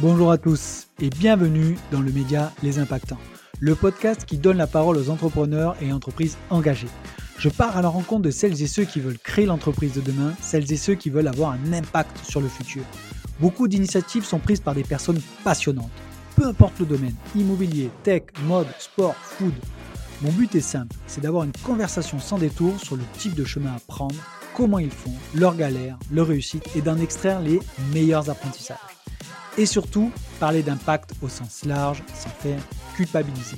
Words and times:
Bonjour 0.00 0.30
à 0.30 0.38
tous 0.38 0.86
et 1.00 1.10
bienvenue 1.10 1.76
dans 1.90 2.00
le 2.00 2.12
média 2.12 2.52
Les 2.62 2.78
Impactants, 2.78 3.18
le 3.58 3.74
podcast 3.74 4.24
qui 4.26 4.38
donne 4.38 4.58
la 4.58 4.68
parole 4.68 4.96
aux 4.96 5.10
entrepreneurs 5.10 5.74
et 5.82 5.92
entreprises 5.92 6.38
engagées. 6.50 6.86
Je 7.36 7.48
pars 7.48 7.76
à 7.76 7.82
la 7.82 7.88
rencontre 7.88 8.22
de 8.22 8.30
celles 8.30 8.62
et 8.62 8.68
ceux 8.68 8.84
qui 8.84 9.00
veulent 9.00 9.18
créer 9.18 9.44
l'entreprise 9.44 9.94
de 9.94 10.00
demain, 10.00 10.34
celles 10.40 10.72
et 10.72 10.76
ceux 10.76 10.94
qui 10.94 11.10
veulent 11.10 11.26
avoir 11.26 11.50
un 11.50 11.72
impact 11.72 12.16
sur 12.24 12.40
le 12.40 12.46
futur. 12.46 12.84
Beaucoup 13.40 13.66
d'initiatives 13.66 14.24
sont 14.24 14.38
prises 14.38 14.60
par 14.60 14.76
des 14.76 14.84
personnes 14.84 15.20
passionnantes, 15.42 15.90
peu 16.36 16.46
importe 16.46 16.78
le 16.78 16.86
domaine, 16.86 17.16
immobilier, 17.34 17.90
tech, 18.04 18.22
mode, 18.46 18.68
sport, 18.78 19.16
food. 19.16 19.54
Mon 20.22 20.30
but 20.30 20.54
est 20.54 20.60
simple, 20.60 20.94
c'est 21.08 21.22
d'avoir 21.22 21.42
une 21.42 21.52
conversation 21.64 22.20
sans 22.20 22.38
détour 22.38 22.78
sur 22.78 22.94
le 22.94 23.02
type 23.18 23.34
de 23.34 23.44
chemin 23.44 23.74
à 23.74 23.80
prendre, 23.88 24.14
comment 24.54 24.78
ils 24.78 24.92
font, 24.92 25.14
leurs 25.34 25.56
galères, 25.56 25.98
leurs 26.12 26.28
réussites 26.28 26.68
et 26.76 26.82
d'en 26.82 26.98
extraire 26.98 27.40
les 27.40 27.58
meilleurs 27.92 28.30
apprentissages 28.30 28.97
et 29.58 29.66
surtout 29.66 30.10
parler 30.38 30.62
d'impact 30.62 31.12
au 31.20 31.28
sens 31.28 31.64
large 31.64 32.02
sans 32.14 32.30
faire 32.30 32.60
culpabiliser. 32.96 33.56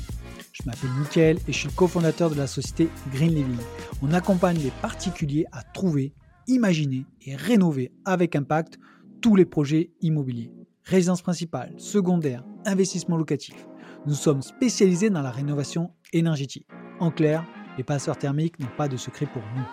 Je 0.53 0.63
m'appelle 0.65 0.91
Mickaël 0.99 1.39
et 1.47 1.53
je 1.53 1.59
suis 1.59 1.69
cofondateur 1.69 2.31
de 2.31 2.35
la 2.35 2.47
société 2.47 2.89
Green 3.13 3.35
Living. 3.35 3.59
On 4.03 4.13
accompagne 4.13 4.59
les 4.59 4.73
particuliers 4.83 5.45
à 5.53 5.63
trouver, 5.63 6.15
imaginer 6.49 7.05
et 7.25 7.37
rénover 7.37 7.93
avec 8.05 8.35
impact 8.35 8.79
tous 9.21 9.37
les 9.37 9.45
projets 9.45 9.91
immobiliers. 10.01 10.51
Résidence 10.85 11.23
principale, 11.23 11.75
secondaire, 11.77 12.45
investissement 12.65 13.17
locatif. 13.17 13.67
Nous 14.07 14.15
sommes 14.15 14.43
spécialisés 14.43 15.11
dans 15.11 15.23
la 15.23 15.31
rénovation 15.31 15.93
énergétique. 16.15 16.67
En 16.99 17.11
clair, 17.11 17.45
les 17.77 17.85
passeurs 17.85 18.17
thermiques 18.17 18.59
n'ont 18.59 18.75
pas 18.77 18.89
de 18.89 18.97
secret 18.97 19.27
pour 19.27 19.43
nous. 19.55 19.67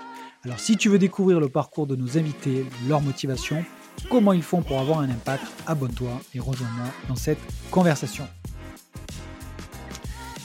Alors 0.44 0.60
si 0.60 0.76
tu 0.78 0.90
veux 0.90 1.00
découvrir 1.00 1.40
le 1.40 1.50
parcours 1.50 1.88
de 1.88 1.96
nos 1.96 2.18
invités, 2.18 2.66
leur 2.88 3.02
motivation, 3.02 3.64
comment 4.10 4.34
ils 4.34 4.44
font 4.44 4.62
pour 4.62 4.80
avoir 4.80 5.00
un 5.00 5.10
impact, 5.10 5.46
abonne-toi 5.66 6.22
et 6.34 6.40
rejoins-moi 6.40 6.88
dans 7.08 7.16
cette 7.16 7.40
conversation. 7.72 8.28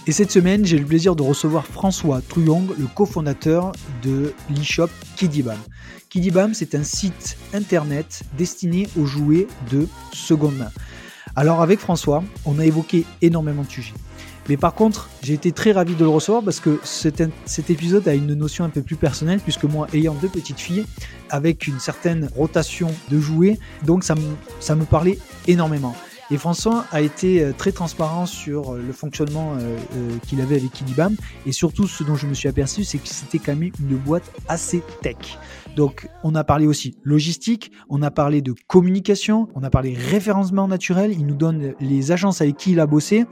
Et 0.06 0.12
cette 0.12 0.32
semaine, 0.32 0.64
j'ai 0.66 0.78
le 0.78 0.84
plaisir 0.84 1.14
de 1.14 1.22
recevoir 1.22 1.64
François 1.64 2.20
Trouillong, 2.20 2.66
le 2.76 2.86
cofondateur 2.86 3.70
de 4.02 4.34
l'e-shop 4.50 4.88
Kidibam. 5.16 5.58
Kidibam, 6.10 6.54
c'est 6.54 6.74
un 6.74 6.82
site 6.82 7.36
internet 7.54 8.24
destiné 8.36 8.88
aux 8.98 9.06
jouets 9.06 9.46
de 9.70 9.86
seconde 10.12 10.56
main. 10.56 10.70
Alors 11.36 11.62
avec 11.62 11.78
François, 11.78 12.24
on 12.44 12.58
a 12.58 12.66
évoqué 12.66 13.06
énormément 13.22 13.62
de 13.62 13.70
sujets. 13.70 13.94
Mais 14.48 14.56
par 14.56 14.74
contre, 14.74 15.08
j'ai 15.22 15.34
été 15.34 15.52
très 15.52 15.72
ravi 15.72 15.94
de 15.94 16.02
le 16.02 16.10
recevoir 16.10 16.42
parce 16.42 16.60
que 16.60 16.80
cet, 16.84 17.20
épisode 17.70 18.06
a 18.08 18.14
une 18.14 18.34
notion 18.34 18.64
un 18.64 18.70
peu 18.70 18.82
plus 18.82 18.96
personnelle, 18.96 19.40
puisque 19.40 19.64
moi, 19.64 19.86
ayant 19.92 20.14
deux 20.14 20.28
petites 20.28 20.60
filles, 20.60 20.84
avec 21.30 21.66
une 21.66 21.78
certaine 21.78 22.28
rotation 22.36 22.90
de 23.10 23.20
jouets, 23.20 23.58
donc 23.84 24.04
ça 24.04 24.14
me, 24.14 24.36
ça 24.60 24.74
me 24.74 24.84
parlait 24.84 25.18
énormément. 25.46 25.94
Et 26.32 26.38
François 26.38 26.86
a 26.92 27.02
été 27.02 27.42
euh, 27.42 27.52
très 27.52 27.72
transparent 27.72 28.24
sur 28.24 28.72
euh, 28.72 28.82
le 28.84 28.92
fonctionnement 28.94 29.52
euh, 29.60 29.76
qu'il 30.26 30.40
avait 30.40 30.56
avec 30.56 30.72
Kidibam. 30.72 31.14
Et 31.44 31.52
surtout, 31.52 31.86
ce 31.86 32.04
dont 32.04 32.14
je 32.14 32.26
me 32.26 32.32
suis 32.32 32.48
aperçu, 32.48 32.84
c'est 32.84 32.96
que 32.96 33.06
c'était 33.06 33.38
quand 33.38 33.54
même 33.54 33.70
une 33.78 33.98
boîte 33.98 34.32
assez 34.48 34.82
tech. 35.02 35.38
Donc, 35.76 36.08
on 36.22 36.34
a 36.34 36.42
parlé 36.42 36.66
aussi 36.66 36.96
logistique, 37.02 37.70
on 37.90 38.00
a 38.00 38.10
parlé 38.10 38.40
de 38.40 38.54
communication, 38.66 39.48
on 39.54 39.62
a 39.62 39.68
parlé 39.68 39.94
référencement 39.94 40.68
naturel. 40.68 41.12
Il 41.12 41.26
nous 41.26 41.34
donne 41.34 41.74
les 41.80 42.12
agences 42.12 42.40
avec 42.40 42.56
qui 42.56 42.72
il 42.72 42.80
a 42.80 42.86
bossé. 42.86 43.26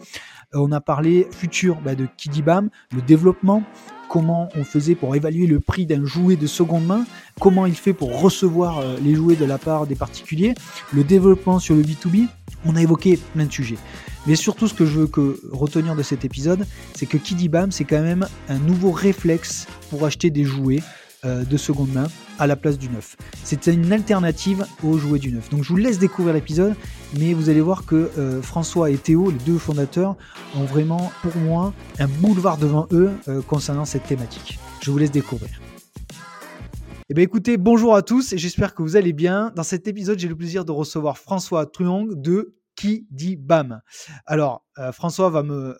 On 0.53 0.73
a 0.73 0.81
parlé 0.81 1.29
futur 1.31 1.81
bah, 1.81 1.95
de 1.95 2.07
Kidibam, 2.17 2.71
le 2.93 3.03
développement, 3.03 3.63
comment 4.09 4.49
on 4.57 4.65
faisait 4.65 4.97
pour 4.97 5.15
évaluer 5.15 5.47
le 5.47 5.61
prix 5.61 5.87
d'un 5.87 6.05
jouet 6.05 6.35
de 6.35 6.49
seconde 6.49 6.85
main, 6.87 7.05
comment 7.41 7.67
il 7.67 7.75
fait 7.75 7.93
pour 7.93 8.21
recevoir 8.21 8.83
les 9.01 9.15
jouets 9.15 9.37
de 9.37 9.45
la 9.45 9.59
part 9.59 9.87
des 9.87 9.95
particuliers, 9.95 10.55
le 10.93 11.05
développement 11.05 11.61
sur 11.61 11.77
le 11.77 11.83
B2B. 11.83 12.27
On 12.65 12.75
a 12.75 12.83
évoqué 12.83 13.17
plein 13.35 13.45
de 13.45 13.53
sujets. 13.53 13.79
Mais 14.27 14.35
surtout, 14.35 14.67
ce 14.67 14.75
que 14.75 14.85
je 14.85 15.01
veux 15.01 15.07
que 15.07 15.41
retenir 15.53 15.95
de 15.95 16.03
cet 16.03 16.25
épisode, 16.25 16.67
c'est 16.95 17.07
que 17.07 17.17
Kidibam, 17.17 17.71
c'est 17.71 17.85
quand 17.85 18.03
même 18.03 18.27
un 18.49 18.59
nouveau 18.59 18.91
réflexe 18.91 19.69
pour 19.89 20.05
acheter 20.05 20.31
des 20.31 20.45
jouets 20.45 20.83
euh, 21.25 21.45
de 21.45 21.57
seconde 21.57 21.93
main 21.93 22.09
à 22.41 22.47
la 22.47 22.57
place 22.57 22.79
du 22.79 22.89
neuf. 22.89 23.17
C'est 23.45 23.67
une 23.67 23.93
alternative 23.93 24.67
aux 24.83 24.99
jouets 24.99 25.19
du 25.19 25.31
neuf. 25.31 25.51
Donc 25.51 25.63
je 25.63 25.69
vous 25.69 25.77
laisse 25.77 25.99
découvrir 25.99 26.35
l'épisode, 26.35 26.75
mais 27.19 27.35
vous 27.35 27.51
allez 27.51 27.61
voir 27.61 27.85
que 27.85 28.11
euh, 28.19 28.43
François 28.43 28.91
et 28.91 28.97
Théo, 28.97 29.31
les 29.31 29.39
deux 29.39 29.59
fondateurs, 29.59 30.17
ont 30.57 30.65
vraiment 30.65 31.13
pour 31.23 31.37
moi 31.37 31.75
un 31.99 32.09
boulevard 32.09 32.57
devant 32.57 32.89
eux 32.93 33.11
euh, 33.29 33.43
concernant 33.43 33.85
cette 33.85 34.05
thématique. 34.05 34.59
Je 34.81 34.91
vous 34.91 34.99
laisse 34.99 35.11
découvrir. 35.11 35.61
Eh 37.11 37.15
bien 37.15 37.25
écoutez, 37.25 37.59
bonjour 37.59 37.95
à 37.95 38.03
tous 38.03 38.33
et 38.33 38.39
j'espère 38.39 38.75
que 38.75 38.83
vous 38.83 38.97
allez 38.97 39.13
bien. 39.13 39.53
Dans 39.55 39.63
cet 39.63 39.87
épisode, 39.87 40.19
j'ai 40.19 40.29
le 40.29 40.37
plaisir 40.37 40.65
de 40.65 40.73
recevoir 40.73 41.19
François 41.19 41.67
Truong 41.67 42.15
de 42.15 42.57
Qui 42.77 43.07
dit 43.11 43.37
BAM. 43.37 43.83
Alors, 44.27 44.65
François 44.93 45.29
va 45.29 45.43
me 45.43 45.77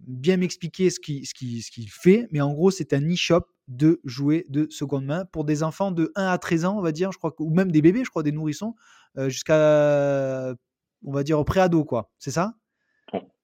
bien 0.00 0.36
m'expliquer 0.36 0.90
ce 0.90 1.00
qu'il 1.00 1.26
ce 1.26 1.32
qui, 1.34 1.62
ce 1.62 1.70
fait, 1.90 2.28
mais 2.30 2.40
en 2.42 2.52
gros, 2.52 2.70
c'est 2.70 2.92
un 2.92 3.00
e-shop 3.00 3.44
de 3.68 4.00
jouets 4.04 4.46
de 4.48 4.66
seconde 4.70 5.04
main 5.04 5.24
pour 5.26 5.44
des 5.44 5.62
enfants 5.62 5.92
de 5.92 6.10
1 6.14 6.26
à 6.26 6.38
13 6.38 6.64
ans, 6.64 6.78
on 6.78 6.82
va 6.82 6.92
dire, 6.92 7.12
je 7.12 7.18
crois, 7.18 7.34
ou 7.38 7.54
même 7.54 7.70
des 7.70 7.82
bébés, 7.82 8.02
je 8.04 8.10
crois, 8.10 8.22
des 8.22 8.32
nourrissons, 8.32 8.74
euh, 9.16 9.28
jusqu'à, 9.28 10.54
on 11.04 11.12
va 11.12 11.22
dire, 11.22 11.44
pré-ado, 11.44 11.84
quoi. 11.84 12.10
C'est 12.18 12.30
ça? 12.30 12.54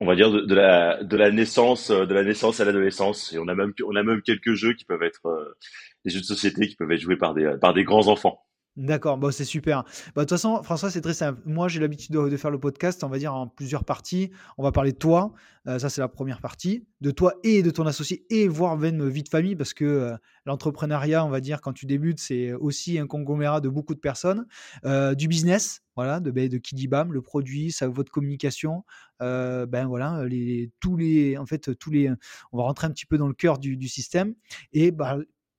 On 0.00 0.06
va 0.06 0.16
dire 0.16 0.30
naissance 0.30 1.90
de 1.90 2.14
la 2.14 2.24
naissance 2.24 2.60
à 2.60 2.64
l'adolescence. 2.64 3.32
Et 3.32 3.38
on 3.38 3.48
a 3.48 3.54
même 3.54 3.72
on 3.86 3.96
a 3.96 4.02
même 4.02 4.20
quelques 4.20 4.52
jeux 4.52 4.74
qui 4.74 4.84
peuvent 4.84 5.02
être 5.02 5.26
euh, 5.26 5.56
des 6.04 6.10
jeux 6.10 6.20
de 6.20 6.26
société 6.26 6.68
qui 6.68 6.76
peuvent 6.76 6.92
être 6.92 7.00
joués 7.00 7.16
par 7.16 7.32
des 7.32 7.56
par 7.58 7.72
des 7.72 7.84
grands 7.84 8.08
enfants 8.08 8.42
D'accord, 8.76 9.18
bon, 9.18 9.30
c'est 9.30 9.44
super. 9.44 9.84
Bah, 9.84 9.90
de 10.16 10.20
toute 10.22 10.30
façon, 10.30 10.60
François, 10.64 10.90
c'est 10.90 11.00
très 11.00 11.14
simple. 11.14 11.40
Moi, 11.46 11.68
j'ai 11.68 11.78
l'habitude 11.78 12.12
de, 12.12 12.36
faire 12.36 12.50
le 12.50 12.58
podcast, 12.58 13.04
on 13.04 13.08
va 13.08 13.18
dire, 13.18 13.32
en 13.32 13.46
plusieurs 13.46 13.84
parties. 13.84 14.32
On 14.58 14.64
va 14.64 14.72
parler 14.72 14.90
de 14.90 14.98
toi, 14.98 15.32
euh, 15.68 15.78
ça 15.78 15.88
c'est 15.88 16.00
la 16.00 16.08
première 16.08 16.40
partie, 16.40 16.84
de 17.00 17.12
toi 17.12 17.34
et 17.44 17.62
de 17.62 17.70
ton 17.70 17.86
associé, 17.86 18.26
et 18.30 18.48
voire 18.48 18.76
même 18.76 19.06
vie 19.08 19.22
de 19.22 19.28
famille, 19.28 19.54
parce 19.54 19.74
que 19.74 19.84
euh, 19.84 20.16
l'entrepreneuriat, 20.44 21.24
on 21.24 21.28
va 21.28 21.40
dire, 21.40 21.60
quand 21.60 21.72
tu 21.72 21.86
débutes, 21.86 22.18
c'est 22.18 22.52
aussi 22.52 22.98
un 22.98 23.06
conglomérat 23.06 23.60
de 23.60 23.68
beaucoup 23.68 23.94
de 23.94 24.00
personnes. 24.00 24.44
Euh, 24.84 25.14
du 25.14 25.28
business, 25.28 25.82
voilà, 25.94 26.18
de, 26.18 26.32
ben, 26.32 26.48
de 26.48 26.58
Kidibam, 26.58 27.12
le 27.12 27.22
produit, 27.22 27.70
ça, 27.70 27.86
votre 27.86 28.10
communication, 28.10 28.82
ben 29.20 29.86
voilà, 29.86 30.24
les, 30.24 30.72
tous 30.80 30.96
les, 30.96 31.38
en 31.38 31.46
fait, 31.46 31.78
tous 31.78 31.90
les, 31.92 32.10
on 32.50 32.58
va 32.58 32.64
rentrer 32.64 32.88
un 32.88 32.90
petit 32.90 33.06
peu 33.06 33.18
dans 33.18 33.28
le 33.28 33.34
cœur 33.34 33.58
du, 33.58 33.76
du 33.76 33.86
système, 33.86 34.34
et 34.72 34.90
bah, 34.90 35.18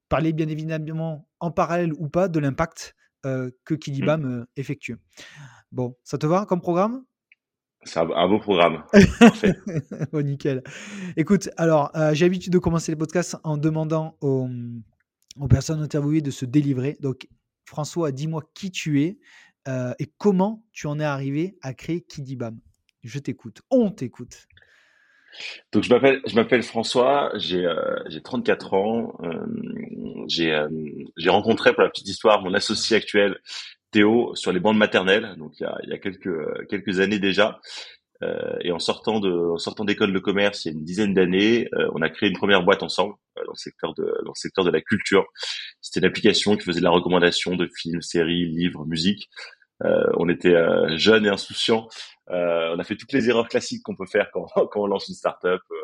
parler 0.10 0.34
bien 0.34 0.50
évidemment 0.50 1.28
en 1.40 1.52
parallèle 1.52 1.94
ou 1.94 2.10
pas 2.10 2.28
de 2.28 2.40
l'impact 2.40 2.94
euh, 3.26 3.50
que 3.64 3.74
Kidibam 3.74 4.22
mmh. 4.22 4.40
euh, 4.42 4.46
effectue. 4.56 4.98
Bon, 5.72 5.96
ça 6.04 6.18
te 6.18 6.26
va 6.26 6.46
comme 6.46 6.62
programme? 6.62 7.04
C'est 7.84 8.00
un, 8.00 8.28
beau 8.28 8.40
programme. 8.40 8.84
bon, 10.12 10.26
nickel. 10.26 10.64
Écoute, 11.18 11.50
alors, 11.58 11.92
euh, 11.96 12.14
j'ai 12.14 12.26
l'habitude 12.26 12.54
de 12.54 12.58
commencer 12.58 12.92
les 12.92 12.96
podcasts 12.96 13.38
en 13.44 13.58
demandant 13.58 14.18
aux, 14.22 14.48
personnes 15.50 15.82
interviewées 15.82 16.22
de 16.22 16.32
se 16.32 16.46
délivrer. 16.46 16.98
Donc, 17.00 17.28
François, 17.66 18.12
dis-moi 18.12 18.42
qui 18.54 18.72
tu 18.72 19.04
es 19.04 19.20
et 20.00 20.06
comment 20.18 20.64
tu 20.72 20.86
en 20.88 21.00
es 21.00 21.04
arrivé 21.04 21.58
à 21.62 21.74
créer 21.74 22.02
Kidibam? 22.02 22.60
Je 23.04 23.20
t'écoute. 23.20 23.62
On 23.70 23.92
t'écoute. 23.92 24.48
Donc 25.72 25.84
je 25.84 25.90
m'appelle 25.90 26.22
je 26.26 26.36
m'appelle 26.36 26.64
François, 26.64 27.32
j'ai 27.36 27.66
euh, 27.66 27.98
j'ai 28.08 28.22
34 28.22 28.74
ans, 28.74 29.18
euh, 29.24 30.26
j'ai 30.28 30.54
euh, 30.54 30.70
j'ai 31.18 31.30
rencontré 31.30 31.74
pour 31.74 31.84
la 31.84 31.90
petite 31.90 32.08
histoire 32.08 32.42
mon 32.42 32.54
associé 32.54 32.98
actuel 32.98 33.38
Théo 33.92 34.36
sur 34.36 34.52
les 34.52 34.60
bancs 34.60 34.76
maternelles, 34.76 35.36
donc 35.38 35.54
il 35.60 35.64
y 35.64 35.66
a, 35.66 35.78
il 35.84 35.90
y 35.90 35.94
a 35.94 35.98
quelques 35.98 36.68
quelques 36.70 37.00
années 37.00 37.20
déjà. 37.20 37.60
Euh, 38.24 38.56
et 38.62 38.72
en 38.72 38.80
sortant 38.80 39.20
de 39.20 39.30
en 39.30 39.58
sortant 39.58 39.84
d'école 39.84 40.14
de 40.14 40.20
commerce 40.20 40.64
il 40.64 40.70
y 40.70 40.72
a 40.72 40.78
une 40.78 40.86
dizaine 40.86 41.14
d'années, 41.14 41.68
on 41.94 42.02
a 42.02 42.10
créé 42.10 42.30
une 42.30 42.38
première 42.38 42.64
boîte 42.64 42.82
ensemble 42.82 43.16
dans 43.36 43.52
le 43.52 43.58
secteur 43.58 43.94
de 43.94 44.04
dans 44.04 44.32
le 44.32 44.40
secteur 44.40 44.64
de 44.64 44.72
la 44.72 44.82
culture. 44.82 45.26
C'était 45.82 46.00
une 46.00 46.06
application 46.06 46.56
qui 46.56 46.64
faisait 46.64 46.80
de 46.80 46.86
la 46.86 46.92
recommandation 46.92 47.56
de 47.56 47.68
films, 47.76 48.02
séries, 48.02 48.46
livres, 48.46 48.86
musique. 48.86 49.30
on 49.82 50.30
était 50.30 50.56
jeunes 50.98 51.26
et 51.26 51.30
insouciants 51.30 51.88
euh, 51.90 52.15
on 52.30 52.80
a 52.80 52.84
fait 52.84 52.96
toutes 52.96 53.14
les 53.14 53.30
erreurs 53.30 53.48
classiques 53.48 53.84
qu'on 53.84 53.96
peut 53.96 54.06
faire 54.06 54.30
quand, 54.32 54.46
quand 54.72 54.82
on 54.82 54.88
lance 54.88 55.08
une 55.08 55.16
startup, 55.16 55.62
euh, 55.72 55.76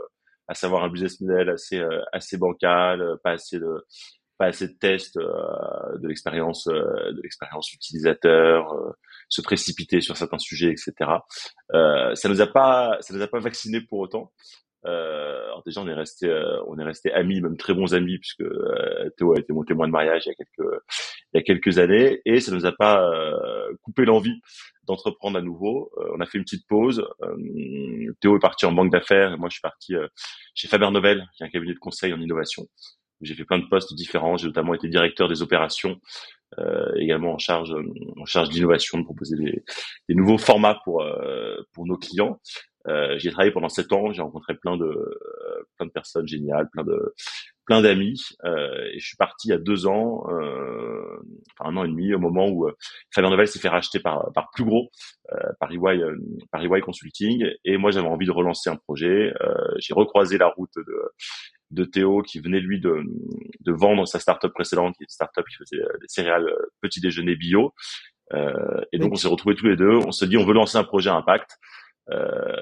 à 0.48 0.54
savoir 0.54 0.84
un 0.84 0.90
business 0.90 1.22
model 1.22 1.50
assez 1.50 1.80
euh, 1.80 2.02
assez 2.12 2.38
bancal, 2.38 3.18
pas 3.24 3.32
assez 3.32 3.60
de 3.60 3.86
pas 4.38 4.48
assez 4.48 4.68
de 4.68 4.74
tests 4.74 5.18
de 5.18 6.08
l'expérience 6.08 6.66
de 6.66 7.22
l'expérience 7.22 7.72
utilisateur, 7.74 8.74
se 9.30 9.42
précipiter 9.42 10.02
sur 10.02 10.18
certains 10.18 10.40
sujets, 10.40 10.72
etc. 10.72 10.94
ça 11.72 12.28
nous 12.28 12.42
a 12.42 12.48
pas 12.48 12.98
ça 13.02 13.14
nous 13.14 13.22
a 13.22 13.28
pas 13.28 13.40
vacciné 13.40 13.82
pour 13.82 14.00
autant. 14.00 14.32
Euh, 14.86 15.44
alors 15.46 15.62
déjà 15.64 15.80
on 15.82 15.88
est 15.88 15.94
resté 15.94 16.28
on 16.66 16.80
est 16.80 16.84
resté 16.84 17.14
amis 17.14 17.40
même 17.40 17.56
très 17.56 17.76
bons 17.76 17.94
amis 17.94 18.18
puisque 18.18 18.44
Théo 19.16 19.34
a 19.34 19.40
été 19.40 19.54
mon 19.54 19.64
témoin 19.64 19.86
de 19.86 19.92
mariage 19.92 20.24
il 20.26 20.30
y 20.30 20.32
a 20.32 20.36
quelques 20.36 20.82
il 21.34 21.38
y 21.38 21.40
a 21.40 21.44
quelques 21.44 21.78
années 21.78 22.20
et 22.26 22.40
ça 22.40 22.52
nous 22.52 22.66
a 22.66 22.72
pas 22.72 23.08
coupé 23.84 24.06
l'envie 24.06 24.42
d'entreprendre 24.86 25.38
à 25.38 25.42
nouveau. 25.42 25.92
Euh, 25.98 26.16
on 26.16 26.22
a 26.22 26.26
fait 26.26 26.38
une 26.38 26.44
petite 26.44 26.68
pause. 26.68 27.06
Euh, 27.22 28.14
Théo 28.20 28.36
est 28.36 28.42
parti 28.42 28.66
en 28.66 28.72
banque 28.72 28.92
d'affaires. 28.92 29.38
Moi, 29.38 29.50
je 29.50 29.54
suis 29.54 29.62
parti 29.62 29.96
euh, 29.96 30.08
chez 30.56 30.68
Faber 30.68 30.90
Novel, 30.92 31.28
qui 31.36 31.44
est 31.44 31.46
un 31.46 31.50
cabinet 31.50 31.74
de 31.74 31.80
conseil 31.80 32.14
en 32.14 32.20
innovation. 32.20 32.68
J'ai 33.22 33.36
fait 33.36 33.46
plein 33.46 33.60
de 33.60 33.68
postes 33.68 33.94
différents. 33.94 34.38
J'ai 34.38 34.48
notamment 34.48 34.74
été 34.74 34.88
directeur 34.88 35.28
des 35.28 35.44
opérations, 35.44 36.00
euh, 36.58 36.92
également 36.96 37.34
en 37.34 37.38
charge 37.38 37.74
en 38.18 38.26
charge 38.26 38.50
de 38.50 38.56
l'innovation, 38.56 38.98
de 38.98 39.04
proposer 39.04 39.38
des, 39.38 39.64
des, 40.10 40.16
nouveaux 40.16 40.40
formats 40.40 40.80
pour 40.84 41.06
pour 41.72 41.86
nos 41.86 41.98
clients. 41.98 42.42
Euh, 42.88 43.18
j'ai 43.18 43.32
travaillé 43.32 43.52
pendant 43.52 43.70
sept 43.70 43.92
ans, 43.94 44.12
j'ai 44.12 44.22
rencontré 44.22 44.56
plein 44.56 44.78
de 44.78 44.92
plein 45.78 45.86
de 45.86 45.92
personnes 45.92 46.28
géniales, 46.28 46.70
plein 46.72 46.84
de 46.84 47.14
plein 47.66 47.82
d'amis, 47.82 48.22
euh, 48.44 48.90
et 48.92 49.00
je 49.00 49.06
suis 49.06 49.18
parti 49.18 49.54
a 49.54 49.58
deux 49.58 49.86
ans, 49.86 50.24
euh, 50.30 51.20
enfin 51.58 51.70
un 51.70 51.78
an 51.78 51.86
et 51.86 51.88
demi, 51.88 52.14
au 52.14 52.20
moment 52.20 52.48
où 52.50 52.68
euh, 52.68 52.76
Fabien 53.14 53.30
Novel 53.30 53.48
s'est 53.48 53.60
fait 53.60 53.70
racheter 53.70 54.00
par 54.00 54.32
par 54.34 54.50
plus 54.52 54.66
gros, 54.66 54.90
euh, 55.32 55.38
par 55.60 55.72
EY, 55.72 56.02
par 56.52 56.62
EY 56.64 56.82
Consulting, 56.82 57.46
et 57.64 57.78
moi 57.78 57.92
j'avais 57.92 58.08
envie 58.08 58.26
de 58.26 58.32
relancer 58.32 58.70
un 58.70 58.78
projet. 58.78 59.32
j'ai 59.78 59.94
recroisé 59.94 60.38
la 60.38 60.48
route 60.48 60.74
de 60.76 61.12
de 61.72 61.86
Théo 61.86 62.22
qui 62.22 62.40
venait 62.40 62.60
lui 62.60 62.82
de, 62.82 63.02
de 63.62 63.72
vendre 63.72 64.06
sa 64.06 64.20
startup 64.20 64.52
précédente, 64.52 64.96
qui 64.98 65.04
est 65.04 65.06
une 65.06 65.10
startup 65.10 65.46
qui 65.48 65.56
faisait 65.56 65.82
des 66.02 66.08
céréales 66.08 66.54
petit 66.82 67.00
déjeuner 67.00 67.36
bio. 67.36 67.74
Euh, 68.34 68.82
et 68.92 69.00
donc 69.00 69.12
on 69.14 69.16
s'est 69.16 69.28
retrouvés 69.28 69.56
tous 69.56 69.68
les 69.68 69.76
deux. 69.76 69.98
On 70.06 70.12
se 70.12 70.26
dit 70.26 70.38
on 70.38 70.46
veut 70.46 70.54
lancer 70.54 70.78
un 70.78 70.84
projet 70.84 71.10
à 71.10 71.16
impact. 71.16 71.58
Euh, 72.10 72.56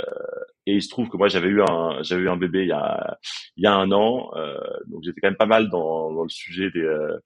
et 0.65 0.75
il 0.75 0.81
se 0.81 0.89
trouve 0.89 1.09
que 1.09 1.17
moi 1.17 1.27
j'avais 1.27 1.47
eu 1.47 1.61
un 1.61 2.03
j'avais 2.03 2.23
eu 2.23 2.29
un 2.29 2.37
bébé 2.37 2.63
il 2.63 2.67
y 2.67 2.73
a 2.73 3.17
il 3.55 3.63
y 3.63 3.67
a 3.67 3.73
un 3.73 3.91
an, 3.91 4.29
euh, 4.35 4.59
donc 4.87 5.01
j'étais 5.03 5.21
quand 5.21 5.29
même 5.29 5.37
pas 5.37 5.45
mal 5.45 5.69
dans, 5.69 6.13
dans 6.13 6.23
le 6.23 6.29
sujet 6.29 6.69
des 6.71 6.83
euh, 6.83 7.17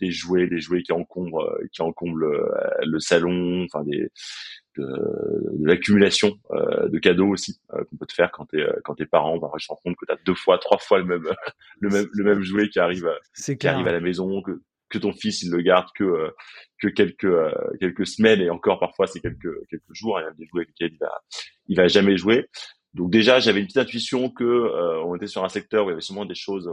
des 0.00 0.10
jouets, 0.10 0.48
des 0.48 0.60
jouets 0.60 0.82
qui 0.82 0.92
encombrent 0.92 1.56
qui 1.72 1.82
encombrent 1.82 2.18
le, 2.18 2.52
le 2.84 2.98
salon, 2.98 3.64
enfin 3.64 3.84
des 3.84 4.10
de, 4.76 4.84
de 4.84 5.66
l'accumulation 5.66 6.38
euh, 6.50 6.88
de 6.88 6.98
cadeaux 6.98 7.28
aussi 7.28 7.60
euh, 7.74 7.84
qu'on 7.84 7.96
peut 7.96 8.06
te 8.06 8.14
faire 8.14 8.30
quand 8.32 8.46
t'es 8.46 8.64
quand 8.84 8.94
t'es 8.94 9.06
parent. 9.06 9.38
Bah, 9.38 9.50
je 9.58 9.66
me 9.66 9.74
rends 9.74 9.80
compte 9.84 9.96
que 9.96 10.06
t'as 10.06 10.16
deux 10.24 10.34
fois, 10.34 10.58
trois 10.58 10.78
fois 10.78 10.98
le 10.98 11.04
même 11.04 11.24
le 11.80 11.88
même 11.90 12.08
le 12.12 12.24
même 12.24 12.42
jouet 12.42 12.68
qui 12.68 12.80
arrive 12.80 13.08
qui 13.58 13.68
arrive 13.68 13.86
à 13.86 13.92
la 13.92 14.00
maison, 14.00 14.42
que 14.42 14.60
que 14.92 14.98
ton 14.98 15.12
fils 15.12 15.42
il 15.42 15.50
le 15.50 15.62
garde 15.62 15.88
que 15.94 16.04
euh, 16.04 16.30
que 16.78 16.88
quelques 16.88 17.24
euh, 17.24 17.50
quelques 17.80 18.06
semaines 18.06 18.40
et 18.40 18.50
encore 18.50 18.78
parfois 18.78 19.06
c'est 19.06 19.20
quelques 19.20 19.66
quelques 19.68 19.92
jours. 19.92 20.20
Il 20.20 20.24
y 20.24 20.26
a 20.26 20.30
des 20.32 20.46
avec 20.54 20.68
lesquels 20.68 20.92
il 20.92 20.98
va 20.98 21.22
il 21.68 21.76
va 21.76 21.88
jamais 21.88 22.16
jouer. 22.16 22.46
Donc 22.94 23.10
déjà 23.10 23.40
j'avais 23.40 23.60
une 23.60 23.66
petite 23.66 23.78
intuition 23.78 24.30
que 24.30 24.44
euh, 24.44 25.02
on 25.04 25.16
était 25.16 25.26
sur 25.26 25.44
un 25.44 25.48
secteur 25.48 25.86
où 25.86 25.88
il 25.88 25.92
y 25.92 25.94
avait 25.94 26.02
sûrement 26.02 26.26
des 26.26 26.34
choses 26.34 26.70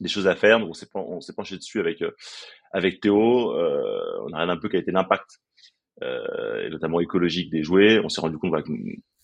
des 0.00 0.08
choses 0.08 0.28
à 0.28 0.36
faire. 0.36 0.60
Donc 0.60 0.70
on 0.94 1.20
s'est 1.20 1.34
penché 1.34 1.56
dessus 1.56 1.80
avec 1.80 2.02
avec 2.72 3.00
Théo. 3.00 3.52
on 3.52 4.32
a 4.32 4.40
regardé 4.40 4.52
un 4.52 4.56
peu 4.58 4.68
quel 4.68 4.80
était 4.80 4.92
l'impact 4.92 5.40
notamment 6.70 7.00
écologique 7.00 7.50
des 7.50 7.64
jouets. 7.64 7.98
On 7.98 8.08
s'est 8.08 8.20
rendu 8.20 8.38
compte 8.38 8.52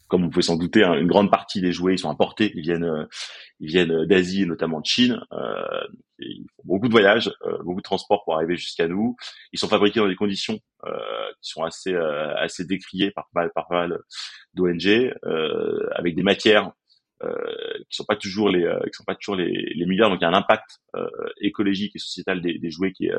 comme 0.09 0.23
vous 0.23 0.31
pouvez 0.31 0.43
s'en 0.43 0.57
douter, 0.57 0.85
hein, 0.85 0.95
une 0.95 1.07
grande 1.07 1.31
partie 1.31 1.61
des 1.61 1.73
jouets 1.73 1.95
ils 1.95 1.99
sont 1.99 2.11
importés, 2.11 2.53
ils 2.55 2.63
viennent, 2.63 2.85
euh, 2.85 3.05
ils 3.61 3.69
viennent 3.69 4.05
d'Asie 4.05 4.43
et 4.43 4.47
notamment 4.47 4.81
de 4.81 4.87
Chine. 4.87 5.21
Euh, 5.33 5.81
ils 6.19 6.47
font 6.57 6.63
beaucoup 6.65 6.89
de 6.89 6.93
voyages, 6.93 7.33
euh, 7.47 7.59
beaucoup 7.63 7.81
de 7.81 7.85
transports 7.85 8.23
pour 8.25 8.35
arriver 8.35 8.57
jusqu'à 8.57 8.87
nous. 8.87 9.17
Ils 9.53 9.59
sont 9.59 9.69
fabriqués 9.69 10.01
dans 10.01 10.09
des 10.09 10.17
conditions 10.17 10.59
euh, 10.87 10.99
qui 11.41 11.51
sont 11.51 11.63
assez 11.63 11.95
assez 11.95 12.65
décriées 12.65 13.11
par 13.11 13.29
pas 13.35 13.49
par 13.49 13.67
mal 13.71 13.99
d'ONG, 14.55 15.15
avec 15.93 16.15
des 16.15 16.23
matières 16.23 16.73
qui 17.23 17.97
sont 17.97 18.05
pas 18.05 18.17
toujours 18.17 18.51
les 18.51 18.63
qui 18.85 18.93
sont 18.93 19.05
pas 19.05 19.15
toujours 19.15 19.37
les, 19.37 19.73
les 19.75 19.87
meilleures. 19.87 20.11
Donc 20.11 20.19
il 20.21 20.25
y 20.25 20.27
a 20.27 20.31
un 20.31 20.35
impact 20.35 20.81
écologique 21.41 21.97
et 21.97 21.99
sociétal 21.99 22.43
des, 22.43 22.59
des 22.59 22.71
jouets 22.71 22.93
qui 22.93 23.07
est 23.07 23.15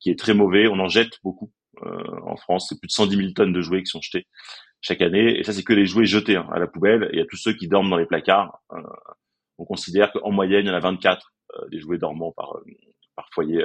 qui 0.00 0.10
est 0.10 0.18
très 0.18 0.34
mauvais. 0.34 0.66
On 0.66 0.78
en 0.78 0.88
jette 0.88 1.18
beaucoup 1.22 1.52
en 1.82 2.36
France. 2.36 2.66
C'est 2.68 2.80
plus 2.80 2.88
de 2.88 2.92
110 2.92 3.16
000 3.16 3.30
tonnes 3.32 3.52
de 3.52 3.60
jouets 3.60 3.82
qui 3.82 3.90
sont 3.90 4.00
jetés 4.00 4.26
chaque 4.82 5.00
année. 5.00 5.38
Et 5.38 5.44
ça, 5.44 5.52
c'est 5.52 5.62
que 5.62 5.72
les 5.72 5.86
jouets 5.86 6.04
jetés 6.04 6.36
hein, 6.36 6.46
à 6.52 6.58
la 6.58 6.66
poubelle. 6.66 7.08
Il 7.12 7.18
y 7.18 7.22
a 7.22 7.24
tous 7.24 7.36
ceux 7.36 7.54
qui 7.54 7.68
dorment 7.68 7.88
dans 7.88 7.96
les 7.96 8.04
placards. 8.04 8.60
Euh, 8.72 8.82
on 9.56 9.64
considère 9.64 10.12
qu'en 10.12 10.32
moyenne, 10.32 10.66
il 10.66 10.68
y 10.68 10.70
en 10.70 10.74
a 10.74 10.80
24 10.80 11.32
euh, 11.54 11.68
des 11.70 11.78
jouets 11.78 11.98
dormants 11.98 12.32
par, 12.32 12.56
euh, 12.56 12.64
par 13.16 13.28
foyer 13.32 13.64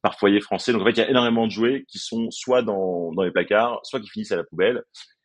par 0.00 0.18
foyer 0.18 0.40
français. 0.40 0.72
Donc 0.72 0.82
en 0.82 0.84
fait, 0.84 0.92
il 0.92 0.98
y 0.98 1.02
a 1.02 1.08
énormément 1.08 1.46
de 1.46 1.50
jouets 1.50 1.84
qui 1.88 1.98
sont 1.98 2.30
soit 2.30 2.62
dans, 2.62 3.10
dans 3.12 3.22
les 3.22 3.30
placards, 3.30 3.80
soit 3.84 4.00
qui 4.00 4.08
finissent 4.08 4.32
à 4.32 4.36
la 4.36 4.44
poubelle. 4.44 4.82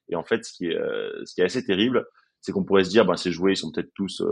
Et 0.07 0.15
en 0.15 0.23
fait, 0.23 0.45
ce 0.45 0.53
qui 0.53 0.67
est, 0.67 0.79
ce 1.25 1.33
qui 1.35 1.41
est 1.41 1.43
assez 1.43 1.65
terrible, 1.65 2.07
c'est 2.39 2.53
qu'on 2.53 2.63
pourrait 2.63 2.85
se 2.85 2.89
dire, 2.89 3.05
ben, 3.05 3.17
ces 3.17 3.33
jouets, 3.33 3.53
ils 3.53 3.57
sont 3.57 3.73
peut-être 3.73 3.91
tous 3.93 4.23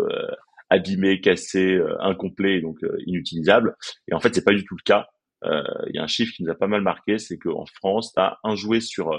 abîmés, 0.69 1.19
cassés, 1.19 1.77
incomplets, 1.99 2.61
donc 2.61 2.77
inutilisables. 3.05 3.75
Et 4.07 4.13
en 4.13 4.21
fait, 4.21 4.33
c'est 4.33 4.45
pas 4.45 4.53
du 4.53 4.63
tout 4.63 4.77
le 4.77 4.83
cas. 4.85 5.07
Il 5.43 5.95
y 5.95 5.99
a 5.99 6.03
un 6.03 6.07
chiffre 6.07 6.31
qui 6.33 6.43
nous 6.43 6.49
a 6.49 6.55
pas 6.55 6.67
mal 6.67 6.81
marqué, 6.81 7.17
c'est 7.17 7.37
qu'en 7.37 7.65
France, 7.65 8.13
tu 8.13 8.21
as 8.21 8.39
un 8.45 8.55
jouet 8.55 8.79
sur 8.79 9.11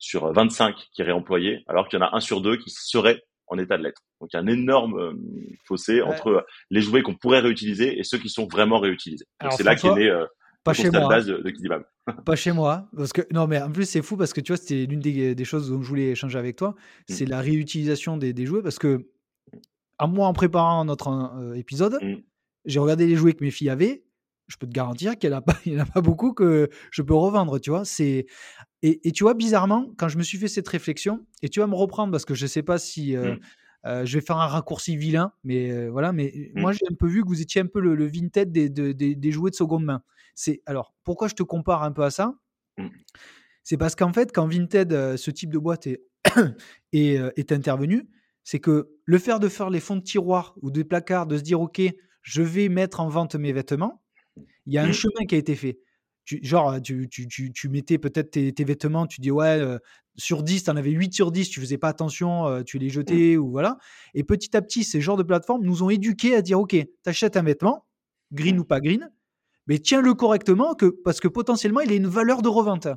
sur 0.00 0.32
25 0.32 0.74
qui 0.92 1.02
est 1.02 1.04
réemployé, 1.04 1.62
alors 1.68 1.88
qu'il 1.88 2.00
y 2.00 2.02
en 2.02 2.06
a 2.06 2.16
un 2.16 2.20
sur 2.20 2.40
deux 2.40 2.56
qui 2.56 2.70
serait 2.70 3.22
en 3.46 3.58
état 3.58 3.78
de 3.78 3.84
lettre. 3.84 4.00
Donc 4.20 4.30
il 4.32 4.36
y 4.36 4.40
a 4.40 4.42
un 4.42 4.46
énorme 4.46 4.98
euh, 4.98 5.12
fossé 5.66 6.02
entre 6.02 6.44
les 6.70 6.80
jouets 6.80 7.02
qu'on 7.02 7.14
pourrait 7.14 7.40
réutiliser 7.40 7.98
et 7.98 8.04
ceux 8.04 8.18
qui 8.18 8.28
sont 8.28 8.46
vraiment 8.46 8.80
réutilisés. 8.80 9.26
c'est 9.50 9.62
là 9.62 9.76
qu'est 9.76 9.94
né 9.94 10.08
euh, 10.08 10.24
pas 10.64 10.72
chez 10.72 10.90
moi. 10.90 11.08
base 11.08 11.26
de, 11.26 11.36
de 11.38 11.84
Pas 12.24 12.36
chez 12.36 12.52
moi, 12.52 12.88
parce 12.96 13.12
que 13.12 13.22
non, 13.32 13.46
mais 13.46 13.60
en 13.60 13.70
plus 13.70 13.88
c'est 13.88 14.02
fou 14.02 14.16
parce 14.16 14.32
que 14.32 14.40
tu 14.40 14.52
vois, 14.52 14.56
c'était 14.56 14.86
l'une 14.86 15.00
des, 15.00 15.44
choses 15.44 15.70
dont 15.70 15.82
je 15.82 15.88
voulais 15.88 16.10
échanger 16.10 16.38
avec 16.38 16.56
toi, 16.56 16.70
mm. 16.70 17.12
c'est 17.12 17.26
la 17.26 17.40
réutilisation 17.40 18.16
des, 18.16 18.46
jouets 18.46 18.62
parce 18.62 18.78
que 18.78 19.06
à 19.98 20.06
moi 20.06 20.26
en 20.26 20.32
préparant 20.32 20.84
notre 20.84 21.08
euh, 21.08 21.54
épisode, 21.54 21.98
mm. 22.02 22.16
j'ai 22.66 22.78
regardé 22.78 23.06
les 23.06 23.16
jouets 23.16 23.32
que 23.32 23.44
mes 23.44 23.50
filles 23.50 23.70
avaient. 23.70 24.04
Je 24.50 24.56
peux 24.56 24.66
te 24.66 24.72
garantir 24.72 25.16
qu'il 25.16 25.30
n'y 25.66 25.80
en, 25.80 25.82
a 25.82 25.86
pas 25.86 26.00
beaucoup 26.00 26.32
que 26.32 26.68
je 26.90 27.02
peux 27.02 27.14
revendre, 27.14 27.60
tu 27.60 27.70
vois? 27.70 27.84
C'est 27.84 28.26
et, 28.82 29.12
tu 29.12 29.24
vois, 29.24 29.34
bizarrement, 29.34 29.90
quand 29.98 30.08
je 30.08 30.16
me 30.16 30.22
suis 30.22 30.38
fait 30.38 30.48
cette 30.48 30.68
réflexion, 30.68 31.26
et 31.42 31.50
tu 31.50 31.60
vas 31.60 31.66
me 31.66 31.74
reprendre 31.74 32.10
parce 32.10 32.24
que 32.24 32.34
je 32.34 32.44
ne 32.44 32.48
sais 32.48 32.62
pas 32.62 32.78
si 32.78 33.14
euh, 33.14 33.34
mmh. 33.34 33.38
euh, 33.86 34.06
je 34.06 34.18
vais 34.18 34.24
faire 34.24 34.38
un 34.38 34.46
raccourci 34.46 34.96
vilain, 34.96 35.32
mais 35.44 35.70
euh, 35.70 35.90
voilà, 35.90 36.12
mais 36.12 36.50
mmh. 36.54 36.60
moi 36.60 36.72
j'ai 36.72 36.86
un 36.90 36.94
peu 36.94 37.06
vu 37.06 37.22
que 37.22 37.28
vous 37.28 37.42
étiez 37.42 37.60
un 37.60 37.66
peu 37.66 37.80
le, 37.80 37.94
le 37.94 38.06
vintage 38.06 38.46
des, 38.46 38.70
des, 38.70 39.32
jouets 39.32 39.50
de 39.50 39.54
seconde 39.54 39.84
main. 39.84 40.02
C'est 40.34 40.62
alors 40.64 40.94
pourquoi 41.04 41.28
je 41.28 41.34
te 41.34 41.42
compare 41.42 41.82
un 41.82 41.92
peu 41.92 42.02
à 42.02 42.10
ça? 42.10 42.34
Mmh. 42.78 42.88
C'est 43.62 43.76
parce 43.76 43.94
qu'en 43.94 44.12
fait, 44.14 44.32
quand 44.32 44.46
Vinted, 44.46 45.16
ce 45.16 45.30
type 45.30 45.52
de 45.52 45.58
boîte 45.58 45.86
est, 45.86 46.02
est, 46.94 47.20
est 47.36 47.52
intervenu, 47.52 48.08
c'est 48.42 48.60
que 48.60 48.88
le 49.04 49.18
faire 49.18 49.40
de 49.40 49.48
faire 49.48 49.68
les 49.68 49.80
fonds 49.80 49.96
de 49.96 50.02
tiroir 50.02 50.54
ou 50.62 50.70
des 50.70 50.84
placards, 50.84 51.26
de 51.26 51.36
se 51.36 51.42
dire 51.42 51.60
ok, 51.60 51.82
je 52.22 52.42
vais 52.42 52.70
mettre 52.70 53.00
en 53.00 53.08
vente 53.08 53.34
mes 53.34 53.52
vêtements, 53.52 54.02
il 54.66 54.74
y 54.74 54.78
a 54.78 54.84
un 54.84 54.92
chemin 54.92 55.24
qui 55.28 55.34
a 55.34 55.38
été 55.38 55.54
fait 55.54 55.78
genre, 56.42 56.80
tu, 56.82 57.08
tu, 57.08 57.52
tu, 57.52 57.68
mettais 57.68 57.98
peut-être 57.98 58.30
tes, 58.30 58.64
vêtements, 58.64 59.06
tu 59.06 59.20
dis 59.20 59.30
ouais, 59.30 59.60
sur 60.16 60.42
10, 60.42 60.64
tu 60.64 60.70
en 60.70 60.76
avais 60.76 60.90
8 60.90 61.12
sur 61.12 61.32
10, 61.32 61.48
tu 61.48 61.60
faisais 61.60 61.78
pas 61.78 61.88
attention, 61.88 62.62
tu 62.64 62.78
les 62.78 62.86
mmh. 62.86 62.90
jetais 62.90 63.36
ou 63.36 63.50
voilà. 63.50 63.78
Et 64.14 64.24
petit 64.24 64.56
à 64.56 64.62
petit, 64.62 64.84
ces 64.84 65.00
genres 65.00 65.16
de 65.16 65.22
plateformes 65.22 65.64
nous 65.64 65.82
ont 65.82 65.90
éduqués 65.90 66.34
à 66.34 66.42
dire 66.42 66.60
ok, 66.60 66.70
tu 66.70 66.88
achètes 67.04 67.36
un 67.36 67.42
vêtement, 67.42 67.86
green 68.32 68.56
mmh. 68.56 68.60
ou 68.60 68.64
pas 68.64 68.80
green, 68.80 69.10
mais 69.66 69.78
tiens-le 69.78 70.14
correctement 70.14 70.74
que, 70.74 70.86
parce 70.86 71.20
que 71.20 71.28
potentiellement, 71.28 71.80
il 71.80 71.92
a 71.92 71.94
une 71.94 72.08
valeur 72.08 72.42
de 72.42 72.48
revente. 72.48 72.88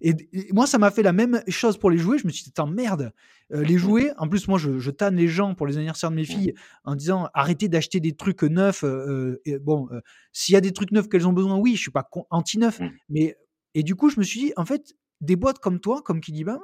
Et, 0.00 0.14
moi, 0.52 0.66
ça 0.66 0.78
m'a 0.78 0.90
fait 0.90 1.02
la 1.02 1.12
même 1.12 1.42
chose 1.48 1.78
pour 1.78 1.90
les 1.90 1.98
jouets. 1.98 2.18
Je 2.18 2.26
me 2.26 2.32
suis 2.32 2.44
dit, 2.44 2.50
attends, 2.50 2.66
merde, 2.66 3.12
euh, 3.52 3.62
les 3.62 3.78
jouets. 3.78 4.12
En 4.18 4.28
plus, 4.28 4.48
moi, 4.48 4.58
je, 4.58 4.90
tanne 4.90 5.16
les 5.16 5.28
gens 5.28 5.54
pour 5.54 5.66
les 5.66 5.76
anniversaires 5.76 6.10
de 6.10 6.16
mes 6.16 6.24
filles 6.24 6.54
en 6.84 6.94
disant, 6.94 7.28
arrêtez 7.34 7.68
d'acheter 7.68 8.00
des 8.00 8.14
trucs 8.14 8.42
neufs. 8.42 8.84
Euh, 8.84 9.40
et 9.44 9.58
bon, 9.58 9.88
euh, 9.92 10.00
s'il 10.32 10.54
y 10.54 10.56
a 10.56 10.60
des 10.60 10.72
trucs 10.72 10.92
neufs 10.92 11.08
qu'elles 11.08 11.26
ont 11.26 11.32
besoin, 11.32 11.56
oui, 11.56 11.76
je 11.76 11.80
suis 11.80 11.90
pas 11.90 12.08
anti-neuf. 12.30 12.80
Mmh. 12.80 12.90
Mais, 13.08 13.36
et 13.74 13.82
du 13.82 13.94
coup, 13.94 14.10
je 14.10 14.18
me 14.18 14.24
suis 14.24 14.40
dit, 14.40 14.52
en 14.56 14.64
fait, 14.64 14.94
des 15.20 15.36
boîtes 15.36 15.58
comme 15.58 15.80
toi, 15.80 16.02
comme 16.02 16.20
Kidibam, 16.20 16.60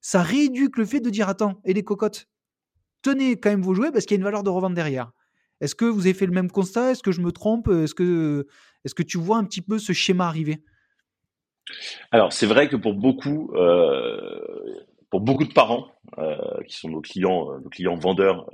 ça 0.00 0.22
rééduque 0.22 0.76
le 0.76 0.84
fait 0.84 1.00
de 1.00 1.10
dire, 1.10 1.28
attends, 1.28 1.60
et 1.64 1.72
les 1.72 1.84
cocottes, 1.84 2.28
tenez 3.02 3.38
quand 3.38 3.50
même 3.50 3.62
vos 3.62 3.74
jouets 3.74 3.92
parce 3.92 4.04
qu'il 4.04 4.14
y 4.14 4.18
a 4.18 4.20
une 4.20 4.24
valeur 4.24 4.42
de 4.42 4.50
revente 4.50 4.74
derrière. 4.74 5.12
Est-ce 5.60 5.76
que 5.76 5.84
vous 5.84 6.00
avez 6.00 6.14
fait 6.14 6.26
le 6.26 6.32
même 6.32 6.50
constat? 6.50 6.90
Est-ce 6.90 7.04
que 7.04 7.12
je 7.12 7.20
me 7.20 7.30
trompe? 7.30 7.68
Est-ce 7.68 7.94
que, 7.94 8.46
est-ce 8.84 8.96
que 8.96 9.04
tu 9.04 9.16
vois 9.18 9.36
un 9.38 9.44
petit 9.44 9.62
peu 9.62 9.78
ce 9.78 9.92
schéma 9.92 10.26
arriver? 10.26 10.62
Alors 12.10 12.32
c'est 12.32 12.46
vrai 12.46 12.68
que 12.68 12.76
pour 12.76 12.94
beaucoup, 12.94 13.52
euh, 13.54 14.84
pour 15.10 15.20
beaucoup 15.20 15.44
de 15.44 15.52
parents 15.52 15.88
euh, 16.18 16.36
qui 16.66 16.76
sont 16.76 16.88
nos 16.88 17.00
clients, 17.00 17.52
euh, 17.52 17.60
nos 17.60 17.68
clients 17.68 17.96
vendeurs 17.96 18.50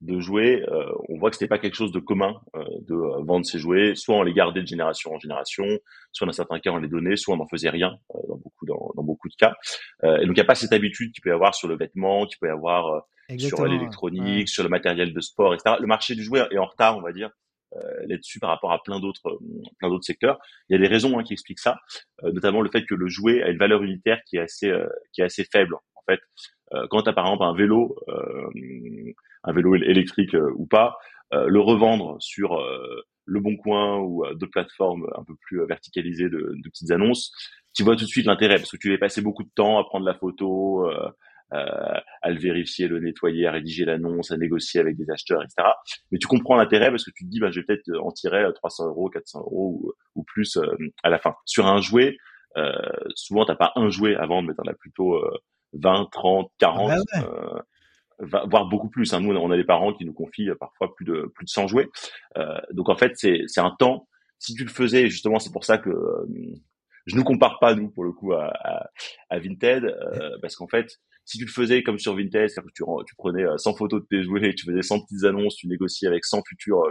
de 0.00 0.20
jouets, 0.20 0.62
on 1.08 1.18
voit 1.18 1.30
que 1.30 1.36
c'était 1.36 1.48
pas 1.48 1.58
quelque 1.58 1.74
chose 1.74 1.90
de 1.90 1.98
commun 1.98 2.40
de 2.54 2.94
vendre 3.24 3.44
ces 3.44 3.58
jouets. 3.58 3.96
Soit 3.96 4.14
on 4.14 4.22
les 4.22 4.32
gardait 4.32 4.62
de 4.62 4.66
génération 4.66 5.12
en 5.12 5.18
génération, 5.18 5.64
soit 6.12 6.24
dans 6.24 6.32
certains 6.32 6.60
cas 6.60 6.70
on 6.70 6.76
les 6.76 6.86
donnait, 6.86 7.16
soit 7.16 7.34
on 7.34 7.38
n'en 7.38 7.48
faisait 7.48 7.68
rien 7.68 7.98
dans 8.28 8.36
beaucoup 8.36 8.64
dans, 8.64 8.92
beaucoup 9.02 9.28
de 9.28 9.34
cas. 9.34 9.54
et 10.04 10.24
donc 10.24 10.28
il 10.28 10.34
n'y 10.34 10.40
a 10.40 10.44
pas 10.44 10.54
cette 10.54 10.72
habitude 10.72 11.12
qu'il 11.12 11.20
peut 11.20 11.30
y 11.30 11.32
avoir 11.32 11.52
sur 11.56 11.66
le 11.66 11.76
vêtement, 11.76 12.26
qu'il 12.26 12.38
peut 12.38 12.46
y 12.46 12.50
avoir 12.50 13.06
sur 13.38 13.66
l'électronique, 13.66 14.48
sur 14.48 14.62
le 14.62 14.68
matériel 14.68 15.12
de 15.12 15.20
sport, 15.20 15.52
etc. 15.52 15.74
Le 15.80 15.88
marché 15.88 16.14
du 16.14 16.22
jouet 16.22 16.46
est 16.52 16.58
en 16.58 16.66
retard, 16.66 16.96
on 16.96 17.02
va 17.02 17.10
dire, 17.10 17.30
là-dessus 18.06 18.40
par 18.40 18.50
rapport 18.50 18.72
à 18.72 18.82
plein 18.82 19.00
d'autres 19.00 19.28
euh, 19.28 19.62
plein 19.78 19.88
d'autres 19.88 20.04
secteurs. 20.04 20.38
Il 20.68 20.72
y 20.72 20.76
a 20.76 20.78
des 20.78 20.88
raisons 20.88 21.18
hein, 21.18 21.22
qui 21.22 21.32
expliquent 21.32 21.58
ça, 21.58 21.78
euh, 22.24 22.32
notamment 22.32 22.60
le 22.60 22.70
fait 22.70 22.84
que 22.84 22.94
le 22.94 23.08
jouet 23.08 23.42
a 23.42 23.50
une 23.50 23.58
valeur 23.58 23.82
unitaire 23.82 24.20
qui 24.26 24.36
est 24.36 24.40
assez 24.40 24.72
qui 25.12 25.20
est 25.20 25.24
assez 25.24 25.44
faible 25.44 25.74
en 25.74 26.02
fait. 26.06 26.20
quand 26.90 27.02
tu 27.02 27.10
as 27.10 27.12
par 27.12 27.26
exemple 27.26 27.44
un 27.44 27.54
vélo 27.54 27.96
un 29.44 29.52
vélo 29.52 29.74
électrique 29.74 30.34
ou 30.56 30.66
pas, 30.66 30.96
le 31.32 31.60
revendre 31.60 32.16
sur 32.20 32.58
le 33.24 33.40
Bon 33.40 33.56
Coin 33.56 33.98
ou 33.98 34.24
d'autres 34.34 34.52
plateformes 34.52 35.06
un 35.16 35.24
peu 35.24 35.34
plus 35.42 35.64
verticalisées 35.66 36.30
de, 36.30 36.54
de, 36.62 36.68
petites 36.70 36.90
annonces, 36.90 37.32
tu 37.74 37.82
vois 37.82 37.96
tout 37.96 38.04
de 38.04 38.08
suite 38.08 38.26
l'intérêt 38.26 38.56
parce 38.56 38.70
que 38.70 38.78
tu 38.78 38.90
vas 38.90 38.98
passer 38.98 39.20
beaucoup 39.20 39.44
de 39.44 39.50
temps 39.54 39.78
à 39.78 39.84
prendre 39.84 40.06
la 40.06 40.14
photo, 40.14 40.90
à 41.50 42.30
le 42.30 42.38
vérifier, 42.38 42.88
le 42.88 43.00
nettoyer, 43.00 43.46
à 43.46 43.52
rédiger 43.52 43.84
l'annonce, 43.84 44.30
à 44.30 44.36
négocier 44.36 44.80
avec 44.80 44.96
des 44.96 45.10
acheteurs, 45.10 45.42
etc. 45.42 45.68
Mais 46.10 46.18
tu 46.18 46.26
comprends 46.26 46.56
l'intérêt 46.56 46.90
parce 46.90 47.04
que 47.04 47.10
tu 47.14 47.24
te 47.24 47.30
dis, 47.30 47.40
bah, 47.40 47.50
je 47.50 47.60
vais 47.60 47.66
peut-être 47.66 47.90
en 48.02 48.10
tirer 48.10 48.44
300 48.54 48.88
euros, 48.88 49.08
400 49.08 49.40
euros 49.40 49.80
ou, 49.80 49.92
ou 50.14 50.24
plus 50.24 50.58
à 51.02 51.10
la 51.10 51.18
fin. 51.18 51.34
Sur 51.46 51.66
un 51.66 51.80
jouet, 51.80 52.16
souvent 53.14 53.44
t'as 53.44 53.56
pas 53.56 53.72
un 53.76 53.88
jouet 53.88 54.14
à 54.16 54.26
vendre, 54.26 54.48
mais 54.48 54.54
t'en 54.54 54.70
as 54.70 54.74
plutôt 54.74 55.18
20, 55.72 56.08
30, 56.12 56.50
40 56.58 57.02
voire 58.20 58.66
beaucoup 58.66 58.88
plus. 58.88 59.12
Hein. 59.12 59.20
Nous, 59.20 59.34
on 59.34 59.50
a 59.50 59.56
des 59.56 59.64
parents 59.64 59.92
qui 59.92 60.04
nous 60.04 60.12
confient 60.12 60.50
parfois 60.58 60.94
plus 60.94 61.04
de 61.04 61.30
plus 61.34 61.44
de 61.44 61.50
100 61.50 61.68
jouets. 61.68 61.88
Euh, 62.36 62.58
donc 62.72 62.88
en 62.88 62.96
fait, 62.96 63.12
c'est 63.16 63.42
c'est 63.46 63.60
un 63.60 63.74
temps. 63.78 64.08
Si 64.38 64.54
tu 64.54 64.64
le 64.64 64.70
faisais, 64.70 65.08
justement, 65.08 65.38
c'est 65.38 65.52
pour 65.52 65.64
ça 65.64 65.78
que 65.78 65.90
euh, 65.90 66.26
je 67.06 67.16
nous 67.16 67.24
compare 67.24 67.58
pas 67.58 67.74
nous 67.74 67.90
pour 67.90 68.04
le 68.04 68.12
coup 68.12 68.32
à, 68.32 68.52
à, 68.60 68.90
à 69.30 69.38
Vinted, 69.38 69.84
euh, 69.84 70.38
parce 70.40 70.56
qu'en 70.56 70.68
fait, 70.68 70.98
si 71.28 71.36
tu 71.36 71.44
le 71.44 71.50
faisais 71.50 71.82
comme 71.82 71.98
sur 71.98 72.16
Vinted, 72.16 72.48
que 72.48 73.04
tu, 73.04 73.14
prenais 73.18 73.44
100 73.58 73.74
photos 73.74 74.00
de 74.00 74.06
tes 74.06 74.22
jouets, 74.22 74.54
tu 74.54 74.64
faisais 74.64 74.80
100 74.80 75.00
petites 75.00 75.24
annonces, 75.24 75.56
tu 75.56 75.68
négociais 75.68 76.08
avec 76.08 76.24
100 76.24 76.42
futurs 76.48 76.82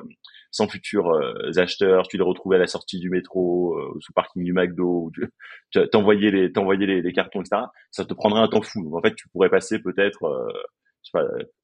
100 0.51 0.67
futurs 0.67 1.11
acheteurs, 1.57 2.07
tu 2.07 2.17
les 2.17 2.23
retrouvais 2.23 2.57
à 2.57 2.59
la 2.59 2.67
sortie 2.67 2.99
du 2.99 3.09
métro, 3.09 3.73
euh, 3.79 3.97
sous 3.99 4.13
parking 4.13 4.43
du 4.43 4.53
McDo, 4.53 5.11
tu 5.71 5.79
t'envoyais 5.89 6.29
les 6.29 6.51
t'envoyais 6.51 6.85
les, 6.85 7.13
cartons, 7.13 7.41
etc. 7.41 7.63
Ça 7.89 8.05
te 8.05 8.13
prendrait 8.13 8.41
un 8.41 8.47
temps 8.47 8.61
fou. 8.61 8.83
Donc 8.83 8.93
en 8.93 9.01
fait, 9.01 9.15
tu 9.15 9.27
pourrais 9.29 9.49
passer 9.49 9.79
peut-être 9.79 10.53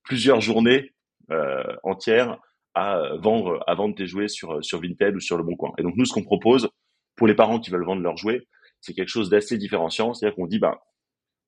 plusieurs 0.04 0.42
journées 0.42 0.94
euh, 1.30 1.76
entières 1.84 2.40
à 2.74 2.98
euh, 2.98 3.18
vendre 3.18 3.64
à 3.68 3.76
vendre 3.76 3.94
tes 3.94 4.08
jouets 4.08 4.30
sur 4.30 4.66
sur 4.66 4.82
Vinted 4.82 5.16
ou 5.16 5.20
sur 5.20 5.38
le 5.38 5.44
Bon 5.44 5.56
Coin. 5.56 5.74
Et 5.78 5.84
donc 5.84 5.94
nous, 5.96 6.06
ce 6.06 6.14
qu'on 6.14 6.24
propose 6.24 6.70
pour 7.16 7.28
les 7.28 7.36
parents 7.36 7.60
qui 7.60 7.70
veulent 7.70 7.86
vendre 7.86 8.02
leurs 8.02 8.18
jouets, 8.18 8.48
c'est 8.82 8.96
quelque 8.96 9.10
chose 9.10 9.30
d'assez 9.30 9.60
différenciant. 9.60 10.16
C'est-à-dire 10.16 10.36
qu'on 10.36 10.48
dit, 10.48 10.58
bah, 10.58 10.82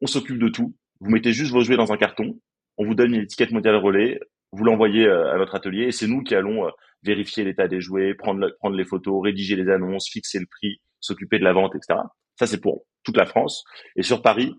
on 0.02 0.08
s'occupe 0.08 0.38
de 0.38 0.50
tout. 0.50 0.76
Vous 1.00 1.10
mettez 1.10 1.34
juste 1.34 1.52
vos 1.52 1.62
jouets 1.62 1.78
dans 1.78 1.92
un 1.92 1.98
carton. 1.98 2.40
On 2.78 2.86
vous 2.86 2.96
donne 2.96 3.14
une 3.14 3.22
étiquette 3.22 3.52
mondiale 3.52 3.76
relais. 3.76 4.20
Vous 4.52 4.64
l'envoyez 4.64 5.06
euh, 5.06 5.34
à 5.34 5.38
notre 5.38 5.56
atelier 5.56 5.84
et 5.84 5.92
c'est 5.92 6.08
nous 6.08 6.24
qui 6.24 6.36
allons 6.36 6.70
vérifier 7.04 7.44
l'état 7.44 7.68
des 7.68 7.82
jouets, 7.82 8.14
prendre, 8.14 8.50
prendre 8.60 8.76
les 8.76 8.86
photos, 8.86 9.24
rédiger 9.24 9.56
les 9.56 9.70
annonces, 9.70 10.10
fixer 10.10 10.40
le 10.40 10.46
prix, 10.46 10.82
s'occuper 11.00 11.40
de 11.40 11.44
la 11.44 11.54
vente, 11.54 11.76
etc. 11.76 12.00
Ça, 12.38 12.48
c'est 12.48 12.60
pour 12.60 12.86
toute 13.04 13.18
la 13.18 13.26
France. 13.26 13.64
Et 13.96 14.04
sur 14.04 14.22
Paris, 14.22 14.56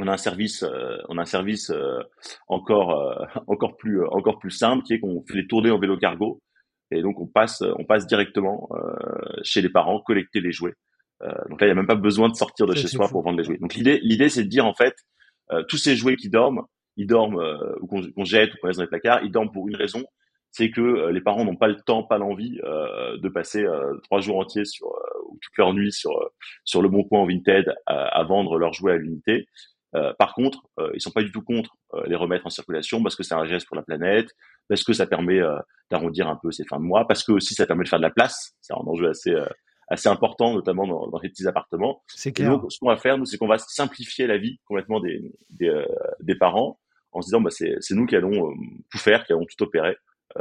on 0.00 0.08
a 0.08 0.12
un 0.12 0.16
service, 0.16 0.62
euh, 0.62 0.96
on 1.08 1.18
a 1.18 1.22
un 1.22 1.26
service 1.26 1.70
euh, 1.70 2.00
encore 2.48 2.98
euh, 2.98 3.24
encore 3.46 3.76
plus 3.76 4.04
encore 4.06 4.38
plus 4.38 4.50
simple 4.50 4.82
qui 4.82 4.94
est 4.94 5.00
qu'on 5.00 5.22
fait 5.28 5.36
les 5.36 5.46
tournées 5.46 5.70
en 5.70 5.78
vélo 5.78 5.96
cargo 5.96 6.40
et 6.90 7.02
donc 7.02 7.20
on 7.20 7.26
passe 7.26 7.62
on 7.78 7.84
passe 7.84 8.06
directement 8.06 8.68
chez 9.42 9.60
les 9.60 9.68
parents 9.68 10.00
collecter 10.00 10.40
les 10.40 10.50
jouets. 10.50 10.74
donc 11.48 11.60
là 11.60 11.66
il 11.66 11.70
n'y 11.70 11.72
a 11.72 11.74
même 11.74 11.86
pas 11.86 11.94
besoin 11.94 12.28
de 12.28 12.34
sortir 12.34 12.66
de 12.66 12.74
chez 12.74 12.88
soi 12.88 13.08
pour 13.08 13.22
vendre 13.22 13.38
les 13.38 13.44
jouets. 13.44 13.58
Donc 13.58 13.74
l'idée 13.74 14.00
l'idée 14.02 14.28
c'est 14.28 14.42
de 14.42 14.48
dire 14.48 14.66
en 14.66 14.74
fait 14.74 14.94
tous 15.68 15.76
ces 15.76 15.96
jouets 15.96 16.16
qui 16.16 16.28
dorment, 16.28 16.62
ils 16.96 17.06
dorment 17.06 17.42
ou 17.80 17.86
qu'on 17.86 18.24
jette 18.24 18.54
ou 18.54 18.56
qu'on 18.60 18.66
laisse 18.68 18.76
dans 18.76 18.82
les 18.82 18.88
placards, 18.88 19.22
ils 19.24 19.30
dorment 19.30 19.52
pour 19.52 19.68
une 19.68 19.76
raison, 19.76 20.04
c'est 20.50 20.70
que 20.70 21.08
les 21.10 21.20
parents 21.20 21.44
n'ont 21.44 21.56
pas 21.56 21.68
le 21.68 21.80
temps, 21.80 22.02
pas 22.02 22.18
l'envie 22.18 22.58
de 22.58 23.28
passer 23.28 23.66
trois 24.04 24.20
jours 24.20 24.38
entiers 24.38 24.64
sur 24.64 24.88
ou 25.28 25.38
toute 25.40 25.56
leur 25.58 25.72
nuit 25.74 25.92
sur 25.92 26.12
sur 26.64 26.82
le 26.82 26.88
bon 26.88 27.04
coin 27.04 27.20
en 27.20 27.26
Vinted 27.26 27.74
à, 27.86 28.06
à 28.06 28.24
vendre 28.24 28.58
leurs 28.58 28.72
jouets 28.72 28.92
à 28.92 28.96
l'unité. 28.96 29.46
Euh, 29.96 30.12
par 30.18 30.34
contre, 30.34 30.62
euh, 30.78 30.90
ils 30.94 31.00
sont 31.00 31.10
pas 31.10 31.22
du 31.22 31.32
tout 31.32 31.42
contre 31.42 31.76
euh, 31.94 32.02
les 32.06 32.14
remettre 32.14 32.46
en 32.46 32.50
circulation 32.50 33.02
parce 33.02 33.16
que 33.16 33.22
c'est 33.22 33.34
un 33.34 33.44
geste 33.44 33.66
pour 33.66 33.76
la 33.76 33.82
planète, 33.82 34.28
parce 34.68 34.84
que 34.84 34.92
ça 34.92 35.06
permet 35.06 35.40
euh, 35.40 35.56
d'arrondir 35.90 36.28
un 36.28 36.36
peu 36.36 36.52
ces 36.52 36.64
fins 36.64 36.78
de 36.78 36.84
mois, 36.84 37.08
parce 37.08 37.24
que 37.24 37.32
aussi 37.32 37.54
ça 37.54 37.66
permet 37.66 37.84
de 37.84 37.88
faire 37.88 37.98
de 37.98 38.04
la 38.04 38.10
place. 38.10 38.52
C'est 38.60 38.72
un 38.72 38.76
enjeu 38.86 39.08
assez 39.08 39.34
assez 39.90 40.08
important, 40.08 40.54
notamment 40.54 40.86
dans, 40.86 41.08
dans 41.08 41.18
les 41.18 41.28
petits 41.28 41.46
appartements. 41.46 42.02
C'est 42.06 42.32
clair. 42.32 42.50
donc, 42.50 42.72
ce 42.72 42.78
qu'on 42.78 42.88
va 42.88 42.96
faire, 42.96 43.18
nous, 43.18 43.26
c'est 43.26 43.36
qu'on 43.36 43.48
va 43.48 43.58
simplifier 43.58 44.26
la 44.26 44.38
vie 44.38 44.58
complètement 44.64 45.00
des 45.00 45.20
des, 45.50 45.84
des 46.20 46.34
parents 46.34 46.78
en 47.12 47.20
se 47.22 47.26
disant, 47.26 47.40
bah, 47.40 47.50
c'est 47.50 47.76
c'est 47.80 47.94
nous 47.94 48.06
qui 48.06 48.16
allons 48.16 48.54
tout 48.90 48.98
faire, 48.98 49.24
qui 49.26 49.32
allons 49.32 49.46
tout 49.46 49.62
opérer 49.62 49.96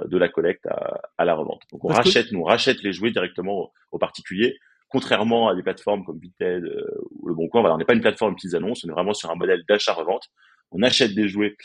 de 0.06 0.18
la 0.18 0.30
collecte 0.30 0.68
à, 0.68 1.02
à 1.18 1.26
la 1.26 1.34
revente. 1.34 1.64
Donc 1.72 1.84
on 1.84 1.88
rachète, 1.88 2.32
nous 2.32 2.42
on 2.42 2.44
rachète 2.44 2.84
les 2.84 2.94
jouets 2.94 3.12
directement 3.12 3.72
aux 3.92 3.98
particuliers 3.98 4.56
contrairement 4.90 5.50
à 5.50 5.56
des 5.56 5.64
plateformes 5.64 6.04
comme 6.04 6.20
Vinted 6.20 6.64
euh, 6.64 7.02
ou 7.12 7.28
Le 7.28 7.36
Bon 7.36 7.48
Coin, 7.48 7.62
voilà, 7.62 7.76
on 7.76 7.78
n'est 7.78 7.86
pas 7.86 7.94
une 7.94 8.02
plateforme 8.02 8.32
de 8.32 8.36
petites 8.36 8.56
annonces, 8.56 8.84
on 8.84 8.90
est 8.90 8.94
vraiment 8.94 9.14
sur 9.14 9.32
un 9.32 9.36
modèle 9.36 9.64
d'achat-revente. 9.68 10.28
On 10.72 10.84
achète 10.84 11.14
des 11.16 11.28
jouets 11.30 11.56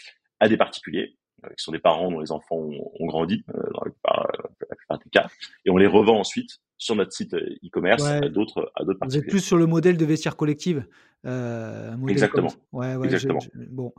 à 0.41 0.49
des 0.49 0.57
particuliers, 0.57 1.17
euh, 1.17 1.24
qui 1.57 1.63
sont 1.63 1.73
des 1.73 1.79
parents 1.79 2.11
dont 2.11 2.21
les 2.21 2.33
enfants 2.33 2.57
ont, 2.57 3.07
grandi, 3.07 3.45
euh, 3.55 3.63
dans 3.73 3.81
la 3.85 3.91
plupart, 3.91 4.99
des 5.05 5.11
cas, 5.11 5.29
et 5.65 5.71
on 5.71 5.77
les 5.77 5.87
revend 5.87 6.19
ensuite 6.19 6.61
sur 6.79 6.97
notre 6.97 7.13
site 7.13 7.35
e-commerce 7.35 8.05
à 8.05 8.21
d'autres 8.21 8.73
à 8.75 8.85
d'autres 8.85 9.01
Vous 9.05 9.17
êtes 9.17 9.27
plus 9.27 9.41
sur 9.41 9.57
le 9.57 9.67
modèle 9.67 9.97
de 9.97 10.05
vestiaire 10.05 10.37
collective. 10.37 10.85
Euh, 11.25 11.95
Exactement. 12.09 12.53
Ouais, 12.73 12.97
ouais, 12.97 13.07
Exactement. 13.07 13.41
bon. 13.71 13.93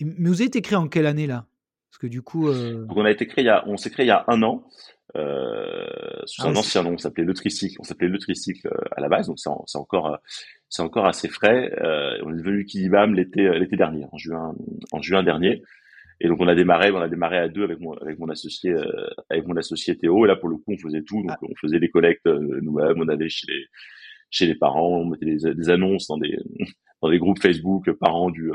Mais 0.00 0.28
vous 0.28 0.40
avez 0.40 0.44
été 0.44 0.60
créé 0.60 0.76
en 0.76 0.88
quelle 0.88 1.06
année 1.06 1.26
là? 1.26 1.46
Parce 1.90 1.98
que 1.98 2.06
du 2.06 2.22
coup. 2.22 2.52
Donc 2.52 2.96
on 2.96 3.04
a 3.04 3.10
été 3.10 3.26
créé 3.26 3.44
il 3.44 3.46
y 3.46 3.50
a, 3.50 3.64
on 3.68 3.76
s'est 3.76 3.90
créé 3.90 4.04
il 4.04 4.08
y 4.08 4.12
a 4.12 4.24
un 4.28 4.42
an 4.42 4.64
euh, 5.16 5.86
sous 6.24 6.42
ah 6.42 6.48
un 6.48 6.56
ancien 6.56 6.82
nom, 6.82 6.94
on 6.94 6.98
s'appelait 6.98 7.24
le 7.24 7.34
tricycle, 7.34 7.76
on 7.78 7.84
s'appelait 7.84 8.08
le 8.08 8.18
tricycle 8.18 8.66
euh, 8.66 8.84
à 8.96 9.00
la 9.00 9.08
base, 9.08 9.28
donc 9.28 9.38
c'est 9.38 9.78
encore 9.78 10.08
euh, 10.08 10.16
c'est 10.68 10.82
encore 10.82 11.06
assez 11.06 11.28
frais. 11.28 11.72
Euh, 11.80 12.18
on 12.24 12.32
est 12.32 12.38
devenu 12.38 12.64
Kidibam 12.64 13.14
l'été 13.14 13.48
l'été 13.58 13.76
dernier, 13.76 14.06
en 14.10 14.18
juin 14.18 14.54
en 14.90 15.02
juin 15.02 15.22
dernier. 15.22 15.62
Et 16.20 16.28
donc 16.28 16.40
on 16.40 16.48
a 16.48 16.54
démarré, 16.54 16.90
on 16.90 17.00
a 17.00 17.08
démarré 17.08 17.38
à 17.38 17.48
deux 17.48 17.64
avec 17.64 17.80
mon 17.80 17.92
avec 17.94 18.18
mon 18.18 18.28
associé 18.28 18.74
avec 19.30 19.46
mon 19.46 19.56
associé 19.56 19.96
Théo. 19.96 20.24
Et 20.24 20.28
là 20.28 20.36
pour 20.36 20.48
le 20.48 20.56
coup 20.56 20.72
on 20.72 20.78
faisait 20.78 21.02
tout, 21.02 21.20
donc 21.20 21.30
ah. 21.30 21.38
on 21.42 21.54
faisait 21.60 21.78
les 21.78 21.90
collectes 21.90 22.26
nous-mêmes, 22.26 23.00
on 23.00 23.08
allait 23.08 23.28
chez 23.28 23.46
les 23.48 23.64
chez 24.30 24.46
les 24.46 24.54
parents, 24.54 25.00
on 25.00 25.06
mettait 25.06 25.26
des, 25.26 25.54
des 25.54 25.70
annonces 25.70 26.08
dans 26.08 26.18
des 26.18 26.38
dans 27.02 27.10
des 27.10 27.18
groupes 27.18 27.40
Facebook 27.40 27.90
parents 27.92 28.30
du 28.30 28.50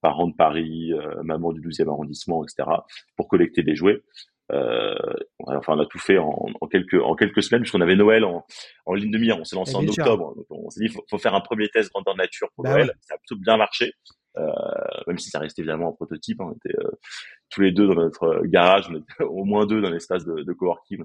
parents 0.00 0.28
de 0.28 0.34
Paris, 0.34 0.92
maman 1.24 1.52
du 1.52 1.60
12e 1.60 1.88
arrondissement, 1.88 2.44
etc. 2.44 2.68
pour 3.16 3.28
collecter 3.28 3.62
des 3.62 3.74
jouets. 3.74 4.00
Euh, 4.50 4.94
enfin, 5.46 5.74
on 5.76 5.80
a 5.80 5.86
tout 5.86 5.98
fait 5.98 6.18
en, 6.18 6.46
en 6.60 6.66
quelques 6.68 7.00
en 7.02 7.14
quelques 7.14 7.42
semaines 7.42 7.62
puisqu'on 7.62 7.82
avait 7.82 7.96
Noël 7.96 8.24
en, 8.24 8.46
en 8.86 8.94
ligne 8.94 9.10
de 9.10 9.18
mire. 9.18 9.38
On 9.38 9.44
s'est 9.44 9.56
lancé 9.56 9.74
en 9.74 9.86
octobre. 9.86 10.34
Donc 10.36 10.46
on 10.48 10.70
s'est 10.70 10.80
dit 10.80 10.88
faut, 10.88 11.04
faut 11.10 11.18
faire 11.18 11.34
un 11.34 11.40
premier 11.40 11.68
test 11.68 11.90
grandeur 11.92 12.16
nature 12.16 12.48
pour 12.54 12.64
bah 12.64 12.72
Noël. 12.72 12.92
Ça 13.02 13.14
a 13.14 13.18
plutôt 13.18 13.36
bien 13.36 13.56
marché, 13.56 13.86
euh, 13.86 14.17
même 15.06 15.18
si 15.18 15.30
ça 15.30 15.38
restait 15.38 15.62
évidemment 15.62 15.88
en 15.88 15.92
prototype. 15.92 16.40
Hein. 16.40 16.50
On 16.50 16.52
était 16.52 16.78
euh, 16.78 16.90
tous 17.50 17.60
les 17.60 17.72
deux 17.72 17.86
dans 17.86 17.94
notre 17.94 18.42
garage, 18.46 18.88
on 18.90 18.96
était 18.96 19.24
au 19.24 19.44
moins 19.44 19.66
deux 19.66 19.80
dans 19.80 19.90
l'espace 19.90 20.24
de, 20.24 20.42
de 20.42 20.52
coworking. 20.52 21.02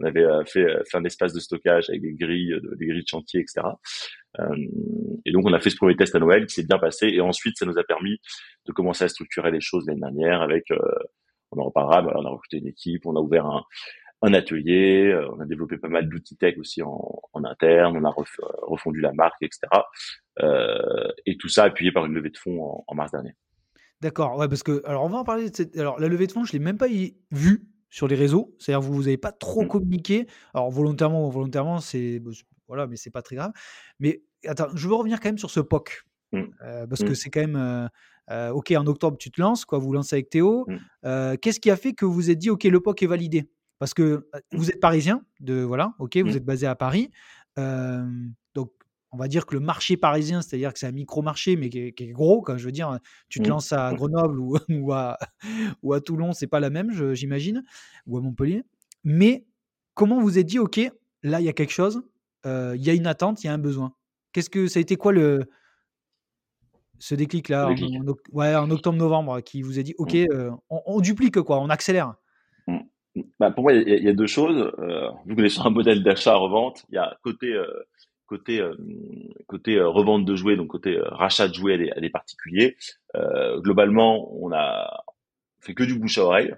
On 0.00 0.04
avait, 0.04 0.24
euh, 0.24 0.44
fait, 0.44 0.66
un 0.94 1.04
espace 1.04 1.32
de 1.32 1.40
stockage 1.40 1.90
avec 1.90 2.02
des 2.02 2.14
grilles, 2.14 2.54
de, 2.62 2.74
des 2.76 2.86
grilles 2.86 3.02
de 3.02 3.08
chantier, 3.08 3.40
etc. 3.40 3.66
Euh, 4.38 4.56
et 5.24 5.32
donc 5.32 5.44
on 5.46 5.52
a 5.52 5.60
fait 5.60 5.70
ce 5.70 5.76
premier 5.76 5.96
test 5.96 6.14
à 6.14 6.18
Noël 6.20 6.46
qui 6.46 6.54
s'est 6.54 6.66
bien 6.66 6.78
passé. 6.78 7.08
Et 7.08 7.20
ensuite, 7.20 7.56
ça 7.58 7.66
nous 7.66 7.78
a 7.78 7.84
permis 7.84 8.18
de 8.66 8.72
commencer 8.72 9.04
à 9.04 9.08
structurer 9.08 9.50
les 9.50 9.60
choses 9.60 9.86
l'année 9.86 10.00
dernière 10.00 10.42
avec 10.42 10.64
on 11.50 11.60
en 11.60 11.64
reparlera, 11.64 12.02
on 12.14 12.26
a 12.26 12.30
recruté 12.30 12.58
une 12.58 12.66
équipe, 12.66 13.06
on 13.06 13.16
a 13.16 13.20
ouvert 13.20 13.46
un, 13.46 13.64
un 14.22 14.34
atelier, 14.34 15.06
euh, 15.06 15.28
on 15.32 15.40
a 15.40 15.44
développé 15.44 15.78
pas 15.78 15.88
mal 15.88 16.08
d'outils 16.08 16.36
tech 16.36 16.58
aussi 16.58 16.82
en, 16.82 17.20
en, 17.32 17.44
interne, 17.44 17.96
on 17.96 18.04
a 18.04 18.14
refondu 18.62 19.00
la 19.00 19.12
marque, 19.12 19.42
etc. 19.42 19.60
Euh, 20.40 21.08
et 21.26 21.36
tout 21.36 21.48
ça 21.48 21.64
appuyé 21.64 21.92
par 21.92 22.06
une 22.06 22.14
levée 22.14 22.30
de 22.30 22.36
fonds 22.36 22.62
en, 22.62 22.84
en 22.86 22.94
mars 22.94 23.12
dernier. 23.12 23.34
D'accord, 24.00 24.36
ouais, 24.38 24.48
parce 24.48 24.62
que 24.62 24.82
alors 24.84 25.04
on 25.04 25.08
va 25.08 25.18
en 25.18 25.24
parler. 25.24 25.50
De 25.50 25.56
cette... 25.56 25.76
Alors 25.76 25.98
la 25.98 26.08
levée 26.08 26.26
de 26.26 26.32
fonds, 26.32 26.44
je 26.44 26.52
l'ai 26.52 26.58
même 26.58 26.78
pas 26.78 26.88
vue 27.30 27.68
sur 27.90 28.06
les 28.06 28.16
réseaux, 28.16 28.54
c'est-à-dire 28.58 28.80
vous 28.80 28.94
vous 28.94 29.08
avez 29.08 29.16
pas 29.16 29.32
trop 29.32 29.62
mmh. 29.62 29.68
communiqué. 29.68 30.26
Alors 30.54 30.70
volontairement 30.70 31.24
ou 31.24 31.28
involontairement, 31.28 31.78
c'est 31.80 32.22
voilà, 32.66 32.86
mais 32.86 32.96
c'est 32.96 33.10
pas 33.10 33.22
très 33.22 33.36
grave. 33.36 33.52
Mais 33.98 34.22
attends, 34.46 34.68
je 34.74 34.88
veux 34.88 34.94
revenir 34.94 35.20
quand 35.20 35.28
même 35.28 35.38
sur 35.38 35.50
ce 35.50 35.60
POC 35.60 36.04
mmh. 36.32 36.42
euh, 36.62 36.86
parce 36.86 37.02
que 37.02 37.10
mmh. 37.10 37.14
c'est 37.14 37.30
quand 37.30 37.40
même 37.40 37.56
euh, 37.56 37.88
euh, 38.30 38.50
ok, 38.50 38.72
en 38.76 38.86
octobre, 38.86 39.16
tu 39.16 39.30
te 39.30 39.40
lances, 39.40 39.64
quoi, 39.64 39.78
vous 39.78 39.92
lancez 39.92 40.16
avec 40.16 40.30
Théo. 40.30 40.66
Euh, 41.04 41.36
qu'est-ce 41.36 41.60
qui 41.60 41.70
a 41.70 41.76
fait 41.76 41.92
que 41.94 42.04
vous 42.04 42.12
vous 42.12 42.30
êtes 42.30 42.38
dit, 42.38 42.50
ok, 42.50 42.64
le 42.64 42.80
POC 42.80 43.02
est 43.02 43.06
validé? 43.06 43.48
Parce 43.78 43.94
que 43.94 44.28
mmh. 44.52 44.56
vous 44.56 44.70
êtes 44.70 44.80
parisien, 44.80 45.22
de, 45.40 45.62
voilà, 45.62 45.94
ok, 45.98 46.16
vous 46.18 46.32
mmh. 46.32 46.36
êtes 46.36 46.44
basé 46.44 46.66
à 46.66 46.74
Paris. 46.74 47.10
donc, 47.56 48.72
on 49.10 49.16
va 49.16 49.28
dire 49.28 49.46
que 49.46 49.54
le 49.54 49.60
marché 49.60 49.96
parisien, 49.96 50.42
c'est-à-dire 50.42 50.72
que 50.72 50.78
c'est 50.78 50.86
un 50.86 50.92
micro-marché, 50.92 51.56
mais 51.56 51.70
qui 51.70 51.78
est, 51.78 52.12
gros, 52.12 52.42
quand 52.42 52.58
je 52.58 52.64
veux 52.66 52.72
dire, 52.72 52.98
tu 53.28 53.40
te 53.40 53.48
lances 53.48 53.72
à 53.72 53.94
Grenoble 53.94 54.38
ou, 54.38 54.58
ou, 54.68 54.92
à, 54.92 55.16
ou 55.82 55.94
à 55.94 56.00
Toulon, 56.00 56.32
c'est 56.32 56.46
pas 56.46 56.60
la 56.60 56.70
même, 56.70 57.14
j'imagine, 57.14 57.64
ou 58.06 58.18
à 58.18 58.20
Montpellier. 58.20 58.64
Mais 59.04 59.46
comment 59.94 60.20
vous 60.20 60.38
êtes 60.38 60.46
dit, 60.46 60.58
ok, 60.58 60.80
là, 61.22 61.40
il 61.40 61.44
y 61.44 61.48
a 61.48 61.54
quelque 61.54 61.72
chose, 61.72 62.02
il 62.44 62.82
y 62.82 62.90
a 62.90 62.94
une 62.94 63.06
attente, 63.06 63.42
il 63.42 63.46
y 63.46 63.50
a 63.50 63.54
un 63.54 63.58
besoin? 63.58 63.94
Qu'est-ce 64.32 64.50
que 64.50 64.66
ça 64.66 64.78
a 64.78 64.82
été 64.82 64.96
quoi 64.96 65.12
le, 65.12 65.48
ce 66.98 67.14
déclic-là, 67.14 67.68
en, 67.68 67.74
ouais, 68.32 68.54
en 68.54 68.70
octobre-novembre, 68.70 69.40
qui 69.40 69.62
vous 69.62 69.78
a 69.78 69.82
dit, 69.82 69.94
OK, 69.98 70.14
mmh. 70.14 70.26
euh, 70.32 70.50
on, 70.68 71.00
duplique, 71.00 71.40
quoi, 71.40 71.60
on 71.60 71.68
accélère? 71.70 72.08
mmh. 72.08 72.14
Bah, 73.38 73.50
Pour 73.50 73.64
moi, 73.64 73.72
il 73.72 74.04
y, 74.04 74.08
a 74.08 74.12
deux 74.12 74.26
choses. 74.26 74.72
Euh, 74.78 75.08
vu 75.26 75.36
qu'on 75.36 75.44
est 75.44 75.48
sur 75.48 75.66
un 75.66 75.70
modèle 75.70 76.02
d'achat-revente, 76.02 76.84
il 76.90 76.96
y 76.96 76.98
a 76.98 77.16
côté, 77.22 77.52
euh, 77.52 77.66
côté, 78.26 78.60
euh, 78.60 78.74
côté 79.46 79.80
revente 79.80 80.24
de 80.24 80.34
jouets, 80.36 80.56
donc 80.56 80.68
côté 80.68 80.98
rachat 81.02 81.48
de 81.48 81.54
jouets 81.54 81.74
à 81.74 81.78
des, 81.78 81.90
à 81.90 82.00
des 82.00 82.10
particuliers. 82.10 82.76
globalement, 83.58 84.32
on 84.42 84.52
a 84.52 85.04
fait 85.60 85.74
que 85.74 85.84
du 85.84 85.98
bouche 85.98 86.18
à 86.18 86.24
oreille. 86.24 86.54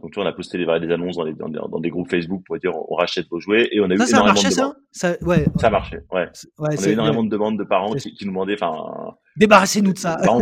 donc 0.00 0.12
tu 0.12 0.16
vois, 0.16 0.24
on 0.24 0.28
a 0.28 0.32
posté 0.32 0.58
des, 0.58 0.64
des 0.64 0.92
annonces 0.92 1.16
dans, 1.16 1.24
les, 1.24 1.34
dans, 1.34 1.48
dans, 1.48 1.80
des 1.80 1.90
groupes 1.90 2.10
Facebook 2.10 2.42
pour 2.44 2.58
dire 2.58 2.72
on, 2.74 2.94
rachète 2.94 3.28
vos 3.30 3.40
jouets 3.40 3.68
et 3.72 3.80
on 3.80 3.90
a 3.90 3.94
eu 3.94 3.98
ça, 3.98 4.06
ça 4.06 4.10
énormément 4.16 4.30
a 4.30 4.34
marché, 4.34 4.48
de 4.48 4.52
ça, 4.52 4.62
demandes. 4.62 4.76
ça 4.90 5.16
ouais, 5.22 5.44
Ça 5.60 5.66
a 5.66 5.70
marché, 5.70 5.96
ouais. 6.12 6.20
ouais 6.22 6.30
on 6.58 6.64
a 6.66 6.88
eu 6.88 6.92
énormément 6.92 7.24
de 7.24 7.30
demandes 7.30 7.58
de 7.58 7.64
parents 7.64 7.94
qui, 7.94 8.14
qui 8.14 8.24
nous 8.24 8.32
demandaient, 8.32 8.54
enfin, 8.60 9.14
débarrassez-nous 9.36 9.92
de 9.92 9.98
ça. 9.98 10.18
Parents, 10.22 10.40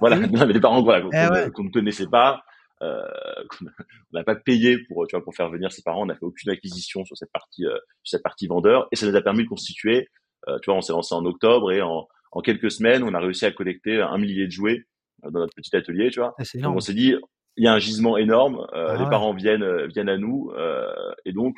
voilà, 0.00 0.16
non, 0.26 0.46
mais 0.46 0.52
des 0.52 0.60
parents 0.60 0.82
voilà, 0.82 1.02
qu'on 1.02 1.10
Eh 1.12 1.32
ouais. 1.32 1.46
ne 1.46 1.70
connaissait 1.70 2.08
pas, 2.08 2.42
euh, 2.82 3.02
qu'on 3.50 3.66
n'a 4.12 4.24
pas 4.24 4.36
payé 4.36 4.78
pour, 4.88 5.06
tu 5.06 5.16
vois, 5.16 5.24
pour 5.24 5.34
faire 5.34 5.50
venir 5.50 5.72
ses 5.72 5.82
parents. 5.82 6.02
On 6.02 6.06
n'a 6.06 6.14
fait 6.14 6.24
aucune 6.24 6.50
acquisition 6.50 7.04
sur 7.04 7.16
cette 7.16 7.32
partie, 7.32 7.64
euh, 7.64 7.78
sur 8.02 8.16
cette 8.18 8.22
partie 8.22 8.46
vendeur, 8.46 8.88
et 8.92 8.96
ça 8.96 9.06
nous 9.06 9.16
a 9.16 9.22
permis 9.22 9.44
de 9.44 9.48
constituer. 9.48 10.08
Euh, 10.48 10.58
tu 10.62 10.70
vois, 10.70 10.76
on 10.76 10.80
s'est 10.80 10.92
lancé 10.92 11.14
en 11.14 11.24
octobre 11.24 11.72
et 11.72 11.82
en, 11.82 12.06
en 12.32 12.40
quelques 12.40 12.70
semaines, 12.70 13.02
on 13.02 13.14
a 13.14 13.20
réussi 13.20 13.46
à 13.46 13.50
collecter 13.50 14.00
un 14.00 14.18
millier 14.18 14.46
de 14.46 14.52
jouets 14.52 14.84
euh, 15.24 15.30
dans 15.30 15.40
notre 15.40 15.54
petit 15.54 15.74
atelier, 15.74 16.10
tu 16.10 16.20
vois. 16.20 16.34
Ah, 16.38 16.42
Donc 16.60 16.76
on 16.76 16.80
s'est 16.80 16.94
dit, 16.94 17.14
il 17.56 17.64
y 17.64 17.68
a 17.68 17.72
un 17.72 17.78
gisement 17.78 18.16
énorme, 18.16 18.66
euh, 18.74 18.88
Ah 18.90 18.96
les 18.96 19.04
ouais. 19.04 19.10
parents 19.10 19.34
viennent 19.34 19.62
euh, 19.62 19.86
viennent 19.86 20.08
à 20.08 20.18
nous, 20.18 20.52
euh, 20.56 20.92
et 21.24 21.32
donc 21.32 21.56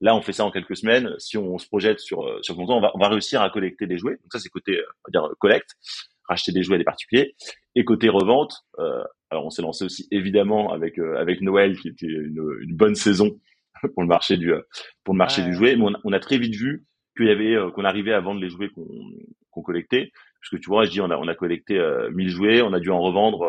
là 0.00 0.16
on 0.16 0.22
fait 0.22 0.32
ça 0.32 0.44
en 0.44 0.50
quelques 0.50 0.76
semaines. 0.76 1.14
Si 1.18 1.38
on, 1.38 1.58
se 1.58 1.66
projette 1.66 2.00
sur 2.00 2.26
sur 2.42 2.56
longtemps, 2.56 2.78
on 2.78 2.80
va 2.80 2.90
on 2.94 2.98
va 2.98 3.08
réussir 3.08 3.40
à 3.40 3.50
collecter 3.50 3.86
des 3.86 3.98
jouets. 3.98 4.16
Donc 4.16 4.32
ça 4.32 4.38
c'est 4.38 4.48
côté 4.48 4.78
on 4.80 5.12
va 5.12 5.20
dire 5.20 5.34
collecte, 5.38 5.70
racheter 6.28 6.52
des 6.52 6.62
jouets 6.62 6.76
à 6.76 6.78
des 6.78 6.84
particuliers, 6.84 7.34
et 7.74 7.84
côté 7.84 8.08
revente. 8.08 8.64
Alors 9.32 9.46
on 9.46 9.50
s'est 9.50 9.62
lancé 9.62 9.84
aussi 9.86 10.06
évidemment 10.10 10.72
avec 10.72 10.98
euh, 10.98 11.16
avec 11.16 11.40
Noël 11.40 11.78
qui 11.78 11.88
était 11.88 12.06
une, 12.06 12.38
une 12.60 12.76
bonne 12.76 12.94
saison 12.94 13.30
pour 13.94 14.02
le 14.02 14.08
marché 14.08 14.36
du 14.36 14.52
euh, 14.52 14.60
pour 15.04 15.14
le 15.14 15.18
marché 15.18 15.40
Ouais. 15.42 15.48
du 15.48 15.54
jouet, 15.54 15.74
mais 15.76 15.84
on 15.84 15.94
a, 15.94 15.98
on 16.04 16.12
a 16.12 16.20
très 16.20 16.36
vite 16.38 16.54
vu 16.54 16.84
qu'il 17.16 17.26
y 17.26 17.30
avait 17.30 17.54
euh, 17.56 17.70
qu'on 17.70 17.84
arrivait 17.86 18.12
à 18.12 18.20
vendre 18.20 18.40
les 18.40 18.50
jouets 18.50 18.68
qu'on 18.68 18.86
qu'on 19.50 19.62
collectait. 19.62 20.10
Parce 20.40 20.50
que 20.50 20.56
tu 20.56 20.68
vois, 20.68 20.84
je 20.84 20.90
dis 20.90 21.00
on 21.00 21.10
a 21.10 21.16
on 21.16 21.28
a 21.28 21.34
collecté 21.34 21.78
euh, 21.78 22.10
1000 22.12 22.28
jouets, 22.28 22.60
on 22.62 22.74
a 22.74 22.78
dû 22.80 22.90
en 22.90 23.00
revendre 23.00 23.48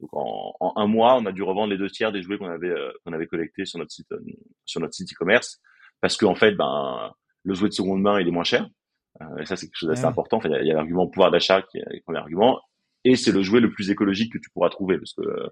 donc 0.00 0.10
en, 0.14 0.54
en 0.60 0.72
un 0.76 0.86
mois, 0.86 1.16
on 1.16 1.26
a 1.26 1.32
dû 1.32 1.42
revendre 1.42 1.70
les 1.72 1.76
deux 1.78 1.90
tiers 1.90 2.10
des 2.12 2.22
jouets 2.22 2.38
qu'on 2.38 2.48
avait 2.48 2.72
qu'on 3.04 3.12
avait 3.12 3.26
collectés 3.26 3.66
sur 3.66 3.78
notre 3.78 3.90
site 3.90 4.08
sur 4.64 4.80
notre 4.80 4.94
site 4.94 5.12
e-commerce 5.12 5.60
parce 6.00 6.16
qu'en 6.16 6.34
fait 6.36 6.52
ben 6.52 7.12
le 7.44 7.54
jouet 7.54 7.68
de 7.68 7.74
seconde 7.74 8.00
main 8.00 8.18
il 8.20 8.28
est 8.28 8.30
moins 8.30 8.44
cher 8.44 8.66
et 9.40 9.44
ça 9.44 9.56
c'est 9.56 9.66
quelque 9.66 9.76
chose 9.76 9.88
d'assez 9.88 10.04
Ouais. 10.04 10.10
important. 10.10 10.36
Enfin, 10.36 10.48
il 10.50 10.52
y 10.52 10.54
a, 10.58 10.62
il 10.62 10.68
y 10.68 10.70
a 10.70 10.74
l'argument 10.74 11.08
pouvoir 11.08 11.32
d'achat 11.32 11.62
qui 11.62 11.78
est 11.78 11.84
le 11.90 12.00
premier 12.04 12.18
argument 12.20 12.60
et 13.04 13.16
c'est 13.16 13.32
le 13.32 13.42
jouet 13.42 13.60
le 13.60 13.70
plus 13.70 13.90
écologique 13.90 14.32
que 14.32 14.38
tu 14.38 14.50
pourras 14.50 14.70
trouver 14.70 14.98
parce 14.98 15.12
que 15.14 15.22
euh, 15.22 15.48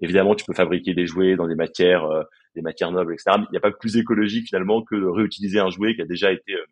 évidemment 0.00 0.34
tu 0.34 0.44
peux 0.44 0.54
fabriquer 0.54 0.94
des 0.94 1.06
jouets 1.06 1.36
dans 1.36 1.46
des 1.46 1.54
matières 1.54 2.04
euh, 2.04 2.22
des 2.54 2.62
matières 2.62 2.90
nobles 2.90 3.14
etc. 3.14 3.36
Mais 3.38 3.44
il 3.48 3.52
n'y 3.52 3.58
a 3.58 3.60
pas 3.60 3.70
plus 3.70 3.96
écologique 3.96 4.48
finalement 4.48 4.82
que 4.82 4.96
de 4.96 5.06
réutiliser 5.06 5.60
un 5.60 5.70
jouet 5.70 5.94
qui 5.94 6.02
a 6.02 6.06
déjà 6.06 6.32
été 6.32 6.54
euh, 6.54 6.64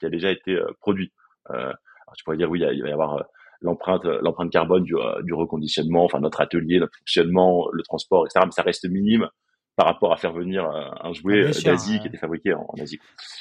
qui 0.00 0.06
a 0.06 0.10
déjà 0.10 0.30
été 0.30 0.58
produit. 0.80 1.12
Alors 1.48 1.76
tu 2.16 2.24
pourrais 2.24 2.36
dire 2.36 2.50
oui 2.50 2.60
il, 2.60 2.82
va 2.82 2.88
y 2.88 2.92
avoir 2.92 3.24
l'empreinte 3.60 4.04
l'empreinte 4.04 4.50
carbone 4.50 4.82
du, 4.82 4.94
du 5.22 5.32
reconditionnement, 5.32 6.04
enfin 6.04 6.20
notre 6.20 6.40
atelier, 6.40 6.80
notre 6.80 6.96
fonctionnement, 6.98 7.68
le 7.72 7.82
transport, 7.82 8.26
etc. 8.26 8.44
Mais 8.44 8.52
ça 8.52 8.62
reste 8.62 8.88
minime 8.88 9.28
par 9.76 9.86
rapport 9.86 10.12
à 10.12 10.16
faire 10.16 10.32
venir 10.32 10.64
un 10.64 10.94
Ah, 11.00 11.12
jouet 11.12 11.52
sûr, 11.52 11.70
d'Asie 11.70 12.00
qui 12.00 12.08
était 12.08 12.16
fabriqué 12.16 12.54
en, 12.54 12.66
en 12.68 12.82
Asie. 12.82 12.98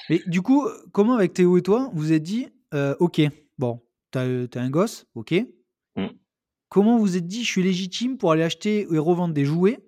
Mais 0.10 0.22
du 0.28 0.42
coup, 0.42 0.68
comment 0.92 1.16
avec 1.16 1.34
Théo 1.34 1.58
et 1.58 1.64
toi, 1.64 1.90
vous 1.94 2.14
êtes 2.14 2.24
dit, 2.24 2.50
ok, 3.00 3.22
bon, 3.58 3.82
t'as 4.12 4.22
as 4.24 4.60
un 4.60 4.70
gosse, 4.70 5.08
ok. 5.16 5.34
Mm. 6.74 6.80
Comment 6.80 6.98
vous 6.98 7.18
êtes 7.18 7.28
dit, 7.28 7.44
je 7.44 7.50
suis 7.50 7.64
légitime 7.64 8.18
pour 8.18 8.32
aller 8.32 8.44
acheter 8.44 8.88
et 8.92 8.98
revendre 8.98 9.34
des 9.34 9.46
jouets? 9.46 9.80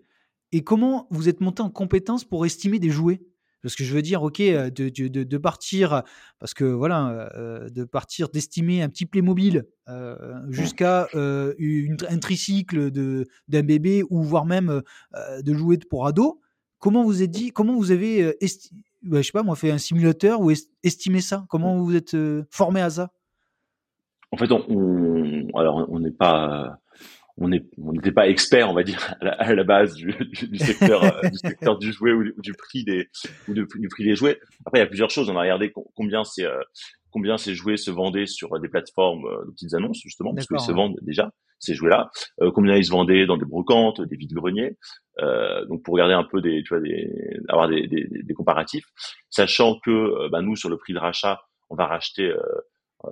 Et 0.52 0.64
comment 0.64 1.08
vous 1.10 1.28
êtes 1.28 1.42
monté 1.42 1.62
en 1.62 1.70
compétence 1.70 2.24
pour 2.24 2.46
estimer 2.46 2.80
des 2.80 2.90
jouets? 2.90 3.22
Parce 3.62 3.76
que 3.76 3.84
je 3.84 3.96
veux 3.96 4.04
dire, 4.04 4.22
ok, 4.22 4.42
euh, 4.42 4.70
de, 4.70 4.90
de, 4.90 5.38
partir, 5.40 6.04
parce 6.38 6.54
que 6.54 6.64
voilà, 6.66 7.32
euh, 7.36 7.68
de 7.70 7.84
partir 7.84 8.30
d'estimer 8.30 8.84
un 8.84 8.90
petit 8.90 9.08
Playmobil 9.08 9.66
euh, 9.90 10.36
jusqu'à 10.50 11.08
un 11.14 12.18
tricycle 12.20 12.92
d'un 12.92 13.64
bébé 13.64 14.04
ou 14.12 14.22
voire 14.22 14.46
même 14.46 14.82
de 15.44 15.54
jouets 15.54 15.80
pour 15.90 16.06
ados. 16.06 16.36
Comment 16.78 17.04
vous 17.04 17.24
êtes 17.24 17.32
dit, 17.32 17.50
comment 17.50 17.76
vous 17.76 17.90
avez, 17.90 18.36
ouais, 19.10 19.24
je 19.24 19.32
pas, 19.32 19.42
moi, 19.42 19.56
fait 19.56 19.72
un 19.72 19.80
simulateur 19.80 20.42
ou 20.42 20.52
est- 20.52 20.70
estimé 20.84 21.22
ça? 21.22 21.46
Comment 21.50 21.78
vous 21.82 21.96
êtes 21.96 22.14
euh, 22.14 22.44
formé 22.52 22.82
à 22.82 22.92
ça? 22.92 23.12
En 24.36 24.38
fait, 24.38 24.52
on, 24.52 24.66
on- 24.68 25.58
alors 25.58 25.86
on 25.90 26.00
n'est 26.00 26.12
pas 26.12 26.78
on 27.38 27.48
n'était 27.50 28.12
pas 28.12 28.28
expert, 28.28 28.70
on 28.70 28.74
va 28.74 28.84
dire, 28.84 29.14
à 29.22 29.26
la, 29.26 29.32
à 29.34 29.54
la 29.54 29.64
base 29.64 29.94
du, 29.96 30.14
du, 30.32 30.48
du 30.50 30.58
secteur 30.58 31.04
euh, 31.04 31.30
du 31.30 31.38
secteur 31.38 31.78
du 31.78 31.92
jouet 31.94 32.12
ou, 32.12 32.24
du- 32.24 32.34
ou 32.38 32.42
du 32.42 32.54
prix 32.54 32.84
des 32.84 33.08
ou 33.48 33.54
du, 33.54 33.66
du 33.78 33.88
prix 33.88 34.04
des 34.04 34.16
jouets. 34.16 34.38
Après, 34.66 34.80
il 34.80 34.82
y 34.82 34.86
a 34.86 34.88
plusieurs 34.88 35.10
choses. 35.10 35.30
On 35.30 35.38
a 35.38 35.42
regardé 35.42 35.72
com- 35.72 35.86
combien 35.96 36.24
ces 36.26 36.44
euh, 36.44 36.60
combien 37.12 37.38
ces 37.38 37.56
jouets 37.56 37.78
se 37.78 37.92
vendaient 37.92 38.26
sur 38.26 38.60
des 38.60 38.68
plateformes 38.68 39.26
euh, 39.26 39.46
de 39.46 39.52
petites 39.52 39.74
annonces 39.74 40.00
justement, 40.04 40.34
parce 40.34 40.48
qu'ils 40.48 40.58
se 40.66 40.72
vendent 40.76 40.98
déjà 41.02 41.32
ces 41.60 41.74
jouets-là. 41.74 42.10
Euh, 42.42 42.52
combien 42.52 42.76
ils 42.76 42.86
se 42.86 42.92
vendaient 42.92 43.26
dans 43.26 43.38
des 43.38 43.46
brocantes, 43.46 44.02
des 44.02 44.18
vides 44.18 44.34
greniers. 44.34 44.78
Euh, 45.22 45.66
donc 45.68 45.82
pour 45.84 45.94
regarder 45.94 46.14
un 46.14 46.26
peu 46.26 46.42
des 46.42 46.62
tu 46.64 46.74
vois 46.74 46.82
des 46.82 47.08
avoir 47.48 47.70
des, 47.70 47.88
des, 47.88 48.06
des 48.12 48.34
comparatifs, 48.34 48.86
sachant 49.30 49.80
que 49.84 49.92
euh, 49.92 50.30
bah, 50.30 50.42
nous 50.42 50.56
sur 50.58 50.70
le 50.70 50.78
prix 50.78 50.94
de 50.94 51.00
rachat, 51.00 51.40
on 51.70 51.76
va 51.76 51.86
racheter 51.86 52.28
euh, 52.30 52.38
euh, 52.38 52.62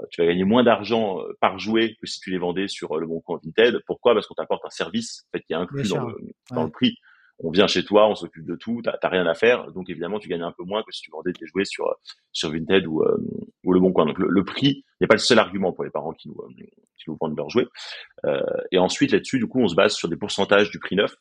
tu 0.10 0.21
vas 0.21 0.27
gagner 0.27 0.43
moins 0.43 0.63
d'argent 0.63 1.21
euh, 1.21 1.38
par 1.39 1.60
jouet 1.60 1.95
que 1.99 2.08
si 2.08 2.19
tu 2.19 2.32
les 2.32 2.38
vendais 2.38 2.67
sur 2.67 2.95
euh, 2.95 2.99
le 2.99 3.08
bon 3.08 3.21
coin 3.21 3.39
Vinted. 3.43 3.82
Pourquoi? 3.86 4.13
Parce 4.13 4.27
qu'on 4.27 4.36
t'apporte 4.36 4.65
un 4.65 4.69
service 4.69 5.25
en 5.27 5.38
fait, 5.38 5.43
qui 5.43 5.53
est 5.53 5.56
inclus 5.56 5.89
dans, 5.89 6.08
le, 6.08 6.15
dans 6.51 6.58
ouais. 6.58 6.63
le 6.65 6.71
prix. 6.71 6.97
On 7.39 7.49
vient 7.49 7.65
chez 7.65 7.84
toi, 7.84 8.08
on 8.08 8.15
s'occupe 8.15 8.45
de 8.45 8.56
tout, 8.56 8.82
t'as 8.84 9.10
rien 9.10 9.25
à 9.25 9.34
faire, 9.34 9.71
donc 9.71 9.89
évidemment 9.89 10.19
tu 10.19 10.29
gagnes 10.29 10.43
un 10.43 10.51
peu 10.51 10.63
moins 10.63 10.84
que 10.84 10.91
si 10.91 11.01
tu 11.01 11.10
vendais 11.10 11.34
tes 11.34 11.47
jouets 11.47 11.65
sur 11.65 11.93
sur 12.32 12.51
Vinted 12.51 12.86
ou 12.86 13.01
euh, 13.01 13.17
ou 13.63 13.73
le 13.73 13.79
bon 13.79 13.91
coin. 13.91 14.06
Donc 14.06 14.19
le, 14.19 14.27
le 14.29 14.43
prix 14.45 14.86
n'est 15.01 15.08
pas 15.08 15.15
le 15.15 15.19
seul 15.19 15.39
argument 15.39 15.73
pour 15.73 15.84
les 15.84 15.89
parents 15.89 16.13
qui 16.13 16.29
nous 16.29 16.38
euh, 16.39 16.63
qui 16.97 17.10
nous 17.10 17.17
vendent 17.19 17.36
leurs 17.36 17.49
jouets. 17.49 17.67
Euh, 18.25 18.39
et 18.71 18.77
ensuite 18.77 19.12
là-dessus, 19.12 19.39
du 19.39 19.47
coup, 19.47 19.62
on 19.62 19.67
se 19.67 19.75
base 19.75 19.93
sur 19.95 20.10
des 20.10 20.15
pourcentages 20.15 20.69
du 20.69 20.79
prix 20.79 20.95
neuf. 20.95 21.15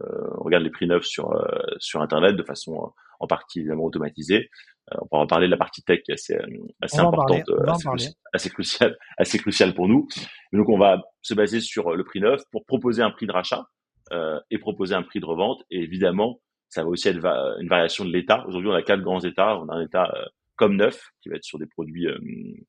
Euh, 0.00 0.28
on 0.38 0.44
regarde 0.44 0.64
les 0.64 0.70
prix 0.70 0.86
neufs 0.86 1.06
sur 1.06 1.32
euh, 1.32 1.46
sur 1.78 2.02
internet 2.02 2.36
de 2.36 2.42
façon 2.42 2.74
euh, 2.74 2.88
en 3.20 3.26
partie 3.26 3.60
évidemment 3.60 3.84
automatisée. 3.84 4.50
Euh, 4.92 4.98
on 5.00 5.06
pourra 5.06 5.22
en 5.22 5.26
parler 5.26 5.46
de 5.46 5.50
la 5.50 5.56
partie 5.56 5.82
tech 5.82 6.02
qui 6.02 6.10
est 6.10 6.14
assez 6.14 6.34
euh, 6.34 6.46
assez 6.82 6.98
va 6.98 7.04
importante, 7.08 7.48
va 7.64 7.72
assez, 7.72 7.88
cruci- 7.96 8.14
assez 8.34 8.50
cruciale, 8.50 8.96
assez 9.16 9.38
cruciale 9.38 9.74
pour 9.74 9.88
nous. 9.88 10.06
Et 10.52 10.56
donc 10.56 10.68
on 10.68 10.78
va 10.78 11.02
se 11.22 11.32
baser 11.34 11.60
sur 11.60 11.88
euh, 11.88 11.96
le 11.96 12.04
prix 12.04 12.20
neuf 12.20 12.42
pour 12.52 12.64
proposer 12.66 13.00
un 13.02 13.10
prix 13.10 13.26
de 13.26 13.32
rachat 13.32 13.64
euh, 14.12 14.38
et 14.50 14.58
proposer 14.58 14.94
un 14.94 15.02
prix 15.02 15.20
de 15.20 15.26
revente. 15.26 15.62
Et 15.70 15.80
évidemment, 15.80 16.40
ça 16.68 16.82
va 16.82 16.88
aussi 16.90 17.08
être 17.08 17.18
va- 17.18 17.54
une 17.60 17.68
variation 17.68 18.04
de 18.04 18.10
l'état. 18.12 18.44
Aujourd'hui, 18.46 18.68
on 18.70 18.74
a 18.74 18.82
quatre 18.82 19.00
grands 19.02 19.20
états. 19.20 19.58
On 19.58 19.68
a 19.68 19.74
un 19.74 19.82
état 19.86 20.12
euh, 20.14 20.24
comme 20.56 20.76
neuf 20.76 21.08
qui 21.22 21.30
va 21.30 21.36
être 21.36 21.44
sur 21.44 21.58
des 21.58 21.66
produits 21.66 22.06
euh, 22.06 22.18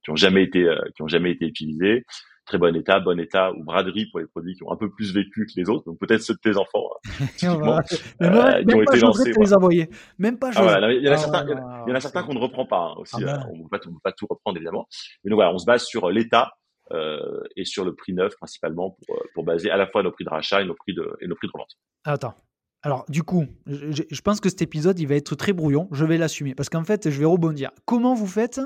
qui 0.04 0.10
ont 0.10 0.15
jamais 0.15 0.43
été 0.43 0.63
euh, 0.63 0.80
qui 0.95 1.01
ont 1.01 1.08
jamais 1.08 1.32
été 1.32 1.45
utilisés. 1.45 2.06
Très 2.45 2.60
bon 2.60 2.75
état, 2.75 2.99
bon 2.99 3.19
état 3.19 3.51
ou 3.53 3.63
braderie 3.63 4.05
pour 4.12 4.19
les 4.19 4.27
produits 4.27 4.53
qui 4.55 4.63
ont 4.63 4.71
un 4.71 4.75
peu 4.75 4.89
plus 4.91 5.13
vécu 5.13 5.47
que 5.47 5.60
les 5.60 5.67
autres. 5.69 5.86
Donc 5.86 5.97
peut-être 5.99 6.21
ceux 6.21 6.36
de 6.36 6.39
tes 6.39 6.55
enfants. 6.58 6.84
hein, 6.93 7.25
typiquement, 7.38 7.77
euh, 7.77 8.63
qui 8.63 8.75
ont 8.75 8.81
été 8.84 8.99
lancés. 8.99 9.34
les 9.39 9.53
envoyer. 9.53 9.89
Même 10.19 10.38
pas 10.38 10.51
Ah, 10.55 10.62
voilà, 10.62 10.93
il 10.93 11.03
y 11.03 11.10
en 11.10 11.12
a 11.12 11.15
Ah, 11.15 11.17
certains, 11.17 11.43
il 11.45 11.49
y 11.89 11.91
en 11.91 11.95
a 11.95 12.23
qu'on 12.23 12.34
ne 12.36 12.39
reprend 12.39 12.65
pas 12.67 12.91
hein, 12.91 12.95
aussi. 12.99 13.15
Ah, 13.17 13.21
euh, 13.21 13.25
ben. 13.25 13.47
on 13.51 13.58
ne 13.58 13.63
peut 13.63 13.69
pas, 13.71 13.79
tout- 13.79 13.89
on 13.89 13.93
peut 13.93 13.99
pas 14.03 14.12
tout 14.12 14.27
reprendre 14.29 14.58
évidemment. 14.58 14.88
Mais 15.23 15.29
donc 15.31 15.38
voilà, 15.38 15.51
on 15.53 15.58
se 15.58 15.65
base 15.65 15.84
sur 15.86 16.10
l'état 16.12 16.51
euh, 16.91 17.41
et 17.55 17.65
sur 17.65 17.84
le 17.84 17.95
prix 17.95 18.13
neuf 18.13 18.36
principalement 18.36 18.95
pour, 19.08 19.19
pour 19.34 19.43
baser 19.43 19.71
à 19.71 19.77
la 19.77 19.88
fois 19.88 20.03
nos 20.03 20.12
prix 20.12 20.23
de 20.23 20.29
rachat 20.29 20.62
et 20.62 20.65
nos 20.65 20.75
prix 20.75 20.93
de, 20.93 21.17
et 21.21 21.27
nos 21.27 21.34
prix 21.36 21.47
de 21.47 21.51
revente. 21.53 21.71
Attends. 22.03 22.36
Alors, 22.84 23.05
du 23.10 23.23
coup, 23.23 23.45
je, 23.65 23.91
je- 23.91 24.03
je 24.12 24.21
pense 24.21 24.39
que 24.39 24.49
cet 24.49 24.62
épisode, 24.62 24.99
il 24.99 25.08
va 25.08 25.15
être 25.15 25.34
très 25.34 25.51
brouillon. 25.53 25.88
Je 25.91 26.05
vais 26.05 26.19
l'assumer. 26.19 26.53
Parce 26.53 26.69
qu'en 26.69 26.84
fait, 26.84 27.10
je 27.10 27.17
vais 27.19 27.25
rebondir. 27.25 27.71
Comment 27.86 28.13
vous 28.13 28.27
faites 28.27 28.62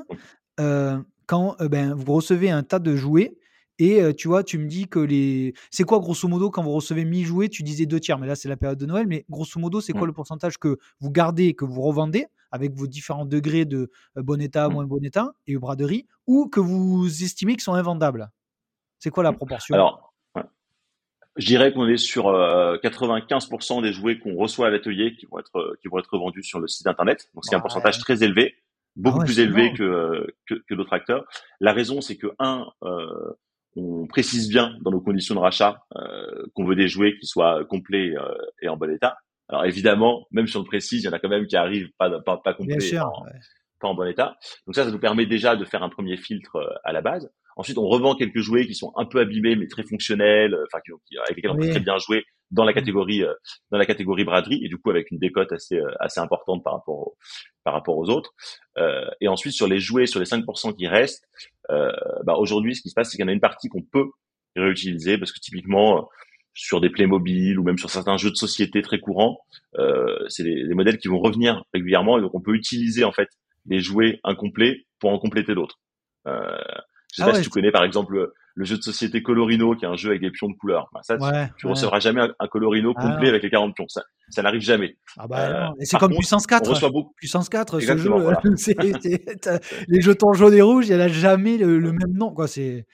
euh, 0.59 0.97
quand 1.27 1.55
euh, 1.61 1.69
ben, 1.69 1.93
vous 1.93 2.13
recevez 2.13 2.49
un 2.51 2.63
tas 2.63 2.79
de 2.79 2.97
jouets 2.97 3.37
et 3.79 4.01
euh, 4.01 4.13
tu 4.13 4.27
vois, 4.27 4.43
tu 4.43 4.57
me 4.59 4.67
dis 4.67 4.87
que 4.87 4.99
les. 4.99 5.53
C'est 5.71 5.83
quoi, 5.85 5.99
grosso 5.99 6.27
modo, 6.27 6.51
quand 6.51 6.61
vous 6.61 6.71
recevez 6.73 7.05
1000 7.05 7.25
jouets, 7.25 7.49
tu 7.49 7.63
disais 7.63 7.85
deux 7.85 7.99
tiers, 7.99 8.19
mais 8.19 8.27
là, 8.27 8.35
c'est 8.35 8.49
la 8.49 8.57
période 8.57 8.77
de 8.77 8.85
Noël. 8.85 9.07
Mais 9.07 9.25
grosso 9.29 9.59
modo, 9.59 9.81
c'est 9.81 9.93
quoi 9.93 10.03
Mm. 10.03 10.07
le 10.07 10.13
pourcentage 10.13 10.57
que 10.57 10.77
vous 10.99 11.09
gardez 11.11 11.45
et 11.45 11.53
que 11.55 11.65
vous 11.65 11.81
revendez 11.81 12.25
avec 12.51 12.73
vos 12.73 12.87
différents 12.87 13.25
degrés 13.25 13.65
de 13.65 13.89
euh, 14.17 14.21
bon 14.23 14.41
état, 14.41 14.69
Mm. 14.69 14.73
moins 14.73 14.85
bon 14.85 15.03
état 15.03 15.31
et 15.47 15.55
braderie 15.57 16.05
ou 16.27 16.47
que 16.47 16.59
vous 16.59 17.23
estimez 17.23 17.53
qu'ils 17.53 17.63
sont 17.63 17.73
invendables? 17.73 18.29
C'est 18.99 19.09
quoi 19.11 19.23
la 19.23 19.31
Mm. 19.31 19.35
proportion? 19.37 19.73
Alors, 19.75 20.13
je 21.37 21.45
dirais 21.45 21.71
qu'on 21.71 21.87
est 21.87 21.95
sur 21.97 22.27
euh, 22.27 22.77
95% 22.83 23.81
des 23.81 23.93
jouets 23.93 24.19
qu'on 24.19 24.35
reçoit 24.35 24.67
à 24.67 24.69
l'atelier 24.69 25.15
qui 25.15 25.25
vont 25.25 25.39
être 25.39 25.55
euh, 25.57 25.77
qui 25.81 25.87
vont 25.87 25.99
être 25.99 26.17
vendus 26.17 26.43
sur 26.43 26.59
le 26.59 26.67
site 26.67 26.85
internet. 26.87 27.29
Donc 27.33 27.45
c'est 27.45 27.55
un 27.55 27.61
pourcentage 27.61 27.97
très 27.99 28.23
élevé, 28.23 28.55
beaucoup 28.97 29.17
Ah 29.17 29.19
ouais, 29.21 29.25
plus 29.25 29.39
élevé 29.39 29.71
que, 29.73 29.83
euh, 29.83 30.27
que 30.47 30.55
que 30.55 30.73
d'autres 30.73 30.91
acteurs. 30.91 31.25
La 31.61 31.71
raison, 31.71 32.01
c'est 32.01 32.17
que 32.17 32.27
un, 32.39 32.67
euh, 32.83 33.31
on 33.75 34.07
précise 34.07 34.49
bien 34.49 34.75
dans 34.81 34.91
nos 34.91 35.01
conditions 35.01 35.35
de 35.35 35.39
rachat 35.39 35.83
euh, 35.95 36.45
qu'on 36.53 36.65
veut 36.65 36.75
des 36.75 36.87
jouets 36.87 37.17
qui 37.17 37.25
soient 37.27 37.63
complets 37.65 38.13
euh, 38.17 38.35
et 38.61 38.67
en 38.69 38.77
bon 38.77 38.91
état. 38.91 39.17
Alors 39.47 39.65
évidemment, 39.65 40.27
même 40.31 40.47
si 40.47 40.57
on 40.57 40.61
le 40.61 40.65
précise, 40.65 41.01
il 41.03 41.05
y 41.05 41.09
en 41.09 41.13
a 41.13 41.19
quand 41.19 41.29
même 41.29 41.47
qui 41.47 41.55
arrivent 41.55 41.89
pas 41.97 42.09
pas, 42.21 42.37
pas 42.37 42.53
complets, 42.53 42.79
sûr. 42.79 43.05
en- 43.05 43.23
ouais. 43.25 43.31
pas 43.79 43.87
en 43.87 43.95
bon 43.95 44.07
état. 44.07 44.35
Donc 44.67 44.75
ça, 44.75 44.83
ça 44.85 44.91
nous 44.91 44.99
permet 44.99 45.25
déjà 45.25 45.55
de 45.55 45.65
faire 45.65 45.81
un 45.83 45.89
premier 45.89 46.17
filtre 46.17 46.57
euh, 46.57 46.69
à 46.83 46.91
la 46.93 47.01
base. 47.01 47.31
Ensuite, 47.55 47.77
on 47.77 47.87
revend 47.87 48.15
quelques 48.15 48.39
jouets 48.39 48.65
qui 48.67 48.75
sont 48.75 48.93
un 48.95 49.05
peu 49.05 49.19
abîmés 49.19 49.55
mais 49.55 49.67
très 49.67 49.83
fonctionnels, 49.83 50.53
euh, 50.53 50.65
enfin 50.71 50.79
qui, 50.85 50.91
qui- 51.07 51.17
avec 51.17 51.35
lesquels 51.35 51.51
on 51.51 51.57
peut 51.57 51.69
très 51.71 51.79
bien 51.79 51.97
jouer 51.97 52.23
dans 52.51 52.63
la 52.63 52.71
Mm. 52.71 52.75
catégorie 52.75 53.23
euh, 53.23 53.33
dans 53.71 53.77
la 53.77 53.85
catégorie 53.85 54.23
braderie 54.23 54.63
et 54.63 54.69
du 54.69 54.77
coup 54.77 54.89
avec 54.89 55.11
une 55.11 55.19
décote 55.19 55.51
assez 55.51 55.77
euh, 55.77 55.91
assez 55.99 56.19
importante 56.19 56.63
par 56.63 56.73
rapport 56.73 56.95
au- 56.99 57.17
par 57.63 57.73
rapport 57.73 57.97
aux 57.97 58.09
autres. 58.09 58.33
Euh, 58.77 59.05
et 59.21 59.27
ensuite 59.27 59.53
sur 59.53 59.67
les 59.67 59.79
jouets, 59.79 60.05
sur 60.07 60.19
les 60.19 60.25
5% 60.25 60.73
qui 60.73 60.87
restent, 60.87 61.27
euh, 61.69 61.91
bah, 62.23 62.35
aujourd'hui, 62.35 62.75
ce 62.75 62.81
qui 62.81 62.89
se 62.89 62.95
passe, 62.95 63.09
c'est 63.09 63.17
qu'il 63.17 63.23
y 63.23 63.25
en 63.25 63.29
a 63.29 63.33
une 63.33 63.39
partie 63.39 63.69
qu'on 63.69 63.83
peut 63.83 64.09
réutiliser 64.55 65.17
parce 65.17 65.31
que 65.31 65.39
typiquement 65.39 66.09
sur 66.53 66.81
des 66.81 66.89
Playmobil 66.89 67.57
ou 67.59 67.63
même 67.63 67.77
sur 67.77 67.89
certains 67.89 68.17
jeux 68.17 68.31
de 68.31 68.35
société 68.35 68.81
très 68.81 68.99
courants. 68.99 69.39
Euh, 69.77 70.25
c'est 70.27 70.43
des, 70.43 70.73
modèles 70.73 70.97
qui 70.97 71.07
vont 71.07 71.19
revenir 71.19 71.63
régulièrement 71.73 72.17
et 72.17 72.21
donc 72.21 72.33
on 72.33 72.41
peut 72.41 72.53
utiliser 72.53 73.03
en 73.03 73.11
fait 73.11 73.29
des 73.65 73.79
jouets 73.79 74.19
incomplets 74.23 74.85
pour 74.99 75.11
en 75.11 75.19
compléter 75.19 75.55
d'autres. 75.55 75.79
Euh, 76.27 76.57
je 77.13 77.17
sais 77.17 77.21
ah 77.23 77.31
pas 77.31 77.33
si 77.35 77.43
tu 77.43 77.49
connais 77.49 77.71
par 77.71 77.83
exemple 77.83 78.33
le, 78.59 78.65
jeu 78.65 78.77
de 78.77 78.81
société 78.81 79.23
Colorino 79.23 79.75
qui 79.75 79.85
est 79.85 79.87
un 79.87 79.95
jeu 79.95 80.09
avec 80.09 80.21
des 80.21 80.31
pions 80.31 80.49
de 80.49 80.53
couleur. 80.53 80.89
Bah, 80.93 81.01
ça, 81.03 81.17
tu, 81.57 81.67
recevras 81.67 81.99
jamais 81.99 82.21
un, 82.21 82.47
Colorino 82.47 82.93
ah 82.95 83.01
complet 83.01 83.29
avec 83.29 83.43
les 83.43 83.49
40 83.49 83.75
pions. 83.75 83.87
Ça, 83.87 84.03
ça 84.29 84.41
n'arrive 84.41 84.61
jamais. 84.61 84.97
Ah 85.17 85.27
bah, 85.27 85.69
euh, 85.69 85.73
c'est 85.81 85.97
comme 85.97 86.13
puissance 86.13 86.45
4. 86.45 86.63
Puissance 87.15 87.49
4, 87.49 87.79
ce 87.79 87.97
jeu, 87.97 88.11
les 89.87 90.01
jetons 90.01 90.33
jaunes 90.33 90.53
et 90.53 90.61
rouges, 90.61 90.87
il 90.87 90.95
n'y 90.95 91.01
a 91.01 91.07
jamais 91.07 91.57
le, 91.57 91.79
le 91.79 91.91
même 91.91 92.13
nom. 92.13 92.33
Quoi. 92.33 92.47
C'est 92.47 92.85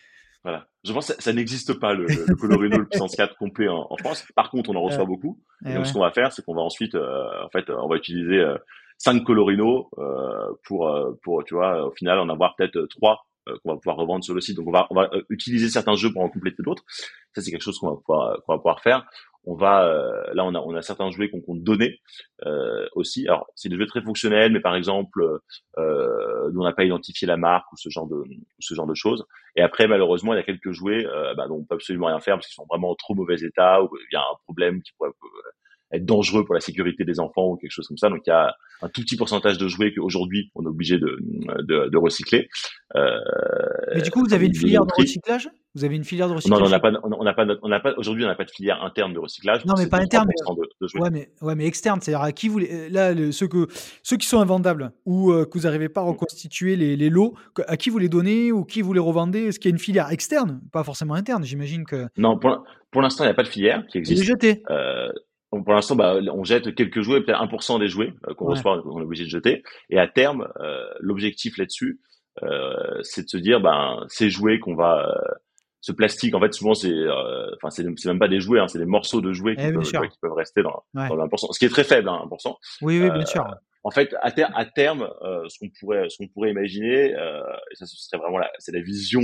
voilà. 0.43 0.67
Je 0.83 0.93
pense 0.93 1.11
que 1.11 1.21
ça, 1.21 1.33
n'existe 1.33 1.73
pas, 1.79 1.95
le, 1.95 2.05
le 2.05 2.35
Colorino, 2.35 2.77
le 2.77 2.85
puissance 2.85 3.15
4 3.15 3.35
complet 3.37 3.67
en, 3.67 3.97
France. 3.97 4.23
Par 4.35 4.51
contre, 4.51 4.69
on 4.69 4.75
en 4.75 4.83
reçoit 4.83 5.05
beaucoup. 5.05 5.41
Et, 5.65 5.73
donc, 5.73 5.87
ce 5.87 5.93
qu'on 5.93 6.01
va 6.01 6.11
faire, 6.11 6.31
c'est 6.31 6.45
qu'on 6.45 6.53
va 6.53 6.61
ensuite, 6.61 6.93
euh, 6.93 7.43
en 7.43 7.49
fait, 7.49 7.67
on 7.71 7.87
va 7.87 7.95
utiliser 7.95 8.37
euh, 8.37 8.55
5 8.97 9.23
Colorino 9.23 9.89
euh, 9.97 10.53
pour, 10.63 10.87
euh, 10.87 11.11
pour, 11.23 11.43
tu 11.43 11.55
vois, 11.55 11.85
au 11.85 11.91
final, 11.91 12.19
en 12.19 12.29
avoir 12.29 12.55
peut-être 12.55 12.85
3 12.85 13.11
euh, 13.13 13.15
qu'on 13.63 13.73
va 13.73 13.77
pouvoir 13.77 13.97
revendre 13.97 14.23
sur 14.23 14.33
le 14.33 14.41
site. 14.41 14.57
Donc, 14.57 14.67
on 14.67 14.71
va, 14.71 14.87
on 14.89 14.95
va 14.95 15.09
utiliser 15.29 15.69
certains 15.69 15.95
jeux 15.95 16.11
pour 16.11 16.21
en 16.21 16.29
compléter 16.29 16.63
d'autres. 16.63 16.83
Ça, 17.33 17.41
c'est 17.41 17.51
quelque 17.51 17.61
chose 17.61 17.77
qu'on 17.79 17.89
va 17.89 17.95
pouvoir, 17.97 18.37
qu'on 18.43 18.53
va 18.53 18.57
pouvoir 18.57 18.81
faire 18.81 19.05
on 19.45 19.55
va 19.55 19.85
euh, 19.85 20.33
là 20.33 20.43
on 20.45 20.53
a 20.55 20.59
on 20.59 20.75
a 20.75 20.81
certains 20.81 21.09
jouets 21.11 21.29
qu'on 21.29 21.41
compte 21.41 21.63
donner 21.63 21.99
euh, 22.45 22.87
aussi. 22.93 23.27
Alors 23.27 23.47
c'est 23.55 23.69
des 23.69 23.77
jeux 23.77 23.85
très 23.85 24.01
fonctionnels, 24.01 24.51
mais 24.51 24.59
par 24.59 24.75
exemple 24.75 25.23
euh, 25.77 26.51
on 26.55 26.63
n'a 26.63 26.73
pas 26.73 26.83
identifié 26.83 27.27
la 27.27 27.37
marque 27.37 27.71
ou 27.71 27.77
ce 27.77 27.89
genre 27.89 28.07
de 28.07 28.23
ce 28.59 28.73
genre 28.73 28.87
de 28.87 28.95
choses. 28.95 29.25
Et 29.55 29.61
après 29.61 29.87
malheureusement 29.87 30.33
il 30.33 30.37
y 30.37 30.39
a 30.39 30.43
quelques 30.43 30.71
jouets 30.71 31.05
euh, 31.05 31.33
bah, 31.35 31.47
dont 31.47 31.57
on 31.57 31.63
peut 31.63 31.75
absolument 31.75 32.07
rien 32.07 32.19
faire 32.19 32.35
parce 32.35 32.47
qu'ils 32.47 32.55
sont 32.55 32.67
vraiment 32.69 32.91
en 32.91 32.95
trop 32.95 33.15
mauvais 33.15 33.37
état 33.41 33.83
ou 33.83 33.89
il 33.95 34.13
y 34.13 34.17
a 34.17 34.21
un 34.21 34.35
problème 34.45 34.81
qui 34.81 34.93
pourrait 34.93 35.11
être 35.91 36.05
dangereux 36.05 36.45
pour 36.45 36.55
la 36.55 36.61
sécurité 36.61 37.05
des 37.05 37.19
enfants 37.19 37.51
ou 37.51 37.55
quelque 37.57 37.71
chose 37.71 37.87
comme 37.87 37.97
ça. 37.97 38.09
Donc 38.09 38.21
il 38.25 38.29
y 38.29 38.33
a 38.33 38.55
un 38.81 38.89
tout 38.89 39.01
petit 39.01 39.15
pourcentage 39.15 39.57
de 39.57 39.67
jouets 39.67 39.93
qu'aujourd'hui 39.93 40.51
on 40.55 40.63
est 40.63 40.67
obligé 40.67 40.97
de, 40.97 41.17
de, 41.63 41.89
de 41.89 41.97
recycler. 41.97 42.47
Euh, 42.95 43.19
Mais 43.93 44.01
du 44.01 44.11
coup, 44.11 44.23
vous 44.23 44.33
avez 44.33 44.45
une 44.47 44.55
filière 44.55 44.85
de 44.85 44.93
recyclage? 44.95 45.49
Vous 45.73 45.83
avez 45.83 45.95
une 45.95 46.05
filière 46.05 46.29
de 46.29 46.33
recyclage 46.33 46.59
Non, 46.59 46.67
on 46.67 46.69
n'a 46.69 46.79
pas, 46.79 46.91
on 47.03 47.23
n'a 47.23 47.33
pas, 47.33 47.45
on 47.61 47.67
n'a 47.67 47.79
pas. 47.81 47.93
Aujourd'hui, 47.97 48.23
on 48.23 48.27
n'a 48.27 48.35
pas 48.35 48.45
de 48.45 48.51
filière 48.51 48.81
interne 48.81 49.13
de 49.13 49.19
recyclage. 49.19 49.65
Non, 49.65 49.73
mais 49.77 49.87
pas 49.87 49.97
interne. 49.99 50.25
Mais, 50.29 51.01
ouais, 51.01 51.09
mais 51.09 51.29
ouais, 51.41 51.55
mais 51.55 51.65
externe. 51.65 51.99
C'est-à-dire 52.01 52.21
à 52.21 52.31
qui 52.31 52.47
vous 52.47 52.59
là 52.59 53.13
ceux 53.31 53.47
que 53.47 53.67
ceux 54.01 54.15
qui 54.15 54.27
sont 54.27 54.39
invendables 54.39 54.91
ou 55.05 55.31
euh, 55.31 55.45
que 55.45 55.57
vous 55.57 55.65
n'arrivez 55.65 55.89
pas 55.89 56.01
à 56.01 56.05
reconstituer 56.05 56.77
les, 56.77 56.95
les, 56.95 57.09
lots, 57.09 57.35
à 57.67 57.75
qui 57.75 57.89
vous 57.89 57.97
les 57.97 58.07
donnez 58.07 58.53
ou 58.53 58.63
qui 58.63 58.81
vous 58.81 58.93
les 58.93 59.01
revendez? 59.01 59.47
Est-ce 59.47 59.59
qu'il 59.59 59.69
y 59.69 59.73
a 59.73 59.75
une 59.75 59.79
filière 59.79 60.11
externe, 60.11 60.61
pas 60.71 60.83
forcément 60.85 61.13
interne 61.13 61.43
J'imagine 61.43 61.83
que. 61.83 62.07
Non, 62.17 62.39
pour, 62.39 62.63
pour 62.91 63.01
l'instant, 63.01 63.25
il 63.25 63.27
n'y 63.27 63.31
a 63.31 63.35
pas 63.35 63.43
de 63.43 63.49
filière 63.49 63.85
qui 63.87 63.97
existe. 63.97 64.23
jeté. 64.23 64.63
Euh, 64.69 65.09
pour 65.51 65.73
l'instant, 65.73 65.95
bah, 65.95 66.17
on 66.33 66.43
jette 66.43 66.75
quelques 66.75 67.01
jouets, 67.01 67.21
peut-être 67.21 67.41
1% 67.41 67.79
des 67.79 67.87
jouets 67.87 68.13
euh, 68.27 68.33
qu'on 68.33 68.45
reçoit, 68.45 68.81
qu'on 68.81 68.99
est 68.99 69.03
obligé 69.03 69.25
de 69.25 69.29
jeter. 69.29 69.63
Et 69.89 69.99
à 69.99 70.07
terme, 70.07 70.47
euh, 70.59 70.85
l'objectif 70.99 71.57
là-dessus, 71.57 71.99
euh, 72.43 73.01
c'est 73.03 73.23
de 73.23 73.29
se 73.29 73.37
dire, 73.37 73.61
ben, 73.61 74.05
ces 74.09 74.29
jouets 74.29 74.59
qu'on 74.59 74.75
va, 74.75 75.07
ce 75.81 75.91
plastique, 75.91 76.35
en 76.35 76.41
fait, 76.41 76.53
souvent 76.53 76.73
c'est, 76.73 76.93
enfin, 77.55 77.69
c'est 77.69 77.83
même 78.05 78.19
pas 78.19 78.27
des 78.27 78.39
jouets, 78.39 78.59
hein, 78.59 78.67
c'est 78.67 78.79
des 78.79 78.85
morceaux 78.85 79.21
de 79.21 79.31
jouets 79.31 79.55
qui, 79.55 79.65
eh, 79.65 79.71
peuvent, 79.71 79.83
qui 79.83 80.19
peuvent, 80.21 80.33
rester 80.33 80.61
dans, 80.61 80.83
dans 80.93 81.27
1%, 81.27 81.53
ce 81.53 81.59
qui 81.59 81.65
est 81.65 81.69
très 81.69 81.83
faible, 81.83 82.09
hein, 82.09 82.25
1%. 82.25 82.55
Oui, 82.81 83.01
oui, 83.01 83.09
bien 83.11 83.25
sûr. 83.25 83.45
En 83.83 83.91
fait, 83.91 84.15
à, 84.15 84.31
à 84.55 84.65
terme, 84.65 85.07
ce 85.47 85.59
qu'on 85.59 85.69
pourrait, 85.79 86.09
ce 86.09 86.17
qu'on 86.17 86.27
pourrait 86.27 86.49
imaginer, 86.49 87.11
et 87.11 87.75
ça, 87.75 87.85
ce 87.85 87.95
serait 87.95 88.17
vraiment 88.17 88.39
la, 88.39 88.49
c'est 88.57 88.73
la 88.73 88.81
vision. 88.81 89.21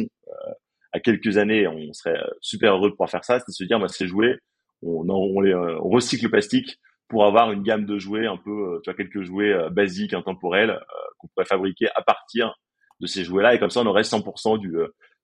à 0.93 0.99
quelques 0.99 1.37
années, 1.37 1.67
on 1.67 1.91
serait 1.93 2.21
super 2.41 2.75
heureux 2.75 2.89
de 2.89 2.93
pouvoir 2.93 3.09
faire 3.09 3.25
ça, 3.25 3.39
c'est 3.39 3.49
de 3.49 3.53
se 3.53 3.63
dire, 3.63 3.79
bah, 3.79 3.87
ces 3.87 4.07
jouets, 4.07 4.37
on, 4.81 5.07
on, 5.09 5.41
les, 5.41 5.53
euh, 5.53 5.79
on 5.81 5.89
recycle 5.89 6.25
le 6.25 6.31
plastique 6.31 6.79
pour 7.07 7.25
avoir 7.25 7.51
une 7.51 7.63
gamme 7.63 7.85
de 7.85 7.97
jouets 7.97 8.27
un 8.27 8.37
peu, 8.37 8.75
euh, 8.75 8.79
tu 8.83 8.89
vois, 8.89 8.95
quelques 8.95 9.21
jouets 9.21 9.51
euh, 9.51 9.69
basiques, 9.69 10.13
intemporels, 10.13 10.79
qu'on 11.17 11.27
pourrait 11.27 11.45
fabriquer 11.45 11.87
à 11.95 12.01
partir 12.01 12.55
de 12.99 13.07
ces 13.07 13.23
jouets-là, 13.23 13.55
et 13.55 13.59
comme 13.59 13.69
ça, 13.69 13.81
on 13.81 13.85
aurait 13.85 14.03
100% 14.03 14.59
du 14.59 14.75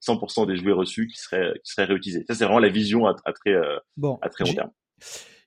100% 0.06 0.48
des 0.48 0.58
jouets 0.58 0.74
reçus 0.74 1.08
qui 1.08 1.18
seraient 1.18 1.54
qui 1.64 1.72
seraient 1.72 1.86
réutilisés. 1.86 2.24
Ça, 2.28 2.36
c'est 2.36 2.44
vraiment 2.44 2.60
la 2.60 2.70
vision 2.70 3.06
à, 3.06 3.14
très 3.14 3.56
bon, 3.98 4.18
à 4.22 4.30
très 4.30 4.46
long 4.46 4.54
terme. 4.54 4.72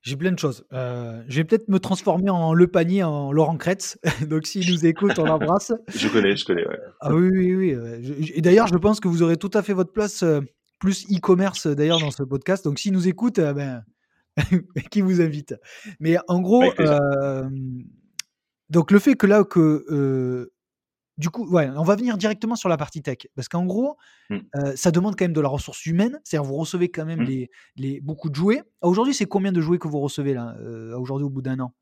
J'ai 0.03 0.16
plein 0.16 0.33
de 0.33 0.38
choses. 0.38 0.64
je 0.70 1.37
vais 1.37 1.44
peut-être 1.44 1.68
me 1.68 1.79
transformer 1.79 2.31
en 2.31 2.55
le 2.55 2.68
panier 2.68 3.03
en 3.03 3.33
Laurent 3.33 3.57
Kretz. 3.57 3.99
Donc 4.29 4.46
s'il 4.46 4.70
nous 4.70 4.87
écoute, 4.87 5.18
on 5.18 5.25
l'embrasse. 5.25 5.73
je 5.88 6.09
connais, 6.09 6.37
je 6.37 6.44
connais. 6.44 6.66
Ouais. 6.66 6.79
Ah 7.01 7.14
oui, 7.14 7.55
oui, 7.55 7.75
oui. 7.75 8.33
Et 8.35 8.40
d'ailleurs, 8.40 8.68
je 8.68 8.77
pense 8.77 9.01
que 9.01 9.09
vous 9.09 9.23
aurez 9.23 9.37
tout 9.37 9.51
à 9.55 9.62
fait 9.62 9.73
votre 9.73 9.92
place, 9.92 10.25
plus 10.79 11.07
e-commerce 11.12 11.66
d'ailleurs 11.66 12.01
dans 12.01 12.11
ce 12.12 12.23
podcast. 12.23 12.64
Donc 12.64 12.79
s'il 12.79 12.92
nous 12.92 13.09
écoute, 13.09 13.38
ben, 13.38 13.83
qui 14.90 15.00
vous 15.00 15.20
invite. 15.20 15.55
Mais 15.98 16.16
en 16.29 16.40
gros, 16.40 16.64
donc 18.68 18.90
le 18.90 18.98
fait 18.98 19.14
que 19.14 19.26
là, 19.26 19.44
que 19.44 20.50
du 21.18 21.29
coup, 21.29 21.46
ouais, 21.50 21.68
on 21.76 21.83
va 21.83 21.96
venir 21.96 22.16
directement 22.16 22.57
sur 22.57 22.70
la 22.70 22.79
partie 22.79 23.03
tech. 23.03 23.18
Parce 23.37 23.48
qu'en 23.48 23.66
gros, 23.66 23.96
mmh. 24.31 24.38
ça 24.74 24.90
demande 24.90 25.16
quand 25.16 25.24
même 25.24 25.35
de 25.35 25.40
la 25.40 25.50
ressource 25.50 25.85
humaine. 25.85 26.18
C'est-à-dire, 26.24 26.48
vous 26.48 26.57
recevez 26.57 26.88
quand 26.88 27.05
même 27.05 27.20
les, 27.20 27.50
les, 27.76 28.00
beaucoup 28.00 28.31
de 28.31 28.35
jouets. 28.35 28.62
Aujourd'hui, 28.81 29.12
c'est 29.12 29.26
combien 29.26 29.53
de 29.53 29.61
jouets 29.61 29.79
que 29.79 29.88
vous 29.88 30.00
recevez 30.00 30.33
là, 30.33 30.57
aujourd'hui, 30.96 31.26
au 31.26 31.31
bout 31.31 31.42
d'un 31.42 31.61
an? 31.61 31.74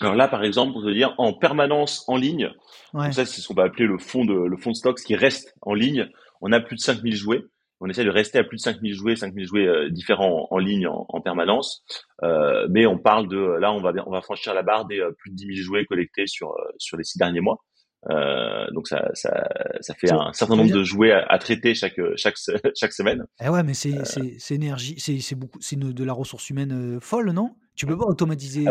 Alors 0.00 0.14
là, 0.14 0.28
par 0.28 0.42
exemple, 0.44 0.72
on 0.76 0.82
peut 0.82 0.94
dire 0.94 1.14
en 1.18 1.32
permanence 1.32 2.04
en 2.08 2.16
ligne, 2.16 2.50
ça 2.92 3.24
c'est 3.24 3.40
ce 3.40 3.48
qu'on 3.48 3.54
va 3.54 3.64
appeler 3.64 3.86
le 3.86 3.98
fond 3.98 4.24
de 4.24 4.34
le 4.34 4.56
fond 4.56 4.70
de 4.70 4.76
stock, 4.76 4.98
ce 4.98 5.04
qui 5.04 5.14
reste 5.14 5.54
en 5.62 5.74
ligne. 5.74 6.08
On 6.40 6.52
a 6.52 6.60
plus 6.60 6.76
de 6.76 6.80
5000 6.80 7.14
jouets 7.14 7.44
on 7.84 7.90
essaie 7.90 8.04
de 8.04 8.10
rester 8.10 8.38
à 8.38 8.44
plus 8.44 8.56
de 8.56 8.62
5000 8.62 8.94
jouets, 8.94 9.14
5000 9.14 9.46
jouets 9.46 9.66
euh, 9.66 9.90
différents 9.90 10.48
en, 10.50 10.58
ligne 10.58 10.86
en, 10.86 11.20
permanence. 11.20 11.84
Euh, 12.22 12.66
mais 12.70 12.86
on 12.86 12.98
parle 12.98 13.28
de, 13.28 13.36
là, 13.36 13.72
on 13.74 13.82
va, 13.82 13.92
on 14.06 14.10
va 14.10 14.22
franchir 14.22 14.54
la 14.54 14.62
barre 14.62 14.86
des 14.86 15.00
euh, 15.00 15.10
plus 15.18 15.30
de 15.30 15.36
10 15.36 15.56
000 15.56 15.66
jouets 15.66 15.84
collectés 15.84 16.26
sur, 16.26 16.54
sur 16.78 16.96
les 16.96 17.04
six 17.04 17.18
derniers 17.18 17.42
mois. 17.42 17.58
donc 18.72 18.88
ça, 18.88 19.10
ça, 19.12 19.44
ça 19.80 19.94
fait 19.94 20.10
un 20.10 20.32
certain 20.32 20.56
nombre 20.56 20.72
de 20.72 20.82
jouets 20.82 21.12
à, 21.12 21.38
traiter 21.38 21.74
chaque, 21.74 22.00
chaque, 22.16 22.36
chaque 22.74 22.92
semaine. 22.92 23.26
Eh 23.44 23.50
ouais, 23.50 23.62
mais 23.62 23.74
c'est, 23.74 24.04
c'est, 24.04 24.54
énergie, 24.54 24.94
c'est, 24.98 25.20
c'est 25.20 25.34
beaucoup, 25.34 25.58
c'est 25.60 25.78
de 25.78 26.04
la 26.04 26.14
ressource 26.14 26.48
humaine 26.48 26.98
folle, 27.02 27.32
non? 27.32 27.50
Tu 27.76 27.84
peux 27.84 27.98
pas 27.98 28.06
automatiser. 28.06 28.64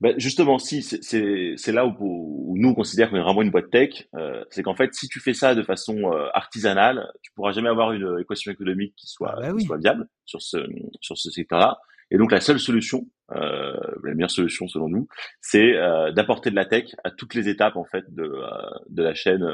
Ben 0.00 0.14
justement, 0.18 0.58
si 0.58 0.82
c'est 0.82 1.72
là 1.72 1.86
où, 1.86 1.94
où, 2.00 2.56
nous 2.56 2.70
on 2.70 2.74
considère 2.74 3.10
qu'on 3.10 3.16
est 3.16 3.22
vraiment 3.22 3.42
une 3.42 3.50
boîte 3.50 3.70
tech, 3.70 4.08
euh, 4.14 4.42
c'est 4.50 4.62
qu'en 4.62 4.74
fait, 4.74 4.94
si 4.94 5.08
tu 5.08 5.20
fais 5.20 5.34
ça 5.34 5.54
de 5.54 5.62
façon 5.62 6.12
euh, 6.12 6.28
artisanale, 6.32 7.10
tu 7.22 7.30
pourras 7.32 7.52
jamais 7.52 7.68
avoir 7.68 7.92
une 7.92 8.18
équation 8.18 8.50
économique 8.50 8.94
qui 8.96 9.06
soit, 9.06 9.34
ah 9.36 9.40
bah 9.40 9.52
qui 9.58 9.66
soit 9.66 9.76
viable 9.76 10.08
sur 10.24 10.40
ce 10.40 10.56
sur 11.00 11.18
ce 11.18 11.30
secteur-là. 11.30 11.78
Et 12.10 12.18
donc 12.18 12.32
la 12.32 12.40
seule 12.40 12.58
solution, 12.58 13.06
euh, 13.32 13.76
la 14.02 14.14
meilleure 14.14 14.30
solution 14.30 14.66
selon 14.66 14.88
nous, 14.88 15.06
c'est 15.40 15.76
euh, 15.76 16.10
d'apporter 16.12 16.50
de 16.50 16.56
la 16.56 16.64
tech 16.64 16.94
à 17.04 17.10
toutes 17.10 17.34
les 17.34 17.48
étapes 17.48 17.76
en 17.76 17.84
fait 17.84 18.04
de 18.08 18.24
euh, 18.24 18.70
de 18.88 19.02
la 19.02 19.14
chaîne 19.14 19.46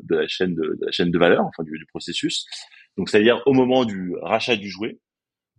de 0.00 0.16
la 0.16 0.26
chaîne 0.28 0.54
de, 0.54 0.62
de, 0.62 0.86
la 0.86 0.92
chaîne 0.92 1.10
de 1.10 1.18
valeur, 1.18 1.44
enfin 1.44 1.64
du, 1.64 1.76
du 1.76 1.86
processus. 1.86 2.46
Donc 2.96 3.08
c'est-à-dire 3.08 3.42
au 3.46 3.52
moment 3.52 3.84
du 3.84 4.14
rachat 4.22 4.56
du 4.56 4.68
jouet, 4.68 5.00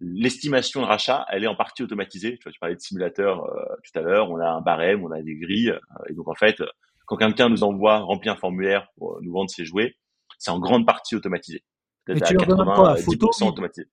l'estimation 0.01 0.81
de 0.81 0.85
rachat, 0.85 1.25
elle 1.31 1.43
est 1.43 1.47
en 1.47 1.55
partie 1.55 1.83
automatisée. 1.83 2.37
Tu, 2.37 2.43
vois, 2.43 2.51
tu 2.51 2.59
parlais 2.59 2.75
de 2.75 2.81
simulateur 2.81 3.45
euh, 3.45 3.75
tout 3.83 3.97
à 3.99 4.01
l'heure, 4.01 4.29
on 4.29 4.39
a 4.39 4.47
un 4.47 4.61
barème, 4.61 5.03
on 5.03 5.11
a 5.11 5.21
des 5.21 5.35
grilles. 5.35 5.69
Euh, 5.69 6.09
et 6.09 6.13
donc, 6.13 6.27
en 6.27 6.35
fait, 6.35 6.61
quand 7.05 7.17
quelqu'un 7.17 7.49
nous 7.49 7.63
envoie 7.63 7.99
remplir 7.99 8.33
un 8.33 8.37
formulaire 8.37 8.87
pour 8.97 9.19
nous 9.21 9.31
vendre 9.31 9.49
ses 9.49 9.65
jouets, 9.65 9.95
c'est 10.37 10.51
en 10.51 10.59
grande 10.59 10.85
partie 10.85 11.15
automatisé. 11.15 11.63
Mais 12.07 12.21
tu 12.21 12.33
leur 12.35 12.45
demandes 12.45 12.75
quoi 12.75 12.95
photo, 12.97 13.31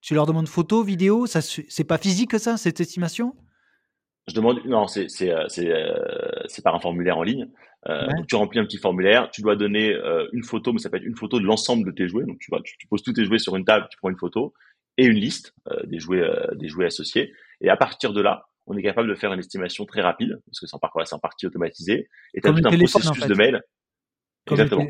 Tu 0.02 0.14
leur 0.14 0.26
demandes 0.26 0.48
photo, 0.48 0.82
vidéo 0.82 1.26
Ça, 1.26 1.40
c'est 1.40 1.84
pas 1.84 1.96
physique 1.96 2.38
ça, 2.38 2.58
cette 2.58 2.80
estimation? 2.80 3.34
Je 4.28 4.34
demande. 4.34 4.60
Non, 4.66 4.86
c'est 4.86 5.08
c'est 5.08 5.30
euh, 5.30 5.46
c'est 5.48 6.62
par 6.62 6.74
un 6.74 6.78
formulaire 6.78 7.16
en 7.16 7.22
ligne. 7.22 7.48
donc 7.86 8.26
tu 8.28 8.36
remplis 8.36 8.58
un 8.58 8.64
petit 8.64 8.76
formulaire. 8.76 9.30
Tu 9.30 9.40
dois 9.40 9.56
donner 9.56 9.96
une 10.32 10.44
photo, 10.44 10.74
mais 10.74 10.78
ça 10.78 10.90
peut 10.90 10.98
être 10.98 11.04
une 11.04 11.16
photo 11.16 11.40
de 11.40 11.44
l'ensemble 11.44 11.86
de 11.86 11.90
tes 11.90 12.06
jouets. 12.06 12.24
Donc 12.24 12.38
tu 12.38 12.50
vois, 12.50 12.60
tu, 12.62 12.76
tu, 12.76 12.86
poses 12.86 13.02
tous 13.02 13.14
tes 13.14 13.24
jouets 13.24 13.38
sur 13.38 13.56
une 13.56 13.64
table, 13.64 13.86
tu 13.90 13.96
prends 13.96 14.10
une 14.10 14.18
photo 14.18 14.52
et 14.98 15.04
une 15.04 15.16
liste 15.16 15.54
euh, 15.70 15.82
des 15.84 15.98
jouets 15.98 16.20
euh, 16.20 16.54
des 16.54 16.68
jouets 16.68 16.86
associés. 16.86 17.32
Et 17.60 17.68
à 17.68 17.76
partir 17.76 18.12
de 18.12 18.20
là, 18.20 18.46
on 18.66 18.76
est 18.76 18.82
capable 18.82 19.08
de 19.08 19.14
faire 19.14 19.32
une 19.32 19.40
estimation 19.40 19.84
très 19.84 20.02
rapide 20.02 20.40
parce 20.46 20.60
que 20.60 20.66
c'est 20.66 20.76
en, 20.76 21.16
en 21.16 21.18
partie 21.18 21.46
automatisé. 21.46 22.08
Et 22.34 22.40
tu 22.40 22.48
as 22.48 22.52
tout 22.52 22.66
un 22.66 22.76
processus 22.76 23.26
de 23.26 23.34
mail. 23.34 23.62
exactement. 24.50 24.86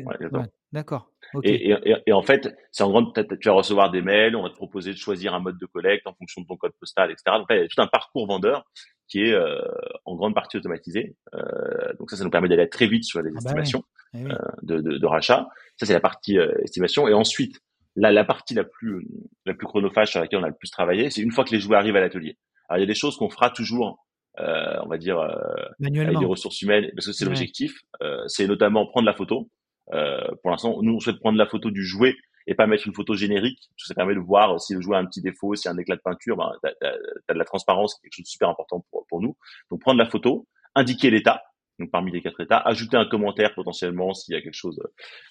D'accord. 0.71 1.11
Et, 1.43 1.69
et, 1.69 1.95
et, 2.07 2.13
en 2.13 2.21
fait, 2.21 2.55
c'est 2.71 2.83
en 2.83 2.89
grande, 2.89 3.13
tu 3.39 3.47
vas 3.47 3.53
recevoir 3.53 3.91
des 3.91 4.01
mails, 4.01 4.35
on 4.35 4.43
va 4.43 4.49
te 4.49 4.55
proposer 4.55 4.91
de 4.91 4.97
choisir 4.97 5.33
un 5.33 5.39
mode 5.39 5.57
de 5.57 5.65
collecte 5.65 6.05
en 6.07 6.13
fonction 6.13 6.41
de 6.41 6.47
ton 6.47 6.57
code 6.57 6.73
postal, 6.79 7.11
etc. 7.11 7.37
Donc 7.37 7.47
il 7.49 7.57
y 7.57 7.59
a 7.59 7.67
tout 7.67 7.81
un 7.81 7.87
parcours 7.87 8.27
vendeur 8.27 8.65
qui 9.07 9.21
est 9.21 9.33
euh, 9.33 9.61
en 10.05 10.15
grande 10.15 10.33
partie 10.33 10.57
automatisé. 10.57 11.15
Euh, 11.35 11.93
donc 11.99 12.09
ça, 12.09 12.17
ça 12.17 12.23
nous 12.23 12.29
permet 12.29 12.49
d'aller 12.49 12.69
très 12.69 12.87
vite 12.87 13.03
sur 13.03 13.21
les 13.21 13.29
ah 13.29 13.33
bah 13.33 13.39
estimations 13.39 13.83
eh 14.13 14.25
euh, 14.25 14.35
de, 14.63 14.79
de, 14.79 14.97
de, 14.97 15.05
rachat. 15.05 15.47
Ça, 15.77 15.85
c'est 15.85 15.93
la 15.93 15.99
partie 15.99 16.37
estimation. 16.63 17.07
Et 17.07 17.13
ensuite, 17.13 17.61
la, 17.95 18.11
la 18.11 18.23
partie 18.23 18.53
la 18.53 18.63
plus 18.63 19.07
la 19.45 19.53
plus 19.53 19.67
chronophage 19.67 20.11
sur 20.11 20.19
laquelle 20.19 20.39
on 20.39 20.43
a 20.43 20.49
le 20.49 20.55
plus 20.55 20.71
travaillé, 20.71 21.09
c'est 21.09 21.21
une 21.21 21.31
fois 21.31 21.43
que 21.43 21.51
les 21.51 21.59
jouets 21.59 21.77
arrivent 21.77 21.95
à 21.95 22.01
l'atelier. 22.01 22.37
Alors 22.67 22.79
il 22.79 22.81
y 22.81 22.83
a 22.83 22.87
des 22.87 22.95
choses 22.95 23.17
qu'on 23.17 23.29
fera 23.29 23.49
toujours, 23.49 24.05
euh, 24.39 24.77
on 24.83 24.87
va 24.87 24.97
dire, 24.97 25.19
euh, 25.19 25.35
avec 25.79 26.17
des 26.17 26.25
ressources 26.25 26.61
humaines, 26.61 26.89
parce 26.95 27.07
que 27.07 27.11
c'est 27.13 27.25
l'objectif. 27.25 27.81
Euh, 28.01 28.23
c'est 28.27 28.47
notamment 28.47 28.85
prendre 28.87 29.05
la 29.05 29.13
photo. 29.13 29.49
Euh, 29.93 30.27
pour 30.41 30.51
l'instant, 30.51 30.81
nous 30.81 30.95
on 30.95 30.99
souhaite 30.99 31.19
prendre 31.19 31.37
la 31.37 31.45
photo 31.45 31.69
du 31.69 31.85
jouet 31.85 32.15
et 32.47 32.55
pas 32.55 32.67
mettre 32.67 32.87
une 32.87 32.93
photo 32.93 33.13
générique. 33.15 33.59
Parce 33.69 33.83
que 33.83 33.87
ça 33.87 33.95
permet 33.95 34.15
de 34.15 34.19
voir 34.19 34.59
si 34.59 34.73
le 34.73 34.81
jouet 34.81 34.95
a 34.95 34.99
un 34.99 35.05
petit 35.05 35.21
défaut, 35.21 35.55
s'il 35.55 35.69
y 35.69 35.71
a 35.71 35.75
un 35.75 35.77
éclat 35.77 35.95
de 35.95 36.01
peinture, 36.01 36.37
ben, 36.37 36.51
tu 36.63 36.87
as, 36.87 37.33
de 37.33 37.37
la 37.37 37.45
transparence, 37.45 37.95
quelque 37.95 38.13
chose 38.13 38.25
de 38.25 38.29
super 38.29 38.49
important 38.49 38.83
pour, 38.89 39.05
pour 39.07 39.21
nous. 39.21 39.37
Donc 39.69 39.81
prendre 39.81 39.99
la 39.99 40.05
photo, 40.05 40.47
indiquer 40.75 41.09
l'état, 41.09 41.43
donc 41.79 41.91
parmi 41.91 42.11
les 42.11 42.21
quatre 42.21 42.39
états, 42.41 42.57
ajouter 42.57 42.97
un 42.97 43.05
commentaire 43.05 43.53
potentiellement 43.55 44.13
s'il 44.13 44.35
y 44.35 44.37
a 44.37 44.41
quelque 44.41 44.53
chose 44.53 44.79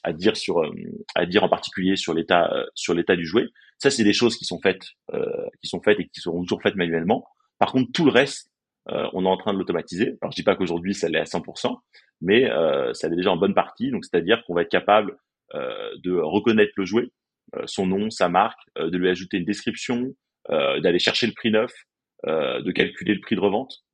à 0.02 0.12
dire 0.12 0.37
sur 0.37 0.61
euh, 0.61 0.70
à 1.14 1.24
dire 1.26 1.44
en 1.44 1.48
particulier 1.48 1.96
sur 1.96 2.14
l'état 2.14 2.52
euh, 2.52 2.64
sur 2.74 2.94
l'état 2.94 3.16
du 3.16 3.26
jouet. 3.26 3.46
Ça 3.78 3.90
c'est 3.90 4.05
des 4.05 4.12
choses 4.12 4.37
qui 4.37 4.44
sont 4.44 4.61
faites 4.61 4.88
euh, 5.14 5.46
qui 5.62 5.68
sont 5.68 5.81
faites 5.81 6.00
et 6.00 6.09
qui 6.09 6.20
seront 6.20 6.42
toujours 6.42 6.62
faites 6.62 6.74
manuellement. 6.74 7.26
Par 7.59 7.72
contre 7.72 7.92
tout 7.92 8.05
le 8.05 8.11
reste 8.11 8.50
on 8.87 9.24
est 9.24 9.28
en 9.28 9.37
train 9.37 9.52
de 9.52 9.59
l'automatiser. 9.59 10.18
Alors 10.20 10.33
je 10.33 10.37
dis 10.37 10.42
pas 10.42 10.57
qu'aujourd'hui 10.57 10.92
ça 10.92 11.09
l'est 11.09 11.20
à 11.20 11.22
100%, 11.22 11.78
mais 12.20 12.50
ça 12.94 13.09
l'est 13.09 13.14
déjà 13.14 13.31
en 13.31 13.37
bonne 13.37 13.55
partie. 13.55 13.92
Donc 13.92 14.05
c'est-à-dire 14.05 14.42
qu'on 14.44 14.55
va 14.55 14.62
être 14.62 14.72
capable 14.72 15.16
de 15.55 16.18
reconnaître 16.20 16.72
le 16.76 16.85
jouet, 16.85 17.12
son 17.66 17.87
nom, 17.87 18.11
sa 18.11 18.28
marque, 18.28 18.59
de 18.76 18.98
lui 18.98 19.09
ajouter 19.09 19.37
une 19.37 19.44
description, 19.44 20.12
d'aller 20.48 20.98
chercher 20.98 21.28
le 21.28 21.33
prix 21.33 21.52
neuf, 21.52 21.72
de 22.26 22.72
calculer 22.72 23.14
le 23.14 23.20
prix 23.20 23.37
de 23.37 23.40
revente 23.40 23.85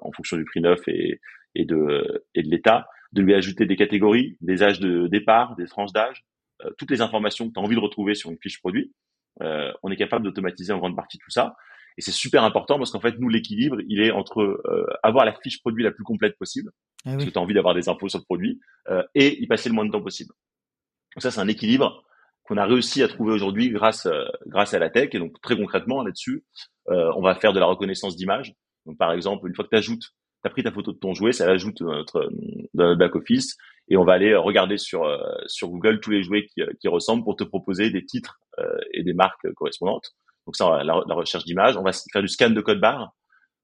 en 0.00 0.12
fonction 0.12 0.36
du 0.36 0.44
prix 0.44 0.60
neuf 0.60 0.78
et, 0.86 1.18
et 1.56 1.64
de, 1.64 2.24
et 2.34 2.42
de 2.42 2.48
l'État, 2.48 2.86
de 3.12 3.22
lui 3.22 3.34
ajouter 3.34 3.66
des 3.66 3.76
catégories, 3.76 4.36
des 4.40 4.62
âges 4.62 4.80
de 4.80 5.06
départ, 5.08 5.56
des 5.56 5.66
tranches 5.66 5.92
d'âge, 5.92 6.24
euh, 6.64 6.70
toutes 6.78 6.90
les 6.90 7.00
informations 7.00 7.48
que 7.48 7.54
tu 7.54 7.60
as 7.60 7.62
envie 7.62 7.74
de 7.74 7.80
retrouver 7.80 8.14
sur 8.14 8.30
une 8.30 8.38
fiche 8.38 8.60
produit. 8.60 8.92
Euh, 9.42 9.72
on 9.82 9.90
est 9.90 9.96
capable 9.96 10.24
d'automatiser 10.24 10.72
en 10.72 10.78
grande 10.78 10.96
partie 10.96 11.18
tout 11.18 11.30
ça. 11.30 11.56
Et 11.98 12.02
c'est 12.02 12.12
super 12.12 12.44
important 12.44 12.76
parce 12.76 12.90
qu'en 12.90 13.00
fait, 13.00 13.18
nous, 13.18 13.28
l'équilibre, 13.28 13.78
il 13.88 14.02
est 14.02 14.10
entre 14.10 14.42
euh, 14.42 14.86
avoir 15.02 15.24
la 15.24 15.32
fiche 15.32 15.60
produit 15.60 15.82
la 15.82 15.92
plus 15.92 16.04
complète 16.04 16.36
possible, 16.38 16.70
ah 17.04 17.12
parce 17.12 17.24
que 17.24 17.30
tu 17.30 17.38
as 17.38 17.40
envie 17.40 17.54
d'avoir 17.54 17.74
des 17.74 17.88
infos 17.88 18.08
sur 18.08 18.18
le 18.18 18.24
produit, 18.24 18.60
et 19.14 19.42
y 19.42 19.46
passer 19.46 19.70
le 19.70 19.74
moins 19.74 19.86
de 19.86 19.90
temps 19.90 20.02
possible. 20.02 20.32
Donc 21.14 21.22
ça, 21.22 21.30
c'est 21.30 21.40
un 21.40 21.48
équilibre 21.48 22.04
qu'on 22.42 22.58
a 22.58 22.66
réussi 22.66 23.02
à 23.02 23.08
trouver 23.08 23.32
aujourd'hui 23.32 23.70
grâce 23.70 24.06
grâce 24.46 24.74
à 24.74 24.78
la 24.78 24.90
tech. 24.90 25.08
Et 25.14 25.18
donc 25.18 25.40
très 25.40 25.56
concrètement 25.56 26.02
là-dessus, 26.02 26.44
on 26.86 27.22
va 27.22 27.34
faire 27.34 27.54
de 27.54 27.60
la 27.60 27.66
reconnaissance 27.66 28.14
d'image. 28.14 28.54
Donc 28.84 28.98
par 28.98 29.12
exemple, 29.12 29.48
une 29.48 29.54
fois 29.54 29.64
que 29.64 29.70
tu 29.70 29.76
ajoutes 29.76 30.12
pris 30.50 30.62
ta 30.62 30.72
photo 30.72 30.92
de 30.92 30.98
ton 30.98 31.14
jouet, 31.14 31.32
ça 31.32 31.46
l'ajoute 31.46 31.82
dans 31.82 31.92
notre, 31.92 32.30
back 32.74 33.14
office 33.14 33.56
et 33.88 33.96
on 33.96 34.04
va 34.04 34.14
aller 34.14 34.34
regarder 34.34 34.78
sur 34.78 35.04
euh, 35.04 35.18
sur 35.46 35.68
Google 35.68 36.00
tous 36.00 36.10
les 36.10 36.22
jouets 36.22 36.46
qui, 36.46 36.88
ressemblent 36.88 37.24
pour 37.24 37.36
te 37.36 37.44
proposer 37.44 37.90
des 37.90 38.04
titres 38.04 38.40
euh, 38.58 38.78
et 38.92 39.02
des 39.02 39.14
marques 39.14 39.52
correspondantes. 39.54 40.14
Donc 40.46 40.56
ça, 40.56 40.82
la, 40.82 41.02
la 41.06 41.14
recherche 41.14 41.44
d'images. 41.44 41.76
On 41.76 41.82
va 41.82 41.92
faire 42.12 42.22
du 42.22 42.28
scan 42.28 42.50
de 42.50 42.60
code 42.60 42.80
barre, 42.80 43.14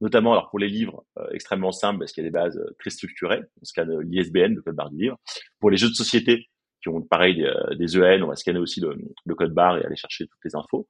notamment 0.01 0.33
alors 0.33 0.51
pour 0.51 0.59
les 0.59 0.69
livres 0.69 1.05
euh, 1.19 1.27
extrêmement 1.33 1.73
simples 1.73 2.01
parce 2.01 2.13
qu'il 2.13 2.25
y 2.25 2.27
a 2.27 2.31
des 2.31 2.33
bases 2.33 2.61
très 2.79 2.91
structurées. 2.91 3.43
On 3.61 3.65
scanne 3.65 4.01
l'ISBN, 4.01 4.55
le 4.55 4.63
code 4.63 4.77
barre 4.77 4.91
du 4.91 4.99
livre. 4.99 5.19
Pour 5.61 5.71
les 5.71 5.77
jeux 5.77 5.89
de 5.89 5.95
société, 5.95 6.49
qui 6.83 6.89
ont 6.89 7.01
pareil 7.01 7.47
des, 7.79 7.97
EN. 7.97 8.23
On 8.23 8.29
va 8.29 8.37
scanner 8.37 8.59
aussi 8.59 8.81
le, 8.81 9.35
code 9.35 9.55
barre 9.55 9.79
et 9.79 9.85
aller 9.85 9.97
chercher 9.97 10.27
toutes 10.27 10.45
les 10.45 10.55
infos. 10.57 10.89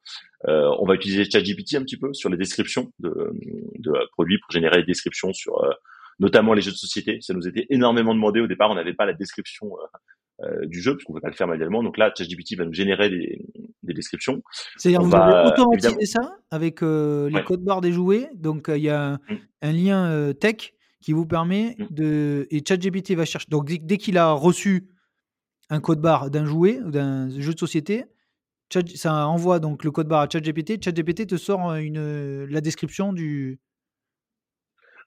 Euh, 0.48 0.74
on 0.78 0.86
va 0.86 0.94
utiliser 0.94 1.24
ChatGPT 1.24 1.74
un 1.74 1.82
petit 1.82 1.96
peu 1.96 2.12
sur 2.12 2.30
les 2.30 2.36
descriptions 2.36 2.92
de, 2.98 3.30
de 3.78 3.92
produits 4.12 4.38
pour 4.38 4.50
générer 4.50 4.78
des 4.78 4.86
descriptions 4.86 5.32
sur 5.32 5.62
euh, 5.62 5.70
notamment 6.18 6.54
les 6.54 6.62
jeux 6.62 6.72
de 6.72 6.76
société. 6.76 7.18
Ça 7.20 7.34
nous 7.34 7.46
était 7.46 7.66
énormément 7.70 8.14
demandé 8.14 8.40
au 8.40 8.46
départ. 8.46 8.70
On 8.70 8.74
n'avait 8.74 8.94
pas 8.94 9.06
la 9.06 9.12
description 9.12 9.72
euh, 10.42 10.66
du 10.66 10.80
jeu 10.80 10.92
parce 10.92 11.04
qu'on 11.04 11.12
ne 11.12 11.18
pouvait 11.18 11.22
pas 11.22 11.30
le 11.30 11.36
faire 11.36 11.46
manuellement. 11.46 11.82
Donc 11.82 11.98
là, 11.98 12.12
ChatGPT 12.16 12.56
va 12.56 12.64
nous 12.64 12.72
générer 12.72 13.10
des, 13.10 13.38
descriptions. 13.82 14.42
C'est-à-dire 14.76 15.02
vous 15.02 15.14
avez 15.14 15.48
automatisé 15.48 16.06
ça 16.06 16.36
avec 16.50 16.80
les 16.80 17.44
codes 17.44 17.62
barres 17.62 17.82
des 17.82 17.92
jouets. 17.92 18.30
Donc 18.34 18.68
il 18.68 18.82
y 18.82 18.88
a 18.88 19.18
un, 19.60 19.72
mm. 19.72 19.76
lien 19.76 20.32
tech 20.32 20.72
qui 21.02 21.12
vous 21.12 21.26
permet 21.26 21.76
mm. 21.78 21.86
de 21.90 22.46
et 22.50 22.62
ChatGPT 22.66 23.12
va 23.12 23.26
chercher. 23.26 23.48
Donc 23.50 23.66
dès 23.66 23.98
qu'il 23.98 24.16
a 24.16 24.32
reçu 24.32 24.88
un 25.72 25.80
code 25.80 26.00
barre 26.00 26.30
d'un 26.30 26.44
jouet 26.44 26.80
ou 26.84 26.90
d'un 26.90 27.30
jeu 27.30 27.54
de 27.54 27.58
société, 27.58 28.04
ça 28.94 29.26
envoie 29.26 29.58
donc 29.58 29.84
le 29.84 29.90
code 29.90 30.06
barre 30.06 30.20
à 30.20 30.28
ChatGPT. 30.30 30.84
ChatGPT 30.84 31.26
te 31.26 31.36
sort 31.36 31.74
une, 31.74 32.44
la 32.44 32.60
description 32.60 33.12
du. 33.12 33.58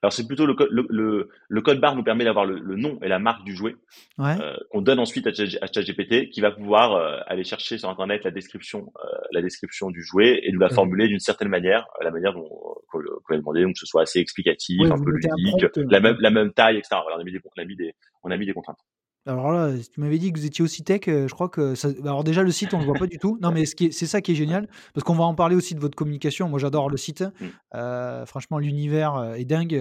Alors 0.02 0.12
c'est 0.12 0.26
plutôt 0.26 0.44
le, 0.44 0.54
le, 0.70 1.28
le, 1.48 1.62
code 1.62 1.80
barre 1.80 1.96
nous 1.96 2.02
permet 2.02 2.24
d'avoir 2.24 2.44
le, 2.44 2.76
nom 2.76 2.98
et 3.02 3.08
la 3.08 3.18
marque 3.18 3.44
du 3.44 3.56
jouet 3.56 3.76
euh, 4.20 4.56
qu'on 4.70 4.82
donne 4.82 4.98
ensuite 4.98 5.26
à, 5.26 5.32
ChatGPT 5.32 6.28
qui 6.30 6.40
va 6.40 6.50
pouvoir 6.50 6.92
euh, 6.92 7.18
aller 7.26 7.44
chercher 7.44 7.78
sur 7.78 7.88
internet 7.88 8.22
la 8.22 8.30
description 8.30 8.92
euh, 9.02 9.08
la 9.32 9.40
description 9.40 9.90
du 9.90 10.02
jouet 10.02 10.40
et 10.42 10.52
nous 10.52 10.60
la 10.60 10.68
formuler 10.68 11.08
d'une 11.08 11.18
certaine 11.18 11.48
manière 11.48 11.86
la 12.02 12.10
manière 12.10 12.34
dont 12.34 12.46
qu'on 12.92 13.00
va 13.30 13.36
demander 13.38 13.62
donc 13.62 13.72
que 13.72 13.80
ce 13.80 13.86
soit 13.86 14.02
assez 14.02 14.18
explicatif 14.18 14.78
un 14.82 15.02
peu 15.02 15.10
ludique 15.10 15.66
la 15.76 16.00
même 16.00 16.16
la 16.20 16.30
même 16.30 16.52
taille 16.52 16.76
etc. 16.76 17.00
on 17.16 17.18
a 17.18 17.24
mis 17.24 17.32
des 17.32 17.40
on 17.56 17.62
a 17.62 17.64
mis 17.64 17.76
des 17.76 17.94
on 18.22 18.30
a 18.30 18.36
mis 18.36 18.46
des 18.46 18.52
contraintes. 18.52 18.84
Alors 19.26 19.50
là, 19.50 19.72
tu 19.92 20.00
m'avais 20.00 20.18
dit 20.18 20.32
que 20.32 20.38
vous 20.38 20.46
étiez 20.46 20.62
aussi 20.62 20.84
tech, 20.84 21.02
je 21.06 21.32
crois 21.32 21.48
que 21.48 21.74
ça... 21.74 21.88
Bah, 21.88 22.10
alors 22.10 22.22
déjà 22.22 22.42
le 22.42 22.52
site 22.52 22.72
on 22.74 22.78
ne 22.78 22.82
le 22.82 22.86
voit 22.86 22.98
pas 22.98 23.08
du 23.08 23.18
tout. 23.18 23.38
Non 23.42 23.50
mais 23.50 23.64
c'est 23.66 23.90
ça 23.92 24.20
qui 24.20 24.32
est 24.32 24.36
génial 24.36 24.68
parce 24.94 25.04
qu'on 25.04 25.14
va 25.14 25.24
en 25.24 25.34
parler 25.34 25.56
aussi 25.56 25.74
de 25.74 25.80
votre 25.80 25.96
communication. 25.96 26.48
Moi 26.48 26.58
j'adore 26.58 26.88
le 26.88 26.96
site. 26.96 27.24
Mmh. 27.40 28.24
franchement 28.26 28.58
l'univers 28.58 29.34
est 29.36 29.44
dingue. 29.44 29.74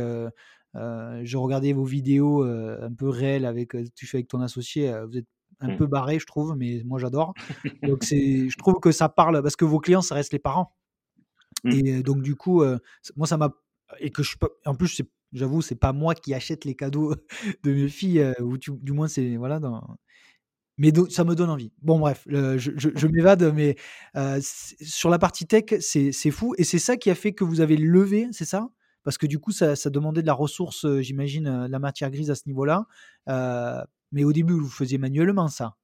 je 0.73 1.37
regardais 1.37 1.73
vos 1.73 1.85
vidéos 1.85 2.43
un 2.43 2.93
peu 2.93 3.07
réelles 3.07 3.45
avec 3.45 3.75
tu 3.95 4.07
fais 4.07 4.17
avec 4.17 4.27
ton 4.27 4.41
associé. 4.41 4.93
vous 5.07 5.17
êtes 5.17 5.27
un 5.61 5.73
mmh. 5.73 5.77
peu 5.77 5.85
barré 5.85 6.19
je 6.19 6.25
trouve, 6.25 6.55
mais 6.57 6.81
moi 6.83 6.99
j'adore. 6.99 7.33
donc 7.83 8.03
je 8.03 8.57
trouve 8.57 8.79
que 8.79 8.91
ça 8.91 9.09
parle 9.09 9.41
parce 9.43 9.55
que 9.55 9.65
vos 9.65 9.79
clients 9.79 10.01
ça 10.01 10.15
reste 10.15 10.33
les 10.33 10.39
parents. 10.39 10.75
Mmh. 11.63 11.71
Et 11.71 12.03
donc 12.03 12.23
du 12.23 12.35
coup, 12.35 12.63
moi 13.15 13.27
ça 13.27 13.37
m'a 13.37 13.51
et 13.99 14.09
que 14.09 14.23
je 14.23 14.29
suis 14.29 14.37
pas. 14.39 14.49
En 14.65 14.73
plus 14.73 14.87
c'est 14.87 15.07
J'avoue, 15.35 15.61
c'est 15.61 15.75
pas 15.75 15.91
moi 15.91 16.15
qui 16.15 16.33
achète 16.33 16.63
les 16.63 16.75
cadeaux 16.75 17.13
de 17.63 17.73
mes 17.73 17.89
filles, 17.89 18.21
euh, 18.21 18.33
ou 18.41 18.57
du 18.57 18.91
moins 18.93 19.07
c'est 19.07 19.35
voilà 19.35 19.59
dans 19.59 19.83
mais 20.77 20.91
ça 21.09 21.23
me 21.23 21.35
donne 21.35 21.49
envie. 21.49 21.71
Bon 21.81 21.99
bref, 21.99 22.23
je, 22.27 23.07
m'évade, 23.07 23.53
mais 23.53 23.77
euh, 24.17 24.39
sur 24.41 25.09
la 25.09 25.17
partie 25.17 25.45
tech, 25.45 25.79
c'est 25.79 26.31
fou 26.31 26.53
et 26.57 26.65
c'est 26.65 26.79
ça 26.79 26.97
qui 26.97 27.09
a 27.09 27.15
fait 27.15 27.31
que 27.31 27.45
vous 27.45 27.61
avez 27.61 27.77
levé, 27.77 28.27
c'est 28.31 28.45
ça? 28.45 28.69
Parce 29.03 29.17
que 29.17 29.25
du 29.25 29.39
coup, 29.39 29.51
ça, 29.51 29.75
demandait 29.89 30.21
de 30.21 30.27
la 30.27 30.33
ressource, 30.33 30.83
euh, 30.83 31.01
j'imagine, 31.01 31.67
la 31.67 31.79
matière 31.79 32.11
grise 32.11 32.29
à 32.29 32.35
ce 32.35 32.43
niveau-là. 32.47 32.87
mais 34.11 34.23
au 34.25 34.33
début, 34.33 34.53
vous 34.53 34.67
faisiez 34.67 34.97
manuellement 34.97 35.47
ça. 35.47 35.77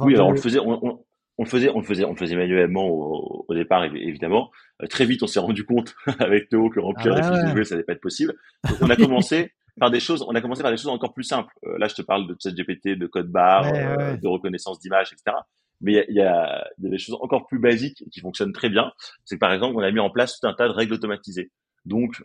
oui, 0.00 0.14
alors 0.14 0.28
on 0.28 0.32
le 0.32 0.40
faisait, 0.40 0.60
on 0.60 1.01
le 1.38 1.48
faisait, 1.48 1.70
on 1.70 1.80
le 1.80 1.84
faisait, 1.84 2.04
on 2.04 2.14
faisait 2.14 2.36
manuellement 2.36 2.86
au, 2.88 3.54
départ, 3.54 3.84
évidemment. 3.84 4.50
Euh, 4.82 4.86
très 4.86 5.04
vite, 5.04 5.22
on 5.22 5.26
s'est 5.26 5.40
rendu 5.40 5.64
compte 5.64 5.94
avec 6.18 6.48
Théo 6.48 6.70
que 6.70 6.80
remplir 6.80 7.14
ah 7.14 7.16
les 7.16 7.22
fiches 7.22 7.54
de 7.54 7.62
ça 7.62 7.74
n'allait 7.74 7.84
pas 7.84 7.92
être 7.94 8.00
possible. 8.00 8.34
Donc, 8.68 8.78
on 8.80 8.90
a 8.90 8.96
commencé 8.96 9.52
par 9.80 9.90
des 9.90 10.00
choses, 10.00 10.24
on 10.28 10.34
a 10.34 10.40
commencé 10.40 10.62
par 10.62 10.70
des 10.70 10.76
choses 10.76 10.88
encore 10.88 11.14
plus 11.14 11.24
simples. 11.24 11.52
Euh, 11.64 11.78
là, 11.78 11.88
je 11.88 11.94
te 11.94 12.02
parle 12.02 12.26
de 12.26 12.36
ChatGPT, 12.40 12.98
de 12.98 13.06
code 13.06 13.28
barre, 13.28 13.66
euh, 13.74 14.16
de 14.16 14.28
reconnaissance 14.28 14.78
d'image, 14.78 15.12
etc. 15.12 15.36
Mais 15.80 16.04
il 16.08 16.14
y 16.14 16.22
a, 16.22 16.64
des 16.78 16.98
choses 16.98 17.16
encore 17.20 17.46
plus 17.46 17.58
basiques 17.58 18.04
qui 18.12 18.20
fonctionnent 18.20 18.52
très 18.52 18.68
bien. 18.68 18.92
C'est 19.24 19.36
que 19.36 19.40
par 19.40 19.52
exemple, 19.52 19.76
on 19.76 19.80
a 19.80 19.90
mis 19.90 20.00
en 20.00 20.10
place 20.10 20.38
tout 20.38 20.46
un 20.46 20.54
tas 20.54 20.68
de 20.68 20.72
règles 20.72 20.94
automatisées. 20.94 21.50
Donc, 21.84 22.22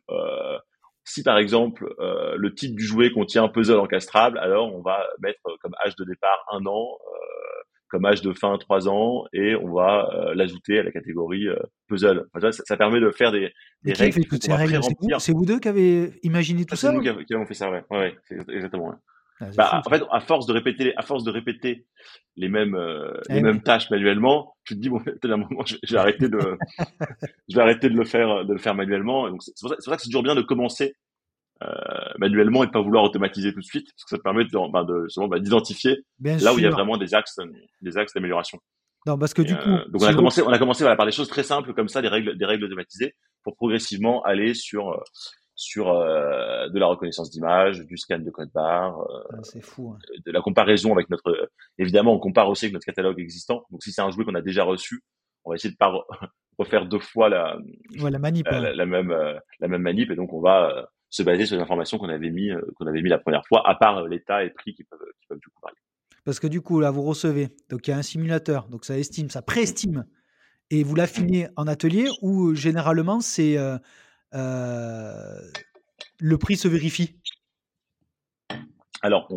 si 1.06 1.24
par 1.24 1.40
exemple 1.40 1.92
le 1.98 2.54
titre 2.54 2.76
du 2.76 2.84
jouet 2.84 3.10
contient 3.10 3.46
un 3.46 3.48
puzzle 3.48 3.80
encastrable, 3.80 4.38
alors 4.38 4.72
on 4.76 4.84
va 4.84 5.04
mettre 5.24 5.42
comme 5.60 5.74
âge 5.84 5.96
de 5.96 6.04
départ 6.04 6.46
un 6.52 6.68
an, 6.68 7.00
comme 7.90 8.06
âge 8.06 8.22
de 8.22 8.34
fin 8.34 8.58
3 8.58 8.90
ans 8.90 9.26
et 9.34 9.56
on 9.56 9.74
va 9.74 10.10
euh, 10.14 10.34
l'ajouter 10.36 10.80
à 10.80 10.84
la 10.84 10.92
catégorie 10.92 11.48
euh, 11.48 11.58
puzzle. 11.88 12.26
ça, 12.52 12.78
permet 12.78 13.00
de 13.00 13.12
faire 13.12 13.32
des, 13.32 13.52
des 13.84 13.94
règles. 13.94 14.24
C'est 15.20 15.32
vous, 15.32 15.46
deux 15.46 15.60
qui 15.60 15.68
avez 15.68 16.20
imaginé 16.24 16.66
tout 16.66 16.76
ça 16.76 16.90
C'est 16.90 16.96
nous 16.96 17.02
qui 17.24 17.34
avons 17.34 17.46
fait 17.46 17.54
ça, 17.54 17.72
ouais. 17.72 17.84
ouais, 17.92 18.16
exactement. 18.50 18.94
Ah, 19.40 19.46
bah, 19.56 19.82
en 19.86 19.90
fait, 19.90 20.02
à 20.12 20.20
force 20.20 20.48
de 20.48 20.54
répéter, 20.54 20.94
à 20.98 21.04
force 21.04 21.24
de 21.24 21.30
répéter 21.30 21.86
les 22.36 22.50
mêmes 22.50 22.76
euh, 22.76 23.14
eh 23.30 23.36
les 23.36 23.42
mêmes 23.42 23.62
tâches 23.62 23.92
manuellement, 23.92 24.56
tu 24.66 24.76
te 24.76 24.80
dis 24.80 24.90
bon, 24.90 25.00
à 25.24 25.28
un 25.28 25.38
moment, 25.38 25.64
je, 25.66 25.76
vais 25.92 26.00
arrêter 26.00 26.28
de 26.28 26.40
je 27.48 27.56
vais 27.56 27.62
arrêter 27.62 27.90
de 27.90 27.96
le 27.96 28.04
faire 28.04 28.46
de 28.46 28.54
le 28.54 28.60
faire 28.60 28.74
manuellement. 28.74 29.30
Donc 29.30 29.44
c'est 29.44 29.54
pour, 29.62 29.70
ça 29.70 29.96
que 29.96 30.02
c'est 30.02 30.10
toujours 30.10 30.24
bien 30.24 30.34
de 30.34 30.42
commencer 30.42 30.96
manuellement 32.20 32.64
et 32.64 32.68
pas 32.68 32.82
vouloir 32.82 33.04
automatiser 33.04 33.54
tout 33.54 33.60
de 33.60 33.66
suite, 33.66 33.88
parce 33.96 34.04
que 34.04 34.16
ça 34.18 34.22
permet 34.22 34.46
de, 34.46 34.72
ben, 34.72 34.84
de 34.84 35.28
ben, 35.28 35.40
d'identifier 35.40 35.98
là 36.20 36.54
où 36.54 36.58
il 36.60 36.64
y 36.64 36.68
a 36.68 36.70
vraiment 36.70 36.98
des 36.98 37.14
axes, 37.14 37.40
des 37.82 37.98
axes 37.98 38.14
d'amélioration. 38.14 38.60
Non, 39.08 39.18
parce 39.18 39.34
que 39.34 39.42
du 39.42 39.56
coup, 39.56 39.70
euh, 39.70 39.86
donc 39.88 40.02
on 40.02 40.06
a 40.06 40.14
commencé, 40.14 40.42
on 40.42 40.50
a 40.50 40.60
commencé 40.60 40.84
par 40.84 41.06
des 41.06 41.14
choses 41.14 41.30
très 41.30 41.44
simples 41.44 41.74
comme 41.74 41.88
ça, 41.88 42.02
des 42.02 42.10
règles, 42.10 42.38
des 42.38 42.46
règles 42.46 42.66
automatisées, 42.66 43.16
pour 43.42 43.56
progressivement 43.56 44.22
aller 44.24 44.54
sur 44.54 44.90
euh, 44.90 44.98
sur 45.56 45.90
euh, 45.90 46.68
de 46.68 46.78
la 46.78 46.88
reconnaissance 46.88 47.32
d'image, 47.32 47.80
du 47.86 47.98
scan 47.98 48.20
de 48.20 48.30
code 48.30 48.52
barre, 48.54 49.00
ah, 49.32 49.38
c'est 49.44 49.64
fou, 49.64 49.96
hein. 49.96 50.00
de 50.26 50.32
la 50.32 50.42
comparaison 50.42 50.92
avec 50.92 51.10
notre. 51.10 51.50
Évidemment, 51.78 52.14
on 52.14 52.20
compare 52.20 52.50
aussi 52.50 52.66
avec 52.66 52.74
notre 52.74 52.86
catalogue 52.86 53.18
existant. 53.20 53.64
Donc 53.72 53.82
si 53.82 53.94
c'est 53.94 54.02
un 54.02 54.12
jouet 54.12 54.26
qu'on 54.26 54.36
a 54.36 54.42
déjà 54.42 54.66
reçu, 54.66 55.02
on 55.46 55.52
va 55.52 55.56
essayer 55.56 55.72
de 55.72 55.78
pas 55.78 55.94
refaire 56.58 56.86
deux 56.86 57.00
fois 57.00 57.30
la, 57.30 57.58
la, 57.96 58.20
manip, 58.20 58.46
la, 58.46 58.58
hein. 58.58 58.74
la, 58.74 58.86
même 58.86 59.16
la 59.60 59.68
même 59.70 59.82
manip, 59.84 60.12
et 60.12 60.16
donc 60.16 60.34
on 60.34 60.42
va 60.42 60.90
se 61.10 61.24
baser 61.24 61.46
sur 61.46 61.56
les 61.56 61.62
informations 61.62 61.98
qu'on 61.98 62.10
avait 62.10 62.30
mis 62.30 62.52
euh, 62.52 62.62
qu'on 62.76 62.88
avait 62.88 63.02
mis 63.02 63.10
la 63.10 63.20
première 63.20 63.46
fois, 63.48 63.68
à 63.68 63.76
part 63.76 63.98
euh, 64.00 64.08
l'état 64.08 64.44
et 64.44 64.50
prix 64.50 64.74
qui 64.74 64.84
peuvent, 64.84 65.00
qui 65.20 65.28
peuvent 65.28 65.40
du 65.40 65.48
coup 65.50 65.60
varier. 65.62 65.78
Parce 66.26 66.40
que 66.40 66.48
du 66.48 66.62
coup, 66.62 66.80
là, 66.82 66.92
vous 66.92 67.04
recevez, 67.04 67.50
donc 67.70 67.88
il 67.88 67.92
y 67.92 67.94
a 67.94 67.98
un 67.98 68.02
simulateur, 68.02 68.68
donc 68.68 68.84
ça 68.84 68.98
estime, 68.98 69.30
ça 69.30 69.42
préestime, 69.42 70.06
et 70.70 70.84
vous 70.84 70.96
l'affinez 70.96 71.48
en 71.56 71.68
atelier 71.68 72.10
ou 72.22 72.54
généralement 72.54 73.22
c'est 73.22 73.58
euh, 74.34 75.40
le 76.20 76.38
prix 76.38 76.58
se 76.58 76.68
vérifie? 76.68 77.16
Alors, 79.02 79.30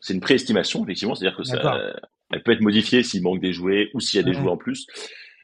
c'est 0.00 0.12
une 0.12 0.20
préestimation, 0.20 0.82
effectivement, 0.84 1.14
c'est-à-dire 1.14 1.36
que 1.36 1.44
ça, 1.44 1.94
Elle 2.32 2.42
peut 2.42 2.52
être 2.52 2.60
modifiée 2.60 3.02
s'il 3.02 3.22
manque 3.22 3.40
des 3.40 3.52
jouets 3.52 3.90
ou 3.94 4.00
s'il 4.00 4.18
y 4.18 4.22
a 4.22 4.26
des 4.26 4.34
jouets 4.34 4.50
en 4.50 4.56
plus. 4.56 4.86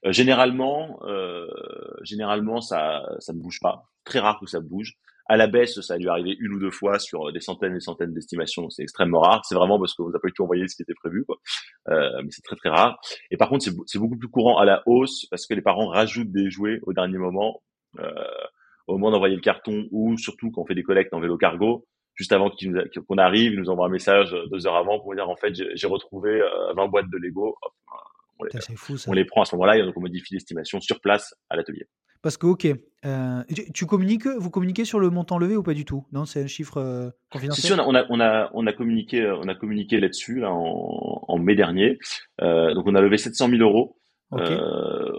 Euh, 0.04 0.12
généralement, 0.12 1.00
euh, 1.04 1.46
généralement, 2.02 2.60
ça, 2.60 3.02
ça 3.18 3.32
ne 3.32 3.38
bouge 3.38 3.60
pas. 3.60 3.88
Très 4.04 4.18
rare 4.18 4.38
que 4.40 4.46
ça 4.46 4.60
bouge. 4.60 4.94
À 5.30 5.36
la 5.36 5.46
baisse, 5.46 5.78
ça 5.82 5.94
a 5.94 5.98
dû 5.98 6.08
arriver 6.08 6.36
une 6.40 6.54
ou 6.54 6.58
deux 6.58 6.70
fois 6.70 6.98
sur 6.98 7.30
des 7.32 7.40
centaines 7.40 7.72
et 7.72 7.74
des 7.74 7.80
centaines 7.80 8.14
d'estimations. 8.14 8.70
C'est 8.70 8.82
extrêmement 8.82 9.20
rare. 9.20 9.44
C'est 9.44 9.54
vraiment 9.54 9.78
parce 9.78 9.94
vous 9.98 10.08
n'avez 10.08 10.20
pas 10.20 10.28
eu 10.28 10.32
tout 10.32 10.42
envoyé 10.42 10.66
ce 10.68 10.74
qui 10.74 10.82
était 10.82 10.94
prévu, 10.94 11.24
quoi. 11.26 11.36
Euh, 11.90 12.22
mais 12.22 12.30
c'est 12.30 12.42
très 12.42 12.56
très 12.56 12.70
rare. 12.70 12.98
Et 13.30 13.36
par 13.36 13.50
contre, 13.50 13.66
c'est 13.86 13.98
beaucoup 13.98 14.16
plus 14.16 14.28
courant 14.28 14.58
à 14.58 14.64
la 14.64 14.82
hausse 14.86 15.26
parce 15.30 15.46
que 15.46 15.52
les 15.52 15.60
parents 15.60 15.88
rajoutent 15.88 16.32
des 16.32 16.50
jouets 16.50 16.80
au 16.84 16.94
dernier 16.94 17.18
moment, 17.18 17.62
euh, 17.98 18.10
au 18.86 18.94
moment 18.94 19.10
d'envoyer 19.10 19.34
le 19.34 19.42
carton 19.42 19.86
ou 19.90 20.16
surtout 20.16 20.50
quand 20.50 20.62
on 20.62 20.66
fait 20.66 20.74
des 20.74 20.82
collectes 20.82 21.12
en 21.12 21.20
vélo 21.20 21.36
cargo. 21.36 21.86
Juste 22.14 22.32
avant 22.32 22.50
qu'on 22.50 23.18
arrive, 23.18 23.52
ils 23.52 23.60
nous 23.60 23.70
envoient 23.70 23.86
un 23.86 23.90
message 23.90 24.34
deux 24.50 24.66
heures 24.66 24.76
avant 24.76 24.98
pour 24.98 25.14
dire 25.14 25.28
en 25.28 25.36
fait 25.36 25.54
j'ai 25.54 25.86
retrouvé 25.86 26.40
20 26.74 26.84
euh, 26.84 26.88
boîtes 26.88 27.10
de 27.10 27.18
Lego. 27.18 27.56
On, 28.38 28.44
les, 28.44 28.50
on 29.06 29.12
les 29.12 29.24
prend 29.24 29.42
à 29.42 29.44
ce 29.44 29.54
moment-là 29.56 29.78
et 29.78 29.82
donc 29.82 29.96
on 29.96 30.00
modifie 30.00 30.34
l'estimation 30.34 30.80
sur 30.80 31.00
place 31.00 31.34
à 31.50 31.56
l'atelier. 31.56 31.86
Parce 32.22 32.36
que, 32.36 32.46
ok, 32.46 32.66
euh, 33.04 33.42
tu 33.74 33.86
communiques, 33.86 34.26
vous 34.26 34.50
communiquez 34.50 34.84
sur 34.84 34.98
le 34.98 35.08
montant 35.10 35.38
levé 35.38 35.56
ou 35.56 35.62
pas 35.62 35.74
du 35.74 35.84
tout? 35.84 36.04
Non, 36.12 36.24
c'est 36.24 36.42
un 36.42 36.46
chiffre 36.48 36.78
euh, 36.78 37.10
confidentiel. 37.30 37.74
Si, 37.74 37.80
on 37.80 37.94
a, 37.94 38.06
on 38.10 38.20
a, 38.20 38.50
on 38.54 38.66
a, 38.66 38.72
communiqué, 38.72 39.22
euh, 39.22 39.36
on 39.36 39.46
a 39.46 39.54
communiqué 39.54 40.00
là-dessus 40.00 40.40
là, 40.40 40.52
en, 40.52 41.24
en, 41.28 41.38
mai 41.38 41.54
dernier. 41.54 41.98
Euh, 42.40 42.74
donc, 42.74 42.86
on 42.86 42.94
a 42.96 43.00
levé 43.00 43.18
700 43.18 43.50
000 43.50 43.62
euros 43.62 43.94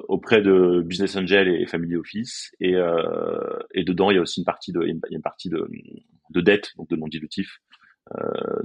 auprès 0.07 0.41
de 0.43 0.83
Business 0.85 1.15
Angel 1.15 1.47
et 1.47 1.65
Family 1.65 1.95
Office, 1.95 2.51
et, 2.59 2.75
et 3.73 3.83
dedans, 3.83 4.11
il 4.11 4.15
y 4.15 4.17
a 4.19 4.21
aussi 4.21 4.39
une 4.39 4.45
partie 4.45 4.71
de, 4.71 4.83
une 4.83 5.21
partie 5.23 5.49
de, 5.49 5.67
de 6.29 6.41
dette, 6.41 6.69
donc 6.77 6.89
de 6.89 6.95
non 6.95 7.07
dilutif, 7.07 7.57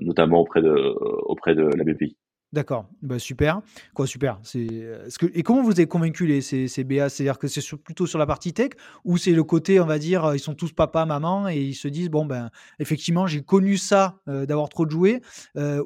notamment 0.00 0.40
auprès 0.40 0.60
de, 0.60 0.70
auprès 0.70 1.54
de 1.54 1.62
la 1.62 1.82
BPI. 1.82 2.18
D'accord, 2.54 2.86
bah 3.02 3.18
super. 3.18 3.62
Quoi, 3.94 4.06
super. 4.06 4.38
C'est 4.44 4.68
euh, 4.70 5.10
ce 5.10 5.18
que 5.18 5.26
et 5.34 5.42
comment 5.42 5.64
vous 5.64 5.72
avez 5.72 5.88
convaincu 5.88 6.24
les 6.24 6.40
ces, 6.40 6.68
ces 6.68 6.84
BA 6.84 7.08
C'est-à-dire 7.08 7.36
que 7.36 7.48
c'est 7.48 7.60
plutôt 7.78 8.06
sur 8.06 8.16
la 8.16 8.26
partie 8.26 8.52
tech 8.52 8.70
ou 9.04 9.16
c'est 9.16 9.32
le 9.32 9.42
côté, 9.42 9.80
on 9.80 9.86
va 9.86 9.98
dire, 9.98 10.24
euh, 10.24 10.36
ils 10.36 10.40
sont 10.40 10.54
tous 10.54 10.70
papa, 10.72 11.04
maman 11.04 11.48
et 11.48 11.56
ils 11.56 11.74
se 11.74 11.88
disent 11.88 12.10
bon 12.10 12.26
ben 12.26 12.50
effectivement 12.78 13.26
j'ai 13.26 13.42
connu 13.42 13.76
ça 13.76 14.20
euh, 14.28 14.46
d'avoir 14.46 14.68
trop 14.68 14.86
de 14.86 14.92
jouets 14.92 15.20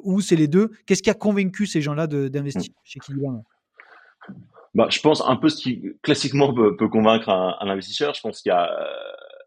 ou 0.03 0.21
c'est 0.21 0.35
les 0.35 0.47
deux. 0.47 0.69
Qu'est-ce 0.85 1.01
qui 1.01 1.09
a 1.09 1.15
convaincu 1.15 1.65
ces 1.65 1.81
gens-là 1.81 2.05
d'investir 2.05 2.71
mmh. 2.71 2.81
chez 2.83 2.99
Kilian 2.99 3.43
bah, 4.75 4.85
je 4.91 4.99
pense 4.99 5.23
un 5.25 5.35
peu 5.37 5.49
ce 5.49 5.63
qui 5.63 5.81
classiquement 6.03 6.53
peut, 6.53 6.75
peut 6.75 6.87
convaincre 6.87 7.29
un, 7.29 7.55
un, 7.59 7.69
investisseur. 7.69 8.13
Je 8.13 8.21
pense 8.21 8.41
qu'il 8.41 8.51
y 8.51 8.53
a 8.53 8.69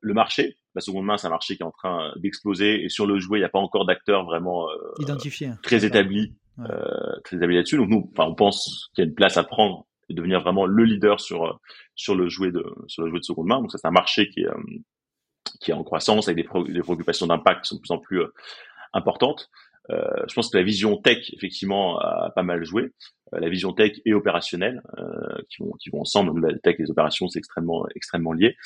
le 0.00 0.12
marché. 0.12 0.56
La 0.74 0.80
seconde 0.80 1.04
main, 1.04 1.16
c'est 1.16 1.28
un 1.28 1.30
marché 1.30 1.54
qui 1.54 1.62
est 1.62 1.66
en 1.66 1.70
train 1.70 2.12
d'exploser 2.16 2.82
et 2.82 2.88
sur 2.88 3.06
le 3.06 3.20
jouet, 3.20 3.38
il 3.38 3.42
n'y 3.42 3.46
a 3.46 3.48
pas 3.48 3.60
encore 3.60 3.86
d'acteurs 3.86 4.24
vraiment 4.24 4.66
identifiés, 4.98 5.50
très 5.62 5.84
établis 5.84 6.34
euh, 6.58 7.20
très 7.24 7.36
là-dessus. 7.36 7.76
Donc 7.76 7.88
nous, 7.88 8.10
enfin, 8.12 8.28
on 8.28 8.34
pense 8.34 8.90
qu'il 8.94 9.04
y 9.04 9.06
a 9.06 9.08
une 9.08 9.14
place 9.14 9.36
à 9.36 9.44
prendre 9.44 9.86
et 10.08 10.14
devenir 10.14 10.40
vraiment 10.40 10.66
le 10.66 10.84
leader 10.84 11.20
sur 11.20 11.44
euh, 11.44 11.52
sur 11.94 12.14
le 12.14 12.28
jouet 12.28 12.52
de 12.52 12.64
sur 12.88 13.02
le 13.02 13.10
jouet 13.10 13.20
de 13.20 13.24
seconde 13.24 13.46
main. 13.46 13.60
Donc 13.60 13.72
ça, 13.72 13.78
c'est 13.78 13.88
un 13.88 13.92
marché 13.92 14.28
qui 14.28 14.40
est 14.40 14.48
euh, 14.48 14.62
qui 15.60 15.70
est 15.70 15.74
en 15.74 15.84
croissance 15.84 16.28
avec 16.28 16.44
des, 16.44 16.80
préoccupations 16.82 17.26
d'impact 17.26 17.62
qui 17.62 17.68
sont 17.68 17.76
de 17.76 17.80
plus 17.80 17.92
en 17.92 17.98
plus 17.98 18.22
importantes. 18.92 19.48
Euh, 19.90 20.24
je 20.28 20.34
pense 20.34 20.50
que 20.50 20.56
la 20.56 20.62
vision 20.62 20.96
tech, 20.96 21.30
effectivement, 21.34 21.98
a 21.98 22.30
pas 22.34 22.42
mal 22.44 22.64
joué. 22.64 22.92
la 23.32 23.48
vision 23.48 23.72
tech 23.72 23.92
et 24.04 24.14
opérationnelle, 24.14 24.82
euh, 24.98 25.38
qui, 25.48 25.62
vont, 25.62 25.72
qui 25.80 25.90
vont 25.90 26.00
ensemble. 26.00 26.40
La 26.46 26.56
tech 26.58 26.76
et 26.78 26.82
les 26.82 26.90
opérations, 26.90 27.28
c'est 27.28 27.38
extrêmement, 27.38 27.86
extrêmement 27.94 28.32
lié. 28.32 28.56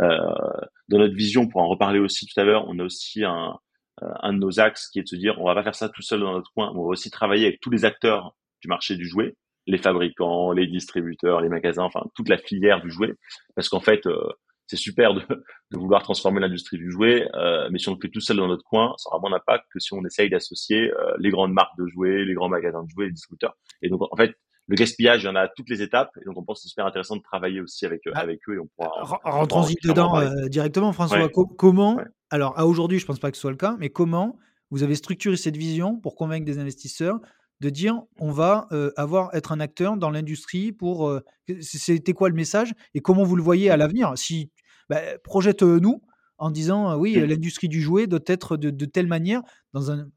dans 0.00 0.98
notre 0.98 1.14
vision, 1.14 1.46
pour 1.46 1.60
en 1.60 1.68
reparler 1.68 2.00
aussi 2.00 2.26
tout 2.26 2.38
à 2.40 2.44
l'heure, 2.44 2.64
on 2.68 2.78
a 2.78 2.84
aussi 2.84 3.24
un, 3.24 3.56
euh, 3.56 3.63
un 4.00 4.32
de 4.32 4.38
nos 4.38 4.60
axes 4.60 4.88
qui 4.88 4.98
est 4.98 5.02
de 5.02 5.08
se 5.08 5.16
dire 5.16 5.40
on 5.40 5.44
va 5.44 5.54
pas 5.54 5.62
faire 5.62 5.74
ça 5.74 5.88
tout 5.88 6.02
seul 6.02 6.20
dans 6.20 6.32
notre 6.32 6.52
coin, 6.52 6.72
on 6.74 6.82
va 6.82 6.88
aussi 6.88 7.10
travailler 7.10 7.46
avec 7.46 7.60
tous 7.60 7.70
les 7.70 7.84
acteurs 7.84 8.34
du 8.60 8.68
marché 8.68 8.96
du 8.96 9.06
jouet, 9.06 9.36
les 9.66 9.78
fabricants, 9.78 10.52
les 10.52 10.66
distributeurs, 10.66 11.40
les 11.40 11.48
magasins, 11.48 11.84
enfin 11.84 12.02
toute 12.14 12.28
la 12.28 12.38
filière 12.38 12.80
du 12.80 12.90
jouet, 12.90 13.14
parce 13.54 13.68
qu'en 13.68 13.80
fait 13.80 14.06
euh, 14.06 14.28
c'est 14.66 14.76
super 14.76 15.14
de, 15.14 15.20
de, 15.70 15.78
vouloir 15.78 16.02
transformer 16.02 16.40
l'industrie 16.40 16.78
du 16.78 16.90
jouet, 16.90 17.28
euh, 17.34 17.68
mais 17.70 17.78
si 17.78 17.88
on 17.88 17.94
le 17.94 17.98
fait 18.00 18.08
tout 18.08 18.20
seul 18.20 18.38
dans 18.38 18.48
notre 18.48 18.64
coin, 18.64 18.94
ça 18.96 19.10
aura 19.10 19.20
moins 19.20 19.30
d'impact 19.30 19.66
que 19.72 19.78
si 19.78 19.92
on 19.94 20.04
essaye 20.04 20.30
d'associer 20.30 20.90
les 21.18 21.30
grandes 21.30 21.52
marques 21.52 21.78
de 21.78 21.86
jouets, 21.86 22.24
les 22.24 22.34
grands 22.34 22.48
magasins 22.48 22.82
de 22.82 22.88
jouets, 22.90 23.06
les 23.06 23.12
distributeurs. 23.12 23.56
Et 23.82 23.88
donc 23.88 24.02
en 24.10 24.16
fait 24.16 24.34
le 24.66 24.76
gaspillage, 24.76 25.22
il 25.22 25.26
y 25.26 25.28
en 25.28 25.36
a 25.36 25.42
à 25.42 25.48
toutes 25.48 25.68
les 25.68 25.82
étapes, 25.82 26.10
et 26.22 26.24
donc 26.24 26.38
on 26.38 26.42
pense 26.42 26.60
que 26.60 26.62
c'est 26.62 26.70
super 26.70 26.86
intéressant 26.86 27.16
de 27.16 27.22
travailler 27.22 27.60
aussi 27.60 27.84
avec, 27.84 28.00
ah. 28.14 28.18
avec 28.18 28.40
eux. 28.48 28.54
Et 28.54 28.58
on 28.58 28.66
pourra, 28.74 29.20
Rentrons-y 29.24 29.74
dedans 29.84 30.18
directement, 30.48 30.92
François. 30.92 31.28
comment 31.58 31.98
alors, 32.34 32.58
à 32.58 32.66
aujourd'hui, 32.66 32.98
je 32.98 33.04
ne 33.04 33.06
pense 33.06 33.20
pas 33.20 33.30
que 33.30 33.36
ce 33.36 33.42
soit 33.42 33.52
le 33.52 33.56
cas, 33.56 33.76
mais 33.78 33.90
comment 33.90 34.40
vous 34.72 34.82
avez 34.82 34.96
structuré 34.96 35.36
cette 35.36 35.56
vision 35.56 36.00
pour 36.00 36.16
convaincre 36.16 36.44
des 36.44 36.58
investisseurs 36.58 37.20
de 37.60 37.70
dire 37.70 38.02
on 38.18 38.32
va 38.32 38.66
euh, 38.72 38.90
avoir 38.96 39.32
être 39.36 39.52
un 39.52 39.60
acteur 39.60 39.96
dans 39.96 40.10
l'industrie 40.10 40.72
pour 40.72 41.08
euh, 41.08 41.20
c'était 41.60 42.12
quoi 42.12 42.28
le 42.28 42.34
message 42.34 42.74
et 42.92 43.00
comment 43.00 43.22
vous 43.22 43.36
le 43.36 43.42
voyez 43.44 43.70
à 43.70 43.76
l'avenir? 43.76 44.18
Si 44.18 44.50
bah, 44.88 45.00
projette-nous 45.22 46.02
en 46.38 46.50
disant 46.50 46.96
oui 46.96 47.16
mmh. 47.16 47.24
l'industrie 47.24 47.68
du 47.68 47.80
jouet 47.80 48.08
doit 48.08 48.18
être 48.26 48.56
de, 48.56 48.84
telle 48.84 49.06
manière 49.06 49.40
dans 49.72 49.92
un, 49.92 50.08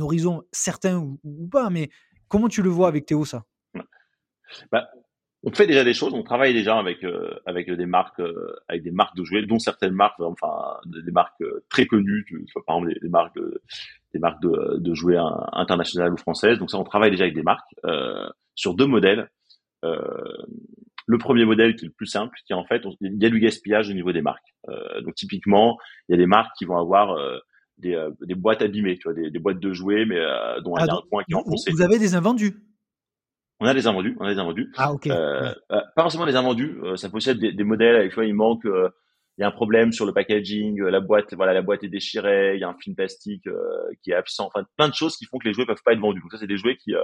horizon 0.00 0.42
certain 0.50 0.98
ou, 1.22 1.46
pas 1.52 1.70
mais 1.70 1.88
comment 2.26 2.48
tu 2.48 2.62
le 2.62 2.70
vois 2.70 2.88
avec 2.88 3.06
Théo 3.06 3.24
ça? 3.24 3.44
Bah, 4.72 4.88
on 5.42 5.52
fait 5.52 5.66
déjà 5.66 5.84
des 5.84 5.94
choses, 5.94 6.12
on 6.12 6.22
travaille 6.22 6.52
déjà 6.52 6.78
avec 6.78 7.02
euh, 7.02 7.30
avec 7.46 7.70
des 7.70 7.86
marques 7.86 8.20
euh, 8.20 8.54
avec 8.68 8.82
des 8.82 8.90
marques 8.90 9.16
de 9.16 9.24
jouets, 9.24 9.46
dont 9.46 9.58
certaines 9.58 9.94
marques, 9.94 10.20
enfin 10.20 10.78
des 10.84 11.12
marques 11.12 11.40
euh, 11.40 11.64
très 11.70 11.86
connues, 11.86 12.26
par 12.66 12.76
exemple 12.76 13.00
des, 13.00 13.08
marques 13.08 13.36
de, 13.36 13.62
des 14.12 14.18
marques 14.18 14.42
de, 14.42 14.78
de 14.78 14.94
jouets 14.94 15.16
internationales 15.52 16.12
ou 16.12 16.18
françaises. 16.18 16.58
Donc 16.58 16.70
ça, 16.70 16.78
on 16.78 16.84
travaille 16.84 17.10
déjà 17.10 17.24
avec 17.24 17.34
des 17.34 17.42
marques 17.42 17.74
sur 18.54 18.74
deux 18.74 18.86
modèles. 18.86 19.30
le 19.82 21.18
premier 21.18 21.46
modèle 21.46 21.74
qui 21.74 21.86
est 21.86 21.88
le 21.88 21.94
plus 21.94 22.06
simple, 22.06 22.36
qui 22.46 22.52
est 22.52 22.56
en 22.56 22.66
fait, 22.66 22.82
il 23.00 23.22
y 23.22 23.26
a 23.26 23.30
du 23.30 23.40
gaspillage 23.40 23.88
au 23.88 23.94
niveau 23.94 24.12
des 24.12 24.22
marques. 24.22 24.54
donc 25.02 25.14
typiquement, 25.14 25.78
il 26.08 26.12
y 26.12 26.14
a 26.16 26.18
des 26.18 26.26
marques 26.26 26.54
qui 26.58 26.66
vont 26.66 26.76
avoir 26.76 27.16
des, 27.78 27.98
des 28.20 28.34
boîtes 28.34 28.60
abîmées, 28.60 28.98
tu 28.98 29.04
vois, 29.04 29.14
des, 29.14 29.30
des 29.30 29.38
boîtes 29.38 29.60
de 29.60 29.72
jouets, 29.72 30.04
mais 30.04 30.20
dont 30.62 30.76
il 30.76 30.84
y 30.84 30.90
a 30.90 30.94
un 30.94 31.00
coin 31.10 31.22
qui 31.24 31.32
est 31.32 31.36
enfoncé. 31.36 31.70
Vous 31.70 31.80
avez 31.80 31.98
des 31.98 32.14
invendus 32.14 32.56
on 33.60 33.66
a 33.66 33.74
des 33.74 33.86
invendus, 33.86 34.16
on 34.18 34.24
a 34.24 34.32
des 34.32 34.40
invendus. 34.40 34.72
Ah 34.76 34.92
ok. 34.92 35.06
Euh, 35.06 35.54
euh, 35.70 35.80
pas 35.94 36.02
forcément 36.02 36.26
des 36.26 36.36
invendus, 36.36 36.78
euh, 36.82 36.96
ça 36.96 37.10
possède 37.10 37.38
des, 37.38 37.52
des 37.52 37.64
modèles 37.64 37.96
avec 37.96 38.14
il 38.16 38.34
manque, 38.34 38.64
il 38.64 39.42
y 39.42 39.44
a 39.44 39.48
un 39.48 39.52
problème 39.52 39.92
sur 39.92 40.06
le 40.06 40.12
packaging, 40.12 40.80
la 40.82 41.00
boîte, 41.00 41.34
voilà, 41.34 41.52
la 41.52 41.62
boîte 41.62 41.84
est 41.84 41.88
déchirée, 41.88 42.54
il 42.56 42.60
y 42.60 42.64
a 42.64 42.68
un 42.68 42.76
film 42.76 42.96
plastique 42.96 43.48
qui 44.02 44.10
est 44.10 44.14
absent, 44.14 44.46
enfin 44.46 44.66
plein 44.76 44.88
de 44.88 44.94
choses 44.94 45.16
qui 45.16 45.26
font 45.26 45.38
que 45.38 45.46
les 45.46 45.54
jouets 45.54 45.66
peuvent 45.66 45.82
pas 45.84 45.92
être 45.92 46.00
vendus. 46.00 46.20
Donc 46.20 46.32
ça 46.32 46.38
c'est 46.38 46.46
des 46.46 46.56
jouets 46.56 46.76
qui 46.76 46.94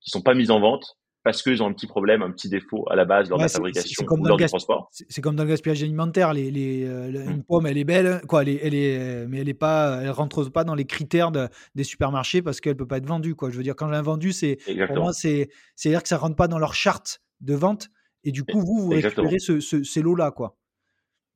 qui 0.00 0.10
sont 0.10 0.22
pas 0.22 0.34
mis 0.34 0.50
en 0.50 0.60
vente 0.60 0.96
parce 1.28 1.42
qu'ils 1.42 1.62
ont 1.62 1.66
un 1.66 1.74
petit 1.74 1.86
problème, 1.86 2.22
un 2.22 2.30
petit 2.30 2.48
défaut 2.48 2.86
à 2.90 2.96
la 2.96 3.04
base 3.04 3.28
lors 3.28 3.38
de 3.38 3.42
la 3.42 3.50
fabrication 3.50 4.06
ou 4.08 4.24
lors 4.24 4.38
du 4.38 4.46
transport. 4.46 4.88
C'est 4.92 5.20
comme 5.20 5.36
dans 5.36 5.42
le 5.42 5.50
gaspillage 5.50 5.82
alimentaire. 5.82 6.32
Les, 6.32 6.50
les, 6.50 6.86
euh, 6.86 7.10
Une 7.10 7.36
mmh. 7.36 7.44
pomme, 7.44 7.66
elle 7.66 7.76
est 7.76 7.84
belle, 7.84 8.22
quoi, 8.26 8.40
elle 8.40 8.48
est, 8.48 8.60
elle 8.62 8.74
est, 8.74 9.26
mais 9.28 9.40
elle 9.40 9.48
est 9.50 9.52
pas, 9.52 10.00
elle 10.02 10.08
rentre 10.08 10.48
pas 10.48 10.64
dans 10.64 10.74
les 10.74 10.86
critères 10.86 11.30
de, 11.30 11.48
des 11.74 11.84
supermarchés 11.84 12.40
parce 12.40 12.62
qu'elle 12.62 12.76
peut 12.76 12.86
pas 12.86 12.96
être 12.96 13.06
vendue. 13.06 13.34
Quoi. 13.34 13.50
Je 13.50 13.58
veux 13.58 13.62
dire, 13.62 13.76
quand 13.76 13.92
j'ai 13.92 14.00
vendu, 14.00 14.32
c'est 14.32 14.56
pour 14.86 14.96
moi, 14.96 15.12
c'est 15.12 15.50
à 15.84 15.88
dire 15.90 16.02
que 16.02 16.08
ça 16.08 16.16
rentre 16.16 16.36
pas 16.36 16.48
dans 16.48 16.58
leur 16.58 16.72
charte 16.72 17.20
de 17.42 17.52
vente. 17.54 17.90
Et 18.24 18.32
du 18.32 18.42
coup, 18.42 18.60
vous, 18.60 18.80
vous 18.80 18.88
récupérez 18.88 19.38
ce, 19.38 19.60
ces 19.60 20.00
lots-là, 20.00 20.30
quoi. 20.30 20.56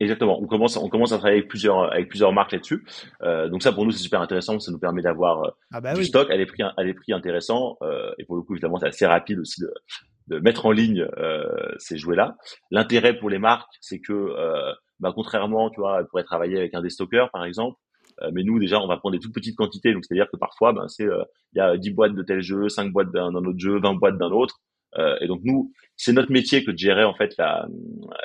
Exactement. 0.02 0.42
On 0.42 0.46
commence, 0.48 0.76
on 0.76 0.88
commence 0.88 1.12
à 1.12 1.18
travailler 1.18 1.38
avec 1.38 1.48
plusieurs, 1.48 1.92
avec 1.92 2.08
plusieurs 2.08 2.32
marques 2.32 2.50
là-dessus. 2.50 2.84
Euh, 3.22 3.48
donc 3.48 3.62
ça, 3.62 3.72
pour 3.72 3.84
nous, 3.84 3.92
c'est 3.92 4.02
super 4.02 4.20
intéressant. 4.20 4.58
Ça 4.58 4.72
nous 4.72 4.80
permet 4.80 5.00
d'avoir 5.00 5.44
euh, 5.44 5.50
ah 5.72 5.80
bah 5.80 5.94
du 5.94 6.04
stock 6.04 6.28
à 6.28 6.36
des 6.36 6.44
prix, 6.44 6.64
à 6.64 6.84
des 6.84 6.92
prix 6.92 7.12
intéressants. 7.12 7.76
Euh, 7.82 8.10
et 8.18 8.24
pour 8.24 8.34
le 8.34 8.42
coup, 8.42 8.54
évidemment, 8.54 8.78
c'est 8.78 8.88
assez 8.88 9.06
rapide 9.06 9.38
aussi 9.38 9.60
de, 9.60 9.72
de 10.26 10.40
mettre 10.40 10.66
en 10.66 10.72
ligne 10.72 11.06
euh, 11.18 11.46
ces 11.78 11.98
jouets-là. 11.98 12.36
L'intérêt 12.72 13.16
pour 13.16 13.30
les 13.30 13.38
marques, 13.38 13.72
c'est 13.80 14.00
que, 14.00 14.34
bah, 14.98 15.12
contrairement, 15.14 15.70
tu 15.70 15.80
vois, 15.80 16.00
elles 16.00 16.06
pourraient 16.06 16.24
travailler 16.24 16.58
avec 16.58 16.74
un 16.74 16.82
déstockeur, 16.82 17.30
par 17.30 17.44
exemple. 17.44 17.78
Mais 18.32 18.42
nous, 18.42 18.58
déjà, 18.58 18.80
on 18.80 18.88
va 18.88 18.96
prendre 18.96 19.16
des 19.16 19.20
toutes 19.20 19.34
petites 19.34 19.56
quantités. 19.56 19.92
Donc, 19.92 20.04
c'est-à-dire 20.04 20.28
que 20.30 20.36
parfois, 20.36 20.72
ben, 20.72 20.86
c'est, 20.88 21.04
il 21.04 21.58
y 21.58 21.60
a 21.60 21.76
10 21.76 21.90
boîtes 21.90 22.14
de 22.14 22.22
tel 22.22 22.40
jeu, 22.40 22.68
5 22.68 22.92
boîtes 22.92 23.10
d'un 23.12 23.34
autre 23.34 23.58
jeu, 23.58 23.80
20 23.80 23.94
boîtes 23.94 24.18
d'un 24.18 24.30
autre. 24.30 24.60
Euh, 24.98 25.16
et 25.20 25.26
donc 25.26 25.40
nous, 25.44 25.72
c'est 25.96 26.12
notre 26.12 26.30
métier 26.30 26.64
que 26.64 26.70
de 26.70 26.78
gérer 26.78 27.04
en 27.04 27.14
fait 27.14 27.34
la, 27.38 27.66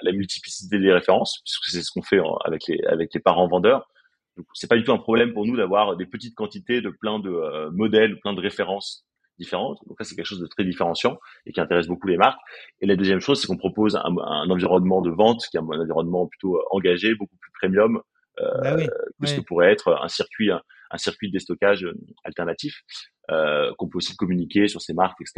la 0.01 0.11
multiplicité 0.11 0.79
des 0.79 0.91
références, 0.91 1.39
puisque 1.43 1.65
c'est 1.65 1.81
ce 1.81 1.91
qu'on 1.91 2.01
fait 2.01 2.19
avec 2.45 2.67
les 2.67 2.81
avec 2.85 3.13
les 3.13 3.19
parents 3.19 3.47
vendeurs. 3.47 3.87
Donc 4.35 4.45
c'est 4.53 4.69
pas 4.69 4.75
du 4.75 4.83
tout 4.83 4.91
un 4.91 4.97
problème 4.97 5.33
pour 5.33 5.45
nous 5.45 5.57
d'avoir 5.57 5.95
des 5.95 6.05
petites 6.05 6.35
quantités 6.35 6.81
de 6.81 6.89
plein 6.89 7.19
de 7.19 7.29
euh, 7.29 7.71
modèles, 7.71 8.19
plein 8.19 8.33
de 8.33 8.41
références 8.41 9.05
différentes. 9.39 9.79
Donc 9.87 9.97
ça 9.99 10.03
c'est 10.03 10.15
quelque 10.15 10.25
chose 10.25 10.39
de 10.39 10.47
très 10.47 10.63
différenciant 10.63 11.17
et 11.45 11.51
qui 11.51 11.61
intéresse 11.61 11.87
beaucoup 11.87 12.07
les 12.07 12.17
marques. 12.17 12.39
Et 12.81 12.85
la 12.85 12.95
deuxième 12.95 13.19
chose, 13.19 13.41
c'est 13.41 13.47
qu'on 13.47 13.57
propose 13.57 13.95
un, 13.95 14.03
un, 14.03 14.49
environnement 14.49 15.01
de 15.01 15.09
vente 15.09 15.43
qui 15.49 15.57
est 15.57 15.59
un, 15.59 15.63
environnement 15.63 16.27
plutôt 16.27 16.61
engagé, 16.71 17.15
beaucoup 17.15 17.35
plus 17.37 17.51
premium, 17.59 18.01
euh, 18.39 18.61
bah 18.61 18.75
que 19.21 19.27
ce 19.27 19.35
que 19.35 19.41
pourrait 19.41 19.71
être 19.71 19.97
un 20.01 20.07
circuit 20.07 20.51
un, 20.91 20.97
circuit 20.97 21.27
de 21.27 21.33
déstockage 21.33 21.87
alternatif 22.23 22.83
euh, 23.29 23.73
qu'on 23.77 23.89
peut 23.89 23.97
aussi 23.97 24.15
communiquer 24.15 24.69
sur 24.69 24.81
ces 24.81 24.93
marques, 24.93 25.19
etc. 25.19 25.33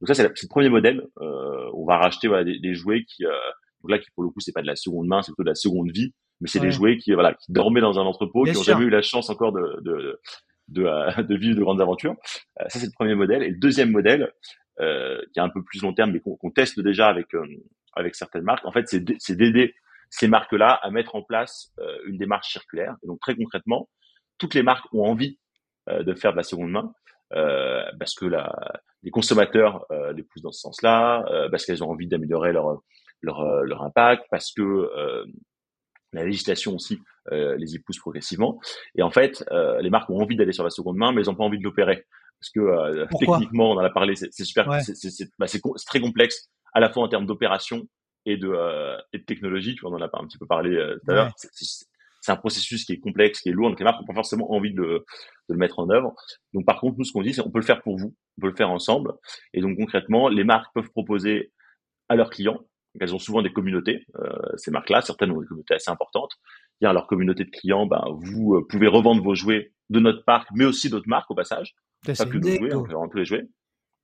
Donc 0.00 0.08
ça, 0.08 0.14
c'est 0.14 0.22
le 0.22 0.48
premier 0.48 0.70
modèle. 0.70 1.06
Euh, 1.20 1.70
on 1.74 1.84
va 1.84 1.98
racheter 1.98 2.28
voilà, 2.28 2.44
des, 2.44 2.58
des 2.58 2.74
jouets 2.74 3.04
qui, 3.04 3.26
euh, 3.26 3.30
donc 3.82 3.90
là, 3.90 3.98
qui 3.98 4.10
pour 4.14 4.24
le 4.24 4.30
coup, 4.30 4.40
c'est 4.40 4.52
pas 4.52 4.62
de 4.62 4.66
la 4.66 4.74
seconde 4.76 5.06
main, 5.06 5.20
c'est 5.20 5.32
plutôt 5.32 5.42
de 5.44 5.50
la 5.50 5.54
seconde 5.54 5.90
vie, 5.90 6.14
mais 6.40 6.48
c'est 6.48 6.60
des 6.60 6.70
jouets 6.70 6.96
qui, 6.96 7.12
voilà, 7.12 7.34
qui 7.34 7.52
dormaient 7.52 7.82
dans 7.82 7.98
un 7.98 8.04
entrepôt, 8.04 8.44
qui 8.44 8.52
n'ont 8.52 8.62
jamais 8.62 8.86
eu 8.86 8.90
la 8.90 9.02
chance 9.02 9.28
encore 9.28 9.52
de, 9.52 9.80
de, 9.82 10.18
de, 10.68 11.22
de, 11.22 11.36
vivre 11.36 11.56
de 11.56 11.60
grandes 11.60 11.82
aventures. 11.82 12.14
Euh, 12.60 12.64
ça, 12.68 12.78
c'est 12.78 12.86
le 12.86 12.92
premier 12.92 13.14
modèle. 13.14 13.42
Et 13.42 13.50
le 13.50 13.58
deuxième 13.58 13.90
modèle, 13.90 14.32
qui 14.78 14.84
est 14.84 15.42
un 15.42 15.50
peu 15.50 15.62
plus 15.62 15.82
long 15.82 15.92
terme, 15.92 16.12
mais 16.12 16.20
qu'on 16.20 16.50
teste 16.50 16.80
déjà 16.80 17.08
avec 17.08 17.28
avec 17.94 18.14
certaines 18.14 18.44
marques. 18.44 18.64
En 18.64 18.72
fait, 18.72 18.86
c'est 18.88 19.36
d'aider 19.36 19.74
ces 20.10 20.28
marques-là 20.28 20.72
à 20.82 20.90
mettre 20.90 21.14
en 21.16 21.22
place 21.22 21.74
une 22.06 22.18
démarche 22.18 22.52
circulaire. 22.52 22.94
Et 23.02 23.06
donc 23.06 23.20
très 23.20 23.34
concrètement, 23.34 23.88
toutes 24.38 24.54
les 24.54 24.62
marques 24.62 24.86
ont 24.92 25.04
envie 25.04 25.38
de 25.88 26.14
faire 26.14 26.32
de 26.32 26.36
la 26.36 26.42
seconde 26.42 26.70
main. 26.70 26.92
Euh, 27.32 27.82
parce 27.98 28.14
que 28.14 28.24
la, 28.24 28.54
les 29.02 29.10
consommateurs 29.10 29.84
euh, 29.90 30.12
les 30.12 30.22
poussent 30.22 30.42
dans 30.42 30.52
ce 30.52 30.60
sens-là, 30.60 31.24
euh, 31.30 31.48
parce 31.50 31.64
qu'elles 31.64 31.82
ont 31.82 31.90
envie 31.90 32.06
d'améliorer 32.06 32.52
leur, 32.52 32.82
leur, 33.20 33.64
leur 33.64 33.82
impact, 33.82 34.24
parce 34.30 34.52
que 34.52 34.88
la 36.12 36.24
législation 36.24 36.74
aussi 36.74 36.98
les 37.32 37.74
y 37.74 37.78
pousse 37.80 37.98
progressivement. 37.98 38.60
Et 38.94 39.02
en 39.02 39.10
fait, 39.10 39.44
les 39.80 39.90
marques 39.90 40.08
ont 40.10 40.20
envie 40.20 40.36
d'aller 40.36 40.52
sur 40.52 40.64
la 40.64 40.70
seconde 40.70 40.96
main, 40.96 41.12
mais 41.12 41.20
elles 41.20 41.26
n'ont 41.26 41.34
pas 41.34 41.44
envie 41.44 41.58
de 41.58 41.64
l'opérer. 41.64 42.06
Parce 42.38 42.50
que 42.50 43.06
techniquement, 43.18 43.72
on 43.72 43.74
en 43.74 43.84
a 43.84 43.90
parlé, 43.90 44.14
c'est 44.14 44.44
super, 44.44 44.68
bah, 44.68 45.46
c'est 45.46 45.60
très 45.86 46.00
complexe, 46.00 46.48
à 46.72 46.80
la 46.80 46.90
fois 46.90 47.02
en 47.02 47.08
termes 47.08 47.26
d'opération 47.26 47.88
et 48.24 48.36
de, 48.36 48.54
et 49.12 49.18
de 49.18 49.24
technologie. 49.24 49.74
Tu 49.74 49.80
vois, 49.80 49.90
on 49.90 49.94
en 49.94 50.00
a 50.00 50.04
un 50.12 50.26
petit 50.26 50.38
peu 50.38 50.46
parlé 50.46 50.70
tout 51.04 51.10
à 51.10 51.14
l'heure 51.14 51.32
c'est 52.26 52.32
un 52.32 52.36
processus 52.36 52.84
qui 52.84 52.92
est 52.92 52.98
complexe, 52.98 53.40
qui 53.40 53.50
est 53.50 53.52
lourd, 53.52 53.68
donc 53.68 53.78
les 53.78 53.84
marques 53.84 54.00
n'ont 54.00 54.06
pas 54.06 54.14
forcément 54.14 54.52
envie 54.52 54.74
de, 54.74 54.82
de, 54.82 55.04
le 55.48 55.56
mettre 55.56 55.78
en 55.78 55.88
œuvre. 55.90 56.12
Donc 56.54 56.66
par 56.66 56.80
contre, 56.80 56.98
nous, 56.98 57.04
ce 57.04 57.12
qu'on 57.12 57.22
dit, 57.22 57.32
c'est 57.32 57.40
on 57.40 57.52
peut 57.52 57.60
le 57.60 57.64
faire 57.64 57.82
pour 57.82 57.96
vous, 57.96 58.16
on 58.36 58.40
peut 58.40 58.48
le 58.48 58.56
faire 58.56 58.70
ensemble. 58.70 59.12
Et 59.54 59.60
donc 59.60 59.76
concrètement, 59.76 60.28
les 60.28 60.42
marques 60.42 60.74
peuvent 60.74 60.90
proposer 60.90 61.52
à 62.08 62.16
leurs 62.16 62.30
clients, 62.30 62.58
elles 62.98 63.14
ont 63.14 63.20
souvent 63.20 63.42
des 63.42 63.52
communautés, 63.52 64.06
euh, 64.16 64.32
ces 64.56 64.72
marques-là, 64.72 65.02
certaines 65.02 65.30
ont 65.30 65.40
des 65.40 65.46
communautés 65.46 65.74
assez 65.74 65.90
importantes. 65.90 66.32
Dire 66.80 66.90
à 66.90 66.92
leur 66.92 67.06
communauté 67.06 67.44
de 67.44 67.50
clients, 67.50 67.86
ben, 67.86 68.02
vous 68.18 68.54
euh, 68.54 68.66
pouvez 68.68 68.88
revendre 68.88 69.22
vos 69.22 69.36
jouets 69.36 69.72
de 69.90 70.00
notre 70.00 70.24
parc, 70.24 70.48
mais 70.52 70.64
aussi 70.64 70.90
d'autres 70.90 71.08
marques 71.08 71.30
au 71.30 71.36
passage, 71.36 71.76
pas 72.04 72.12
que 72.12 72.38
nos 72.38 72.56
jouets, 72.56 72.74
on 72.74 72.82
peut 72.82 73.10
tous 73.12 73.18
les 73.18 73.24
jouets. 73.24 73.46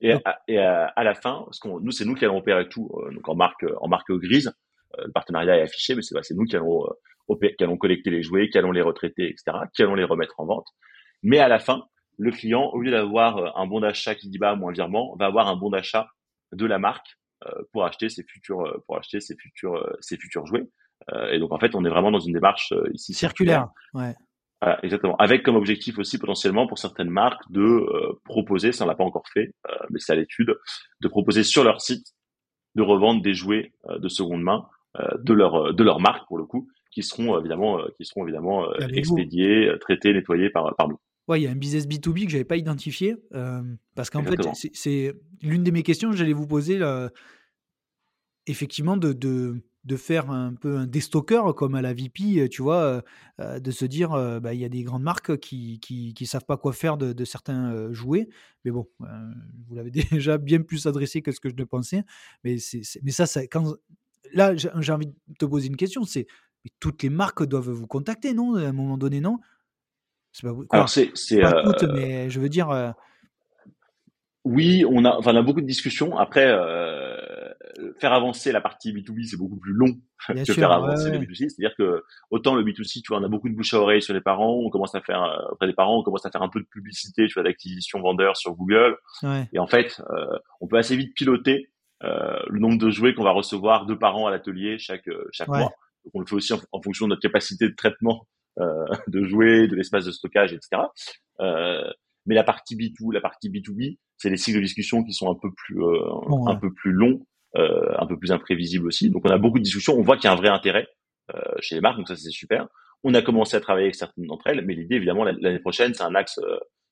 Et, 0.01 0.13
à, 0.13 0.43
et 0.47 0.59
à, 0.59 1.03
la 1.03 1.15
fin, 1.15 1.43
parce 1.45 1.59
qu'on, 1.59 1.81
nous, 1.81 1.91
c'est 1.91 2.05
nous 2.05 2.15
qui 2.15 2.25
allons 2.25 2.39
opérer 2.39 2.69
tout, 2.69 2.89
euh, 2.95 3.13
donc 3.13 3.29
en 3.29 3.35
marque, 3.35 3.65
en 3.81 3.89
marque 3.89 4.13
grise. 4.13 4.53
le 4.99 5.11
partenariat 5.11 5.59
est 5.59 5.63
affiché, 5.63 5.97
mais 5.97 6.03
c'est, 6.03 6.15
c'est 6.23 6.35
nous 6.35 6.45
qui 6.45 6.55
allons 6.55 6.87
qui 7.29 7.65
allons 7.65 7.77
collecter 7.77 8.11
les 8.11 8.23
jouets, 8.23 8.49
qui 8.49 8.59
allons 8.59 8.73
les 8.73 8.83
retraiter, 8.83 9.29
etc., 9.29 9.59
qui 9.75 9.83
allons 9.83 9.95
les 9.95 10.05
remettre 10.05 10.39
en 10.39 10.47
vente. 10.47 10.67
Mais 11.23 11.39
à 11.39 11.49
la 11.49 11.59
fin, 11.59 11.85
le 12.19 12.31
client, 12.31 12.71
au 12.73 12.81
lieu 12.81 12.91
d'avoir 12.91 13.39
euh, 13.39 13.49
un 13.57 13.67
bon 13.67 13.81
d'achat 13.81 14.15
qui 14.15 14.29
dit 14.29 14.39
bah 14.39 14.53
un 14.53 14.73
virement, 14.73 15.17
va 15.17 15.27
avoir 15.27 15.49
un 15.49 15.57
bon 15.57 15.71
d'achat 15.71 16.09
de 16.53 16.67
la 16.67 16.79
marque 16.79 17.19
euh, 17.47 17.51
pour 17.73 17.85
acheter 17.85 18.09
ses 18.09 18.25
futurs, 18.25 18.61
euh, 18.61 18.83
pour 18.87 18.97
acheter 18.97 19.21
ses 19.21 19.37
futurs, 19.37 19.85
ses 20.01 20.17
futurs 20.17 20.47
jouets. 20.47 20.69
et 21.31 21.39
donc 21.39 21.53
en 21.53 21.59
fait, 21.59 21.75
on 21.75 21.85
est 21.85 21.89
vraiment 21.89 22.11
dans 22.11 22.21
une 22.21 22.35
démarche 22.35 22.73
ici 22.93 23.13
circulaire. 23.15 23.69
Ouais. 23.95 24.15
exactement. 24.83 25.17
Avec 25.17 25.43
comme 25.43 25.57
objectif 25.57 25.99
aussi 25.99 26.19
potentiellement 26.19 26.67
pour 26.67 26.79
certaines 26.79 27.11
marques 27.11 27.43
de 27.51 27.85
proposer, 28.25 28.71
ça 28.73 28.85
on 28.85 28.87
l'a 28.87 28.95
pas 28.95 29.05
encore 29.05 29.27
fait, 29.33 29.53
mais 29.91 29.99
c'est 29.99 30.13
à 30.13 30.17
l'étude, 30.17 30.55
de 31.01 31.09
proposer 31.09 31.43
sur 31.43 31.65
leur 31.65 31.81
site 31.81 32.07
de 32.75 32.83
revendre 32.83 33.21
des 33.21 33.35
jouets 33.35 33.73
de 33.89 34.09
seconde 34.09 34.43
main 34.43 34.69
de 35.19 35.35
leur 35.35 35.75
de 35.75 35.83
leur 35.83 35.99
marque 35.99 36.27
pour 36.29 36.39
le 36.39 36.45
coup 36.45 36.69
qui 36.93 37.03
seront 37.03 37.39
évidemment, 37.39 37.81
euh, 37.81 37.89
qui 37.97 38.05
seront 38.05 38.25
évidemment 38.25 38.69
euh, 38.69 38.87
expédiés, 38.89 39.69
euh, 39.69 39.79
traités, 39.79 40.13
nettoyés 40.13 40.51
par, 40.51 40.77
par 40.77 40.89
nous. 40.89 40.99
Ouais, 41.27 41.41
il 41.41 41.45
y 41.45 41.47
a 41.47 41.51
un 41.51 41.57
business 41.57 41.87
B2B 41.89 42.27
que 42.27 42.31
j'avais 42.31 42.45
pas 42.45 42.57
identifié 42.57 43.17
parce 43.95 44.11
qu'en 44.11 44.25
fait, 44.25 44.41
c'est 44.73 45.15
l'une 45.41 45.63
de 45.63 45.71
mes 45.71 45.85
questions. 45.85 46.13
J'allais 46.13 46.33
vous 46.33 46.49
poser 46.49 46.81
effectivement 48.49 48.97
de, 48.97 49.13
de, 49.13 49.63
de, 49.85 49.97
faire 49.97 50.33
un 50.33 50.53
peu 50.55 50.77
un 50.79 50.87
déstocker 50.89 51.43
comme 51.57 51.77
à 51.77 51.81
la 51.81 51.95
VP, 51.95 52.49
tu 52.51 52.63
vois, 52.63 53.05
de 53.39 53.71
se 53.71 53.85
dire 53.85 54.11
bah, 54.41 54.53
il 54.53 54.61
y 54.61 54.65
a 54.65 54.69
des 54.69 54.83
grandes 54.83 55.05
marques 55.05 55.39
qui, 55.39 55.79
qui, 55.79 56.13
qui 56.13 56.27
savent 56.27 56.45
pas 56.45 56.57
quoi 56.57 56.73
faire 56.73 56.97
de, 56.97 57.13
de 57.13 57.25
certains 57.25 57.93
jouets, 57.93 58.29
mais 58.65 58.73
bon, 58.73 58.89
vous 58.99 59.77
l'avez 59.77 59.93
déjà 60.11 60.39
bien 60.39 60.61
plus 60.61 60.87
adressé 60.87 61.23
que 61.23 61.31
ce 61.31 61.39
que 61.39 61.49
je 61.49 61.55
ne 61.55 61.65
pensais, 61.65 62.03
mais 62.43 62.59
c'est 62.59 62.83
mais 63.05 63.13
ça, 63.13 63.27
ça 63.27 63.47
quand 63.47 63.77
là 64.35 64.57
j'ai 64.57 64.93
envie 64.93 65.07
de 65.07 65.15
te 65.39 65.45
poser 65.45 65.69
une 65.69 65.77
question, 65.77 66.03
c'est 66.03 66.27
mais 66.65 66.71
toutes 66.81 67.03
les 67.03 67.11
marques 67.11 67.45
doivent 67.45 67.71
vous 67.71 67.87
contacter, 67.87 68.35
non 68.35 68.55
À 68.55 68.69
un 68.69 68.73
moment 68.73 68.99
donné, 68.99 69.21
non? 69.21 69.39
C'est 70.33 70.47
pas, 70.47 70.55
Alors 70.71 70.89
c'est, 70.89 71.13
pas 71.41 71.63
toutes, 71.63 71.83
euh, 71.85 71.93
mais 71.95 72.31
je 72.31 72.41
veux 72.41 72.49
dire. 72.49 72.71
Euh 72.71 72.91
oui, 74.45 74.85
on 74.89 75.05
a, 75.05 75.17
enfin, 75.17 75.33
on 75.35 75.37
a 75.37 75.43
beaucoup 75.43 75.61
de 75.61 75.67
discussions. 75.67 76.19
Après, 76.19 76.47
euh, 76.49 77.17
faire 78.01 78.13
avancer 78.13 78.51
la 78.51 78.61
partie 78.61 78.93
B2B, 78.93 79.25
c'est 79.25 79.37
beaucoup 79.37 79.57
plus 79.57 79.73
long 79.73 79.95
que 80.29 80.53
faire 80.53 80.73
avancer 80.73 81.11
le 81.11 81.19
B2C. 81.19 81.49
C'est-à-dire 81.49 81.77
que 81.77 82.03
autant 82.31 82.57
le 82.57 82.65
B2C, 82.65 83.03
tu 83.03 83.09
vois, 83.09 83.19
on 83.19 83.25
a 83.25 83.29
beaucoup 83.29 83.49
de 83.49 83.55
bouche 83.55 83.73
à 83.75 83.79
oreille 83.79 84.03
sur 84.03 84.15
les 84.15 84.21
parents. 84.21 84.55
On 84.55 84.69
commence 84.69 84.97
à 84.97 85.01
faire 85.01 85.23
auprès 85.53 85.69
des 85.69 85.75
parents, 85.75 86.01
on 86.01 86.03
commence 86.03 86.27
à 86.27 86.31
faire 86.31 86.43
un 86.43 86.49
peu 86.49 86.59
de 86.59 86.67
publicité, 86.67 87.29
tu 87.29 87.35
vois, 87.35 87.45
d'acquisition 87.45 88.01
vendeur 88.01 88.37
sur 88.37 88.55
Google. 88.55 88.97
Et 89.53 89.61
en 89.61 89.69
fait, 89.69 90.03
on 90.61 90.67
peut 90.67 90.77
assez 90.77 90.97
vite 90.97 91.15
piloter 91.15 91.71
le 92.01 92.59
nombre 92.59 92.79
de 92.79 92.91
jouets 92.91 93.15
qu'on 93.15 93.23
va 93.23 93.31
recevoir 93.31 93.87
de 93.87 93.95
parents 93.95 94.27
à 94.27 94.33
l'atelier 94.33 94.77
chaque 94.79 95.09
chaque 95.31 95.47
mois. 95.47 95.73
Donc 96.05 96.15
on 96.15 96.21
le 96.21 96.27
fait 96.27 96.35
aussi 96.35 96.53
en, 96.53 96.83
fonction 96.83 97.07
de 97.07 97.11
notre 97.11 97.23
capacité 97.23 97.69
de 97.69 97.75
traitement 97.75 98.27
euh, 98.61 98.85
de 99.09 99.25
jouets, 99.25 99.69
de 99.69 99.77
l'espace 99.77 100.05
de 100.05 100.11
stockage, 100.11 100.53
etc. 100.53 100.83
Euh, 101.41 101.91
mais 102.27 102.35
la 102.35 102.45
partie 102.45 102.77
B2, 102.77 103.13
la 103.13 103.21
partie 103.21 103.51
B2B, 103.51 103.99
c'est 104.17 104.31
les 104.31 104.37
cycles 104.37 104.59
de 104.59 104.63
discussion 104.63 105.03
qui 105.03 105.13
sont 105.13 105.31
un 105.31 105.39
peu 105.41 105.49
plus 105.53 105.83
euh, 105.83 106.47
un 106.47 106.57
peu 106.57 106.73
plus 106.73 106.93
longs, 106.93 107.27
un 107.55 108.07
peu 108.07 108.19
plus 108.19 108.31
imprévisibles 108.33 108.87
aussi. 108.87 109.11
Donc 109.11 109.23
on 109.25 109.31
a 109.31 109.39
beaucoup 109.39 109.59
de 109.59 109.65
discussions, 109.65 109.95
on 109.95 110.03
voit 110.03 110.17
qu'il 110.17 110.25
y 110.25 110.29
a 110.29 110.33
un 110.33 110.37
vrai 110.37 110.49
intérêt 110.49 110.87
chez 111.61 111.75
les 111.75 111.81
marques, 111.81 111.97
donc 111.97 112.09
ça 112.09 112.17
c'est 112.17 112.31
super. 112.31 112.69
On 113.05 113.15
a 113.15 113.23
commencé 113.23 113.57
à 113.57 113.61
travailler 113.61 113.87
avec 113.87 113.95
certaines 113.95 114.27
d'entre 114.27 114.47
elles, 114.47 114.65
mais 114.65 114.75
l'idée 114.75 114.97
évidemment 114.97 115.25
l'année 115.25 115.59
prochaine, 115.59 115.95
c'est 115.95 116.03
un 116.03 116.15
axe 116.15 116.39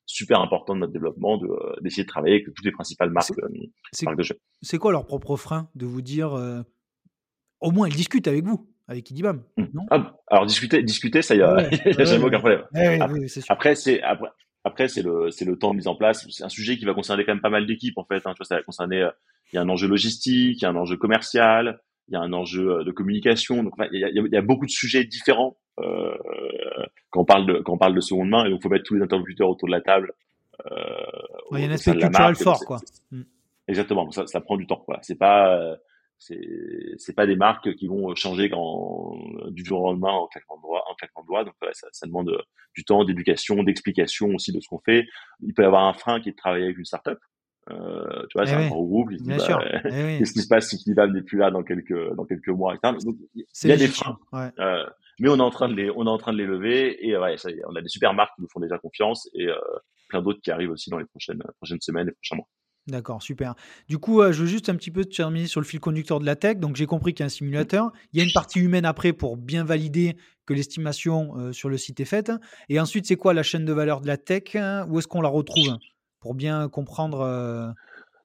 super 0.05 0.41
important 0.41 0.73
de 0.73 0.79
notre 0.79 0.93
développement 0.93 1.37
de 1.37 1.47
d'essayer 1.81 2.03
de 2.03 2.09
travailler 2.09 2.35
avec 2.35 2.45
toutes 2.45 2.65
les 2.65 2.71
principales 2.71 3.11
marques, 3.11 3.31
marques 4.03 4.17
de 4.17 4.23
jeux. 4.23 4.39
C'est 4.61 4.77
quoi 4.77 4.91
leur 4.91 5.05
propre 5.05 5.37
frein 5.37 5.69
de 5.75 5.85
vous 5.85 6.01
dire 6.01 6.33
au 7.61 7.71
moins 7.71 7.87
elles 7.87 7.95
discutent 7.95 8.27
avec 8.27 8.43
vous? 8.43 8.70
Avec 8.91 9.09
Idibam. 9.09 9.43
Mmh. 9.57 9.63
Non? 9.73 9.85
Ah, 9.89 10.13
alors 10.27 10.45
discuter, 10.45 10.83
discuter, 10.83 11.21
ça 11.21 11.35
y 11.35 11.41
a, 11.41 11.69
jamais 12.03 12.23
aucun 12.23 12.39
problème. 12.39 12.63
après, 13.49 13.75
c'est 13.75 14.01
après, 14.01 14.29
après 14.63 14.87
c'est 14.87 15.01
le 15.01 15.31
c'est 15.31 15.45
le 15.45 15.57
temps 15.57 15.71
de 15.71 15.77
mise 15.77 15.87
en 15.87 15.95
place. 15.95 16.27
C'est 16.29 16.43
un 16.43 16.49
sujet 16.49 16.77
qui 16.77 16.85
va 16.85 16.93
concerner 16.93 17.25
quand 17.25 17.33
même 17.33 17.41
pas 17.41 17.49
mal 17.49 17.65
d'équipes 17.65 17.97
en 17.97 18.05
fait. 18.05 18.21
Hein. 18.25 18.33
Tu 18.33 18.37
vois, 18.37 18.45
ça 18.45 18.55
va 18.55 18.63
concerner. 18.63 19.01
Euh, 19.01 19.11
il 19.51 19.57
y 19.57 19.59
a 19.59 19.61
un 19.61 19.69
enjeu 19.69 19.87
logistique, 19.87 20.61
il 20.61 20.63
y 20.63 20.65
a 20.65 20.69
un 20.69 20.75
enjeu 20.75 20.95
commercial, 20.95 21.81
il 22.07 22.13
y 22.13 22.17
a 22.17 22.21
un 22.21 22.31
enjeu 22.33 22.79
euh, 22.79 22.83
de 22.83 22.91
communication. 22.91 23.63
Donc 23.63 23.73
il 23.91 23.99
y 23.99 24.05
a, 24.05 24.09
y 24.09 24.37
a 24.37 24.41
beaucoup 24.41 24.65
de 24.65 24.71
sujets 24.71 25.03
différents 25.03 25.57
euh, 25.79 26.15
quand 27.09 27.21
on 27.21 27.25
parle 27.25 27.45
de 27.45 27.59
quand 27.59 27.73
on 27.73 27.77
parle 27.77 27.95
de 27.95 28.01
seconde 28.01 28.29
main. 28.29 28.45
Et 28.45 28.49
donc 28.49 28.61
faut 28.61 28.69
mettre 28.69 28.85
tous 28.85 28.95
les 28.95 29.01
interlocuteurs 29.01 29.49
autour 29.49 29.67
de 29.67 29.73
la 29.73 29.81
table. 29.81 30.13
Euh, 30.71 30.75
il 31.53 31.59
y 31.59 31.65
a 31.65 31.69
un 31.69 31.71
aspect 31.71 31.97
culturel 31.97 32.35
fort, 32.35 32.59
quoi. 32.65 32.79
Mmh. 33.11 33.21
Exactement. 33.67 34.09
Ça, 34.11 34.27
ça 34.27 34.41
prend 34.41 34.57
du 34.57 34.67
temps. 34.67 34.83
Voilà. 34.87 35.01
C'est 35.03 35.17
pas 35.17 35.75
c'est 36.21 36.39
c'est 36.97 37.15
pas 37.15 37.25
des 37.25 37.35
marques 37.35 37.73
qui 37.75 37.87
vont 37.87 38.13
changer 38.13 38.51
quand, 38.51 39.17
du 39.49 39.65
jour 39.65 39.81
au 39.81 39.91
lendemain 39.91 40.11
en 40.11 40.27
claquement 40.27 40.57
de 40.57 40.61
doigts 40.61 40.83
en 40.87 40.93
claquement 40.93 41.23
de 41.23 41.27
doigts. 41.27 41.43
Donc 41.43 41.55
ça, 41.73 41.87
ça, 41.91 42.05
demande 42.05 42.31
du 42.75 42.85
temps 42.85 43.03
d'éducation 43.03 43.63
d'explication 43.63 44.27
aussi 44.35 44.53
de 44.53 44.59
ce 44.59 44.67
qu'on 44.67 44.79
fait. 44.79 45.07
Il 45.41 45.55
peut 45.55 45.63
y 45.63 45.65
avoir 45.65 45.85
un 45.85 45.93
frein 45.93 46.21
qui 46.21 46.29
est 46.29 46.33
de 46.33 46.37
travailler 46.37 46.65
avec 46.65 46.77
une 46.77 46.85
startup. 46.85 47.17
Euh, 47.71 48.25
tu 48.29 48.37
vois, 48.37 48.45
c'est 48.45 48.53
eh 48.53 48.65
un 48.65 48.69
gros 48.69 48.85
groupe. 48.85 49.09
Bah, 49.21 49.35
eh 49.85 50.19
qu'est-ce 50.19 50.33
qui 50.33 50.41
se 50.41 50.47
passe 50.47 50.69
si 50.69 50.77
Kilival 50.77 51.11
n'est 51.11 51.23
plus 51.23 51.39
là 51.39 51.49
dans 51.49 51.63
quelques 51.63 52.13
dans 52.15 52.25
quelques 52.25 52.49
mois 52.49 52.77
Donc, 52.83 53.15
il 53.33 53.69
y 53.69 53.71
a 53.71 53.77
des 53.77 53.87
freins. 53.87 54.19
Euh, 54.59 54.85
mais 55.19 55.29
on 55.29 55.37
est 55.37 55.41
en 55.41 55.49
train 55.49 55.69
de 55.69 55.73
les 55.73 55.89
on 55.89 56.05
est 56.05 56.09
en 56.09 56.19
train 56.19 56.33
de 56.33 56.37
les 56.37 56.45
lever 56.45 57.03
et 57.03 57.17
ouais, 57.17 57.37
ça, 57.37 57.49
on 57.67 57.75
a 57.75 57.81
des 57.81 57.89
super 57.89 58.13
marques 58.13 58.35
qui 58.35 58.43
nous 58.43 58.49
font 58.49 58.59
déjà 58.59 58.77
confiance 58.77 59.27
et 59.33 59.47
euh, 59.47 59.55
plein 60.07 60.21
d'autres 60.21 60.41
qui 60.41 60.51
arrivent 60.51 60.71
aussi 60.71 60.91
dans 60.91 60.99
les 60.99 61.05
prochaines 61.05 61.41
prochaines 61.57 61.81
semaines 61.81 62.09
et 62.09 62.11
prochains 62.11 62.35
mois. 62.35 62.47
D'accord, 62.91 63.21
super. 63.23 63.55
Du 63.87 63.97
coup, 63.99 64.21
euh, 64.21 64.33
je 64.33 64.41
veux 64.41 64.47
juste 64.47 64.67
un 64.67 64.75
petit 64.75 64.91
peu 64.91 65.05
terminer 65.05 65.47
sur 65.47 65.61
le 65.61 65.65
fil 65.65 65.79
conducteur 65.79 66.19
de 66.19 66.25
la 66.25 66.35
tech. 66.35 66.57
Donc, 66.57 66.75
j'ai 66.75 66.85
compris 66.85 67.13
qu'il 67.13 67.21
y 67.21 67.23
a 67.23 67.27
un 67.27 67.29
simulateur. 67.29 67.91
Il 68.11 68.19
y 68.19 68.21
a 68.21 68.25
une 68.25 68.33
partie 68.33 68.59
humaine 68.59 68.83
après 68.83 69.13
pour 69.13 69.37
bien 69.37 69.63
valider 69.63 70.17
que 70.45 70.53
l'estimation 70.53 71.37
euh, 71.37 71.53
sur 71.53 71.69
le 71.69 71.77
site 71.77 72.01
est 72.01 72.05
faite. 72.05 72.33
Et 72.67 72.81
ensuite, 72.81 73.05
c'est 73.05 73.15
quoi 73.15 73.33
la 73.33 73.43
chaîne 73.43 73.63
de 73.63 73.71
valeur 73.71 74.01
de 74.01 74.07
la 74.07 74.17
tech 74.17 74.57
Où 74.89 74.99
est-ce 74.99 75.07
qu'on 75.07 75.21
la 75.21 75.29
retrouve? 75.29 75.77
Pour 76.19 76.35
bien 76.35 76.67
comprendre 76.67 77.21
euh? 77.21 77.69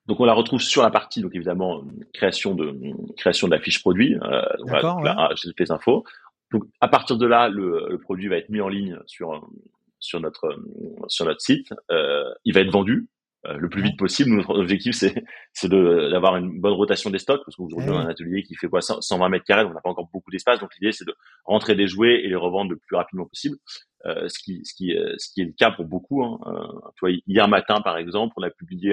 Donc, 0.09 0.19
on 0.19 0.25
la 0.25 0.35
retrouve 0.35 0.61
sur 0.61 0.83
la 0.83 0.91
partie, 0.91 1.21
donc 1.21 1.35
évidemment, 1.35 1.85
création 2.12 2.55
de 2.57 2.77
création 3.17 3.47
de 3.47 3.55
la 3.55 3.61
fiche 3.61 3.81
produit. 3.81 4.17
D'accord. 4.67 4.99
Voilà, 5.01 5.31
j'ai 5.37 5.51
les 5.57 5.71
infos. 5.71 6.05
Donc, 6.53 6.64
à 6.81 6.89
partir 6.89 7.19
de 7.19 7.27
là, 7.27 7.49
le, 7.49 7.87
le, 7.89 7.99
produit 7.99 8.29
va 8.29 8.37
être 8.37 8.49
mis 8.49 8.61
en 8.61 8.69
ligne 8.69 8.99
sur 9.07 9.49
sur 9.99 10.21
notre 10.21 10.57
sur 11.09 11.25
notre 11.25 11.41
site. 11.41 11.73
il 12.45 12.53
va 12.53 12.61
être 12.61 12.71
vendu 12.71 13.09
le 13.59 13.68
plus 13.68 13.82
vite 13.82 13.99
possible. 13.99 14.30
Notre 14.30 14.59
objectif, 14.59 14.94
c'est 14.94 15.68
d'avoir 15.68 16.36
une 16.36 16.61
bonne 16.61 16.72
rotation 16.72 17.11
des 17.11 17.18
stocks 17.18 17.42
parce 17.44 17.57
qu'aujourd'hui, 17.57 17.90
on 17.90 17.99
a 17.99 18.03
un 18.03 18.09
atelier 18.09 18.42
qui 18.42 18.55
fait 18.55 18.68
quoi 18.68 18.80
120 18.80 19.28
mètres 19.28 19.44
carrés, 19.44 19.64
on 19.64 19.72
n'a 19.72 19.80
pas 19.80 19.90
encore 19.90 20.09
beaucoup 20.12 20.30
d'espace. 20.30 20.61
Donc 20.61 20.70
l'idée, 20.80 20.92
c'est 20.92 21.07
de 21.07 21.14
rentrer 21.44 21.74
des 21.74 21.86
jouets 21.86 22.22
et 22.24 22.28
les 22.28 22.36
revendre 22.36 22.70
le 22.70 22.76
plus 22.76 22.97
rapidement 22.97 23.26
possible. 23.26 23.57
Euh, 24.05 24.28
ce 24.28 24.38
qui 24.38 24.61
ce 24.64 24.74
qui 24.74 24.97
euh, 24.97 25.14
ce 25.18 25.32
qui 25.32 25.40
est 25.40 25.44
le 25.44 25.53
cas 25.53 25.70
pour 25.70 25.84
beaucoup. 25.84 26.22
Hein. 26.22 26.38
Euh, 26.47 26.90
tu 26.97 27.01
vois, 27.07 27.11
hier 27.26 27.49
matin, 27.49 27.80
par 27.80 27.99
exemple, 27.99 28.34
on 28.36 28.42
a 28.42 28.51
publié, 28.51 28.90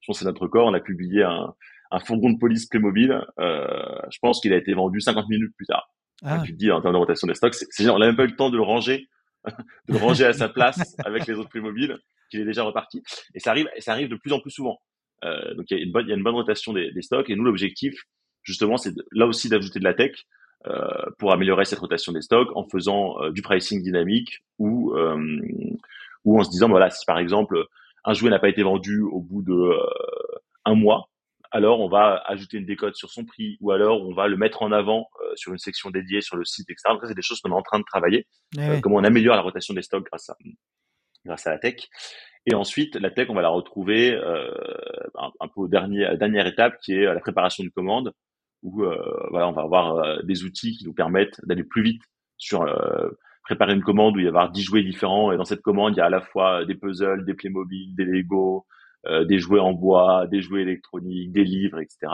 je 0.00 0.06
pense 0.06 0.18
c'est 0.18 0.24
notre 0.24 0.48
corps, 0.48 0.66
on 0.66 0.74
a 0.74 0.80
publié 0.80 1.22
un, 1.22 1.54
un 1.90 2.00
fourgon 2.00 2.30
de 2.30 2.38
police 2.38 2.66
Playmobil. 2.66 3.20
Euh, 3.38 3.98
je 4.10 4.18
pense 4.20 4.40
qu'il 4.40 4.52
a 4.52 4.56
été 4.56 4.74
vendu 4.74 5.00
50 5.00 5.28
minutes 5.28 5.54
plus 5.56 5.66
tard. 5.66 5.90
Ah. 6.24 6.42
Tu 6.44 6.52
te 6.52 6.58
dis 6.58 6.70
en 6.70 6.80
termes 6.80 6.94
de 6.94 6.98
rotation 6.98 7.26
des 7.26 7.34
stocks, 7.34 7.54
c'est 7.54 7.88
on 7.88 7.98
n'a 7.98 8.06
même 8.06 8.16
pas 8.16 8.24
eu 8.24 8.28
le 8.28 8.36
temps 8.36 8.50
de 8.50 8.56
le 8.56 8.62
ranger 8.62 9.08
de 9.46 9.92
le 9.92 9.98
ranger 9.98 10.24
à 10.26 10.32
sa 10.32 10.48
place 10.48 10.96
avec 11.04 11.26
les 11.26 11.34
autres 11.34 11.48
Playmobil 11.48 11.96
qu'il 12.28 12.40
est 12.40 12.44
déjà 12.44 12.62
reparti. 12.62 13.02
Et 13.34 13.40
ça 13.40 13.50
arrive, 13.50 13.68
ça 13.78 13.92
arrive 13.92 14.08
de 14.08 14.16
plus 14.16 14.32
en 14.32 14.40
plus 14.40 14.50
souvent. 14.50 14.78
donc 15.22 15.70
il 15.70 15.78
y, 15.78 15.80
a 15.80 15.84
une 15.84 15.92
bonne, 15.92 16.06
il 16.06 16.10
y 16.10 16.12
a 16.12 16.16
une 16.16 16.22
bonne 16.22 16.34
rotation 16.34 16.72
des, 16.72 16.90
des 16.92 17.02
stocks. 17.02 17.28
Et 17.30 17.36
nous, 17.36 17.44
l'objectif, 17.44 17.94
justement, 18.42 18.76
c'est 18.76 18.94
là 19.12 19.26
aussi 19.26 19.48
d'ajouter 19.48 19.78
de 19.78 19.84
la 19.84 19.94
tech 19.94 20.12
pour 21.18 21.32
améliorer 21.32 21.64
cette 21.64 21.78
rotation 21.78 22.12
des 22.12 22.22
stocks 22.22 22.50
en 22.56 22.68
faisant 22.68 23.30
du 23.30 23.42
pricing 23.42 23.82
dynamique 23.82 24.40
ou 24.58 24.94
ou 26.24 26.38
en 26.38 26.44
se 26.44 26.50
disant, 26.50 26.68
voilà, 26.68 26.90
si 26.90 27.04
par 27.06 27.18
exemple 27.18 27.64
un 28.04 28.12
jouet 28.12 28.30
n'a 28.30 28.38
pas 28.38 28.48
été 28.48 28.62
vendu 28.62 29.00
au 29.00 29.20
bout 29.20 29.42
de 29.42 29.72
un 30.64 30.74
mois, 30.74 31.08
alors 31.50 31.80
on 31.80 31.88
va 31.88 32.22
ajouter 32.26 32.58
une 32.58 32.66
décote 32.66 32.96
sur 32.96 33.10
son 33.10 33.24
prix, 33.24 33.56
ou 33.60 33.70
alors 33.70 34.02
on 34.06 34.14
va 34.14 34.28
le 34.28 34.36
mettre 34.36 34.62
en 34.62 34.72
avant 34.72 35.08
euh, 35.22 35.32
sur 35.34 35.52
une 35.52 35.58
section 35.58 35.90
dédiée 35.90 36.20
sur 36.20 36.36
le 36.36 36.44
site, 36.44 36.68
etc. 36.70 36.90
Donc 36.90 37.00
ça, 37.02 37.08
c'est 37.08 37.14
des 37.14 37.22
choses 37.22 37.40
qu'on 37.40 37.50
est 37.50 37.54
en 37.54 37.62
train 37.62 37.78
de 37.78 37.84
travailler. 37.84 38.26
Eh 38.56 38.60
euh, 38.60 38.80
comment 38.80 38.96
on 38.96 39.04
améliore 39.04 39.36
la 39.36 39.42
rotation 39.42 39.74
des 39.74 39.82
stocks 39.82 40.04
grâce 40.04 40.28
à, 40.28 40.36
grâce 41.28 41.46
à 41.46 41.52
la 41.52 41.58
tech. 41.58 41.88
Et 42.46 42.54
ensuite, 42.54 42.96
la 42.96 43.10
tech, 43.10 43.28
on 43.30 43.34
va 43.34 43.42
la 43.42 43.48
retrouver 43.48 44.14
euh, 44.14 44.50
un, 45.14 45.48
peu 45.48 45.60
au 45.60 45.68
dernier, 45.68 46.04
à 46.04 46.10
la 46.10 46.16
dernière 46.16 46.46
étape, 46.46 46.78
qui 46.80 46.94
est 46.94 47.04
la 47.04 47.20
préparation 47.20 47.62
du 47.62 47.70
commande, 47.70 48.12
où 48.62 48.82
voilà, 49.30 49.48
on 49.48 49.52
va 49.52 49.62
avoir 49.62 50.24
des 50.24 50.42
outils 50.42 50.76
qui 50.76 50.84
nous 50.84 50.92
permettent 50.92 51.40
d'aller 51.44 51.62
plus 51.62 51.82
vite 51.82 52.02
sur 52.36 52.66
préparer 53.48 53.72
une 53.72 53.82
commande 53.82 54.16
où 54.16 54.18
il 54.18 54.26
y 54.26 54.28
avoir 54.28 54.50
10 54.50 54.62
jouets 54.62 54.82
différents. 54.82 55.32
Et 55.32 55.38
dans 55.38 55.44
cette 55.44 55.62
commande, 55.62 55.94
il 55.94 55.98
y 55.98 56.00
a 56.00 56.06
à 56.06 56.10
la 56.10 56.20
fois 56.20 56.66
des 56.66 56.74
puzzles, 56.74 57.24
des 57.24 57.34
Playmobil, 57.34 57.94
des 57.94 58.04
Lego, 58.04 58.66
euh, 59.06 59.24
des 59.24 59.38
jouets 59.38 59.60
en 59.60 59.72
bois, 59.72 60.26
des 60.26 60.42
jouets 60.42 60.62
électroniques, 60.62 61.32
des 61.32 61.44
livres, 61.44 61.78
etc. 61.78 62.12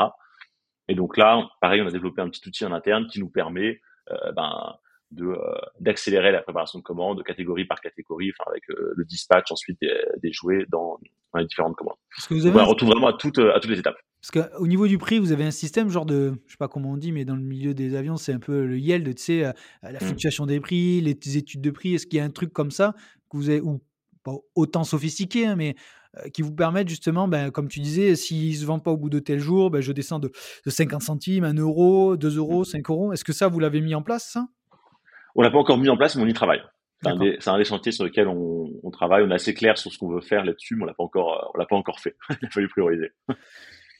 Et 0.86 0.94
donc 0.94 1.16
là, 1.16 1.48
pareil, 1.60 1.82
on 1.82 1.86
a 1.86 1.90
développé 1.90 2.22
un 2.22 2.28
petit 2.28 2.46
outil 2.46 2.64
en 2.64 2.72
interne 2.72 3.08
qui 3.08 3.18
nous 3.18 3.30
permet 3.30 3.80
euh, 4.10 4.32
ben, 4.32 4.74
de 5.10 5.26
euh, 5.26 5.36
d'accélérer 5.80 6.32
la 6.32 6.42
préparation 6.42 6.78
de 6.78 6.84
commandes 6.84 7.22
catégorie 7.22 7.64
par 7.64 7.80
catégorie, 7.80 8.32
enfin 8.32 8.50
avec 8.50 8.62
le 8.68 9.04
dispatch 9.04 9.50
ensuite 9.52 9.78
des, 9.80 10.32
jouets 10.32 10.66
dans, 10.68 10.98
les 11.36 11.44
différentes 11.44 11.76
commandes. 11.76 11.96
Que 12.28 12.34
vous 12.34 12.46
avez 12.46 12.56
vraiment 12.56 13.08
à 13.08 13.12
toutes 13.12 13.38
à 13.38 13.60
toutes 13.60 13.70
les 13.70 13.78
étapes. 13.78 13.96
Parce 14.20 14.48
qu'au 14.48 14.66
niveau 14.66 14.86
du 14.86 14.96
prix, 14.96 15.18
vous 15.18 15.32
avez 15.32 15.44
un 15.44 15.50
système 15.50 15.90
genre 15.90 16.06
de, 16.06 16.32
je 16.46 16.52
sais 16.52 16.58
pas 16.58 16.68
comment 16.68 16.92
on 16.92 16.96
dit, 16.96 17.12
mais 17.12 17.24
dans 17.24 17.36
le 17.36 17.42
milieu 17.42 17.74
des 17.74 17.94
avions, 17.94 18.16
c'est 18.16 18.32
un 18.32 18.38
peu 18.38 18.64
le 18.64 18.78
yield, 18.78 19.14
tu 19.14 19.22
sais, 19.22 19.52
la 19.82 19.92
mmh. 19.92 19.98
fluctuation 19.98 20.46
des 20.46 20.60
prix, 20.60 21.02
les 21.02 21.36
études 21.36 21.60
de 21.60 21.70
prix. 21.70 21.94
Est-ce 21.94 22.06
qu'il 22.06 22.16
y 22.16 22.20
a 22.20 22.24
un 22.24 22.30
truc 22.30 22.52
comme 22.52 22.70
ça 22.70 22.94
que 23.30 23.36
vous 23.36 23.50
avez, 23.50 23.60
ou 23.60 23.82
pas 24.22 24.32
autant 24.54 24.82
sophistiqué, 24.82 25.46
hein, 25.46 25.56
mais 25.56 25.76
euh, 26.16 26.28
qui 26.30 26.42
vous 26.42 26.52
permettent 26.52 26.88
justement, 26.88 27.28
ben, 27.28 27.50
comme 27.50 27.68
tu 27.68 27.80
disais, 27.80 28.16
s'ils 28.16 28.54
ne 28.54 28.60
se 28.60 28.64
vendent 28.64 28.82
pas 28.84 28.90
au 28.90 28.96
bout 28.96 29.10
de 29.10 29.18
tel 29.18 29.38
jour, 29.38 29.70
ben, 29.70 29.80
je 29.80 29.92
descends 29.92 30.18
de, 30.18 30.32
50 30.66 31.02
centimes, 31.02 31.44
1 31.44 31.54
euro, 31.54 32.16
2 32.16 32.36
euros, 32.36 32.64
5 32.64 32.78
mmh. 32.78 32.92
euros. 32.92 33.12
Est-ce 33.12 33.24
que 33.24 33.32
ça, 33.32 33.48
vous 33.48 33.60
l'avez 33.60 33.80
mis 33.80 33.94
en 33.94 34.02
place, 34.02 34.30
ça? 34.32 34.46
On 35.34 35.42
l'a 35.42 35.50
pas 35.50 35.58
encore 35.58 35.78
mis 35.78 35.88
en 35.88 35.96
place, 35.96 36.16
mais 36.16 36.22
on 36.22 36.26
y 36.26 36.34
travaille. 36.34 36.62
C'est 37.02 37.48
un, 37.48 37.58
des 37.58 37.64
chantiers 37.64 37.92
sur 37.92 38.04
lesquels 38.04 38.28
on, 38.28 38.90
travaille. 38.90 39.22
On 39.24 39.30
est 39.30 39.34
assez 39.34 39.52
clair 39.52 39.76
sur 39.76 39.92
ce 39.92 39.98
qu'on 39.98 40.08
veut 40.08 40.22
faire 40.22 40.44
là-dessus, 40.44 40.76
mais 40.76 40.84
on 40.84 40.86
l'a 40.86 40.94
pas 40.94 41.02
encore, 41.02 41.50
on 41.54 41.58
l'a 41.58 41.66
pas 41.66 41.76
encore 41.76 42.00
fait. 42.00 42.16
Il 42.40 42.46
a 42.46 42.50
fallu 42.50 42.68
prioriser. 42.68 43.10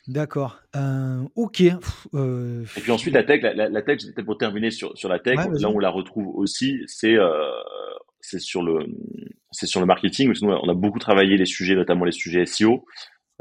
D'accord. 0.07 0.59
Euh, 0.75 1.23
ok. 1.35 1.63
Euh, 2.15 2.65
Et 2.77 2.81
puis 2.81 2.93
ensuite, 2.93 3.13
la 3.13 3.25
tech, 3.25 3.43
la, 3.43 3.83
tech, 3.83 3.99
peut-être 3.99 4.25
pour 4.25 4.39
terminer 4.39 4.71
sur, 4.71 4.97
sur 4.97 5.11
la 5.11 5.19
tech, 5.19 5.39
là 5.53 5.69
où 5.69 5.77
on 5.77 5.79
la 5.79 5.91
retrouve 5.91 6.35
aussi, 6.35 6.81
c'est 6.87 7.17
c'est 8.21 8.41
sur 8.41 8.63
le 8.63 8.87
c'est 9.51 9.67
sur 9.67 9.81
le 9.81 9.87
marketing. 9.87 10.33
on 10.43 10.69
a 10.69 10.75
beaucoup 10.75 10.99
travaillé 10.99 11.37
les 11.37 11.45
sujets, 11.45 11.75
notamment 11.75 12.07
les 12.07 12.13
sujets 12.13 12.47
SEO 12.47 12.87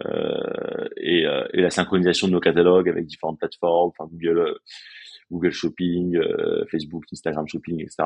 euh, 0.06 0.88
et, 0.98 1.26
euh, 1.26 1.46
et, 1.54 1.62
la 1.62 1.70
synchronisation 1.70 2.28
de 2.28 2.34
nos 2.34 2.40
catalogues 2.40 2.90
avec 2.90 3.06
différentes 3.06 3.38
plateformes, 3.38 3.92
enfin 3.98 4.10
Google 4.12 4.40
euh, 4.40 4.58
Google 5.34 5.52
Shopping, 5.52 6.16
euh, 6.16 6.66
Facebook, 6.72 7.04
Instagram 7.12 7.48
Shopping, 7.48 7.82
etc. 7.82 8.04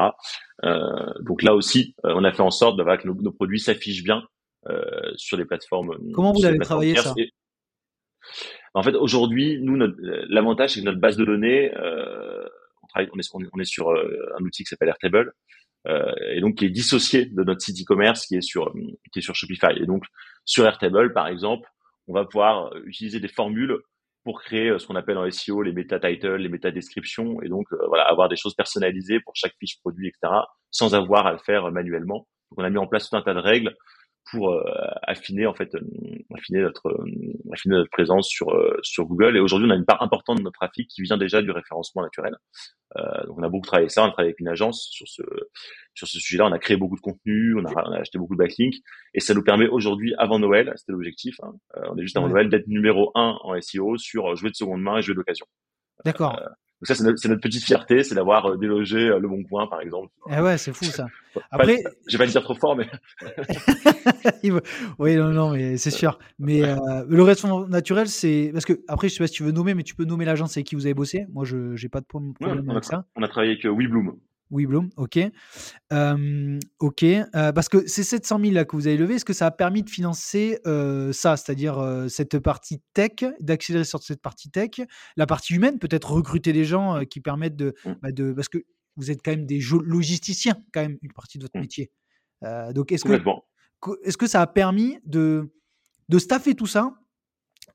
donc 1.21 1.43
là 1.43 1.53
aussi, 1.53 1.95
on 2.03 2.23
a 2.23 2.32
fait 2.32 2.41
en 2.41 2.51
sorte 2.51 2.78
d'avoir 2.78 2.97
que 2.97 3.07
nos, 3.07 3.32
produits 3.32 3.59
s'affichent 3.59 4.03
bien 4.03 4.23
sur 5.15 5.38
les 5.38 5.45
plateformes. 5.45 5.95
Comment 6.13 6.34
vous 6.34 6.45
avez 6.45 6.59
travaillé 6.59 6.95
ça 6.95 7.13
En 8.73 8.84
fait, 8.84 8.95
aujourd'hui, 8.95 9.59
nous, 9.61 9.78
l'avantage 10.30 10.73
c'est 10.73 10.80
que 10.82 10.86
notre 10.86 10.99
base 10.99 11.17
de 11.17 11.25
données, 11.25 11.71
on, 11.75 12.88
travaille, 12.88 13.09
on, 13.13 13.19
est, 13.19 13.49
on 13.53 13.59
est 13.59 13.65
sur 13.65 13.89
un 13.91 14.43
outil 14.43 14.63
qui 14.63 14.69
s'appelle 14.69 14.89
Airtable, 14.89 15.34
euh, 15.88 16.13
et 16.34 16.41
donc 16.41 16.55
qui 16.55 16.65
est 16.65 16.69
dissocié 16.69 17.25
de 17.25 17.43
notre 17.43 17.61
site 17.61 17.82
e-commerce 17.82 18.25
qui 18.25 18.36
est 18.36 18.41
sur 18.41 18.73
qui 19.13 19.19
est 19.19 19.21
sur 19.21 19.36
Shopify. 19.36 19.71
Et 19.78 19.86
donc 19.86 20.03
sur 20.43 20.65
Airtable 20.65 21.13
par 21.13 21.28
exemple, 21.28 21.69
on 22.07 22.13
va 22.13 22.25
pouvoir 22.25 22.75
utiliser 22.86 23.19
des 23.19 23.28
formules 23.28 23.78
pour 24.28 24.41
créer 24.41 24.67
euh, 24.67 24.78
ce 24.78 24.86
qu'on 24.86 24.97
appelle 24.97 25.17
en 25.17 25.32
SEO 25.32 25.61
les 25.61 25.71
meta 25.71 26.01
titles, 26.01 26.36
les 26.36 26.49
méta 26.49 26.69
descriptions, 26.69 27.41
et 27.43 27.47
donc 27.47 27.65
euh, 27.71 27.78
avoir 28.09 28.28
des 28.28 28.36
choses 28.36 28.55
personnalisées 28.55 29.21
pour 29.21 29.34
chaque 29.38 29.53
fiche 29.57 29.80
produit, 29.80 30.09
etc. 30.09 30.41
Sans 30.69 30.93
avoir 30.95 31.28
à 31.28 31.32
le 31.32 31.38
faire 31.38 31.71
manuellement. 31.71 32.28
Donc 32.51 32.57
on 32.57 32.63
a 32.65 32.69
mis 32.69 32.78
en 32.78 32.88
place 32.88 33.09
tout 33.09 33.15
un 33.15 33.21
tas 33.21 33.34
de 33.34 33.39
règles 33.39 33.73
pour 34.32 34.51
euh, 34.51 34.63
affiner 35.03 35.45
en 35.45 35.53
fait 35.53 35.73
euh, 35.75 35.82
affiner 36.36 36.61
notre 36.61 36.88
euh, 36.88 37.53
affiner 37.53 37.75
notre 37.75 37.89
présence 37.89 38.28
sur 38.28 38.47
sur 38.82 39.05
Google. 39.05 39.38
Et 39.38 39.39
aujourd'hui 39.39 39.67
on 39.67 39.73
a 39.73 39.75
une 39.75 39.86
part 39.86 40.01
importante 40.01 40.38
de 40.38 40.43
notre 40.43 40.59
trafic 40.59 40.89
qui 40.89 41.01
vient 41.01 41.17
déjà 41.17 41.41
du 41.41 41.51
référencement 41.51 42.01
naturel. 42.03 42.36
Donc 43.28 43.38
on 43.38 43.43
a 43.43 43.49
beaucoup 43.49 43.67
travaillé 43.67 43.89
ça 43.89 44.01
on 44.03 44.07
a 44.07 44.11
travaillé 44.11 44.30
avec 44.30 44.39
une 44.39 44.47
agence 44.47 44.88
sur 44.91 45.07
ce 45.07 45.21
sur 45.93 46.07
ce 46.07 46.19
sujet-là. 46.19 46.47
On 46.47 46.51
a 46.51 46.59
créé 46.59 46.78
beaucoup 46.78 46.95
de 46.95 47.01
contenu 47.01 47.55
on 47.55 47.65
a, 47.65 47.71
on 47.71 47.91
a 47.91 47.99
acheté 47.99 48.17
beaucoup 48.17 48.36
de 48.36 48.39
backlinks. 48.39 48.78
Et 49.13 49.19
ça 49.19 49.34
nous 49.34 49.43
permet 49.43 49.67
aujourd'hui 49.67 50.13
avant 50.17 50.39
Noël 50.39 50.73
c'était 50.75 50.91
l'objectif 50.91 51.36
hein, 51.43 51.53
on 51.89 51.97
est 51.97 52.03
juste 52.03 52.17
avant 52.17 52.30
Noël 52.30 52.49
d'être 52.49 52.67
numéro 52.67 53.11
un 53.15 53.38
en 53.43 53.59
SEO 53.61 53.97
sur 53.97 54.36
jouer 54.36 54.49
de 54.49 54.55
seconde 54.55 54.82
main 54.82 54.97
et 54.97 55.01
jouer 55.01 55.15
d'occasion 55.15 55.45
D'accord. 56.05 56.39
Donc 56.80 56.88
ça, 56.88 56.93
c'est 56.93 57.28
notre, 57.28 57.41
petite 57.41 57.63
fierté, 57.63 58.03
c'est 58.03 58.13
d'avoir 58.13 58.45
euh, 58.45 58.57
délogé 58.57 58.99
euh, 58.99 59.17
le 59.17 59.28
Bon 59.28 59.43
Coin, 59.43 59.65
par 59.65 59.82
exemple. 59.82 60.09
Ah 60.30 60.43
ouais, 60.43 60.59
c'est 60.59 60.73
fou 60.73 60.86
ça. 60.86 61.07
Après, 61.51 61.84
j'ai 62.07 62.19
pas 62.19 62.25
le 62.25 62.32
dire 62.32 62.43
trop 62.43 62.53
fort, 62.53 62.75
mais. 62.75 62.88
oui, 64.99 65.15
non, 65.15 65.30
non, 65.30 65.51
mais 65.51 65.78
c'est 65.78 65.89
sûr. 65.89 66.19
Mais 66.38 66.63
euh, 66.63 67.03
le 67.07 67.23
référencement 67.23 67.67
naturel, 67.67 68.07
c'est 68.07 68.51
parce 68.53 68.65
que 68.65 68.82
après, 68.88 69.09
je 69.09 69.15
sais 69.15 69.23
pas 69.23 69.28
si 69.28 69.34
tu 69.34 69.43
veux 69.43 69.51
nommer, 69.51 69.73
mais 69.73 69.84
tu 69.84 69.95
peux 69.95 70.05
nommer 70.05 70.25
l'agence 70.25 70.55
avec 70.55 70.67
qui 70.67 70.75
vous 70.75 70.86
avez 70.86 70.93
bossé. 70.93 71.25
Moi, 71.34 71.45
je 71.45 71.75
j'ai 71.75 71.89
pas 71.89 71.99
de 71.99 72.05
problème 72.05 72.34
avec 72.69 72.84
ça. 72.84 73.05
On 73.15 73.23
a 73.23 73.28
travaillé 73.28 73.53
avec 73.53 73.65
WeBloom. 73.65 74.15
Oui, 74.50 74.66
Bloom, 74.66 74.89
ok. 74.95 75.20
ok, 76.80 77.06
parce 77.32 77.70
que 77.70 77.86
ces 77.88 78.04
700 78.04 78.39
000 78.39 78.54
là 78.54 78.66
que 78.66 78.76
vous 78.76 78.88
avez 78.88 78.98
levé, 78.98 79.16
est-ce 79.16 79.26
que 79.26 79.34
ça 79.34 79.48
a 79.48 79.52
permis 79.52 79.84
de 79.84 79.89
financer 79.89 80.60
ça, 81.12 81.38
c'est-à-dire 81.38 82.06
cette 82.10 82.39
partie 82.39 82.82
tech, 82.93 83.26
d'accélérer 83.39 83.86
sur 83.86 84.02
cette 84.02 84.22
partie 84.22 84.50
tech, 84.50 84.82
la 85.16 85.26
partie 85.26 85.56
humaine, 85.56 85.80
peut-être 85.80 86.12
recruter 86.12 86.54
des 86.54 86.66
gens 86.66 87.04
qui 87.06 87.20
permettent 87.20 87.56
de, 87.56 87.74
mmh. 87.86 87.91
bah, 88.02 88.12
de, 88.12 88.32
parce 88.34 88.50
que 88.50 88.60
vous 88.95 89.12
êtes 89.12 89.22
quand 89.24 89.32
même 89.32 89.45
des 89.45 89.60
logisticiens, 89.84 90.58
quand 90.74 90.82
même 90.82 90.98
une 91.02 91.14
partie 91.14 91.38
de 91.38 91.43
votre 91.43 91.58
mmh. 91.58 91.62
métier. 91.62 91.91
donc 92.74 92.91
est-ce 92.91 93.04
que, 93.04 93.22
est-ce 94.04 94.18
que 94.18 94.28
ça 94.28 94.41
a 94.41 94.48
permis 94.48 94.98
de, 95.06 95.54
de 96.10 96.20
staffer 96.20 96.56
tout 96.56 96.68
ça 96.68 96.93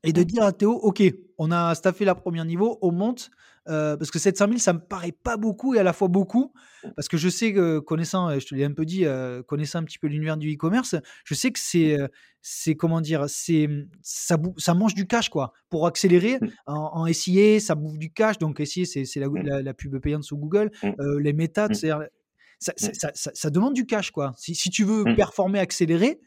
et 0.03 0.13
de 0.13 0.21
mmh. 0.21 0.25
dire 0.25 0.43
à 0.43 0.51
Théo, 0.51 0.71
ok, 0.71 1.01
on 1.37 1.51
a 1.51 1.73
staffé 1.75 2.05
la 2.05 2.15
première 2.15 2.45
niveau, 2.45 2.77
on 2.81 2.91
monte, 2.91 3.31
euh, 3.69 3.95
parce 3.95 4.11
que 4.11 4.19
700 4.19 4.47
000, 4.47 4.57
ça 4.57 4.73
me 4.73 4.79
paraît 4.79 5.13
pas 5.13 5.37
beaucoup 5.37 5.73
et 5.73 5.79
à 5.79 5.83
la 5.83 5.93
fois 5.93 6.09
beaucoup, 6.09 6.51
parce 6.95 7.07
que 7.07 7.15
je 7.15 7.29
sais 7.29 7.53
que 7.53 7.79
connaissant, 7.79 8.37
je 8.37 8.45
te 8.45 8.53
l'ai 8.53 8.65
un 8.65 8.73
peu 8.73 8.85
dit, 8.85 9.05
euh, 9.05 9.41
connaissant 9.41 9.79
un 9.79 9.83
petit 9.83 9.99
peu 9.99 10.07
l'univers 10.07 10.35
du 10.35 10.53
e-commerce, 10.53 10.95
je 11.23 11.33
sais 11.33 11.51
que 11.51 11.59
c'est, 11.59 11.97
euh, 11.97 12.07
c'est 12.41 12.75
comment 12.75 12.99
dire, 12.99 13.25
c'est 13.29 13.69
ça, 14.01 14.37
ça 14.57 14.73
mange 14.73 14.93
du 14.93 15.07
cash 15.07 15.29
quoi. 15.29 15.53
Pour 15.69 15.87
accélérer 15.87 16.39
mmh. 16.41 16.47
en, 16.67 17.03
en 17.03 17.13
SIA, 17.13 17.61
ça 17.61 17.75
bouffe 17.75 17.97
du 17.97 18.11
cash, 18.11 18.37
donc 18.37 18.61
SIA 18.63 18.85
c'est, 18.85 19.05
c'est 19.05 19.25
mmh. 19.25 19.43
la, 19.43 19.61
la, 19.61 19.73
pub 19.73 19.97
payante 19.99 20.23
sur 20.23 20.35
Google, 20.35 20.69
les 21.19 21.33
méthodes, 21.33 21.73
c'est 21.73 21.91
ça, 22.59 22.73
ça, 22.77 23.31
ça, 23.33 23.49
demande 23.49 23.73
du 23.73 23.85
cash 23.85 24.11
quoi. 24.11 24.33
Si, 24.37 24.55
si 24.55 24.69
tu 24.69 24.85
veux 24.85 25.03
performer, 25.15 25.59
accélérer, 25.59 26.19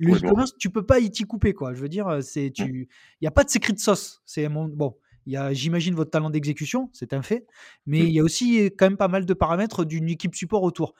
le 0.00 0.16
e-commerce, 0.16 0.56
tu 0.58 0.70
peux 0.70 0.84
pas 0.84 0.98
y 0.98 1.10
t'y 1.10 1.24
couper 1.24 1.52
quoi. 1.52 1.74
Je 1.74 1.80
veux 1.80 1.88
dire, 1.88 2.18
c'est 2.22 2.50
tu, 2.50 2.88
il 3.20 3.24
y 3.24 3.28
a 3.28 3.30
pas 3.30 3.44
de 3.44 3.50
secret 3.50 3.72
de 3.72 3.78
sauce. 3.78 4.22
C'est 4.24 4.48
mon 4.48 4.66
bon. 4.66 4.96
Il 5.26 5.32
y 5.34 5.36
a, 5.36 5.52
j'imagine, 5.52 5.94
votre 5.94 6.10
talent 6.10 6.30
d'exécution, 6.30 6.88
c'est 6.92 7.12
un 7.12 7.22
fait, 7.22 7.46
mais 7.86 8.00
il 8.00 8.10
y 8.10 8.20
a 8.20 8.24
aussi 8.24 8.70
quand 8.76 8.86
même 8.86 8.96
pas 8.96 9.08
mal 9.08 9.26
de 9.26 9.34
paramètres 9.34 9.84
d'une 9.84 10.08
équipe 10.08 10.34
support 10.34 10.62
autour. 10.62 10.94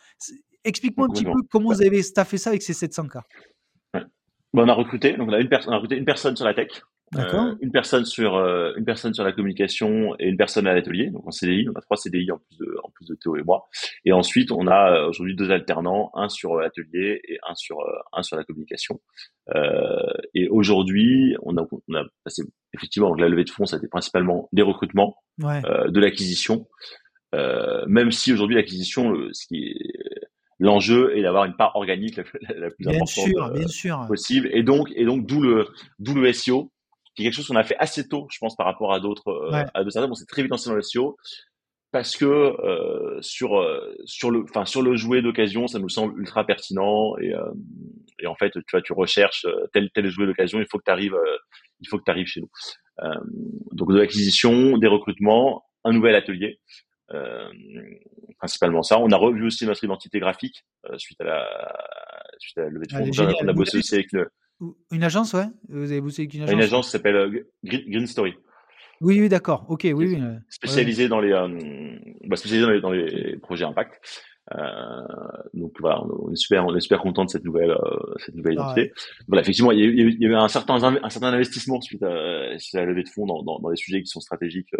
Explique-moi 0.64 1.06
un 1.06 1.12
petit 1.12 1.24
peu 1.24 1.42
comment 1.50 1.72
vous 1.72 1.82
avez 1.82 2.02
staffé 2.02 2.36
ça 2.36 2.50
avec 2.50 2.62
ces 2.62 2.74
700 2.74 3.08
cas. 3.08 3.24
on 4.52 4.68
a 4.68 4.72
recruté, 4.74 5.16
donc 5.16 5.30
on 5.30 5.32
a, 5.32 5.40
une 5.40 5.48
personne, 5.48 5.72
on 5.72 5.76
a 5.76 5.78
recruté 5.78 5.96
une 5.96 6.04
personne 6.04 6.36
sur 6.36 6.44
la 6.44 6.52
tech, 6.52 6.82
euh, 7.16 7.56
une 7.60 7.72
personne 7.72 8.04
sur 8.04 8.36
euh, 8.36 8.72
une 8.76 8.84
personne 8.84 9.12
sur 9.14 9.24
la 9.24 9.32
communication 9.32 10.14
et 10.20 10.28
une 10.28 10.36
personne 10.36 10.66
à 10.68 10.74
l'atelier, 10.74 11.10
donc 11.10 11.26
en 11.26 11.32
CDI. 11.32 11.68
On 11.68 11.76
a 11.76 11.80
trois 11.80 11.96
CDI 11.96 12.30
en 12.30 12.38
plus 12.38 12.58
de 12.58 12.76
en 12.84 12.90
plus 12.90 13.06
de 13.06 13.16
Théo 13.16 13.36
et 13.36 13.42
moi. 13.42 13.68
Et 14.04 14.12
ensuite, 14.12 14.52
on 14.52 14.68
a 14.68 14.92
euh, 14.92 15.08
aujourd'hui 15.08 15.34
deux 15.34 15.50
alternants, 15.50 16.12
un 16.14 16.28
sur 16.28 16.56
l'atelier 16.56 17.20
et 17.26 17.38
un 17.48 17.54
sur 17.56 17.78
un 18.12 18.22
sur 18.22 18.36
la 18.36 18.44
communication. 18.44 19.00
et 20.34 20.48
aujourd'hui, 20.48 21.36
on 21.42 21.56
a 21.56 21.66
on 21.88 21.94
a 21.94 22.04
passé 22.24 22.44
effectivement 22.74 23.08
donc 23.08 23.20
la 23.20 23.28
levée 23.28 23.44
de 23.44 23.50
fonds, 23.50 23.66
ça 23.66 23.76
a 23.76 23.78
été 23.78 23.88
principalement 23.88 24.48
des 24.52 24.62
recrutements, 24.62 25.16
de 25.38 26.00
l'acquisition. 26.00 26.68
même 27.32 28.12
si 28.12 28.32
aujourd'hui 28.32 28.54
l'acquisition, 28.54 29.14
ce 29.32 29.46
qui 29.46 29.64
est 29.64 30.20
l'enjeu 30.60 31.16
est 31.16 31.22
d'avoir 31.22 31.46
une 31.46 31.56
part 31.56 31.74
organique 31.74 32.18
la, 32.18 32.70
plus 32.70 32.86
importante 32.86 33.54
bien 33.54 33.66
sûr. 33.66 34.04
possible. 34.06 34.48
Et 34.52 34.62
donc, 34.62 34.92
et 34.94 35.04
donc, 35.04 35.26
d'où 35.26 35.40
le, 35.40 35.66
d'où 35.98 36.14
le 36.14 36.32
SEO, 36.32 36.70
qui 37.14 37.22
est 37.22 37.26
quelque 37.26 37.34
chose 37.34 37.48
qu'on 37.48 37.56
a 37.56 37.64
fait 37.64 37.76
assez 37.78 38.08
tôt, 38.08 38.26
je 38.30 38.38
pense, 38.38 38.56
par 38.56 38.66
rapport 38.66 38.92
à 38.92 39.00
d'autres, 39.00 39.28
euh, 39.28 39.64
à 39.74 39.80
d'autres 39.80 39.90
startups. 39.90 40.10
On 40.10 40.14
s'est 40.14 40.26
très 40.26 40.42
vite 40.42 40.50
lancé 40.50 40.68
dans 40.68 40.76
le 40.76 40.82
SEO 40.82 41.16
parce 41.92 42.16
que 42.16 42.24
euh, 42.24 43.20
sur 43.20 43.60
euh, 43.60 43.96
sur 44.04 44.30
le 44.30 44.44
enfin 44.44 44.64
sur 44.64 44.80
le 44.80 44.94
jouet 44.94 45.22
d'occasion 45.22 45.66
ça 45.66 45.80
nous 45.80 45.88
semble 45.88 46.16
ultra 46.20 46.46
pertinent 46.46 47.16
et 47.18 47.32
et 48.20 48.26
en 48.26 48.36
fait, 48.36 48.50
tu 48.52 48.62
vois, 48.70 48.82
tu 48.82 48.92
recherches 48.92 49.46
tel 49.72 49.90
tel 49.92 50.08
jouet 50.08 50.26
d'occasion, 50.26 50.60
il 50.60 50.66
faut 50.70 50.78
que 50.78 50.84
tu 50.84 50.90
arrives, 50.90 51.16
il 51.80 51.88
faut 51.88 51.98
que 51.98 52.04
tu 52.04 52.10
arrives 52.10 52.26
chez 52.26 52.40
nous. 52.40 52.50
donc 53.72 53.90
de 53.92 53.98
l'acquisition, 53.98 54.76
des 54.76 54.86
recrutements, 54.86 55.64
un 55.84 55.92
nouvel 55.92 56.14
atelier. 56.14 56.60
principalement 58.38 58.82
ça. 58.82 58.98
On 58.98 59.10
a 59.10 59.16
revu 59.16 59.46
aussi 59.46 59.64
notre 59.64 59.82
identité 59.82 60.20
graphique 60.20 60.64
suite 60.98 61.20
à 61.22 61.24
la 61.24 61.48
suite 62.38 62.58
à 62.58 62.62
la 62.64 62.68
levée 62.68 62.86
de 62.86 62.94
ah, 62.94 62.98
fonds. 62.98 63.36
on 63.40 63.48
a 63.48 63.52
bossé 63.54 63.78
aussi 63.78 63.94
avec 63.94 64.12
le, 64.12 64.28
une 64.90 65.04
agence, 65.04 65.32
ouais? 65.32 65.46
Vous 65.68 65.90
avez 65.90 66.00
bossé 66.00 66.22
avec 66.22 66.34
une 66.34 66.42
agence 66.42 66.54
Une 66.54 66.62
agence? 66.62 66.86
qui 66.86 66.92
s'appelle 66.92 67.16
euh, 67.16 67.44
Green, 67.64 68.06
Story. 68.06 68.34
Oui, 69.00 69.20
oui, 69.20 69.28
d'accord. 69.28 69.64
Ok, 69.68 69.82
oui, 69.84 69.92
oui. 69.94 70.18
Spécialisée 70.48 71.08
dans 71.08 71.20
les, 71.20 71.32
euh, 71.32 71.48
bah, 72.26 72.36
spécialisée 72.36 72.80
dans 72.80 72.90
les, 72.90 73.36
projets 73.38 73.64
impact. 73.64 74.00
Euh, 74.52 74.58
donc 75.54 75.72
voilà, 75.80 76.02
on 76.02 76.32
est 76.32 76.36
super, 76.36 76.66
on 76.66 76.74
est 76.74 76.80
super 76.80 77.00
content 77.00 77.24
de 77.24 77.30
cette 77.30 77.44
nouvelle, 77.44 77.70
euh, 77.70 78.14
cette 78.18 78.34
nouvelle 78.34 78.56
ah, 78.58 78.62
identité. 78.62 78.92
Voilà, 79.28 79.42
effectivement, 79.42 79.70
il 79.70 79.78
y, 79.78 79.82
a 79.82 79.86
eu, 79.86 80.10
il 80.10 80.22
y 80.22 80.26
a 80.26 80.28
eu 80.28 80.34
un 80.34 80.48
certain, 80.48 80.82
un 80.82 81.10
certain 81.10 81.28
investissement 81.28 81.80
suite 81.80 82.02
à, 82.02 82.58
suite 82.58 82.74
à 82.74 82.80
la 82.80 82.86
levée 82.86 83.04
de 83.04 83.08
fonds 83.08 83.26
dans, 83.26 83.42
dans, 83.42 83.60
dans, 83.60 83.70
des 83.70 83.76
sujets 83.76 84.02
qui 84.02 84.08
sont 84.08 84.20
stratégiques 84.20 84.74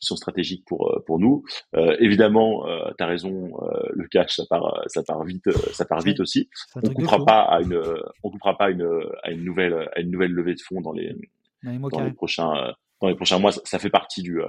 qui 0.00 0.06
sont 0.06 0.16
stratégiques 0.16 0.64
pour 0.66 0.90
euh, 0.90 1.04
pour 1.06 1.18
nous. 1.18 1.44
Euh, 1.76 1.96
évidemment, 2.00 2.66
euh, 2.66 2.90
tu 2.96 3.04
as 3.04 3.06
raison, 3.06 3.50
euh, 3.62 3.88
le 3.92 4.08
cash 4.08 4.36
ça 4.36 4.44
part 4.48 4.82
ça 4.86 5.02
part 5.02 5.22
vite 5.24 5.50
ça 5.72 5.84
part 5.84 6.00
vite 6.00 6.20
aussi. 6.20 6.48
On 6.74 6.92
coupera 6.92 7.24
pas 7.24 7.40
à 7.42 7.60
une 7.60 7.80
on 8.22 8.30
coupera 8.30 8.56
pas 8.56 8.70
une 8.70 8.88
à 9.22 9.30
une 9.30 9.44
nouvelle 9.44 9.88
à 9.94 10.00
une 10.00 10.10
nouvelle 10.10 10.32
levée 10.32 10.54
de 10.54 10.60
fonds 10.60 10.80
dans 10.80 10.92
les 10.92 11.14
dans 11.62 12.00
les, 12.00 12.12
prochains 12.12 12.74
dans 13.00 13.08
les 13.08 13.14
prochains 13.14 13.38
mois. 13.38 13.52
Ça, 13.52 13.78
fait 13.78 13.90
partie 13.90 14.22
du 14.22 14.40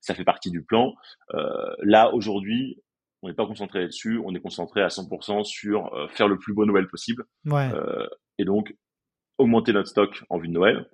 ça 0.00 0.14
fait 0.14 0.24
partie 0.24 0.50
du 0.50 0.62
plan. 0.62 0.94
là 1.82 2.12
aujourd'hui, 2.14 2.82
on 3.22 3.28
n'est 3.28 3.34
pas 3.34 3.46
concentré 3.46 3.80
là-dessus, 3.80 4.20
on 4.24 4.34
est 4.34 4.40
concentré 4.40 4.82
à 4.82 4.88
100% 4.88 5.44
sur 5.44 5.90
faire 6.10 6.28
le 6.28 6.38
plus 6.38 6.54
beau 6.54 6.64
Noël 6.64 6.88
possible. 6.88 7.24
Ouais. 7.44 7.68
et 8.38 8.44
donc 8.44 8.74
augmenter 9.36 9.72
notre 9.72 9.88
stock 9.88 10.24
en 10.30 10.38
vue 10.38 10.48
de 10.48 10.52
Noël 10.52 10.88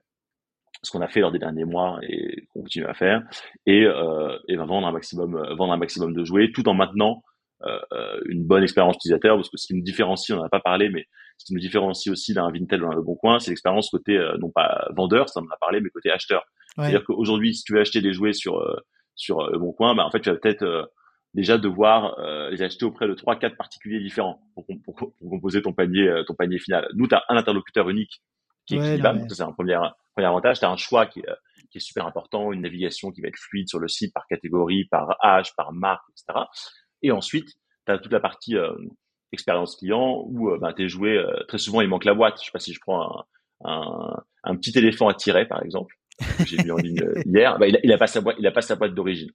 ce 0.82 0.90
qu'on 0.90 1.00
a 1.00 1.08
fait 1.08 1.20
lors 1.20 1.32
des 1.32 1.38
derniers 1.38 1.64
mois 1.64 1.98
et 2.02 2.46
qu'on 2.48 2.62
continue 2.62 2.86
à 2.86 2.94
faire, 2.94 3.22
et, 3.66 3.84
euh, 3.84 4.38
et 4.48 4.56
ben 4.56 4.64
vendre 4.64 4.86
un 4.86 4.92
maximum, 4.92 5.36
euh, 5.36 5.54
vendre 5.54 5.72
un 5.72 5.76
maximum 5.76 6.14
de 6.14 6.24
jouets, 6.24 6.50
tout 6.52 6.68
en 6.68 6.74
maintenant 6.74 7.22
euh, 7.62 8.18
une 8.26 8.46
bonne 8.46 8.62
expérience 8.62 8.96
utilisateur, 8.96 9.36
parce 9.36 9.50
que 9.50 9.58
ce 9.58 9.66
qui 9.66 9.74
nous 9.74 9.82
différencie, 9.82 10.34
on 10.34 10.40
n'en 10.40 10.46
a 10.46 10.48
pas 10.48 10.60
parlé, 10.60 10.88
mais 10.88 11.04
ce 11.36 11.44
qui 11.44 11.54
nous 11.54 11.60
différencie 11.60 12.10
aussi 12.10 12.32
d'un 12.32 12.50
Vinted 12.50 12.80
ou 12.80 12.88
d'un 12.88 12.94
Le 12.94 13.02
Bon 13.02 13.16
Coin, 13.16 13.38
c'est 13.38 13.50
l'expérience 13.50 13.90
côté 13.90 14.16
euh, 14.16 14.36
non 14.38 14.50
pas 14.50 14.88
vendeur, 14.96 15.28
ça 15.28 15.40
on 15.40 15.44
en 15.44 15.48
a 15.48 15.58
parlé, 15.60 15.80
mais 15.80 15.90
côté 15.90 16.10
acheteur. 16.10 16.44
C'est-à-dire 16.76 17.04
qu'aujourd'hui, 17.04 17.54
si 17.54 17.64
tu 17.64 17.74
veux 17.74 17.80
acheter 17.80 18.00
des 18.00 18.12
jouets 18.12 18.32
sur 18.32 18.64
sur 19.16 19.50
Le 19.50 19.58
Bon 19.58 19.72
Coin, 19.72 19.94
bah 19.94 20.06
en 20.06 20.10
fait, 20.10 20.20
tu 20.20 20.30
vas 20.30 20.36
peut-être 20.36 20.90
déjà 21.34 21.58
devoir 21.58 22.16
les 22.50 22.62
acheter 22.62 22.84
auprès 22.84 23.08
de 23.08 23.14
trois, 23.14 23.36
quatre 23.36 23.56
particuliers 23.56 23.98
différents 23.98 24.40
pour, 24.54 24.64
pour, 24.84 24.94
pour, 24.94 25.12
composer 25.18 25.62
ton 25.62 25.72
panier, 25.72 26.08
ton 26.28 26.34
panier 26.34 26.60
final. 26.60 26.88
Nous, 26.94 27.08
tu 27.08 27.14
as 27.16 27.24
un 27.28 27.36
interlocuteur 27.36 27.90
unique 27.90 28.22
qui 28.70 28.76
est 28.76 29.02
ouais, 29.02 29.26
c'est 29.28 29.42
un 29.42 29.52
premier, 29.52 29.78
premier 30.14 30.26
avantage, 30.26 30.60
tu 30.60 30.64
as 30.64 30.70
un 30.70 30.76
choix 30.76 31.06
qui 31.06 31.20
est, 31.20 31.28
euh, 31.28 31.34
qui 31.70 31.78
est 31.78 31.80
super 31.80 32.06
important, 32.06 32.52
une 32.52 32.62
navigation 32.62 33.10
qui 33.10 33.20
va 33.20 33.28
être 33.28 33.38
fluide 33.38 33.68
sur 33.68 33.78
le 33.78 33.88
site 33.88 34.12
par 34.12 34.26
catégorie, 34.26 34.84
par 34.86 35.16
âge, 35.24 35.54
par 35.56 35.72
marque, 35.72 36.04
etc. 36.10 36.46
Et 37.02 37.12
ensuite, 37.12 37.48
tu 37.86 37.92
as 37.92 37.98
toute 37.98 38.12
la 38.12 38.20
partie 38.20 38.56
euh, 38.56 38.72
expérience 39.32 39.76
client 39.76 40.24
où 40.26 40.50
euh, 40.50 40.58
ben, 40.58 40.72
tes 40.72 40.88
jouets, 40.88 41.16
euh, 41.16 41.44
très 41.48 41.58
souvent, 41.58 41.80
il 41.80 41.88
manque 41.88 42.04
la 42.04 42.14
boîte. 42.14 42.38
Je 42.40 42.46
sais 42.46 42.52
pas 42.52 42.58
si 42.58 42.72
je 42.74 42.80
prends 42.80 43.02
un, 43.02 43.24
un, 43.64 44.22
un 44.44 44.56
petit 44.56 44.76
éléphant 44.76 45.08
à 45.08 45.14
tirer, 45.14 45.46
par 45.46 45.62
exemple, 45.62 45.94
que 46.38 46.46
j'ai 46.46 46.62
vu 46.62 46.72
en 46.72 46.76
ligne 46.76 47.00
hier, 47.26 47.58
ben, 47.58 47.66
il, 47.66 47.76
a, 47.76 47.80
il, 47.82 47.92
a, 47.92 47.98
pas 47.98 48.06
sa 48.06 48.20
boîte, 48.20 48.36
il 48.38 48.46
a 48.46 48.52
pas 48.52 48.62
sa 48.62 48.76
boîte 48.76 48.94
d'origine. 48.94 49.30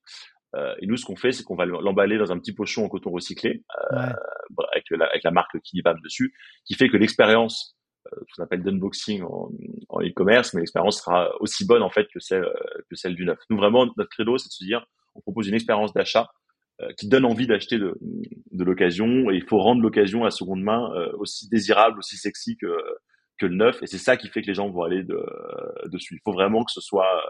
Et 0.80 0.88
nous, 0.88 0.96
ce 0.96 1.04
qu'on 1.04 1.18
fait, 1.18 1.34
c'est 1.34 1.44
qu'on 1.44 1.58
va 1.58 1.66
l'emballer 1.66 2.18
dans 2.18 2.32
un 2.32 2.40
petit 2.40 2.54
pochon 2.54 2.86
en 2.86 2.88
coton 2.88 3.12
recyclé 3.12 3.66
ouais. 3.92 3.98
avec, 4.72 4.86
la, 4.90 5.06
avec 5.08 5.22
la 5.24 5.32
marque 5.32 5.60
Kidibam 5.60 6.00
dessus, 6.02 6.34
qui 6.64 6.76
fait 6.76 6.88
que 6.88 6.96
l'expérience 6.96 7.76
ce 8.12 8.36
qu'on 8.36 8.44
appelle 8.44 8.64
d'unboxing 8.64 9.24
en, 9.24 9.50
en 9.90 10.02
e-commerce, 10.02 10.54
mais 10.54 10.62
l'expérience 10.62 11.00
sera 11.00 11.32
aussi 11.42 11.66
bonne 11.66 11.82
en 11.82 11.90
fait 11.90 12.08
que 12.14 12.20
celle 12.20 12.46
que 12.90 12.96
celle 12.96 13.16
du 13.16 13.26
neuf. 13.26 13.40
Nous 13.50 13.58
vraiment 13.58 13.86
notre 13.98 14.10
credo 14.10 14.38
c'est 14.38 14.48
de 14.48 14.54
se 14.54 14.64
dire 14.64 14.86
on 15.16 15.22
propose 15.22 15.48
une 15.48 15.56
expérience 15.56 15.94
d'achat 15.94 16.30
euh, 16.82 16.90
qui 16.98 17.08
donne 17.08 17.26
envie 17.26 17.48
d'acheter 17.48 17.78
de, 17.78 17.98
de 18.02 18.64
l'occasion 18.64 19.32
et 19.32 19.36
il 19.36 19.44
faut 19.44 19.60
rendre 19.60 19.82
l'occasion 19.82 20.26
à 20.26 20.32
seconde 20.32 20.62
main 20.62 20.92
euh, 20.96 21.12
aussi 21.18 21.48
désirable, 21.50 22.00
aussi 22.00 22.18
sexy 22.18 22.58
que 22.58 22.78
que 23.38 23.46
le 23.46 23.56
neuf 23.56 23.82
et 23.84 23.88
c'est 23.88 23.98
ça 23.98 24.16
qui 24.18 24.30
fait 24.30 24.42
que 24.42 24.48
les 24.48 24.54
gens 24.54 24.70
vont 24.70 24.84
aller 24.84 25.04
de, 25.04 25.20
dessus. 25.88 26.16
Il 26.16 26.22
faut 26.24 26.34
vraiment 26.34 26.64
que 26.64 26.72
ce 26.72 26.82
soit 26.82 27.22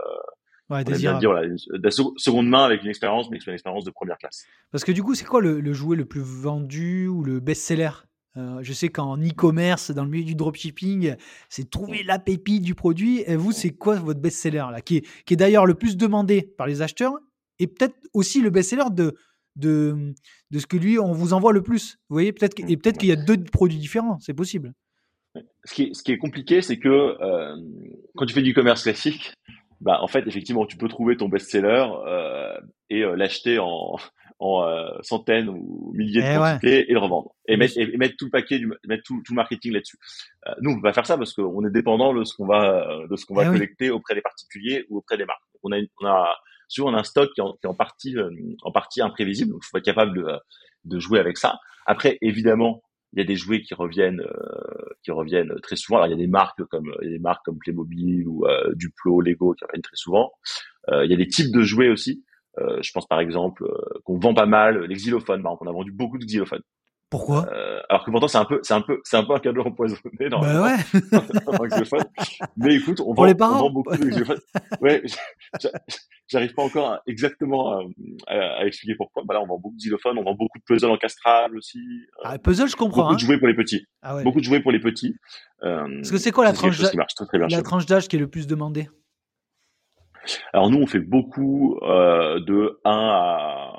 Ouais, 0.69 0.83
désirable. 0.83 1.19
Dire, 1.19 1.31
voilà, 1.31 1.47
de 1.47 1.89
seconde 2.17 2.47
main 2.47 2.65
avec 2.65 2.81
une 2.81 2.89
expérience, 2.89 3.29
mais 3.29 3.37
une 3.37 3.53
expérience 3.53 3.85
de 3.85 3.91
première 3.91 4.17
classe. 4.17 4.45
Parce 4.71 4.83
que 4.83 4.91
du 4.91 5.03
coup, 5.03 5.13
c'est 5.13 5.25
quoi 5.25 5.41
le, 5.41 5.59
le 5.59 5.73
jouet 5.73 5.95
le 5.95 6.05
plus 6.05 6.21
vendu 6.21 7.07
ou 7.07 7.23
le 7.23 7.39
best-seller? 7.39 7.91
Euh, 8.37 8.59
je 8.61 8.73
sais 8.73 8.89
qu'en 8.89 9.17
e-commerce, 9.17 9.91
dans 9.91 10.03
le 10.03 10.09
milieu 10.09 10.25
du 10.25 10.35
dropshipping, 10.35 11.15
c'est 11.49 11.69
trouver 11.69 12.03
la 12.03 12.19
pépite 12.19 12.63
du 12.63 12.75
produit. 12.75 13.23
Et 13.27 13.35
vous, 13.35 13.51
c'est 13.51 13.71
quoi 13.71 13.95
votre 13.95 14.19
best-seller 14.19 14.65
là, 14.71 14.81
qui 14.81 14.97
est, 14.97 15.07
qui 15.25 15.33
est 15.33 15.37
d'ailleurs 15.37 15.65
le 15.65 15.75
plus 15.75 15.95
demandé 15.95 16.53
par 16.57 16.67
les 16.67 16.81
acheteurs 16.81 17.13
et 17.59 17.67
peut-être 17.67 17.95
aussi 18.13 18.41
le 18.41 18.49
best-seller 18.49 18.91
de, 18.91 19.15
de, 19.55 20.13
de 20.51 20.59
ce 20.59 20.67
que 20.67 20.75
lui, 20.75 20.99
on 20.99 21.13
vous 21.13 21.33
envoie 21.33 21.53
le 21.53 21.63
plus. 21.63 21.97
Vous 22.09 22.15
voyez, 22.15 22.33
peut-être 22.33 22.59
et 22.59 22.75
peut-être 22.75 22.97
qu'il 22.97 23.09
y 23.09 23.13
a 23.13 23.15
deux 23.15 23.41
produits 23.43 23.79
différents, 23.79 24.19
c'est 24.19 24.33
possible. 24.33 24.73
Ce 25.63 25.73
qui 25.73 25.83
est, 25.83 25.93
ce 25.93 26.03
qui 26.03 26.11
est 26.11 26.17
compliqué, 26.17 26.61
c'est 26.61 26.77
que 26.77 26.89
euh, 26.89 27.55
quand 28.15 28.25
tu 28.25 28.33
fais 28.33 28.41
du 28.41 28.53
commerce 28.53 28.83
classique, 28.83 29.33
bah, 29.81 29.99
en 30.01 30.07
fait, 30.07 30.27
effectivement, 30.27 30.65
tu 30.65 30.77
peux 30.77 30.87
trouver 30.87 31.17
ton 31.17 31.29
best-seller 31.29 31.85
euh, 32.07 32.57
et 32.89 33.01
l'acheter 33.15 33.59
en, 33.59 33.97
en 34.39 34.63
euh, 34.63 34.89
centaines 35.01 35.47
ou 35.49 35.93
milliers 35.95 36.21
de 36.21 36.27
eh 36.27 36.35
quantités 36.35 36.89
et 36.89 36.93
le 36.93 36.99
revendre 36.99 37.33
et 37.47 37.55
mettre, 37.55 37.77
et 37.77 37.97
mettre 37.97 38.15
tout 38.17 38.25
le 38.25 38.31
paquet 38.31 38.59
du, 38.59 38.71
mettre 38.85 39.03
tout, 39.03 39.21
tout 39.25 39.33
le 39.33 39.37
marketing 39.37 39.73
là-dessus. 39.73 39.97
Euh, 40.47 40.51
nous, 40.61 40.71
on 40.71 40.79
va 40.81 40.93
faire 40.93 41.05
ça 41.05 41.17
parce 41.17 41.33
qu'on 41.33 41.65
est 41.65 41.71
dépendant 41.71 42.13
de 42.13 42.23
ce 42.23 42.35
qu'on 42.35 42.45
va 42.45 42.85
de 43.09 43.15
ce 43.15 43.25
qu'on 43.25 43.35
va 43.35 43.45
eh 43.45 43.51
collecter 43.51 43.89
auprès 43.89 44.13
des 44.13 44.21
particuliers 44.21 44.85
ou 44.89 44.97
auprès 44.97 45.17
des 45.17 45.25
marques. 45.25 45.41
On 45.63 45.71
a 45.71 45.77
on 46.01 46.05
a 46.05 46.35
souvent 46.67 46.91
on 46.91 46.95
a 46.95 46.99
un 46.99 47.03
stock 47.03 47.31
qui 47.33 47.41
est 47.41 47.43
en, 47.43 47.53
qui 47.53 47.65
est 47.65 47.69
en 47.69 47.75
partie 47.75 48.17
euh, 48.17 48.29
en 48.63 48.71
partie 48.71 49.01
imprévisible, 49.01 49.51
donc 49.51 49.61
il 49.63 49.69
faut 49.69 49.77
être 49.77 49.85
capable 49.85 50.17
de 50.17 50.27
de 50.85 50.99
jouer 50.99 51.19
avec 51.19 51.37
ça. 51.37 51.57
Après, 51.85 52.17
évidemment, 52.21 52.83
il 53.13 53.19
y 53.19 53.21
a 53.21 53.25
des 53.25 53.35
jouets 53.35 53.61
qui 53.61 53.73
reviennent 53.73 54.21
euh, 54.21 54.85
qui 55.03 55.11
reviennent 55.11 55.53
très 55.61 55.75
souvent. 55.75 55.97
Alors 55.97 56.07
il 56.07 56.11
y 56.11 56.13
a 56.13 56.17
des 56.17 56.27
marques 56.27 56.63
comme 56.65 56.93
il 57.01 57.07
y 57.07 57.11
a 57.11 57.13
des 57.13 57.19
marques 57.19 57.45
comme 57.45 57.57
Playmobil 57.57 58.27
ou 58.27 58.45
euh, 58.45 58.73
Duplo, 58.75 59.21
Lego 59.21 59.53
qui 59.53 59.63
reviennent 59.63 59.81
très 59.81 59.95
souvent. 59.95 60.33
il 60.91 61.09
y 61.09 61.13
a 61.13 61.17
des 61.17 61.27
types 61.27 61.51
de 61.51 61.61
jouets 61.61 61.89
aussi. 61.89 62.23
Euh, 62.59 62.79
je 62.81 62.91
pense 62.93 63.05
par 63.07 63.19
exemple 63.19 63.63
euh, 63.63 63.99
qu'on 64.03 64.17
vend 64.17 64.33
pas 64.33 64.45
mal 64.45 64.85
les 64.85 64.95
xylophones. 64.95 65.43
Par 65.43 65.53
exemple, 65.53 65.67
on 65.67 65.71
a 65.71 65.73
vendu 65.73 65.91
beaucoup 65.91 66.17
de 66.17 66.25
xylophones. 66.25 66.63
Pourquoi? 67.09 67.47
Euh, 67.53 67.79
Alors 67.87 68.03
que 68.03 68.11
pourtant 68.11 68.27
c'est 68.27 68.37
un 68.37 68.45
peu, 68.45 68.59
c'est 68.63 68.73
un 68.73 68.81
peu, 68.81 68.99
c'est 69.03 69.15
un 69.15 69.23
peu 69.23 69.33
un 69.33 69.39
cadeau 69.39 69.61
empoisonné. 69.61 70.29
Dans 70.29 70.41
bah 70.41 70.63
ouais. 70.63 70.99
Mais 72.57 72.75
écoute, 72.75 72.99
on, 72.99 73.13
vend, 73.13 73.27
on 73.27 73.33
vend, 73.35 73.69
beaucoup 73.69 73.95
de 73.95 74.09
xylophones. 74.09 74.39
Ouais, 74.81 75.03
j'arrive 76.27 76.53
pas 76.53 76.63
encore 76.63 76.91
à, 76.93 77.01
exactement 77.05 77.79
à, 78.27 78.33
à, 78.33 78.65
expliquer 78.65 78.95
pourquoi. 78.95 79.23
Bah 79.25 79.35
là, 79.35 79.41
on 79.41 79.45
vend 79.45 79.59
beaucoup 79.59 79.75
de 79.75 79.81
xylophones, 79.81 80.17
on 80.17 80.23
vend 80.23 80.33
beaucoup 80.33 80.57
de 80.57 80.63
puzzles 80.63 80.89
encastrables 80.89 81.57
aussi. 81.57 81.79
Ah, 82.23 82.39
puzzle, 82.39 82.67
je 82.67 82.75
comprends. 82.75 83.03
Beaucoup 83.03 83.13
hein. 83.13 83.15
de 83.15 83.19
jouets 83.19 83.37
pour 83.37 83.47
les 83.47 83.55
petits. 83.55 83.85
Ah 84.01 84.15
ouais. 84.15 84.23
Beaucoup 84.23 84.39
de 84.39 84.45
jouets 84.45 84.61
pour 84.61 84.71
les 84.71 84.79
petits. 84.79 85.15
Euh, 85.63 85.87
Parce 85.97 86.11
que 86.11 86.17
c'est 86.17 86.31
quoi 86.31 86.43
la 86.43 86.53
tranche 86.53 86.79
d'âge 86.79 86.95
La 87.49 87.61
tranche 87.61 87.85
d'âge 87.85 88.07
qui 88.07 88.15
est 88.15 88.19
le 88.19 88.27
plus 88.27 88.47
demandée? 88.47 88.89
Alors 90.53 90.69
nous, 90.69 90.79
on 90.79 90.87
fait 90.87 90.99
beaucoup 90.99 91.79
euh, 91.83 92.39
de 92.39 92.79
1 92.83 92.91
à 92.91 93.71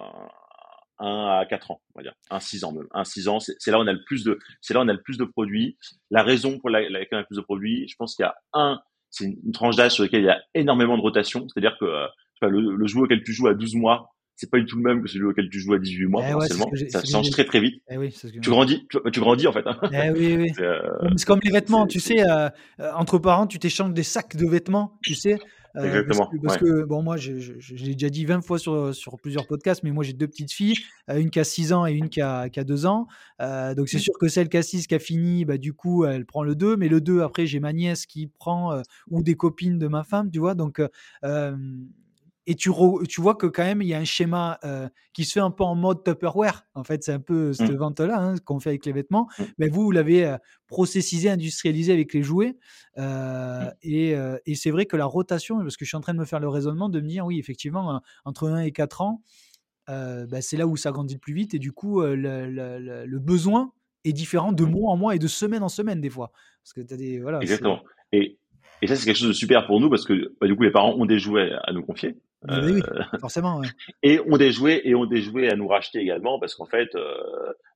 1 0.99 1.41
à 1.41 1.47
4 1.47 1.73
ans, 1.73 1.81
on 1.95 2.01
va 2.01 2.03
dire, 2.03 2.15
1 2.31 2.41
6 2.41 2.65
ans 2.65 2.73
même. 2.73 2.87
1 2.93 3.05
6 3.05 3.29
ans, 3.29 3.39
c'est 3.41 3.71
là 3.71 3.79
où 3.79 3.83
on 3.83 3.87
a 3.87 3.93
le 3.93 4.05
plus 4.05 4.25
de 4.25 4.39
c'est 4.61 4.75
là 4.75 4.81
où 4.81 4.83
on 4.85 4.89
a 4.89 4.93
le 4.93 5.03
plus 5.03 5.19
de 5.19 5.25
produits. 5.25 5.77
La 6.11 6.23
raison 6.23 6.59
pour 6.59 6.71
laquelle 6.71 7.07
on 7.13 7.17
a 7.17 7.21
le 7.21 7.27
plus 7.27 7.37
de 7.37 7.43
produits, 7.43 7.87
je 7.89 7.97
pense 7.97 8.15
qu'il 8.17 8.25
y 8.25 8.27
a 8.27 8.35
un 8.53 8.81
c'est 9.11 9.25
une, 9.25 9.53
tranche 9.53 9.77
d'âge 9.77 9.93
sur 9.93 10.03
laquelle 10.03 10.23
il 10.23 10.27
y 10.27 10.31
a 10.31 10.43
énormément 10.55 10.97
de 10.97 11.03
rotation, 11.03 11.47
c'est-à-dire 11.49 11.77
que 11.79 11.85
euh, 11.85 12.07
le, 12.43 12.77
le 12.77 12.87
joueur 12.87 13.05
auquel 13.05 13.23
tu 13.23 13.33
joues 13.33 13.47
à 13.47 13.55
12 13.55 13.77
mois, 13.77 14.17
c'est 14.37 14.51
pas 14.51 14.59
du 14.59 14.67
tout 14.67 14.77
le 14.77 14.83
même 14.83 15.03
que 15.03 15.09
celui 15.09 15.25
auquel 15.25 15.49
tu 15.49 15.59
joues 15.59 15.73
à 15.73 15.79
18 15.79 16.07
mois, 16.07 16.23
eh 16.29 16.91
ça 16.91 17.03
change 17.05 17.31
très 17.31 17.45
très 17.45 17.59
vite. 17.59 17.83
Eh 17.89 17.97
oui, 17.97 18.15
tu 18.43 18.51
grandis, 18.51 18.87
tu, 18.91 19.21
grandis 19.21 19.47
en 19.47 19.53
fait. 19.53 19.67
Hein. 19.67 19.79
Eh 19.93 20.11
oui, 20.11 20.37
oui. 20.37 20.53
Euh, 20.61 20.81
c'est 21.17 21.27
comme 21.27 21.41
les 21.43 21.51
vêtements, 21.51 21.87
tu 21.87 22.01
sais, 22.01 22.23
euh, 22.29 22.51
entre 22.95 23.19
parents, 23.19 23.47
tu 23.47 23.59
t'échanges 23.59 23.95
des 23.95 24.03
sacs 24.03 24.37
de 24.37 24.47
vêtements, 24.47 24.99
tu 25.03 25.15
sais. 25.15 25.39
Euh, 25.77 25.85
Exactement. 25.85 26.31
Parce, 26.43 26.59
que, 26.59 26.85
bon, 26.85 27.03
moi, 27.03 27.17
je, 27.17 27.33
l'ai 27.75 27.95
déjà 27.95 28.09
dit 28.09 28.25
20 28.25 28.43
fois 28.43 28.59
sur, 28.59 28.95
sur 28.95 29.19
plusieurs 29.19 29.47
podcasts, 29.47 29.83
mais 29.83 29.91
moi, 29.91 30.05
j'ai 30.05 30.13
deux 30.13 30.27
petites 30.27 30.53
filles, 30.53 30.77
euh, 31.11 31.19
une 31.19 31.31
qui 31.31 31.41
a 31.41 31.45
6 31.45 31.73
ans 31.73 31.87
et 31.87 31.93
une 31.93 32.09
qui 32.09 32.21
a, 32.21 32.49
qui 32.49 32.61
a 32.61 32.65
2 32.65 32.87
ans. 32.87 33.07
Euh, 33.43 33.75
donc, 33.75 33.89
c'est 33.89 33.99
mmh. 33.99 34.01
sûr 34.01 34.15
que 34.19 34.29
celle 34.29 34.49
qui 34.49 34.57
a 34.57 34.63
6, 34.63 34.87
qui 34.87 34.95
a 34.95 34.99
fini, 34.99 35.45
bah, 35.45 35.59
du 35.59 35.73
coup, 35.73 36.05
elle 36.05 36.25
prend 36.25 36.43
le 36.43 36.55
2. 36.55 36.77
Mais 36.77 36.89
le 36.89 37.01
2, 37.01 37.21
après, 37.21 37.47
j'ai 37.47 37.61
ma 37.61 37.73
nièce 37.73 38.07
qui 38.07 38.27
prend, 38.27 38.81
ou 39.11 39.23
des 39.23 39.35
copines 39.35 39.79
de 39.79 39.89
ma 39.89 40.05
femme, 40.05 40.31
tu 40.31 40.39
vois. 40.39 40.55
Donc, 40.55 40.81
et 42.47 42.55
tu, 42.55 42.71
tu 43.09 43.21
vois 43.21 43.35
que 43.35 43.47
quand 43.47 43.65
même, 43.65 43.83
il 43.83 43.89
y 43.89 43.95
a 43.95 43.99
un 43.99 44.05
schéma 44.05 44.59
euh, 44.65 44.89
qui 45.13 45.25
se 45.25 45.33
fait 45.33 45.41
un 45.41 45.51
peu 45.51 45.65
en 45.65 45.75
mode 45.75 46.05
Tupperware. 46.05 46.65
En 46.75 46.85
fait, 46.85 47.03
c'est 47.03 47.13
un 47.13 47.21
peu 47.21 47.53
cette 47.53 47.73
mmh. 47.73 47.77
vente-là 47.77 48.21
hein, 48.21 48.35
qu'on 48.45 48.61
fait 48.61 48.71
avec 48.71 48.87
les 48.87 48.93
vêtements. 48.93 49.29
Mmh. 49.39 49.43
Mais 49.59 49.69
vous, 49.69 49.83
vous 49.83 49.91
l'avez 49.91 50.25
euh, 50.25 50.37
processisé, 50.69 51.29
industrialisé 51.29 51.93
avec 51.93 52.15
les 52.15 52.23
jouets. 52.23 52.57
Euh, 52.99 53.65
mmh. 53.65 53.73
et, 53.83 54.15
et 54.47 54.55
c'est 54.55 54.71
vrai 54.71 54.87
que 54.87 54.97
la 54.97 55.07
rotation, 55.07 55.59
parce 55.59 55.77
que 55.77 55.85
je 55.85 55.89
suis 55.89 55.97
en 55.97 56.01
train 56.01 56.15
de 56.15 56.21
me 56.21 56.25
faire 56.25 56.41
le 56.41 56.49
raisonnement 56.49 56.89
de 56.89 57.01
me 57.01 57.09
dire, 57.09 57.27
oui, 57.27 57.39
effectivement, 57.39 58.01
entre 58.25 58.49
1 58.49 58.61
et 58.61 58.73
4 58.73 59.01
ans, 59.01 59.23
bah, 59.89 60.41
c'est 60.41 60.57
là 60.57 60.67
où 60.67 60.77
ça 60.77 60.93
grandit 60.93 61.15
le 61.15 61.21
plus 61.21 61.35
vite. 61.35 61.55
Et 61.55 61.59
du 61.59 61.73
coup, 61.73 62.03
le, 62.03 62.15
le, 62.15 63.05
le 63.07 63.19
besoin 63.19 63.73
est 64.05 64.13
différent 64.13 64.53
de 64.53 64.65
mois 64.65 64.93
en 64.93 64.97
mois 64.97 65.15
et 65.15 65.19
de 65.19 65.27
semaine 65.27 65.63
en 65.63 65.69
semaine 65.69 66.01
des 66.01 66.11
fois. 66.11 66.31
Parce 66.63 66.73
que 66.73 66.95
as 66.95 66.97
des 66.97 67.21
voilà. 67.21 67.41
Exactement. 67.41 67.83
Et, 68.13 68.39
et 68.83 68.87
ça 68.87 68.97
c'est 68.97 69.07
quelque 69.07 69.19
chose 69.19 69.29
de 69.29 69.33
super 69.33 69.67
pour 69.67 69.81
nous 69.81 69.91
parce 69.91 70.05
que 70.05 70.35
bah, 70.41 70.47
du 70.47 70.57
coup 70.57 70.63
les 70.63 70.71
parents 70.71 70.95
ont 70.95 71.07
des 71.07 71.19
jouets 71.19 71.53
à 71.65 71.73
nous 71.73 71.83
confier. 71.83 72.17
Oui, 72.49 72.83
euh, 72.83 73.03
forcément. 73.21 73.59
Ouais. 73.59 73.69
Et 74.03 74.21
ont 74.21 74.37
des 74.37 74.53
jouets 74.53 74.83
et 74.85 74.95
ont 74.95 75.07
des 75.07 75.23
jouets 75.23 75.51
à 75.51 75.57
nous 75.57 75.69
racheter 75.69 76.01
également 76.01 76.39
parce 76.39 76.55
qu'en 76.55 76.67
fait 76.67 76.95
euh, 76.95 77.15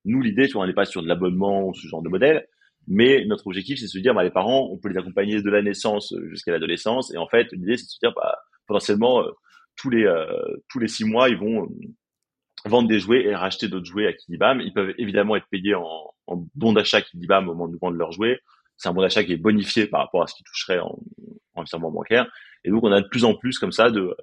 nous 0.04 0.20
l'idée, 0.20 0.46
tu 0.46 0.54
vois, 0.54 0.64
on 0.64 0.66
n'est 0.66 0.72
pas 0.72 0.84
sur 0.84 1.02
de 1.02 1.08
l'abonnement 1.08 1.66
ou 1.66 1.74
ce 1.74 1.86
genre 1.88 2.02
de 2.02 2.08
modèle. 2.08 2.46
Mais 2.86 3.24
notre 3.26 3.46
objectif, 3.46 3.78
c'est 3.78 3.84
de 3.84 3.90
se 3.90 3.98
dire, 3.98 4.14
bah, 4.14 4.24
les 4.24 4.30
parents, 4.30 4.68
on 4.72 4.78
peut 4.78 4.88
les 4.88 4.96
accompagner 4.96 5.42
de 5.42 5.50
la 5.50 5.62
naissance 5.62 6.14
jusqu'à 6.30 6.50
l'adolescence. 6.50 7.12
Et 7.14 7.18
en 7.18 7.28
fait, 7.28 7.46
l'idée, 7.52 7.76
c'est 7.76 7.84
de 7.84 7.90
se 7.90 7.98
dire, 8.00 8.12
bah, 8.16 8.38
potentiellement, 8.66 9.22
euh, 9.22 9.30
tous 9.76 9.90
les 9.90 10.06
tous 10.68 10.78
les 10.78 10.88
six 10.88 11.04
mois, 11.04 11.28
ils 11.28 11.38
vont 11.38 11.68
vendre 12.66 12.88
des 12.88 12.98
jouets 12.98 13.24
et 13.24 13.34
racheter 13.34 13.68
d'autres 13.68 13.86
jouets 13.86 14.06
à 14.06 14.12
Kidibam. 14.12 14.60
Ils 14.60 14.72
peuvent 14.72 14.92
évidemment 14.98 15.36
être 15.36 15.46
payés 15.50 15.74
en, 15.74 16.12
en 16.26 16.44
bon 16.54 16.72
d'achat 16.72 17.00
Kidibam 17.00 17.48
au 17.48 17.54
moment 17.54 17.68
de 17.68 17.78
vendre 17.80 17.96
leurs 17.96 18.12
jouets. 18.12 18.40
C'est 18.76 18.88
un 18.88 18.92
bon 18.92 19.02
d'achat 19.02 19.24
qui 19.24 19.32
est 19.32 19.38
bonifié 19.38 19.86
par 19.86 20.00
rapport 20.00 20.22
à 20.22 20.26
ce 20.26 20.34
qu'ils 20.34 20.44
toucheraient 20.44 20.80
en, 20.80 20.98
en 21.54 21.62
virement 21.62 21.90
bancaire. 21.90 22.30
Et 22.64 22.70
donc, 22.70 22.84
on 22.84 22.92
a 22.92 23.00
de 23.00 23.08
plus 23.08 23.24
en 23.24 23.34
plus 23.34 23.58
comme 23.58 23.72
ça 23.72 23.90
de, 23.90 24.14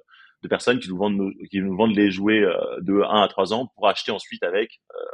de 0.42 0.48
personnes 0.48 0.78
qui 0.78 0.88
nous 0.88 0.96
vendent, 0.96 1.32
qui 1.50 1.60
nous 1.60 1.76
vendent 1.76 1.94
les 1.94 2.10
jouets 2.10 2.42
euh, 2.42 2.54
de 2.80 3.00
1 3.00 3.22
à 3.22 3.28
3 3.28 3.52
ans 3.52 3.70
pour 3.74 3.88
acheter 3.88 4.12
ensuite 4.12 4.42
avec 4.42 4.80
euh, 4.94 5.04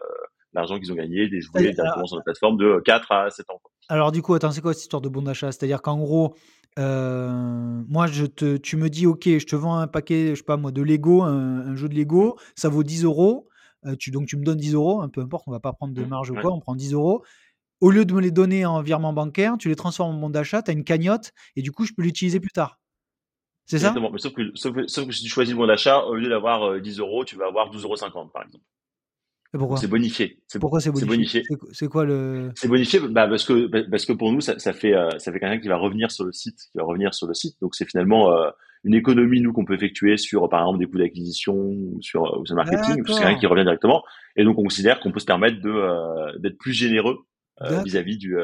l'argent 0.53 0.79
qu'ils 0.79 0.93
ont 0.93 0.97
gagné 0.97 1.29
des 1.29 1.41
jouets 1.41 1.73
directement 1.73 2.07
sur 2.07 2.17
la 2.17 2.23
plateforme 2.23 2.57
de 2.57 2.83
4 2.85 3.13
à 3.13 3.31
7 3.31 3.51
ans. 3.51 3.61
Alors 3.89 4.13
du 4.13 4.23
coup, 4.23 4.35
attends, 4.35 4.51
c'est 4.51 4.61
quoi 4.61 4.75
cette 4.75 4.83
histoire 4.83 5.03
de 5.03 5.09
bon 5.09 5.23
d'achat? 5.23 5.51
C'est-à-dire 5.53 5.83
qu'en 5.83 5.99
gros, 5.99 6.35
euh, 6.79 7.83
moi, 7.89 8.07
je 8.07 8.27
te, 8.27 8.57
tu 8.57 8.77
me 8.77 8.91
dis, 8.91 9.07
ok, 9.07 9.25
je 9.25 9.47
te 9.47 9.57
vends 9.57 9.77
un 9.77 9.87
paquet, 9.87 10.31
je 10.31 10.37
sais 10.37 10.43
pas 10.43 10.57
moi, 10.57 10.73
de 10.73 10.83
Lego, 10.83 11.23
un, 11.23 11.75
jeu 11.77 11.89
de 11.89 11.95
Lego, 11.95 12.39
ça 12.57 12.69
vaut 12.69 12.83
10 12.83 13.05
euros. 13.05 13.49
tu, 13.99 14.11
donc 14.11 14.27
tu 14.27 14.37
me 14.37 14.45
donnes 14.45 14.59
10 14.59 14.75
euros, 14.75 15.07
peu 15.09 15.21
importe, 15.21 15.45
on 15.47 15.53
va 15.53 15.61
pas 15.61 15.73
prendre 15.73 15.95
de 15.95 16.03
mmh, 16.03 16.09
marge 16.09 16.31
ou 16.31 16.35
quoi, 16.35 16.53
on 16.53 16.61
prend 16.61 16.75
10 16.75 16.93
euros. 16.93 17.25
Au 17.81 17.91
lieu 17.91 18.05
de 18.05 18.15
me 18.15 18.21
les 18.21 18.31
donner 18.31 18.65
en 18.65 18.83
virement 18.83 19.13
bancaire, 19.13 19.57
tu 19.59 19.69
les 19.69 19.77
transformes 19.77 20.17
en 20.17 20.19
bon 20.19 20.31
d'achat, 20.31 20.63
tu 20.63 20.71
as 20.71 20.75
une 20.75 20.85
cagnotte 20.85 21.33
et 21.57 21.63
du 21.63 21.73
coup, 21.73 21.85
je 21.85 21.93
peux 21.93 22.03
l'utiliser 22.03 22.41
plus 22.41 22.51
tard. 22.51 22.79
C'est 23.67 23.79
ça? 23.79 23.95
Mais 23.95 24.19
sauf 24.19 24.33
que, 24.33 24.43
sauf, 24.55 24.75
que, 24.75 25.13
si 25.13 25.23
tu 25.23 25.29
choisis 25.29 25.55
le 25.55 25.59
bon 25.59 25.67
d'achat, 25.67 26.05
au 26.05 26.15
lieu 26.15 26.29
d'avoir 26.29 26.81
10 26.81 26.99
euros, 26.99 27.25
tu 27.25 27.37
vas 27.37 27.47
avoir 27.47 27.71
12,50 27.71 28.13
euros 28.13 28.27
par 28.33 28.43
exemple. 28.43 28.65
Pourquoi? 29.59 29.77
C'est 29.77 29.89
bonifié. 29.89 30.41
Pourquoi 30.61 30.81
c'est 30.81 30.91
bonifié? 30.91 31.43
C'est 31.73 31.89
quoi 31.89 32.05
le? 32.05 32.51
C'est 32.57 32.69
bonifié 32.69 33.01
bah 33.01 33.29
parce 33.29 33.45
que 33.45 33.67
bah, 33.67 33.81
parce 33.89 34.05
que 34.05 34.13
pour 34.13 34.33
nous 34.33 34.41
ça, 34.41 34.59
ça 34.59 34.73
fait 34.73 34.95
euh, 34.95 35.11
ça 35.19 35.33
fait 35.33 35.39
quelqu'un 35.39 35.61
qui 35.61 35.69
va 35.69 35.77
revenir 35.77 36.11
sur 36.11 36.25
le 36.25 36.33
site, 36.33 36.57
qui 36.57 36.79
va 36.79 36.85
revenir 36.85 37.15
sur 37.15 37.27
le 37.27 37.35
site. 37.35 37.57
Donc 37.61 37.75
c'est 37.75 37.89
finalement 37.89 38.33
euh, 38.33 38.51
une 38.83 38.95
économie 38.95 39.41
nous 39.41 39.53
qu'on 39.53 39.65
peut 39.65 39.75
effectuer 39.75 40.17
sur 40.17 40.49
par 40.49 40.63
exemple 40.63 40.81
des 40.81 40.87
coûts 40.87 40.99
d'acquisition 40.99 41.55
ou 41.55 41.99
sur, 42.01 42.25
euh, 42.25 42.45
sur 42.45 42.57
le 42.57 42.65
marketing, 42.65 43.05
c'est 43.07 43.15
quelqu'un 43.15 43.39
qui 43.39 43.47
revient 43.47 43.63
directement. 43.63 44.03
Et 44.37 44.45
donc 44.45 44.59
on 44.59 44.65
considère 44.65 44.99
qu'on 45.01 45.13
peut 45.13 45.21
se 45.21 45.27
permettre 45.27 45.61
de 45.61 46.39
d'être 46.41 46.59
plus 46.59 46.73
généreux 46.73 47.19
vis-à-vis 47.85 48.19
du 48.19 48.37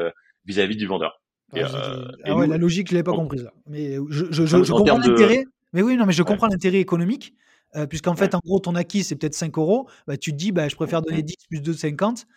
vis-à-vis 0.45 0.77
du 0.77 0.87
vendeur. 0.87 1.20
Ah, 1.53 2.11
ah 2.23 2.35
ouais, 2.35 2.47
la 2.47 2.57
logique 2.57 2.89
je 2.89 2.95
l'ai 2.95 3.03
pas 3.03 3.13
comprise 3.13 3.43
là. 3.43 3.53
Mais 3.67 3.97
je 4.09 4.25
je, 4.31 4.45
je, 4.45 4.63
je 4.63 4.71
comprends 4.71 4.97
l'intérêt. 4.97 5.45
Mais 5.73 5.81
oui 5.81 5.95
non 5.97 6.05
mais 6.05 6.13
je 6.13 6.23
comprends 6.23 6.47
l'intérêt 6.47 6.79
économique. 6.79 7.33
Euh, 7.75 7.87
puisqu'en 7.87 8.15
fait, 8.15 8.35
en 8.35 8.39
gros, 8.43 8.59
ton 8.59 8.75
acquis, 8.75 9.01
c'est 9.03 9.15
peut-être 9.15 9.33
5 9.33 9.57
euros, 9.57 9.87
bah, 10.05 10.17
tu 10.17 10.31
te 10.33 10.37
dis, 10.37 10.51
bah, 10.51 10.67
je 10.67 10.75
préfère 10.75 11.01
donner 11.01 11.23
10 11.23 11.35
plus 11.47 11.61
2, 11.61 11.71
50, 11.71 12.27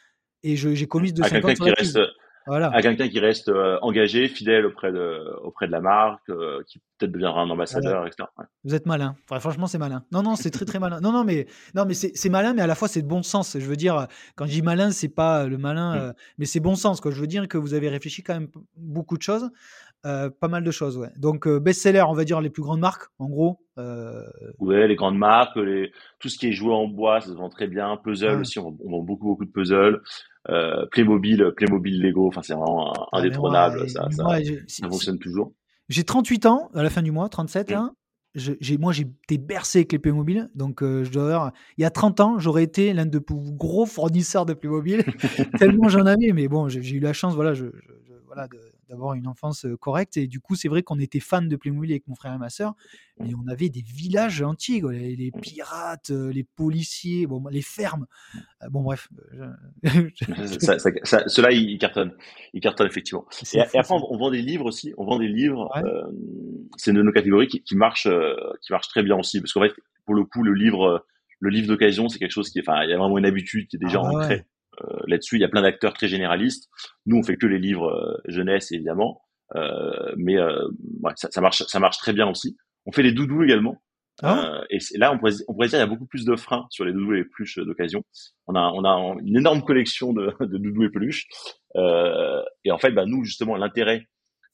et 0.44 0.56
j'ai 0.56 0.86
commis 0.86 1.12
2,50 1.12 1.56
sur 1.56 1.64
reste, 1.64 1.98
voilà. 2.46 2.68
À 2.74 2.82
quelqu'un 2.82 3.08
qui 3.08 3.20
reste 3.20 3.48
euh, 3.48 3.78
engagé, 3.80 4.28
fidèle 4.28 4.66
auprès 4.66 4.92
de, 4.92 5.34
auprès 5.42 5.66
de 5.66 5.72
la 5.72 5.80
marque, 5.80 6.28
euh, 6.28 6.62
qui 6.66 6.78
peut-être 6.98 7.12
deviendra 7.12 7.40
un 7.40 7.50
ambassadeur, 7.50 8.06
etc. 8.06 8.28
Vous 8.64 8.74
êtes 8.74 8.86
malin. 8.86 9.16
franchement, 9.26 9.66
c'est 9.66 9.78
malin. 9.78 10.04
Non, 10.12 10.22
non, 10.22 10.36
c'est 10.36 10.50
très, 10.50 10.64
très 10.64 10.78
malin. 10.78 11.00
Non, 11.00 11.12
non, 11.12 11.24
mais, 11.24 11.46
non, 11.74 11.84
mais 11.86 11.94
c'est 11.94 12.28
malin, 12.28 12.52
mais 12.52 12.62
à 12.62 12.66
la 12.66 12.74
fois, 12.74 12.88
c'est 12.88 13.02
de 13.02 13.08
bon 13.08 13.22
sens. 13.22 13.56
Je 13.58 13.66
veux 13.66 13.76
dire, 13.76 14.06
quand 14.36 14.44
je 14.46 14.50
dis 14.50 14.62
malin, 14.62 14.90
c'est 14.90 15.08
pas 15.08 15.46
le 15.46 15.58
malin, 15.58 15.96
mmh. 15.96 16.14
mais 16.38 16.46
c'est 16.46 16.60
bon 16.60 16.74
sens. 16.74 17.00
Quoi. 17.00 17.10
Je 17.10 17.20
veux 17.20 17.26
dire 17.26 17.48
que 17.48 17.56
vous 17.56 17.74
avez 17.74 17.88
réfléchi 17.88 18.22
quand 18.22 18.34
même 18.34 18.48
beaucoup 18.76 19.16
de 19.16 19.22
choses. 19.22 19.50
Euh, 20.06 20.28
pas 20.28 20.48
mal 20.48 20.62
de 20.62 20.70
choses, 20.70 20.98
ouais. 20.98 21.10
Donc 21.16 21.46
euh, 21.46 21.58
best-seller, 21.58 22.04
on 22.06 22.12
va 22.12 22.24
dire 22.24 22.40
les 22.42 22.50
plus 22.50 22.62
grandes 22.62 22.80
marques, 22.80 23.04
en 23.18 23.28
gros. 23.28 23.58
Euh... 23.78 24.22
Ouais, 24.58 24.86
les 24.86 24.96
grandes 24.96 25.16
marques, 25.16 25.56
les... 25.56 25.92
tout 26.20 26.28
ce 26.28 26.38
qui 26.38 26.48
est 26.48 26.52
joué 26.52 26.74
en 26.74 26.86
bois, 26.86 27.22
ça 27.22 27.28
se 27.28 27.34
vend 27.34 27.48
très 27.48 27.66
bien. 27.68 27.96
Puzzle 27.96 28.40
aussi, 28.40 28.58
on, 28.58 28.76
vend 28.84 29.02
beaucoup 29.02 29.28
beaucoup 29.28 29.46
de 29.46 29.50
puzzles. 29.50 30.02
Euh, 30.50 30.84
Playmobil, 30.90 31.52
Playmobil 31.56 32.02
Lego, 32.02 32.28
enfin 32.28 32.42
c'est 32.42 32.52
vraiment 32.52 32.92
indétrônable, 33.12 33.88
ça, 33.88 34.06
ça, 34.10 34.24
ça, 34.66 34.88
fonctionne 34.88 35.18
toujours. 35.18 35.54
J'ai 35.88 36.04
38 36.04 36.44
ans 36.46 36.70
à 36.74 36.82
la 36.82 36.90
fin 36.90 37.00
du 37.00 37.10
mois, 37.10 37.30
37 37.30 37.72
hein. 37.72 37.94
j'ai, 38.34 38.76
moi, 38.76 38.92
j'ai 38.92 39.06
été 39.24 39.38
bercé 39.38 39.78
avec 39.78 39.92
les 39.92 39.98
Playmobil. 39.98 40.50
Donc, 40.54 40.82
je 40.82 41.10
dois 41.10 41.24
avoir, 41.24 41.52
il 41.78 41.82
y 41.82 41.84
a 41.86 41.90
30 41.90 42.20
ans, 42.20 42.38
j'aurais 42.38 42.62
été 42.62 42.92
l'un 42.92 43.06
des 43.06 43.20
plus 43.20 43.36
gros 43.52 43.86
fournisseurs 43.86 44.44
de 44.44 44.52
Playmobil, 44.52 45.02
tellement 45.58 45.88
j'en 45.88 46.04
avais. 46.04 46.32
Mais 46.32 46.46
bon, 46.46 46.68
j'ai, 46.68 46.80
eu 46.90 47.00
la 47.00 47.14
chance, 47.14 47.34
voilà, 47.34 47.54
je, 47.54 47.66
voilà, 48.26 48.46
de, 48.48 48.58
d'avoir 48.94 49.14
une 49.14 49.26
enfance 49.26 49.66
correcte. 49.80 50.16
Et 50.16 50.26
du 50.26 50.40
coup, 50.40 50.54
c'est 50.54 50.68
vrai 50.68 50.82
qu'on 50.82 50.98
était 50.98 51.20
fan 51.20 51.48
de 51.48 51.56
Playmobil 51.56 51.90
avec 51.90 52.06
mon 52.06 52.14
frère 52.14 52.32
et 52.32 52.38
ma 52.38 52.48
sœur, 52.48 52.74
mais 53.18 53.32
on 53.34 53.46
avait 53.48 53.68
des 53.68 53.82
villages 53.82 54.42
entiers, 54.42 54.82
les, 54.90 55.32
mmh. 55.34 55.40
pirates, 55.40 56.10
les 56.10 56.44
policiers, 56.44 57.26
bon, 57.26 57.42
les 57.50 57.62
fermes. 57.62 58.06
Bon, 58.70 58.82
bref. 58.82 59.08
Cela, 59.82 61.52
il 61.52 61.78
cartonne. 61.78 62.12
Il 62.52 62.60
cartonne, 62.60 62.86
effectivement. 62.86 63.26
Et, 63.52 63.60
après, 63.60 63.94
on, 63.94 64.16
vend 64.16 64.30
des 64.30 64.42
livres 64.42 64.66
aussi. 64.66 64.94
On 64.96 65.04
vend 65.04 65.18
des 65.18 65.28
livres. 65.28 65.70
c'est 66.76 66.90
une 66.90 66.98
de 66.98 67.02
nos 67.02 67.12
catégories 67.12 67.48
qui, 67.48 67.62
qui 67.62 67.76
marche, 67.76 68.08
qui 68.62 68.72
marche 68.72 68.88
très 68.88 69.02
bien 69.02 69.16
aussi. 69.16 69.40
Parce 69.40 69.52
qu'en 69.52 69.62
fait, 69.62 69.72
pour 70.04 70.14
le 70.14 70.24
coup, 70.24 70.42
le 70.42 70.54
livre, 70.54 71.04
le 71.40 71.50
livre 71.50 71.68
d'occasion, 71.68 72.08
c'est 72.08 72.18
quelque 72.18 72.30
chose 72.30 72.50
qui, 72.50 72.60
enfin, 72.60 72.82
il 72.84 72.90
y 72.90 72.92
a 72.92 72.98
vraiment 72.98 73.18
une 73.18 73.26
habitude 73.26 73.68
qui 73.68 73.76
est 73.76 73.78
déjà 73.78 74.00
ah, 74.02 74.08
ancrée. 74.08 74.44
Là-dessus, 75.06 75.36
il 75.36 75.40
y 75.40 75.44
a 75.44 75.48
plein 75.48 75.62
d'acteurs 75.62 75.94
très 75.94 76.08
généralistes. 76.08 76.68
Nous, 77.06 77.16
on 77.16 77.22
fait 77.22 77.36
que 77.36 77.46
les 77.46 77.58
livres 77.58 77.88
euh, 77.88 78.20
jeunesse, 78.26 78.72
évidemment, 78.72 79.22
euh, 79.56 80.14
mais 80.16 80.40
ouais, 80.40 81.12
ça, 81.16 81.28
ça, 81.30 81.40
marche, 81.40 81.62
ça 81.64 81.78
marche 81.80 81.98
très 81.98 82.12
bien 82.12 82.28
aussi. 82.28 82.56
On 82.86 82.92
fait 82.92 83.02
les 83.02 83.12
doudous 83.12 83.42
également. 83.42 83.80
Ah. 84.22 84.62
et 84.70 84.78
là, 84.96 85.12
on 85.12 85.18
pourrait, 85.18 85.32
on 85.48 85.54
pourrait 85.54 85.66
dire 85.66 85.78
qu'il 85.78 85.88
y 85.88 85.90
a 85.90 85.92
beaucoup 85.92 86.06
plus 86.06 86.24
de 86.24 86.36
freins 86.36 86.66
sur 86.70 86.84
les 86.84 86.92
doudous 86.92 87.14
et 87.14 87.16
les 87.18 87.24
peluches 87.24 87.58
d'occasion. 87.58 88.04
On 88.46 88.54
a, 88.54 88.70
on 88.72 88.84
a 88.84 89.16
une 89.24 89.36
énorme 89.36 89.64
collection 89.64 90.12
de, 90.12 90.32
de 90.40 90.56
doudous 90.58 90.84
et 90.84 90.90
peluches. 90.90 91.26
Euh, 91.76 92.42
et 92.64 92.70
en 92.70 92.78
fait, 92.78 92.92
bah, 92.92 93.06
nous, 93.06 93.24
justement, 93.24 93.56
l'intérêt 93.56 94.06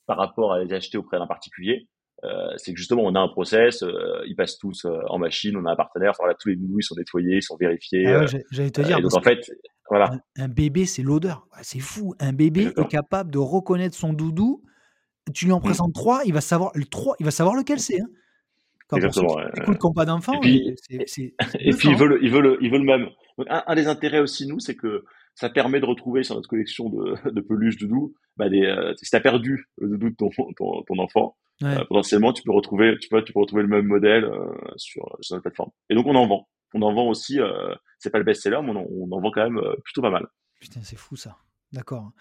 par 0.06 0.16
rapport 0.16 0.54
à 0.54 0.64
les 0.64 0.72
acheter 0.72 0.96
auprès 0.96 1.18
d'un 1.18 1.26
particulier, 1.26 1.88
euh, 2.24 2.52
c'est 2.56 2.72
que 2.72 2.78
justement 2.78 3.02
on 3.04 3.14
a 3.14 3.20
un 3.20 3.28
process, 3.28 3.82
euh, 3.82 4.22
ils 4.26 4.36
passent 4.36 4.58
tous 4.58 4.84
euh, 4.84 4.98
en 5.08 5.18
machine, 5.18 5.56
on 5.56 5.64
a 5.64 5.72
un 5.72 5.76
partenaire, 5.76 6.12
enfin, 6.18 6.30
tous 6.38 6.50
les 6.50 6.56
doudous 6.56 6.80
ils 6.80 6.82
sont 6.82 6.94
nettoyés, 6.96 7.36
ils 7.36 7.42
sont 7.42 7.56
vérifiés. 7.56 8.06
Ah 8.08 8.26
J'allais 8.50 8.70
te 8.70 8.82
dire. 8.82 9.00
donc 9.00 9.14
en 9.14 9.22
fait, 9.22 9.50
voilà. 9.90 10.12
Un, 10.38 10.48
bébé 10.48 10.86
c'est 10.86 11.02
l'odeur, 11.02 11.46
c'est 11.62 11.80
fou. 11.80 12.14
Un 12.20 12.32
bébé 12.32 12.72
est 12.76 12.88
capable 12.88 13.30
de 13.30 13.38
reconnaître 13.38 13.96
son 13.96 14.12
doudou. 14.12 14.62
Tu 15.34 15.44
lui 15.44 15.52
en 15.52 15.58
mmh. 15.58 15.62
présentes 15.62 15.92
trois, 15.92 16.22
il 16.24 16.32
va 16.32 16.40
savoir 16.40 16.70
le 16.74 16.84
trois, 16.84 17.16
il 17.20 17.24
va 17.24 17.30
savoir 17.30 17.54
lequel 17.54 17.78
c'est. 17.78 18.00
Hein. 18.00 18.08
Exactement. 18.92 19.36
Écoute, 19.56 19.78
qu'on 19.78 19.92
pas 19.92 20.04
d'enfant. 20.04 20.34
Et 20.34 20.40
puis, 20.40 20.76
et, 20.90 21.70
puis 21.72 21.88
il 21.90 21.96
veut 21.96 22.08
le, 22.08 22.24
il 22.24 22.30
veut 22.30 22.40
le, 22.40 22.58
il 22.60 22.70
veut 22.70 22.78
le 22.78 22.84
même. 22.84 23.08
Donc, 23.38 23.46
un, 23.48 23.74
des 23.74 23.86
intérêts 23.86 24.18
aussi 24.18 24.46
nous, 24.46 24.58
c'est 24.58 24.74
que 24.74 25.04
ça 25.34 25.48
permet 25.48 25.80
de 25.80 25.86
retrouver 25.86 26.24
sur 26.24 26.34
notre 26.34 26.48
collection 26.48 26.88
de, 26.88 27.30
de 27.30 27.40
peluches 27.40 27.76
doudou, 27.76 28.14
bah 28.36 28.48
des, 28.48 28.92
si 28.96 29.10
t'as 29.10 29.20
perdu 29.20 29.66
le 29.78 29.90
doudou 29.90 30.10
de 30.10 30.16
ton, 30.16 30.30
ton, 30.56 30.82
ton 30.82 30.98
enfant, 30.98 31.36
euh, 31.62 31.84
potentiellement, 31.84 32.32
tu 32.32 32.42
peux 32.42 32.52
retrouver, 32.52 32.96
tu 33.00 33.08
peux, 33.08 33.22
tu 33.22 33.32
peux 33.32 33.40
retrouver 33.40 33.62
le 33.62 33.68
même 33.68 33.86
modèle 33.86 34.24
euh, 34.24 34.46
sur, 34.76 35.04
sur 35.20 35.34
notre 35.34 35.42
plateforme. 35.42 35.70
Et 35.90 35.94
donc, 35.94 36.06
on 36.06 36.14
en 36.14 36.26
vend. 36.26 36.48
On 36.74 36.82
en 36.82 36.92
vend 36.92 37.08
aussi. 37.08 37.40
Euh, 37.40 37.74
c'est 37.98 38.10
pas 38.10 38.18
le 38.18 38.24
best-seller, 38.24 38.60
mais 38.62 38.72
on 38.72 39.12
en, 39.12 39.20
vend 39.20 39.30
quand 39.30 39.48
même 39.48 39.60
plutôt 39.84 40.02
pas 40.02 40.10
mal. 40.10 40.26
Putain, 40.60 40.80
c'est 40.82 40.96
fou 40.96 41.16
ça. 41.16 41.36
D'accord. 41.72 42.12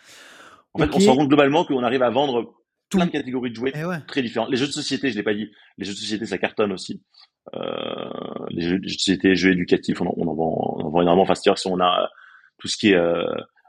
En 0.73 0.79
fait, 0.79 0.93
on 0.93 0.99
se 0.99 1.09
rend 1.09 1.15
compte 1.15 1.29
globalement 1.29 1.65
qu'on 1.65 1.83
arrive 1.83 2.03
à 2.03 2.09
vendre 2.09 2.53
plein 2.89 3.05
de 3.05 3.11
catégories 3.11 3.51
de 3.51 3.55
jouets 3.55 3.73
eh 3.75 4.05
très 4.07 4.21
différentes. 4.21 4.49
Les 4.49 4.57
jeux 4.57 4.67
de 4.67 4.71
société, 4.71 5.09
je 5.11 5.15
l'ai 5.15 5.23
pas 5.23 5.33
dit. 5.33 5.51
Les 5.77 5.85
jeux 5.85 5.93
de 5.93 5.97
société, 5.97 6.25
ça 6.25 6.37
cartonne 6.37 6.71
aussi. 6.71 7.03
Euh, 7.55 8.09
les 8.49 8.67
jeux 8.67 8.79
de 8.79 8.87
société, 8.87 9.35
jeux 9.35 9.51
éducatifs, 9.51 10.01
on 10.01 10.07
en, 10.07 10.13
on 10.17 10.27
en 10.27 10.35
vend, 10.35 10.75
on 10.77 10.85
en 10.85 10.89
vend 10.89 11.01
énormément. 11.01 11.23
Enfin, 11.23 11.35
c'est-à-dire 11.35 11.59
si 11.59 11.67
on 11.67 11.79
a 11.79 12.09
tout 12.57 12.67
ce 12.67 12.77
qui 12.77 12.91
est 12.91 12.95
euh, 12.95 13.23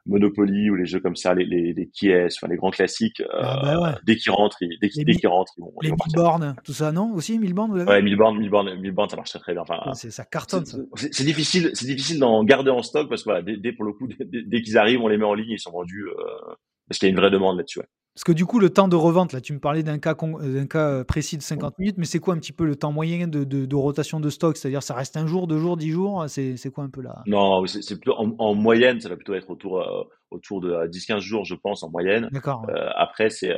Monopoly 0.07 0.70
ou 0.70 0.74
les 0.74 0.86
jeux 0.86 1.01
comme 1.01 1.16
ça, 1.16 1.34
les, 1.34 1.44
les, 1.44 1.72
les 1.72 2.26
enfin 2.26 2.48
les 2.48 2.57
grands 2.57 2.70
classiques, 2.70 3.22
ah, 3.32 3.61
bah 3.62 3.92
euh, 3.92 3.98
dès 4.05 4.16
qu'ils 4.16 4.32
rentrent, 4.32 4.59
dès 4.80 4.88
qu'ils 4.88 5.28
rentrent, 5.28 5.53
ils 5.57 5.62
vont. 5.62 5.72
Les 5.82 5.90
Milborn, 5.90 6.57
tout 6.64 6.72
ça, 6.72 6.92
non 6.92 7.12
Aussi, 7.14 7.38
Milborn, 7.38 7.70
vous 7.70 7.76
l'avez 7.76 7.90
Ouais, 7.90 8.03
Milborn, 8.03 8.38
Milborn, 8.38 8.74
Milborn, 8.80 9.09
ça 9.09 9.16
marche 9.16 9.30
très 9.30 9.38
très 9.38 9.53
bien. 9.53 9.62
Enfin, 9.62 9.92
ça 9.94 10.24
cartonne. 10.24 10.64
C'est 10.94 11.24
difficile, 11.24 11.70
c'est 11.74 11.86
difficile 11.86 12.18
d'en 12.18 12.42
garder 12.44 12.70
en 12.70 12.82
stock 12.82 13.09
parce 13.09 13.22
que 13.22 13.30
voilà, 13.30 13.42
dès, 13.42 13.72
pour 13.72 13.84
le 13.84 13.92
coup, 13.92 14.09
dès, 14.09 14.62
qu'ils 14.62 14.78
arrivent, 14.78 15.01
on 15.01 15.09
les 15.09 15.18
met 15.18 15.24
en 15.24 15.34
ligne, 15.34 15.51
ils 15.51 15.61
sont 15.61 15.72
vendus 15.72 16.07
euh, 16.07 16.55
parce 16.88 16.98
qu'il 16.98 17.09
y 17.09 17.11
a 17.11 17.14
une 17.14 17.20
vraie 17.20 17.30
demande 17.30 17.57
là-dessus. 17.57 17.80
Ouais. 17.80 17.86
Parce 18.21 18.35
que 18.35 18.37
du 18.37 18.45
coup, 18.45 18.59
le 18.59 18.68
temps 18.68 18.87
de 18.87 18.97
revente, 18.97 19.33
là, 19.33 19.41
tu 19.41 19.55
me 19.55 19.59
parlais 19.59 19.83
d'un 19.83 19.99
cas, 19.99 20.14
d'un 20.14 20.66
cas 20.66 20.91
euh, 20.91 21.05
précis 21.05 21.39
de 21.39 21.43
50 21.43 21.79
minutes, 21.79 21.95
mais 21.97 22.05
c'est 22.05 22.18
quoi 22.18 22.35
un 22.35 22.37
petit 22.37 22.53
peu 22.53 22.66
le 22.66 22.77
temps 22.77 22.93
moyen 22.93 23.27
de, 23.27 23.45
de, 23.45 23.75
rotation 23.75 24.21
de 24.21 24.29
stock? 24.29 24.59
C'est-à-dire, 24.59 24.83
ça 24.83 24.93
reste 24.93 25.16
un 25.16 25.27
jour, 25.27 25.47
deux 25.47 25.57
jours, 25.57 25.79
dix 25.79 25.91
jours? 25.91 26.27
C'est 26.29 26.71
quoi 26.71 26.85
un 26.85 26.91
peu 26.91 27.01
là 27.01 27.23
Non, 27.25 27.64
c'est 27.64 27.99
plutôt 27.99 28.16
en, 28.18 28.55
moyenne, 28.55 29.01
ça 29.01 29.09
va 29.09 29.16
plutôt 29.16 29.33
être 29.33 29.49
autour, 29.49 29.81
euh, 29.81 30.03
autour 30.31 30.61
de 30.61 30.71
10-15 30.71 31.14
euh, 31.14 31.21
jours, 31.21 31.45
je 31.47 31.55
pense, 31.55 31.83
en 31.83 31.89
moyenne. 31.89 32.29
D'accord. 32.31 32.66
après, 32.95 33.31
c'est 33.31 33.55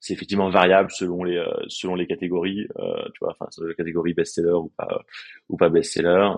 c'est 0.00 0.14
effectivement 0.14 0.48
variable 0.48 0.90
selon 0.92 1.24
les 1.24 1.44
selon 1.66 1.96
les 1.96 2.06
catégories 2.06 2.68
tu 2.76 3.18
vois 3.20 3.32
enfin 3.32 3.46
selon 3.50 3.66
la 3.66 3.74
catégorie 3.74 4.14
best-seller 4.14 4.52
ou 4.52 4.72
pas 4.76 5.02
ou 5.48 5.56
pas 5.56 5.70
best-seller 5.70 6.34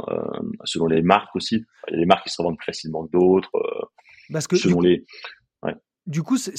selon 0.64 0.86
les 0.86 1.02
marques 1.02 1.36
aussi 1.36 1.66
il 1.88 1.92
y 1.92 1.96
a 1.98 2.00
des 2.00 2.06
marques 2.06 2.24
qui 2.24 2.30
se 2.30 2.40
revendent 2.40 2.56
plus 2.56 2.64
facilement 2.64 3.04
que 3.04 3.12
d'autres 3.12 3.50
Parce 4.32 4.46
que 4.46 4.56
selon 4.56 4.80
les. 4.80 5.04
Du 6.10 6.22
coup, 6.22 6.36
c'est 6.36 6.54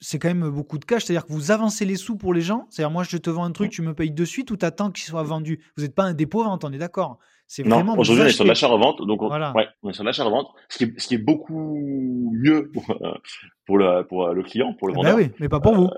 c'est 0.00 0.18
quand 0.18 0.28
même 0.28 0.48
beaucoup 0.48 0.78
de 0.78 0.84
cash. 0.84 1.04
C'est-à-dire 1.04 1.26
que 1.26 1.32
vous 1.32 1.50
avancez 1.50 1.84
les 1.84 1.96
sous 1.96 2.16
pour 2.16 2.32
les 2.32 2.40
gens. 2.40 2.66
C'est-à-dire, 2.70 2.90
moi, 2.90 3.04
je 3.04 3.16
te 3.16 3.30
vends 3.30 3.44
un 3.44 3.52
truc, 3.52 3.70
tu 3.70 3.82
me 3.82 3.94
payes 3.94 4.10
de 4.10 4.24
suite 4.24 4.50
ou 4.50 4.56
tu 4.56 4.64
attends 4.64 4.90
qu'il 4.90 5.04
soit 5.04 5.22
vendu? 5.22 5.60
Vous 5.76 5.82
n'êtes 5.82 5.94
pas 5.94 6.04
un 6.04 6.14
dépôt-vente, 6.14 6.64
on 6.64 6.72
est 6.72 6.78
d'accord 6.78 7.18
c'est 7.50 7.64
non, 7.64 7.80
aujourd'hui, 7.96 8.24
on 8.24 8.26
est 8.26 8.32
sur 8.32 8.44
l'achat-revente. 8.44 9.06
Donc, 9.06 9.22
on, 9.22 9.30
ouais, 9.30 9.68
on 9.82 9.88
est 9.88 9.94
sur 9.94 10.04
l'achat-revente. 10.04 10.48
Ce 10.68 10.76
qui, 10.76 10.84
est, 10.84 11.00
ce 11.00 11.08
qui 11.08 11.14
est 11.14 11.18
beaucoup 11.18 12.30
mieux 12.34 12.70
pour, 12.74 12.84
pour, 13.64 13.78
le, 13.78 14.06
pour 14.06 14.28
le 14.28 14.42
client, 14.42 14.74
pour 14.74 14.88
le 14.88 14.92
eh 14.92 14.96
ben 14.96 15.02
vendeur. 15.02 15.16
oui, 15.16 15.32
mais 15.40 15.48
pas 15.48 15.58
pour 15.58 15.74
vous. 15.74 15.88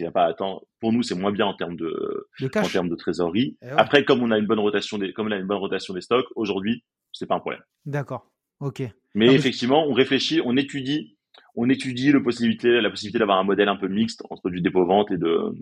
Euh, 0.00 0.06
a 0.06 0.10
pas, 0.12 0.32
pour 0.78 0.92
nous, 0.92 1.02
c'est 1.02 1.16
moins 1.16 1.32
bien 1.32 1.46
en 1.46 1.54
termes 1.54 1.74
de, 1.74 2.28
en 2.54 2.62
termes 2.62 2.88
de 2.88 2.94
trésorerie. 2.94 3.58
Eh 3.60 3.70
Après, 3.70 4.04
comme 4.04 4.22
on 4.22 4.30
a 4.30 4.38
une 4.38 4.46
bonne 4.46 4.60
rotation 4.60 4.98
des, 4.98 5.12
comme 5.12 5.26
on 5.26 5.32
a 5.32 5.36
une 5.36 5.48
bonne 5.48 5.58
rotation 5.58 5.94
des 5.94 6.00
stocks, 6.00 6.26
aujourd'hui, 6.36 6.84
c'est 7.12 7.26
pas 7.26 7.34
un 7.34 7.40
problème. 7.40 7.62
D'accord. 7.86 8.30
Ok. 8.60 8.80
Mais 9.16 9.34
effectivement, 9.34 9.84
on 9.88 9.92
réfléchit, 9.92 10.40
on 10.44 10.56
étudie 10.56 11.16
on 11.56 11.68
étudie 11.68 12.12
le 12.12 12.22
possibilité, 12.22 12.80
la 12.80 12.90
possibilité 12.90 13.18
d'avoir 13.18 13.38
un 13.38 13.44
modèle 13.44 13.68
un 13.68 13.76
peu 13.76 13.88
mixte 13.88 14.24
entre 14.30 14.50
du 14.50 14.60
dépôt-vente 14.60 15.10
et 15.10 15.16
de, 15.16 15.54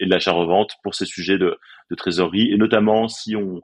et 0.00 0.06
de 0.06 0.10
l'achat-revente 0.10 0.72
pour 0.82 0.94
ces 0.94 1.06
sujets 1.06 1.38
de, 1.38 1.56
de, 1.90 1.94
trésorerie, 1.94 2.52
et 2.52 2.56
notamment 2.56 3.08
si 3.08 3.36
on, 3.36 3.60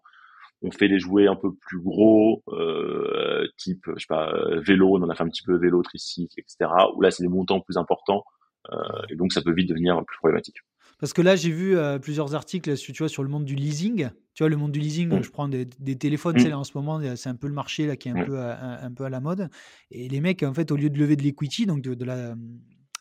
on 0.63 0.71
fait 0.71 0.89
des 0.89 0.99
jouets 0.99 1.27
un 1.27 1.37
peu 1.37 1.55
plus 1.55 1.81
gros, 1.81 2.43
euh, 2.49 3.47
type, 3.57 3.85
je 3.95 4.01
sais 4.01 4.07
pas, 4.09 4.33
vélo, 4.61 4.97
on 4.97 5.03
en 5.03 5.11
a 5.11 5.15
fait 5.15 5.25
un 5.25 5.29
petit 5.29 5.43
peu 5.43 5.57
vélo, 5.57 5.83
tricycle, 5.83 6.39
etc., 6.39 6.71
où 6.95 7.01
là, 7.01 7.11
c'est 7.11 7.23
des 7.23 7.29
montants 7.29 7.61
plus 7.61 7.77
importants, 7.77 8.25
euh, 8.73 8.77
et 9.11 9.17
donc 9.17 9.33
ça 9.33 9.43
peut 9.43 9.53
vite 9.53 9.69
devenir 9.69 10.03
plus 10.05 10.19
problématique. 10.19 10.57
Parce 11.05 11.13
que 11.13 11.21
là, 11.21 11.37
j'ai 11.37 11.51
vu 11.51 11.77
euh, 11.77 11.99
plusieurs 11.99 12.35
articles 12.35 12.75
tu 12.79 12.95
vois, 12.95 13.11
sur 13.11 13.23
le 13.23 13.29
monde 13.29 13.45
du 13.45 13.55
leasing. 13.55 14.09
Tu 14.33 14.43
vois, 14.43 14.49
le 14.49 14.57
monde 14.57 14.73
du 14.73 14.81
leasing, 14.81 15.11
mmh. 15.11 15.23
je 15.23 15.31
prends 15.31 15.49
des, 15.49 15.67
téléphones, 15.99 16.41
mmh. 16.41 16.49
là, 16.49 16.59
en 16.59 16.65
ce 16.65 16.73
moment, 16.75 16.99
c'est 17.15 17.29
un 17.29 17.35
peu 17.35 17.47
le 17.47 17.53
marché 17.53 17.87
là, 17.87 17.95
qui 17.95 18.09
est 18.09 18.13
un, 18.13 18.25
peu, 18.25 18.39
à, 18.41 18.83
un, 18.83 18.91
peu 18.91 19.05
à 19.05 19.11
la 19.11 19.21
mode. 19.21 19.51
Et 19.91 20.09
les 20.09 20.23
mecs, 20.23 20.43
en 20.43 20.55
fait, 20.55 20.71
au 20.71 20.77
lieu 20.77 20.89
de 20.89 20.99
lever 20.99 21.17
de 21.17 21.23
l'equity, 21.23 21.67
donc 21.67 21.83
de, 21.83 22.05
la, 22.07 22.35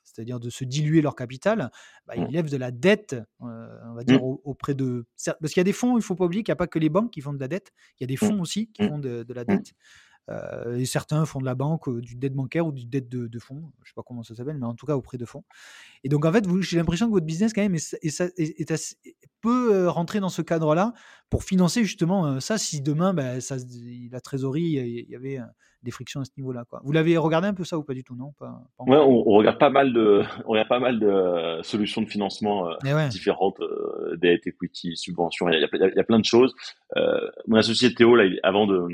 c'est-à-dire 0.03 0.41
de 0.41 0.49
se 0.49 0.65
diluer 0.65 1.01
leur 1.01 1.15
capital, 1.15 1.71
bah, 2.05 2.15
ils 2.17 2.23
mmh. 2.23 2.31
lèvent 2.31 2.49
de 2.49 2.57
la 2.57 2.71
dette, 2.71 3.15
euh, 3.41 3.69
on 3.85 3.93
va 3.93 4.03
dire, 4.03 4.21
auprès 4.21 4.73
de. 4.73 5.05
Parce 5.39 5.53
qu'il 5.53 5.61
y 5.61 5.61
a 5.61 5.63
des 5.63 5.71
fonds, 5.71 5.93
il 5.93 5.99
ne 5.99 6.01
faut 6.01 6.15
pas 6.15 6.25
oublier 6.25 6.43
qu'il 6.43 6.51
n'y 6.51 6.57
a 6.57 6.57
pas 6.57 6.67
que 6.67 6.79
les 6.79 6.89
banques 6.89 7.11
qui 7.11 7.21
font 7.21 7.31
de 7.31 7.39
la 7.39 7.47
dette, 7.47 7.71
il 8.01 8.03
y 8.03 8.05
a 8.05 8.07
des 8.07 8.17
fonds 8.17 8.41
aussi 8.41 8.69
qui 8.73 8.85
font 8.85 8.99
de, 8.99 9.23
de 9.23 9.33
la 9.33 9.45
dette. 9.45 9.71
Euh, 10.29 10.77
et 10.77 10.85
certains 10.85 11.25
font 11.25 11.39
de 11.39 11.45
la 11.45 11.55
banque, 11.55 11.89
euh, 11.89 11.99
du 11.99 12.15
dette 12.15 12.33
bancaire 12.33 12.65
ou 12.65 12.71
du 12.71 12.85
dette 12.85 13.09
de, 13.09 13.39
fonds. 13.39 13.61
Je 13.83 13.89
sais 13.89 13.93
pas 13.95 14.03
comment 14.05 14.23
ça 14.23 14.35
s'appelle, 14.35 14.57
mais 14.57 14.65
en 14.65 14.73
tout 14.73 14.85
cas 14.85 14.95
auprès 14.95 15.17
de 15.17 15.25
fonds. 15.25 15.43
Et 16.03 16.09
donc 16.09 16.25
en 16.25 16.31
fait, 16.31 16.45
j'ai 16.61 16.77
l'impression 16.77 17.07
que 17.07 17.11
votre 17.11 17.25
business 17.25 17.51
quand 17.53 17.61
même 17.61 17.75
est, 17.75 18.73
peut 19.41 19.73
euh, 19.73 19.89
rentrer 19.89 20.21
dans 20.21 20.29
ce 20.29 20.41
cadre-là 20.41 20.93
pour 21.29 21.43
financer 21.43 21.83
justement 21.83 22.39
ça. 22.39 22.57
Si 22.57 22.81
demain, 22.81 23.13
ben, 23.13 23.41
ça, 23.41 23.57
la 24.11 24.21
trésorerie, 24.21 24.61
il 24.61 25.09
y 25.09 25.15
avait 25.15 25.39
des 25.81 25.91
frictions 25.91 26.21
à 26.21 26.25
ce 26.25 26.31
niveau-là. 26.37 26.63
Vous 26.83 26.93
l'avez 26.93 27.17
regardé 27.17 27.49
un 27.49 27.53
peu 27.53 27.65
ça 27.65 27.77
ou 27.77 27.83
pas 27.83 27.93
du 27.93 28.05
tout, 28.05 28.15
non 28.15 28.31
pas, 28.39 28.61
Ouais, 28.79 28.95
on, 28.95 29.23
regarde 29.23 29.59
pas 29.59 29.69
mal 29.69 29.91
de, 29.91 30.23
on 30.45 30.51
regarde 30.51 30.69
pas 30.69 30.79
mal 30.79 30.99
de 30.99 31.59
solutions 31.63 32.01
de 32.01 32.07
financement 32.07 32.69
eh 32.85 33.09
différentes, 33.09 33.59
dette, 34.15 34.47
equity, 34.47 34.95
subventions. 34.95 35.49
Il 35.49 35.59
y, 35.59 35.63
a, 35.63 35.67
il 35.73 35.93
y, 35.97 35.99
a, 35.99 36.03
plein 36.05 36.19
de 36.19 36.25
choses. 36.25 36.53
mon 37.47 37.57
associé 37.57 37.93
Théo, 37.93 38.15
là, 38.15 38.29
avant 38.43 38.65
de 38.65 38.87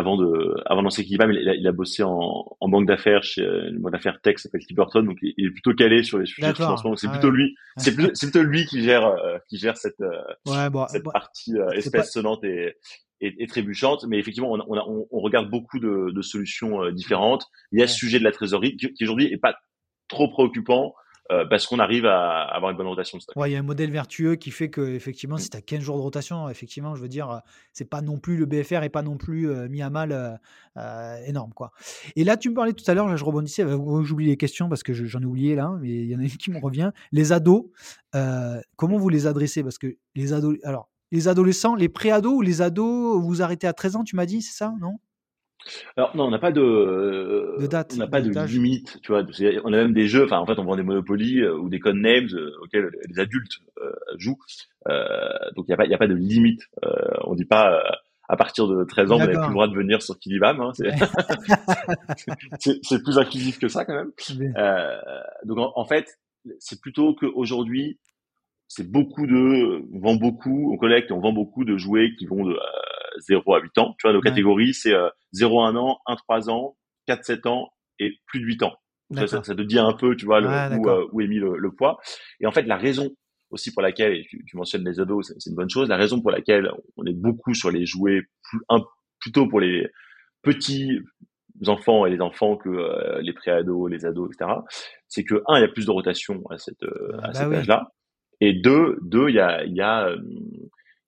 avant 0.00 0.16
de 0.16 0.54
avant 0.66 0.82
lancer 0.82 1.04
Kibam, 1.04 1.30
il, 1.30 1.54
il, 1.58 1.66
a 1.66 1.72
bossé 1.72 2.02
en, 2.02 2.56
en 2.58 2.68
banque 2.68 2.86
d'affaires 2.86 3.22
chez 3.22 3.42
une 3.42 3.78
banque 3.78 3.92
d'affaires 3.92 4.20
tech 4.20 4.36
qui 4.36 4.42
s'appelle 4.42 4.62
Clipperton, 4.62 5.02
donc 5.02 5.18
il, 5.22 5.46
est 5.46 5.50
plutôt 5.50 5.74
calé 5.74 6.02
sur 6.02 6.18
les 6.18 6.26
sujets 6.26 6.48
de 6.48 6.56
financement. 6.56 6.96
C'est 6.96 7.08
plutôt 7.10 7.30
lui, 7.30 7.54
c'est 7.76 7.94
plutôt 7.94 8.42
lui 8.42 8.66
qui 8.66 8.82
gère 8.82 9.06
euh, 9.06 9.38
qui 9.48 9.58
gère 9.58 9.76
cette 9.76 10.00
euh, 10.00 10.10
ouais, 10.46 10.68
bon, 10.70 10.86
cette 10.88 11.04
partie 11.04 11.56
euh, 11.56 11.70
espèce 11.70 12.12
sonnante 12.12 12.42
et, 12.44 12.74
et, 13.20 13.42
et, 13.42 13.46
trébuchante. 13.46 14.04
Mais 14.08 14.18
effectivement, 14.18 14.52
on, 14.52 14.60
on, 14.68 15.06
on 15.10 15.20
regarde 15.20 15.48
beaucoup 15.48 15.78
de, 15.78 16.10
de 16.10 16.22
solutions 16.22 16.90
différentes. 16.90 17.46
Il 17.72 17.80
y 17.80 17.82
a 17.82 17.86
ce 17.86 17.96
sujet 17.96 18.18
de 18.18 18.24
la 18.24 18.32
trésorerie 18.32 18.76
qui, 18.76 18.92
qui 18.92 19.04
aujourd'hui 19.04 19.26
est 19.26 19.38
pas 19.38 19.54
trop 20.08 20.28
préoccupant. 20.28 20.94
Euh, 21.30 21.44
parce 21.44 21.66
qu'on 21.66 21.78
arrive 21.78 22.06
à 22.06 22.42
avoir 22.42 22.72
une 22.72 22.76
bonne 22.76 22.88
rotation 22.88 23.16
de 23.16 23.22
stock. 23.22 23.36
Ouais, 23.36 23.50
il 23.50 23.52
y 23.52 23.56
a 23.56 23.60
un 23.60 23.62
modèle 23.62 23.90
vertueux 23.90 24.34
qui 24.34 24.50
fait 24.50 24.68
que 24.68 24.80
effectivement, 24.80 25.36
si 25.36 25.48
tu 25.48 25.56
as 25.56 25.60
15 25.60 25.80
jours 25.80 25.96
de 25.96 26.02
rotation, 26.02 26.48
effectivement, 26.48 26.96
je 26.96 27.02
veux 27.02 27.08
dire, 27.08 27.40
c'est 27.72 27.88
pas 27.88 28.00
non 28.00 28.18
plus 28.18 28.36
le 28.36 28.46
BFR 28.46 28.82
et 28.82 28.88
pas 28.88 29.02
non 29.02 29.16
plus 29.16 29.48
euh, 29.48 29.68
mis 29.68 29.80
à 29.80 29.90
mal 29.90 30.40
euh, 30.76 31.16
énorme 31.26 31.52
quoi. 31.54 31.70
Et 32.16 32.24
là, 32.24 32.36
tu 32.36 32.50
me 32.50 32.54
parlais 32.54 32.72
tout 32.72 32.84
à 32.88 32.94
l'heure, 32.94 33.06
là, 33.06 33.14
je 33.14 33.24
rebondissais, 33.24 33.64
j'oublie 34.02 34.26
les 34.26 34.36
questions 34.36 34.68
parce 34.68 34.82
que 34.82 34.92
j'en 34.92 35.20
ai 35.20 35.24
oublié 35.24 35.54
là, 35.54 35.72
mais 35.80 35.88
il 35.88 36.06
y 36.06 36.16
en 36.16 36.18
a 36.18 36.22
une 36.22 36.30
qui 36.30 36.50
me 36.50 36.58
revient. 36.62 36.90
Les 37.12 37.32
ados, 37.32 37.66
comment 38.76 38.98
vous 38.98 39.08
les 39.08 39.28
adressez? 39.28 39.62
Parce 39.62 39.78
que 39.78 39.96
les 40.16 40.32
ados, 40.32 40.58
alors 40.64 40.88
les 41.12 41.28
adolescents, 41.28 41.74
les 41.74 41.88
pré-ados 41.88 42.34
ou 42.34 42.40
les 42.40 42.62
ados, 42.62 43.20
vous 43.20 43.42
arrêtez 43.42 43.66
à 43.66 43.72
13 43.72 43.96
ans, 43.96 44.04
tu 44.04 44.16
m'as 44.16 44.26
dit, 44.26 44.42
c'est 44.42 44.56
ça, 44.56 44.74
non? 44.80 44.98
Alors 45.96 46.16
non, 46.16 46.24
on 46.24 46.30
n'a 46.30 46.38
pas 46.38 46.52
de, 46.52 47.56
de 47.58 47.66
date, 47.66 47.92
on 47.94 47.98
n'a 47.98 48.06
pas 48.06 48.20
de, 48.20 48.30
limite, 48.46 48.98
tu 49.02 49.12
vois. 49.12 49.24
On 49.64 49.72
a 49.72 49.76
même 49.76 49.92
des 49.92 50.06
jeux, 50.06 50.24
enfin 50.24 50.38
en 50.38 50.46
fait, 50.46 50.58
on 50.58 50.64
vend 50.64 50.76
des 50.76 50.82
Monopoly 50.82 51.40
euh, 51.40 51.56
ou 51.56 51.68
des 51.68 51.78
codenames 51.78 52.28
euh, 52.32 52.52
auxquels 52.62 52.90
les 53.08 53.18
adultes 53.18 53.58
euh, 53.78 53.92
jouent. 54.18 54.38
donc 55.56 55.66
il 55.66 55.70
n'y 55.70 55.74
a 55.74 55.76
pas, 55.76 55.86
il 55.86 55.94
a 55.94 55.98
pas 55.98 56.06
de 56.06 56.14
limite. 56.14 56.62
on 57.24 57.34
dit 57.34 57.44
pas 57.44 57.82
à 58.28 58.36
partir 58.36 58.68
de 58.68 58.84
13 58.84 59.10
ans, 59.10 59.18
vous 59.18 59.26
n'avez 59.26 59.36
plus 59.36 59.48
le 59.48 59.52
droit 59.52 59.68
de 59.68 59.74
venir 59.74 60.02
sur 60.02 60.18
Kidibam. 60.18 60.60
Hein, 60.60 60.72
c'est 62.58 63.02
plus 63.02 63.18
inclusif 63.18 63.58
que 63.58 63.68
ça 63.68 63.84
quand 63.84 63.94
même. 63.94 64.12
donc 65.44 65.58
en, 65.58 65.84
fait, 65.84 66.18
c'est 66.58 66.80
plutôt 66.80 67.14
qu'aujourd'hui, 67.14 67.98
c'est 68.68 68.88
beaucoup 68.88 69.26
de, 69.26 69.84
on 69.92 69.98
vend 69.98 70.14
beaucoup, 70.14 70.72
on 70.72 70.76
collecte, 70.76 71.10
on 71.10 71.18
vend 71.18 71.32
beaucoup 71.32 71.64
de 71.64 71.76
jouets 71.76 72.14
qui 72.16 72.26
vont 72.26 72.44
de 72.44 72.56
0 73.18 73.54
à 73.54 73.60
8 73.60 73.78
ans. 73.78 73.94
Tu 73.98 74.06
vois, 74.06 74.12
nos 74.12 74.20
catégories, 74.20 74.74
c'est 74.74 74.94
0 75.32 75.62
à 75.62 75.68
1 75.68 75.76
an, 75.76 75.98
1 76.06 76.16
3 76.16 76.50
ans, 76.50 76.76
4 77.06 77.24
7 77.24 77.46
ans 77.46 77.70
et 77.98 78.18
plus 78.26 78.40
de 78.40 78.46
8 78.46 78.62
ans. 78.62 78.76
Ça, 79.14 79.26
ça, 79.26 79.54
te 79.54 79.62
dit 79.62 79.78
un 79.78 79.92
peu, 79.92 80.14
tu 80.14 80.24
vois, 80.24 80.40
le, 80.40 80.46
où, 80.78 80.88
euh, 80.88 81.08
où, 81.10 81.20
est 81.20 81.26
mis 81.26 81.38
le, 81.38 81.70
poids. 81.72 81.98
Et 82.40 82.46
en 82.46 82.52
fait, 82.52 82.62
la 82.62 82.76
raison 82.76 83.10
aussi 83.50 83.72
pour 83.72 83.82
laquelle, 83.82 84.12
et 84.12 84.24
tu, 84.24 84.56
mentionnes 84.56 84.84
les 84.84 85.00
ados, 85.00 85.32
c'est 85.36 85.50
une 85.50 85.56
bonne 85.56 85.68
chose, 85.68 85.88
la 85.88 85.96
raison 85.96 86.20
pour 86.20 86.30
laquelle 86.30 86.70
on 86.96 87.04
est 87.04 87.12
beaucoup 87.12 87.52
sur 87.52 87.72
les 87.72 87.84
jouets, 87.86 88.22
plus, 88.44 88.60
un, 88.68 88.78
plutôt 89.18 89.48
pour 89.48 89.58
les 89.58 89.90
petits 90.42 91.00
enfants 91.66 92.06
et 92.06 92.10
les 92.10 92.20
enfants 92.20 92.56
que 92.56 92.68
euh, 92.68 93.20
les 93.22 93.32
pré-ados, 93.32 93.90
les 93.90 94.06
ados, 94.06 94.30
etc., 94.32 94.52
c'est 95.08 95.24
que, 95.24 95.42
un, 95.48 95.58
il 95.58 95.62
y 95.62 95.64
a 95.64 95.68
plus 95.68 95.86
de 95.86 95.90
rotation 95.90 96.44
à, 96.48 96.58
cette, 96.58 96.84
euh, 96.84 97.18
à 97.18 97.28
bah 97.28 97.34
cet 97.34 97.52
âge-là. 97.52 97.90
Et 98.40 98.52
deux, 98.52 98.98
deux, 99.02 99.28
il 99.28 99.34
y 99.34 99.40
a, 99.40 99.64
il 99.64 99.74
y 99.74 99.82
a 99.82 100.14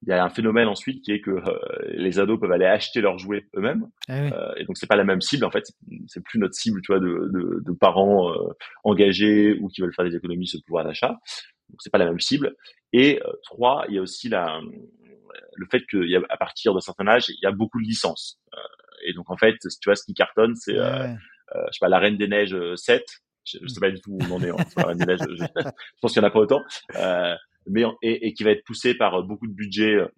il 0.02 0.08
y 0.08 0.12
a 0.12 0.22
un 0.22 0.28
phénomène 0.28 0.66
ensuite 0.66 1.02
qui 1.04 1.12
est 1.12 1.20
que 1.20 1.30
euh, 1.30 1.58
les 1.94 2.18
ados 2.18 2.40
peuvent 2.40 2.50
aller 2.50 2.66
acheter 2.66 3.00
leurs 3.00 3.18
jouets 3.18 3.46
eux-mêmes. 3.56 3.86
Ah 4.08 4.14
euh, 4.14 4.54
et 4.56 4.64
donc 4.64 4.76
c'est 4.76 4.88
pas 4.88 4.96
la 4.96 5.04
même 5.04 5.20
cible 5.20 5.44
en 5.44 5.50
fait. 5.50 5.64
C'est 6.08 6.22
plus 6.22 6.40
notre 6.40 6.54
cible 6.54 6.80
tu 6.82 6.92
vois 6.92 7.00
de, 7.00 7.30
de, 7.32 7.62
de 7.64 7.72
parents 7.72 8.32
euh, 8.32 8.48
engagés 8.82 9.56
ou 9.60 9.68
qui 9.68 9.80
veulent 9.80 9.94
faire 9.94 10.04
des 10.04 10.16
économies 10.16 10.48
sur 10.48 10.58
le 10.58 10.66
pouvoir 10.66 10.84
d'achat. 10.84 11.10
Donc 11.68 11.78
c'est 11.78 11.90
pas 11.90 11.98
la 11.98 12.06
même 12.06 12.18
cible. 12.18 12.56
Et 12.92 13.20
trois 13.44 13.84
il 13.88 13.94
y 13.94 13.98
a 13.98 14.02
aussi 14.02 14.28
la 14.28 14.60
le 15.54 15.66
fait 15.70 15.82
qu'à 15.86 15.98
à 16.28 16.36
partir 16.36 16.74
d'un 16.74 16.80
certain 16.80 17.06
âge 17.06 17.28
il 17.28 17.38
y 17.40 17.46
a 17.46 17.52
beaucoup 17.52 17.80
de 17.80 17.86
licences. 17.86 18.40
Et 19.06 19.12
donc 19.14 19.30
en 19.30 19.36
fait 19.36 19.54
tu 19.60 19.86
vois 19.86 19.96
ce 19.96 20.04
qui 20.04 20.14
cartonne 20.14 20.56
c'est 20.56 20.74
je 20.74 21.72
sais 21.72 21.78
pas 21.80 21.88
la 21.88 22.00
Reine 22.00 22.16
des 22.16 22.28
Neiges 22.28 22.56
7 22.74 23.04
je, 23.44 23.58
sais 23.66 23.80
pas 23.80 23.90
du 23.90 24.00
tout 24.00 24.12
où 24.12 24.18
on 24.30 24.36
en 24.36 24.42
est 24.42 24.50
hein, 24.50 24.56
la 24.76 24.84
Reine 24.84 24.98
des 24.98 25.06
Neiges 25.06 25.20
je, 25.28 25.44
je 25.44 25.70
pense 26.00 26.12
qu'il 26.12 26.22
y 26.22 26.24
en 26.24 26.28
a 26.28 26.30
pas 26.30 26.38
autant 26.40 26.60
mais 27.68 27.84
et, 28.02 28.26
et, 28.26 28.34
qui 28.34 28.44
va 28.44 28.50
être 28.50 28.64
poussé 28.64 28.94
par 28.94 29.14
euh, 29.14 29.22
beaucoup 29.22 29.46
de 29.46 29.52
budget, 29.52 29.94
euh, 29.94 30.08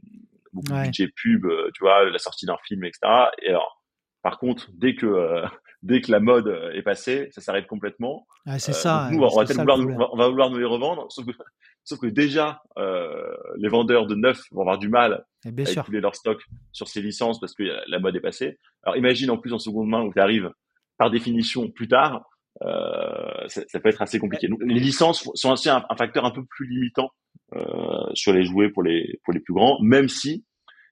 beaucoup 0.53 0.73
de 0.73 0.85
budget 0.85 1.09
pub, 1.09 1.45
euh, 1.45 1.71
tu 1.75 1.83
vois, 1.83 2.09
la 2.11 2.19
sortie 2.19 2.47
d'un 2.47 2.57
film, 2.67 2.85
etc. 2.85 3.01
Et 3.43 3.51
alors, 3.51 3.83
par 4.23 4.39
contre, 4.39 4.71
dès 4.75 4.95
que 4.95 5.07
dès 5.83 6.01
que 6.01 6.11
la 6.11 6.21
mode 6.21 6.49
est 6.73 6.83
passée, 6.83 7.29
ça 7.31 7.41
s'arrête 7.41 7.67
complètement. 7.67 8.27
c'est 8.59 8.73
ça. 8.73 9.09
Nous, 9.13 9.23
on, 9.23 9.29
va 9.29 9.45
vouloir, 9.45 9.79
on, 10.13 10.17
va, 10.17 10.29
vouloir 10.29 10.51
nous 10.51 10.59
les 10.59 10.65
revendre, 10.65 11.07
sauf 11.13 11.27
que, 11.27 11.33
sauf 11.85 12.01
que 12.01 12.07
déjà, 12.07 12.63
euh, 12.79 13.37
les 13.59 13.69
vendeurs 13.69 14.07
de 14.07 14.15
neuf 14.15 14.41
vont 14.51 14.63
avoir 14.63 14.79
du 14.79 14.89
mal 14.89 15.25
à 15.45 15.49
écouler 15.49 16.01
leur 16.01 16.17
stock 16.17 16.43
sur 16.73 16.89
ces 16.89 17.03
licences 17.03 17.39
parce 17.39 17.55
que 17.55 17.63
la 17.87 17.99
mode 17.99 18.17
est 18.17 18.21
passée. 18.21 18.59
Alors 18.83 18.97
imagine 18.97 19.31
en 19.31 19.37
plus 19.37 19.53
en 19.53 19.59
seconde 19.59 19.89
main 19.89 20.03
où 20.03 20.13
tu 20.13 20.21
arrives 20.21 20.51
par 20.97 21.11
définition 21.11 21.71
plus 21.71 21.89
tard, 21.89 22.15
euh, 22.17 22.21
ça, 22.61 23.63
ça, 23.67 23.81
peut 23.81 23.89
être 23.89 24.03
assez 24.03 24.19
compliqué. 24.19 24.49
Donc, 24.49 24.61
les 24.65 24.81
licences 24.81 25.29
sont 25.35 25.51
aussi 25.53 25.69
un, 25.69 25.85
un 25.89 25.97
facteur 25.97 26.25
un 26.25 26.31
peu 26.31 26.45
plus 26.45 26.67
limitant 26.67 27.11
euh, 27.55 28.11
sur 28.15 28.33
les 28.33 28.45
jouets 28.45 28.71
pour 28.71 28.83
les 28.83 29.21
pour 29.23 29.33
les 29.33 29.39
plus 29.39 29.55
grands, 29.55 29.79
même 29.81 30.09
si 30.09 30.45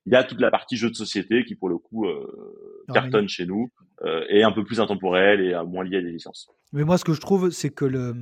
il 0.06 0.12
y 0.12 0.16
a 0.16 0.22
toute 0.22 0.40
la 0.40 0.50
partie 0.50 0.76
jeux 0.76 0.90
de 0.90 0.94
société 0.94 1.44
qui 1.44 1.56
pour 1.56 1.68
le 1.68 1.78
coup 1.78 2.06
euh, 2.06 2.84
cartonne 2.92 3.28
chez 3.28 3.46
nous 3.46 3.70
euh, 4.04 4.24
et 4.28 4.44
un 4.44 4.52
peu 4.52 4.64
plus 4.64 4.78
intemporel 4.78 5.40
et 5.40 5.54
moins 5.66 5.82
lié 5.82 5.96
à 5.96 6.02
des 6.02 6.12
licences. 6.12 6.48
Mais 6.72 6.84
moi, 6.84 6.98
ce 6.98 7.04
que 7.04 7.14
je 7.14 7.20
trouve, 7.20 7.50
c'est 7.50 7.70
que 7.70 7.84
le, 7.84 8.14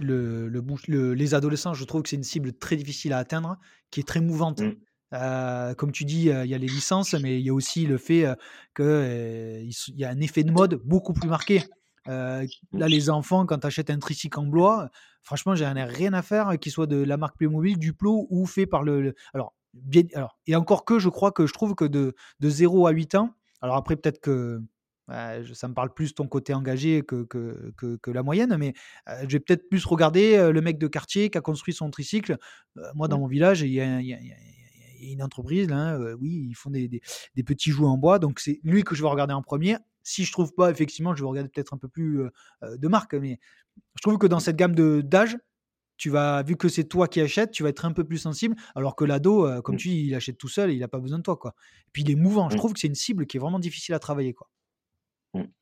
le, 0.00 0.48
le, 0.48 1.14
les 1.14 1.34
adolescents, 1.34 1.74
je 1.74 1.84
trouve 1.84 2.02
que 2.02 2.08
c'est 2.08 2.16
une 2.16 2.22
cible 2.22 2.52
très 2.52 2.76
difficile 2.76 3.12
à 3.12 3.18
atteindre, 3.18 3.56
qui 3.90 4.00
est 4.00 4.06
très 4.06 4.20
mouvante. 4.20 4.60
Mm. 4.60 4.72
Euh, 5.14 5.74
comme 5.74 5.92
tu 5.92 6.04
dis, 6.04 6.28
il 6.28 6.46
y 6.46 6.54
a 6.54 6.58
les 6.58 6.66
licences, 6.66 7.14
mais 7.14 7.38
il 7.38 7.46
y 7.46 7.50
a 7.50 7.54
aussi 7.54 7.86
le 7.86 7.98
fait 7.98 8.26
qu'il 8.74 9.70
y 9.96 10.04
a 10.04 10.10
un 10.10 10.20
effet 10.20 10.42
de 10.42 10.52
mode 10.52 10.80
beaucoup 10.84 11.12
plus 11.12 11.28
marqué. 11.28 11.62
Euh, 12.08 12.46
là, 12.72 12.88
les 12.88 13.10
enfants, 13.10 13.46
quand 13.46 13.58
tu 13.58 13.66
achètes 13.66 13.90
un 13.90 13.98
tricycle 13.98 14.38
en 14.38 14.46
bois, 14.46 14.90
franchement, 15.22 15.54
j'ai 15.54 15.66
rien 15.66 16.12
à 16.12 16.22
faire 16.22 16.58
qu'il 16.58 16.72
soit 16.72 16.86
de 16.86 17.02
la 17.02 17.16
marque 17.16 17.36
Playmobil, 17.36 17.78
Duplo 17.78 18.26
ou 18.30 18.46
fait 18.46 18.66
par 18.66 18.82
le. 18.82 19.14
alors, 19.34 19.54
bien, 19.74 20.02
alors, 20.14 20.38
et 20.46 20.56
encore 20.56 20.84
que 20.84 20.98
je 20.98 21.08
crois 21.08 21.32
que 21.32 21.46
je 21.46 21.52
trouve 21.52 21.74
que 21.74 21.84
de, 21.84 22.14
de 22.40 22.50
0 22.50 22.86
à 22.86 22.90
8 22.90 23.14
ans, 23.16 23.34
alors 23.60 23.76
après, 23.76 23.96
peut-être 23.96 24.20
que 24.20 24.60
ça 25.08 25.68
me 25.68 25.74
parle 25.74 25.94
plus 25.94 26.14
ton 26.14 26.26
côté 26.26 26.52
engagé 26.52 27.02
que, 27.02 27.22
que, 27.22 27.72
que, 27.76 28.10
la 28.10 28.24
moyenne, 28.24 28.56
mais 28.58 28.74
je 29.06 29.28
vais 29.28 29.38
peut-être 29.38 29.68
plus 29.68 29.84
regarder 29.86 30.50
le 30.50 30.60
mec 30.60 30.78
de 30.78 30.88
quartier 30.88 31.30
qui 31.30 31.38
a 31.38 31.40
construit 31.40 31.72
son 31.72 31.90
tricycle. 31.90 32.38
moi, 32.94 33.06
dans 33.06 33.16
mmh. 33.16 33.20
mon 33.20 33.26
village, 33.28 33.60
il 33.60 33.70
y 33.70 33.80
a, 33.80 34.00
une 35.00 35.22
entreprise, 35.22 35.68
là, 35.68 35.98
oui, 36.20 36.46
ils 36.48 36.54
font 36.54 36.70
des, 36.70 36.88
des, 36.88 37.42
petits 37.42 37.70
jouets 37.70 37.88
en 37.88 37.98
bois, 37.98 38.18
donc 38.18 38.40
c'est 38.40 38.60
lui 38.62 38.82
que 38.82 38.94
je 38.94 39.02
vais 39.02 39.08
regarder 39.08 39.34
en 39.34 39.42
premier. 39.42 39.76
Si 40.02 40.24
je 40.24 40.32
trouve 40.32 40.52
pas, 40.54 40.70
effectivement, 40.70 41.14
je 41.14 41.22
vais 41.22 41.28
regarder 41.28 41.48
peut-être 41.48 41.74
un 41.74 41.78
peu 41.78 41.88
plus 41.88 42.22
de 42.62 42.88
marque, 42.88 43.14
mais 43.14 43.38
je 43.96 44.02
trouve 44.02 44.18
que 44.18 44.26
dans 44.26 44.40
cette 44.40 44.56
gamme 44.56 44.74
d'âge, 45.02 45.36
tu 45.96 46.10
vas, 46.10 46.42
vu 46.42 46.56
que 46.56 46.68
c'est 46.68 46.84
toi 46.84 47.08
qui 47.08 47.20
achètes, 47.20 47.50
tu 47.50 47.62
vas 47.62 47.70
être 47.70 47.84
un 47.84 47.92
peu 47.92 48.04
plus 48.04 48.18
sensible, 48.18 48.54
alors 48.74 48.96
que 48.96 49.04
l'ado, 49.04 49.62
comme 49.62 49.76
mmh. 49.76 49.78
tu 49.78 49.88
dis, 49.88 50.04
il 50.06 50.14
achète 50.14 50.38
tout 50.38 50.48
seul, 50.48 50.72
il 50.72 50.80
n'a 50.80 50.88
pas 50.88 50.98
besoin 50.98 51.18
de 51.18 51.22
toi, 51.22 51.36
quoi. 51.36 51.54
Et 51.86 51.90
puis 51.92 52.02
il 52.02 52.10
est 52.10 52.16
mouvant. 52.16 52.50
Je 52.50 52.54
mmh. 52.54 52.58
trouve 52.58 52.72
que 52.72 52.80
c'est 52.80 52.88
une 52.88 52.94
cible 52.94 53.26
qui 53.26 53.36
est 53.36 53.40
vraiment 53.40 53.58
difficile 53.58 53.94
à 53.94 53.98
travailler, 53.98 54.34
quoi. 54.34 54.48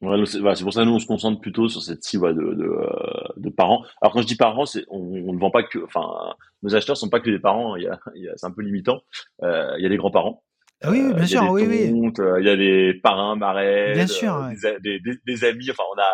Mmh. 0.01 0.27
c'est 0.27 0.41
pour 0.65 0.73
ça 0.73 0.83
que 0.83 0.87
nous 0.87 0.95
on 0.95 0.99
se 0.99 1.07
concentre 1.07 1.41
plutôt 1.41 1.69
sur 1.69 1.83
cette 1.83 2.03
cible 2.03 2.35
de, 2.35 2.55
de, 2.55 2.65
euh, 2.65 2.89
de, 3.37 3.51
parents. 3.51 3.85
Alors 4.01 4.13
quand 4.13 4.23
je 4.23 4.27
dis 4.27 4.37
parents, 4.37 4.67
c'est 4.67 4.85
on, 4.89 5.33
ne 5.33 5.39
vend 5.39 5.51
pas 5.51 5.63
que, 5.63 5.79
enfin, 5.85 6.35
nos 6.63 6.75
acheteurs 6.75 6.97
sont 6.97 7.09
pas 7.09 7.21
que 7.21 7.31
des 7.31 7.39
parents. 7.39 7.77
Il 7.77 7.85
y 7.85 7.89
a, 7.89 7.99
il 8.15 8.25
y 8.25 8.29
a 8.29 8.33
c'est 8.37 8.47
un 8.47 8.51
peu 8.51 8.63
limitant. 8.63 9.01
Euh, 9.43 9.75
il 9.79 9.83
y 9.83 9.87
a 9.87 9.89
des 9.89 9.97
grands 9.97 10.11
parents. 10.11 10.43
Ah 10.83 10.91
oui, 10.91 11.15
bien 11.15 11.27
sûr, 11.27 11.43
oui, 11.51 11.67
oui. 11.67 11.91
Il 11.91 12.45
y 12.45 12.51
a 12.51 12.57
des 12.57 12.95
parrains, 13.03 13.37
marraines, 13.37 13.95
bien 13.95 14.07
sûr, 14.07 14.51
des, 14.83 15.01
des, 15.01 15.15
des, 15.25 15.45
amis. 15.45 15.71
Enfin, 15.71 15.85
on 15.95 16.01
a, 16.01 16.11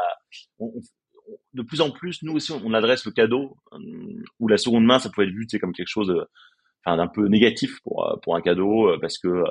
on, 0.61 0.73
de 1.55 1.63
plus 1.63 1.81
en 1.81 1.91
plus, 1.91 2.23
nous 2.23 2.35
aussi, 2.35 2.53
on 2.53 2.73
adresse 2.73 3.05
le 3.05 3.11
cadeau 3.11 3.57
euh, 3.73 3.79
ou 4.39 4.49
la 4.49 4.59
seconde 4.59 4.85
main, 4.85 4.99
ça 4.99 5.11
peut 5.11 5.23
être 5.23 5.31
vu, 5.31 5.47
c'est 5.49 5.59
comme 5.59 5.73
quelque 5.73 5.89
chose, 5.89 6.15
enfin, 6.85 6.97
d'un 6.97 7.09
peu 7.09 7.27
négatif 7.27 7.81
pour 7.83 8.19
pour 8.23 8.37
un 8.37 8.41
cadeau 8.41 8.97
parce 9.01 9.19
que 9.19 9.43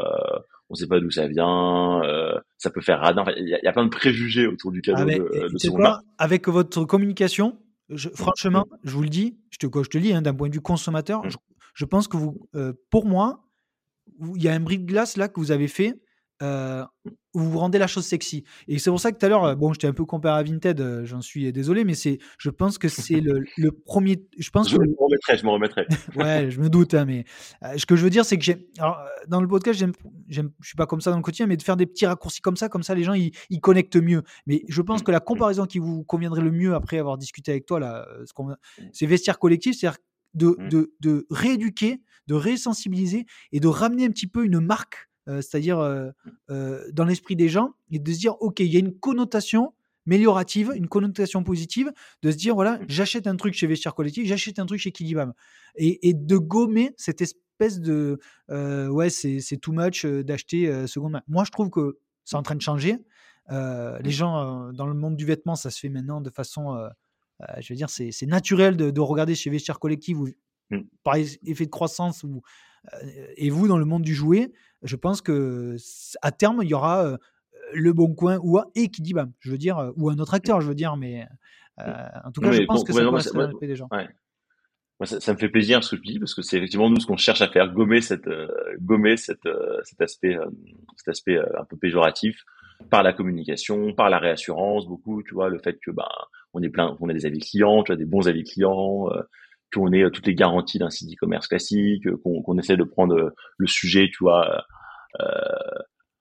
on 0.69 0.75
sait 0.75 0.87
pas 0.87 0.99
d'où 0.99 1.11
ça 1.11 1.27
vient, 1.27 2.01
euh, 2.03 2.39
ça 2.59 2.69
peut 2.69 2.81
faire 2.81 2.99
radin. 2.99 3.23
Il 3.37 3.47
y, 3.47 3.67
a 3.67 3.71
plein 3.71 3.85
de 3.85 3.89
préjugés 3.89 4.45
autour 4.45 4.71
du 4.71 4.81
cadeau 4.81 5.01
ah, 5.01 5.05
de, 5.05 5.47
de 5.47 5.69
quoi, 5.69 6.01
Avec 6.17 6.47
votre 6.49 6.83
communication, 6.83 7.57
je, 7.89 8.09
franchement, 8.09 8.67
je 8.83 8.91
vous 8.91 9.01
le 9.01 9.09
dis, 9.09 9.39
je 9.49 9.57
te, 9.57 9.83
je 9.83 9.89
te 9.89 9.97
lis 9.97 10.13
hein, 10.13 10.21
d'un 10.21 10.33
point 10.33 10.49
de 10.49 10.53
vue 10.53 10.61
consommateur, 10.61 11.25
mm. 11.25 11.29
je, 11.73 11.85
pense 11.85 12.09
que 12.09 12.17
vous, 12.17 12.37
euh, 12.55 12.73
pour 12.91 13.05
moi, 13.05 13.45
il 14.35 14.43
y 14.43 14.49
a 14.49 14.53
un 14.53 14.59
bris 14.59 14.77
de 14.77 14.85
glace 14.85 15.15
là 15.15 15.29
que 15.29 15.39
vous 15.39 15.51
avez 15.51 15.69
fait. 15.69 15.93
Euh, 16.41 16.85
vous 17.33 17.49
vous 17.49 17.59
rendez 17.59 17.77
la 17.77 17.87
chose 17.87 18.05
sexy. 18.05 18.43
Et 18.67 18.79
c'est 18.79 18.89
pour 18.89 18.99
ça 18.99 19.11
que 19.11 19.17
tout 19.17 19.25
à 19.25 19.29
l'heure, 19.29 19.43
euh, 19.43 19.55
bon, 19.55 19.73
je 19.73 19.79
t'ai 19.79 19.87
un 19.87 19.93
peu 19.93 20.05
comparé 20.05 20.39
à 20.39 20.43
Vinted, 20.43 20.81
euh, 20.81 21.05
j'en 21.05 21.21
suis 21.21 21.51
désolé, 21.51 21.83
mais 21.83 21.93
c'est, 21.93 22.17
je 22.39 22.49
pense 22.49 22.77
que 22.77 22.87
c'est 22.87 23.21
le, 23.21 23.43
le, 23.57 23.71
premier. 23.71 24.25
Je 24.37 24.49
pense 24.49 24.69
je 24.69 24.77
me 24.77 24.85
remettrai, 24.97 25.37
je 25.37 25.45
me 25.45 25.51
remettrai. 25.51 25.85
ouais, 26.15 26.49
je 26.49 26.59
me 26.59 26.69
doute, 26.69 26.93
hein, 26.93 27.05
mais 27.05 27.25
euh, 27.63 27.77
ce 27.77 27.85
que 27.85 27.95
je 27.95 28.03
veux 28.03 28.09
dire, 28.09 28.25
c'est 28.25 28.37
que 28.37 28.43
j'ai, 28.43 28.67
dans 29.27 29.41
le 29.41 29.47
podcast, 29.47 29.77
j'aime, 29.77 29.93
j'aime, 30.27 30.51
je 30.61 30.67
suis 30.67 30.75
pas 30.75 30.87
comme 30.87 31.01
ça 31.01 31.11
dans 31.11 31.17
le 31.17 31.23
quotidien, 31.23 31.45
mais 31.45 31.57
de 31.57 31.63
faire 31.63 31.77
des 31.77 31.85
petits 31.85 32.07
raccourcis 32.07 32.41
comme 32.41 32.57
ça, 32.57 32.67
comme 32.67 32.83
ça, 32.83 32.95
les 32.95 33.03
gens 33.03 33.13
ils, 33.13 33.31
ils 33.49 33.61
connectent 33.61 33.97
mieux. 33.97 34.23
Mais 34.47 34.63
je 34.67 34.81
pense 34.81 35.03
que 35.03 35.11
la 35.11 35.19
comparaison 35.19 35.65
qui 35.65 35.79
vous 35.79 36.03
conviendrait 36.03 36.41
le 36.41 36.51
mieux 36.51 36.73
après 36.73 36.97
avoir 36.97 37.17
discuté 37.17 37.51
avec 37.51 37.65
toi 37.65 37.79
là, 37.79 38.07
c'est 38.91 39.05
vestiaire 39.05 39.37
collectif, 39.37 39.77
c'est-à-dire 39.77 39.99
de, 40.33 40.55
mmh. 40.57 40.69
de, 40.69 40.93
de 40.99 41.27
rééduquer, 41.29 42.01
de 42.27 42.35
résensibiliser 42.35 43.25
et 43.51 43.59
de 43.59 43.67
ramener 43.67 44.05
un 44.05 44.09
petit 44.09 44.27
peu 44.27 44.45
une 44.45 44.59
marque 44.59 45.08
c'est-à-dire 45.37 45.79
euh, 45.79 46.09
euh, 46.49 46.83
dans 46.91 47.05
l'esprit 47.05 47.35
des 47.35 47.49
gens, 47.49 47.73
et 47.91 47.99
de 47.99 48.11
se 48.11 48.19
dire, 48.19 48.35
OK, 48.41 48.59
il 48.59 48.67
y 48.67 48.75
a 48.75 48.79
une 48.79 48.97
connotation 48.97 49.73
améliorative, 50.07 50.71
une 50.75 50.87
connotation 50.87 51.43
positive, 51.43 51.91
de 52.23 52.31
se 52.31 52.37
dire, 52.37 52.55
voilà, 52.55 52.79
j'achète 52.87 53.27
un 53.27 53.35
truc 53.35 53.53
chez 53.53 53.67
Vestiaire 53.67 53.93
Collectif, 53.93 54.25
j'achète 54.25 54.57
un 54.57 54.65
truc 54.65 54.79
chez 54.79 54.91
Kidibam. 54.91 55.33
Et, 55.75 56.09
et, 56.09 56.13
de 56.15 56.37
gommer 56.37 56.93
cette 56.97 57.21
espèce 57.21 57.79
de, 57.79 58.19
ouais, 58.49 59.11
c'est 59.11 59.57
too 59.61 59.71
much 59.71 60.05
d'acheter 60.05 60.87
seconde 60.87 61.11
main. 61.11 61.21
Moi, 61.27 61.43
je 61.45 61.51
trouve 61.51 61.69
que 61.69 61.99
c'est 62.25 62.37
en 62.37 62.41
train 62.41 62.55
de 62.55 62.61
changer. 62.61 62.97
les 63.51 64.11
gens, 64.11 64.73
dans 64.73 64.87
le 64.87 64.95
monde 64.95 65.15
du 65.15 65.25
vêtement, 65.25 65.55
ça 65.55 65.69
se 65.69 65.79
fait 65.79 65.89
maintenant 65.89 66.21
de 66.21 66.31
façon, 66.31 66.89
je 67.59 67.71
veux 67.71 67.77
dire, 67.77 67.91
c'est 67.91 68.25
naturel 68.25 68.77
de, 68.77 68.89
de, 68.89 69.01
regarder 69.01 69.35
chez 69.35 69.51
Vestiaire 69.51 69.77
Collectif, 69.77 70.17
ou, 70.17 70.29
mmh. 70.71 70.79
par 71.03 71.17
effet 71.17 71.65
de 71.65 71.69
croissance, 71.69 72.23
ou, 72.23 72.41
et 73.37 73.49
vous, 73.49 73.67
dans 73.67 73.77
le 73.77 73.85
monde 73.85 74.03
du 74.03 74.13
jouet, 74.13 74.51
je 74.83 74.95
pense 74.95 75.21
que 75.21 75.75
à 76.21 76.31
terme, 76.31 76.61
il 76.63 76.69
y 76.69 76.73
aura 76.73 77.17
le 77.73 77.93
Bon 77.93 78.13
Coin 78.13 78.39
ou 78.41 78.59
et 78.75 78.89
qui 78.89 79.01
dit 79.01 79.13
bam, 79.13 79.31
je 79.39 79.51
veux 79.51 79.57
dire, 79.57 79.91
ou 79.95 80.09
un 80.09 80.17
autre 80.17 80.33
acteur, 80.33 80.61
je 80.61 80.67
veux 80.67 80.75
dire, 80.75 80.95
mais 80.97 81.27
en 81.77 82.31
tout 82.31 82.41
cas, 82.41 82.51
je 82.51 82.63
pense 82.63 82.83
que 82.83 82.93
ça 82.93 83.09
ouais, 83.09 83.21
ça, 83.21 83.31
des 83.61 83.75
gens. 83.75 83.89
ça, 85.03 85.33
me 85.33 85.37
fait 85.37 85.49
plaisir 85.49 85.83
ce 85.83 85.95
que 85.95 86.01
tu 86.01 86.13
dis 86.13 86.19
parce 86.19 86.33
que 86.33 86.41
c'est 86.41 86.57
effectivement 86.57 86.89
nous 86.89 86.99
ce 86.99 87.05
qu'on 87.05 87.17
cherche 87.17 87.41
à 87.41 87.47
faire, 87.47 87.71
gommer 87.71 88.01
cette, 88.01 88.29
gommer 88.79 89.17
cette, 89.17 89.47
cet 89.83 90.01
aspect, 90.01 90.37
cet 90.97 91.09
aspect 91.09 91.37
un 91.37 91.65
peu 91.65 91.77
péjoratif 91.77 92.43
par 92.89 93.03
la 93.03 93.13
communication, 93.13 93.93
par 93.93 94.09
la 94.09 94.19
réassurance, 94.19 94.87
beaucoup, 94.87 95.21
tu 95.23 95.33
vois, 95.33 95.49
le 95.49 95.59
fait 95.59 95.77
que 95.83 95.91
ben 95.91 96.07
on 96.53 96.61
est 96.63 96.69
plein, 96.69 96.97
on 96.99 97.09
a 97.09 97.13
des 97.13 97.25
avis 97.25 97.39
clients, 97.39 97.83
tu 97.83 97.91
as 97.91 97.95
des 97.95 98.05
bons 98.05 98.27
avis 98.27 98.43
clients, 98.43 99.09
qu'on 99.73 99.91
ait 99.93 100.03
euh, 100.03 100.09
toutes 100.09 100.27
les 100.27 100.35
garanties 100.35 100.79
d'un 100.79 100.89
site 100.89 101.11
e-commerce 101.11 101.47
classique, 101.47 102.05
euh, 102.07 102.17
qu'on 102.23 102.57
essaie 102.57 102.77
de 102.77 102.83
prendre 102.83 103.15
euh, 103.15 103.29
le 103.57 103.67
sujet, 103.67 104.09
tu 104.11 104.23
vois, 104.23 104.63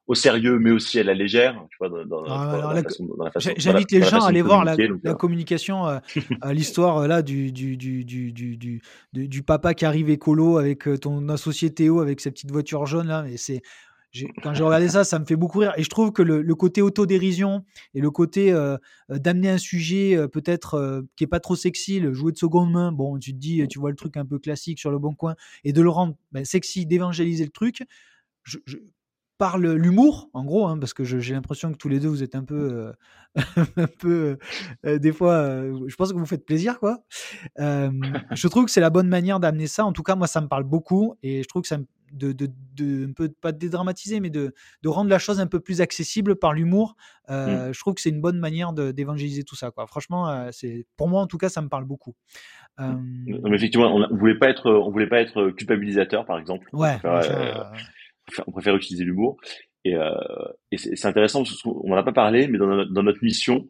au 0.07 0.15
sérieux, 0.15 0.59
mais 0.59 0.71
aussi 0.71 0.99
à 0.99 1.03
la 1.03 1.13
légère, 1.13 1.63
tu 1.71 1.77
vois, 1.79 2.05
dans, 2.07 2.23
la 2.23 3.31
façon. 3.31 3.53
J'invite 3.59 3.93
les 3.93 4.03
gens 4.03 4.23
à 4.23 4.29
aller 4.29 4.41
voir 4.41 4.65
la, 4.65 4.75
communication, 5.15 6.01
l'histoire 6.51 7.07
là 7.07 7.21
du 7.21 7.53
du, 7.53 7.77
du, 7.77 8.05
du, 8.05 8.33
du, 8.33 8.81
du, 9.13 9.43
papa 9.43 9.75
qui 9.75 9.85
arrive 9.85 10.09
écolo 10.09 10.57
avec 10.57 10.89
ton 11.01 11.29
associé 11.29 11.75
Théo 11.75 12.01
avec 12.01 12.21
sa 12.21 12.31
petite 12.31 12.51
voiture 12.51 12.87
jaune 12.87 13.09
là, 13.09 13.23
mais 13.23 13.37
c'est 13.37 13.61
quand 14.43 14.55
j'ai 14.55 14.65
regardé 14.65 14.89
ça, 14.89 15.05
ça 15.05 15.19
me 15.19 15.25
fait 15.25 15.37
beaucoup 15.37 15.59
rire. 15.59 15.73
Et 15.77 15.83
je 15.83 15.89
trouve 15.89 16.13
que 16.13 16.23
le, 16.23 16.55
côté 16.55 16.83
autodérision 16.83 17.65
et 17.95 18.01
le 18.01 18.11
côté 18.11 18.53
euh, 18.53 18.77
euh, 19.11 19.19
d'amener 19.19 19.51
un 19.51 19.59
sujet 19.59 20.17
euh, 20.17 20.29
peut-être 20.29 21.05
qui 21.17 21.25
est 21.25 21.29
pas 21.29 21.41
trop 21.41 21.57
sexy, 21.57 22.01
le 22.01 22.13
jouer 22.13 22.33
de 22.33 22.39
seconde 22.39 22.73
main, 22.73 22.93
bon, 22.93 23.19
tu 23.19 23.33
te 23.33 23.39
dis, 23.39 23.67
tu 23.69 23.79
vois 23.79 23.91
le 23.91 23.97
truc 23.97 24.17
un 24.17 24.25
peu 24.25 24.39
classique 24.39 24.79
sur 24.79 24.91
le 24.91 24.99
bon 24.99 25.15
coin, 25.15 25.35
et 25.65 25.73
de 25.73 25.83
le 25.83 25.91
rendre 25.91 26.17
ben, 26.33 26.45
sexy, 26.45 26.87
d'évangéliser 26.87 27.45
le 27.45 27.51
truc. 27.51 27.85
Je, 28.45 28.59
par 29.39 29.59
l'humour, 29.59 30.29
en 30.35 30.45
gros, 30.45 30.67
hein, 30.67 30.79
parce 30.79 30.93
que 30.95 31.05
j'ai 31.05 31.33
l'impression 31.33 31.73
que 31.73 31.77
tous 31.77 31.89
les 31.89 32.01
deux, 32.01 32.09
vous 32.09 32.23
êtes 32.23 32.35
un 32.35 32.45
peu, 32.45 32.93
un 33.77 33.87
peu 34.01 34.39
des 34.85 35.13
fois, 35.13 35.63
je 35.87 35.95
pense 35.97 36.13
que 36.13 36.19
vous 36.19 36.27
faites 36.27 36.45
plaisir, 36.45 36.79
quoi. 36.81 37.05
je 37.59 38.49
trouve 38.49 38.65
que 38.65 38.71
c'est 38.71 38.81
la 38.81 38.91
bonne 38.91 39.09
manière 39.09 39.41
d'amener 39.41 39.67
ça. 39.67 39.85
En 39.85 39.93
tout 39.93 40.03
cas, 40.03 40.17
moi, 40.17 40.27
ça 40.27 40.41
me 40.41 40.49
parle 40.49 40.65
beaucoup, 40.65 41.15
et 41.23 41.43
je 41.43 41.49
trouve 41.49 41.63
que 41.63 41.69
ça 41.69 41.79
me, 41.79 41.87
de, 42.13 42.33
de, 42.33 42.49
de, 42.77 43.07
un 43.09 43.13
peu 43.13 43.29
pas 43.29 43.53
dédramatiser, 43.53 44.21
mais 44.21 44.31
de, 44.31 44.55
de, 44.83 44.89
rendre 44.89 45.11
la 45.11 45.19
chose 45.19 45.41
un 45.41 45.47
peu 45.47 45.61
plus 45.61 45.81
accessible 45.81 46.37
par 46.37 46.53
l'humour. 46.53 46.97
Euh, 47.31 47.69
mmh. 47.69 47.75
Je 47.75 47.81
trouve 47.81 47.95
que 47.95 48.01
c'est 48.01 48.11
une 48.11 48.21
bonne 48.21 48.39
manière 48.39 48.73
d'évangéliser 48.73 49.45
tout 49.45 49.57
ça. 49.57 49.71
Quoi. 49.71 49.87
Franchement, 49.87 50.29
euh, 50.29 50.49
c'est 50.53 50.87
pour 50.97 51.09
moi 51.09 51.21
en 51.21 51.27
tout 51.27 51.39
cas, 51.39 51.49
ça 51.49 51.63
me 51.63 51.69
parle 51.69 51.85
beaucoup. 51.85 52.15
Euh... 52.81 52.95
mais 53.27 53.57
effectivement, 53.57 53.93
on, 53.95 54.01
ne 54.01 54.19
voulait 54.19 54.39
pas 54.39 54.49
être, 54.49 54.71
on 54.71 54.91
voulait 54.91 55.09
pas 55.09 55.21
être 55.21 55.51
culpabilisateur, 55.51 56.25
par 56.25 56.39
exemple. 56.39 56.69
Ouais. 56.73 56.99
On 58.47 58.53
préfère, 58.53 58.77
utiliser 58.77 59.05
l'humour. 59.05 59.37
Et, 59.85 59.95
et 60.73 60.77
c'est 60.77 61.07
intéressant 61.07 61.45
parce 61.45 61.63
qu'on 61.63 61.89
n'en 61.89 61.97
a 61.97 62.03
pas 62.03 62.13
parlé, 62.13 62.49
mais 62.49 62.59
dans 62.59 62.67
notre, 62.67 62.93
dans 62.93 63.03
notre 63.03 63.23
mission, 63.23 63.69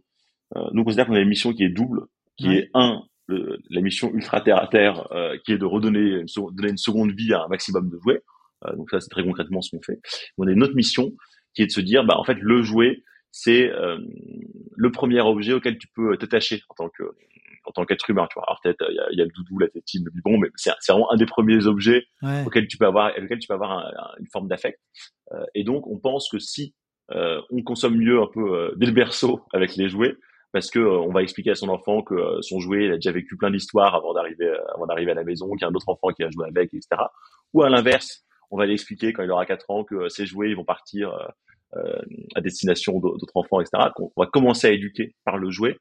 nous 0.54 0.80
on 0.80 0.84
considère 0.84 1.06
qu'on 1.06 1.14
a 1.14 1.20
une 1.20 1.28
mission 1.28 1.52
qui 1.52 1.62
est 1.62 1.68
double, 1.68 2.06
qui 2.36 2.52
est 2.52 2.70
un 2.74 3.02
la 3.28 3.80
mission 3.80 4.12
ultra 4.14 4.40
terre 4.40 4.62
à 4.62 4.66
terre, 4.68 5.06
euh, 5.12 5.36
qui 5.44 5.52
est 5.52 5.58
de 5.58 5.64
redonner 5.64 6.00
une, 6.00 6.26
donner 6.52 6.70
une 6.70 6.78
seconde 6.78 7.12
vie 7.12 7.32
à 7.32 7.44
un 7.44 7.48
maximum 7.48 7.90
de 7.90 7.98
jouets. 7.98 8.22
Euh, 8.64 8.74
donc 8.76 8.90
ça, 8.90 9.00
c'est 9.00 9.10
très 9.10 9.22
concrètement 9.22 9.60
ce 9.60 9.70
qu'on 9.70 9.82
fait. 9.82 10.00
On 10.38 10.46
a 10.46 10.50
une 10.50 10.62
autre 10.62 10.74
mission 10.74 11.12
qui 11.54 11.62
est 11.62 11.66
de 11.66 11.72
se 11.72 11.80
dire, 11.80 12.04
bah 12.04 12.16
en 12.18 12.24
fait, 12.24 12.38
le 12.40 12.62
jouet, 12.62 13.02
c'est 13.30 13.70
euh, 13.70 13.98
le 14.76 14.90
premier 14.90 15.20
objet 15.20 15.52
auquel 15.52 15.78
tu 15.78 15.88
peux 15.94 16.16
t'attacher 16.16 16.62
en 16.68 16.74
tant 16.74 16.88
que 16.88 17.04
en 17.68 17.72
tant 17.72 17.84
qu'être 17.84 18.08
humain. 18.08 18.26
Tu 18.30 18.34
vois, 18.34 18.44
alors 18.46 18.58
peut-être 18.62 18.84
il 18.88 18.96
y 18.96 19.00
a, 19.00 19.06
y 19.12 19.20
a, 19.20 19.24
le 19.24 19.30
doudou, 19.30 19.58
la 19.58 19.68
tétine, 19.68 20.04
le 20.04 20.10
biberon, 20.10 20.38
mais 20.38 20.48
c'est 20.56 20.72
vraiment 20.88 21.12
un 21.12 21.16
des 21.16 21.26
premiers 21.26 21.66
objets 21.66 22.04
auxquels 22.46 22.66
tu 22.66 22.78
peux 22.78 22.86
avoir, 22.86 23.12
auquel 23.16 23.38
tu 23.38 23.46
peux 23.46 23.54
avoir 23.54 23.90
une 24.18 24.26
forme 24.32 24.48
d'affect. 24.48 24.80
et 25.54 25.64
donc, 25.64 25.86
on 25.86 25.98
pense 25.98 26.28
que 26.30 26.38
si 26.38 26.74
on 27.10 27.62
consomme 27.62 27.96
mieux 27.96 28.20
un 28.20 28.28
peu 28.32 28.72
dès 28.76 28.86
le 28.86 28.92
berceau 28.92 29.42
avec 29.52 29.76
les 29.76 29.88
jouets, 29.88 30.14
parce 30.52 30.70
que 30.70 30.78
euh, 30.78 30.98
on 30.98 31.12
va 31.12 31.22
expliquer 31.22 31.50
à 31.50 31.54
son 31.54 31.68
enfant 31.68 32.02
que 32.02 32.14
euh, 32.14 32.42
son 32.42 32.60
jouet 32.60 32.86
il 32.86 32.92
a 32.92 32.94
déjà 32.94 33.12
vécu 33.12 33.36
plein 33.36 33.50
d'histoires 33.50 33.94
avant 33.94 34.14
d'arriver 34.14 34.46
euh, 34.46 34.74
avant 34.74 34.86
d'arriver 34.86 35.10
à 35.12 35.14
la 35.14 35.24
maison, 35.24 35.50
qu'il 35.50 35.62
y 35.62 35.64
a 35.64 35.68
un 35.68 35.74
autre 35.74 35.88
enfant 35.88 36.08
qui 36.08 36.22
a 36.22 36.30
joué 36.30 36.46
avec, 36.48 36.72
etc. 36.72 37.02
Ou 37.52 37.62
à 37.62 37.68
l'inverse, 37.68 38.24
on 38.50 38.56
va 38.56 38.66
l'expliquer 38.66 39.12
quand 39.12 39.22
il 39.22 39.30
aura 39.30 39.44
4 39.44 39.70
ans 39.70 39.84
que 39.84 40.08
ses 40.08 40.26
jouets 40.26 40.50
ils 40.50 40.56
vont 40.56 40.64
partir 40.64 41.12
à 42.34 42.40
destination 42.40 42.98
d'autres 42.98 43.26
enfants, 43.34 43.60
etc. 43.60 43.90
Qu'on 43.94 44.10
va 44.16 44.26
commencer 44.26 44.68
à 44.68 44.70
éduquer 44.70 45.14
par 45.24 45.36
le 45.36 45.50
jouet. 45.50 45.76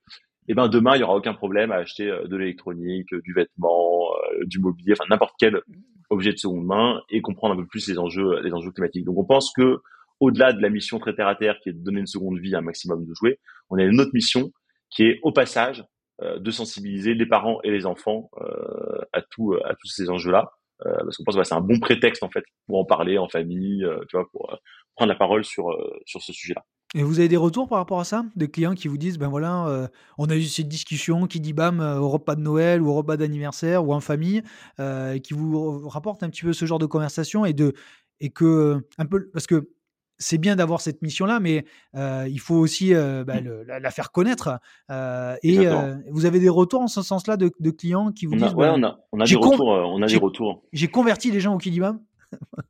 Et 0.48 0.54
ben 0.54 0.68
demain 0.68 0.96
il 0.96 1.02
y 1.02 1.04
aura 1.04 1.16
aucun 1.16 1.34
problème 1.34 1.72
à 1.72 1.76
acheter 1.76 2.06
de 2.06 2.38
l'électronique, 2.38 3.14
du 3.24 3.34
vêtement, 3.34 4.10
du 4.46 4.60
mobilier, 4.60 4.94
enfin 4.94 5.06
n'importe 5.10 5.36
quel 5.38 5.62
objet 6.10 6.32
de 6.32 6.38
seconde 6.38 6.66
main 6.66 7.02
et 7.10 7.22
comprendre 7.22 7.56
un 7.56 7.58
peu 7.58 7.66
plus 7.66 7.88
les 7.88 8.00
enjeux 8.00 8.40
les 8.42 8.54
enjeux 8.54 8.72
climatiques. 8.72 9.06
Donc 9.06 9.18
on 9.18 9.26
pense 9.26 9.52
que 9.54 9.80
au-delà 10.20 10.54
de 10.54 10.62
la 10.62 10.70
mission 10.70 11.00
très 11.00 11.16
terre 11.16 11.28
à 11.28 11.36
terre 11.36 11.60
qui 11.62 11.70
est 11.70 11.74
de 11.74 11.84
donner 11.84 12.00
une 12.00 12.08
seconde 12.08 12.40
vie 12.40 12.56
à 12.56 12.60
un 12.60 12.62
maximum 12.62 13.06
de 13.06 13.14
jouets, 13.14 13.40
on 13.70 13.78
a 13.78 13.84
une 13.84 14.00
autre 14.00 14.12
mission 14.14 14.52
qui 14.90 15.04
est 15.04 15.20
au 15.24 15.32
passage 15.32 15.84
euh, 16.22 16.40
de 16.40 16.52
sensibiliser 16.52 17.14
les 17.14 17.26
parents 17.26 17.60
et 17.64 17.72
les 17.72 17.86
enfants 17.86 18.30
euh, 18.42 19.02
à 19.14 19.22
tout 19.22 19.56
à 19.64 19.76
tous 19.76 19.88
ces 19.88 20.10
enjeux-là, 20.10 20.52
euh, 20.86 20.98
parce 20.98 21.18
qu'on 21.18 21.24
pense 21.24 21.36
que 21.36 21.44
c'est 21.44 21.54
un 21.54 21.62
bon 21.62 21.80
prétexte 21.80 22.24
en 22.24 22.30
fait 22.30 22.44
pour 22.66 22.80
en 22.80 22.86
parler 22.86 23.18
en 23.18 23.30
famille, 23.30 23.86
tu 24.10 24.18
vois, 24.18 24.28
pour 24.32 24.58
prendre 24.96 25.12
la 25.12 25.18
parole 25.18 25.46
sur 25.46 25.66
sur 26.06 26.22
ce 26.22 26.34
sujet-là. 26.34 26.64
Et 26.96 27.04
vous 27.04 27.20
avez 27.20 27.28
des 27.28 27.38
retours 27.38 27.68
par 27.68 27.80
rapport 27.80 28.00
à 28.00 28.06
ça? 28.06 28.24
De 28.36 28.46
clients 28.46 28.74
qui 28.74 28.88
vous 28.88 28.98
disent: 28.98 29.18
«Ben 29.18 29.28
voilà, 29.28 29.66
heu, 29.68 29.88
on 30.18 30.26
a 30.30 30.36
eu 30.38 30.44
cette 30.44 30.70
discussion 30.70 31.28
qui 31.28 31.40
dit 31.42 31.52
bam, 31.54 31.82
heu, 31.82 31.98
au 32.00 32.08
repas 32.10 32.36
de 32.36 32.42
Noël 32.42 32.82
ou 32.82 32.88
au 32.90 32.94
repas 32.94 33.18
d'anniversaire 33.18 33.86
ou 33.86 33.94
en 33.94 34.00
famille», 34.00 34.42
heu, 34.80 35.14
et 35.16 35.20
qui 35.22 35.34
vous 35.34 35.88
rapportent 35.90 36.24
un 36.24 36.30
petit 36.30 36.44
peu 36.44 36.54
ce 36.54 36.66
genre 36.66 36.80
de 36.80 36.86
conversation 36.86 37.44
et 37.46 37.54
de 37.54 37.74
et 38.20 38.30
que 38.30 38.82
un 38.98 39.06
peu 39.06 39.30
parce 39.34 39.48
que 39.48 39.70
c'est 40.18 40.40
bien 40.40 40.56
d'avoir 40.56 40.82
cette 40.82 41.02
mission-là, 41.04 41.40
mais 41.40 41.66
il 41.94 42.40
faut 42.40 42.56
aussi, 42.56 42.94
bah, 42.94 43.40
Mmh. 43.40 43.42
le 43.42 43.64
la 43.64 43.80
la 43.80 43.92
faire 43.92 44.12
connaître, 44.12 44.60
et 44.90 45.68
vous 46.10 46.26
avez 46.26 46.40
des 46.40 46.50
retours 46.50 46.82
en 46.82 46.88
ce 46.88 47.02
sens-là 47.02 47.36
de 47.38 47.52
de 47.60 47.72
clients 47.72 48.12
qui 48.14 48.26
vous 48.26 48.36
On 48.36 48.42
a 48.42 48.52
disent: 48.52 48.56
ouais, 48.56 48.68
«Ben, 48.68 48.74
on 48.74 48.84
a 48.84 49.00
on 49.14 49.20
a 49.22 49.28
des 49.28 49.36
retours, 49.36 49.68
on 49.68 50.02
a 50.02 50.10
des 50.10 50.16
j'ai 50.16 50.18
retours. 50.18 50.68
j'ai 50.74 50.88
converti 50.90 51.32
les 51.32 51.40
gens 51.42 51.56
au 51.56 51.58
Kidibam»? 51.60 52.02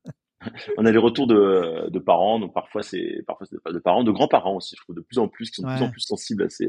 On 0.78 0.86
a 0.86 0.92
des 0.92 0.98
retours 0.98 1.28
de 1.28 1.90
de 1.90 2.00
parents, 2.00 2.40
donc 2.40 2.54
parfois 2.54 2.84
c'est 2.84 3.24
parfois 3.26 3.48
c'est 3.48 3.74
de 3.74 3.80
parents, 3.80 4.04
de 4.04 4.12
grands-parents 4.12 4.56
aussi, 4.58 4.76
je 4.78 4.84
trouve 4.84 4.96
de 4.96 5.02
plus 5.02 5.18
en 5.18 5.28
plus, 5.28 5.50
qui 5.50 5.62
sont 5.62 5.68
de 5.68 5.74
plus 5.74 5.84
en 5.84 5.90
plus 5.90 6.02
sensibles 6.02 6.44
à 6.44 6.50
ces, 6.50 6.68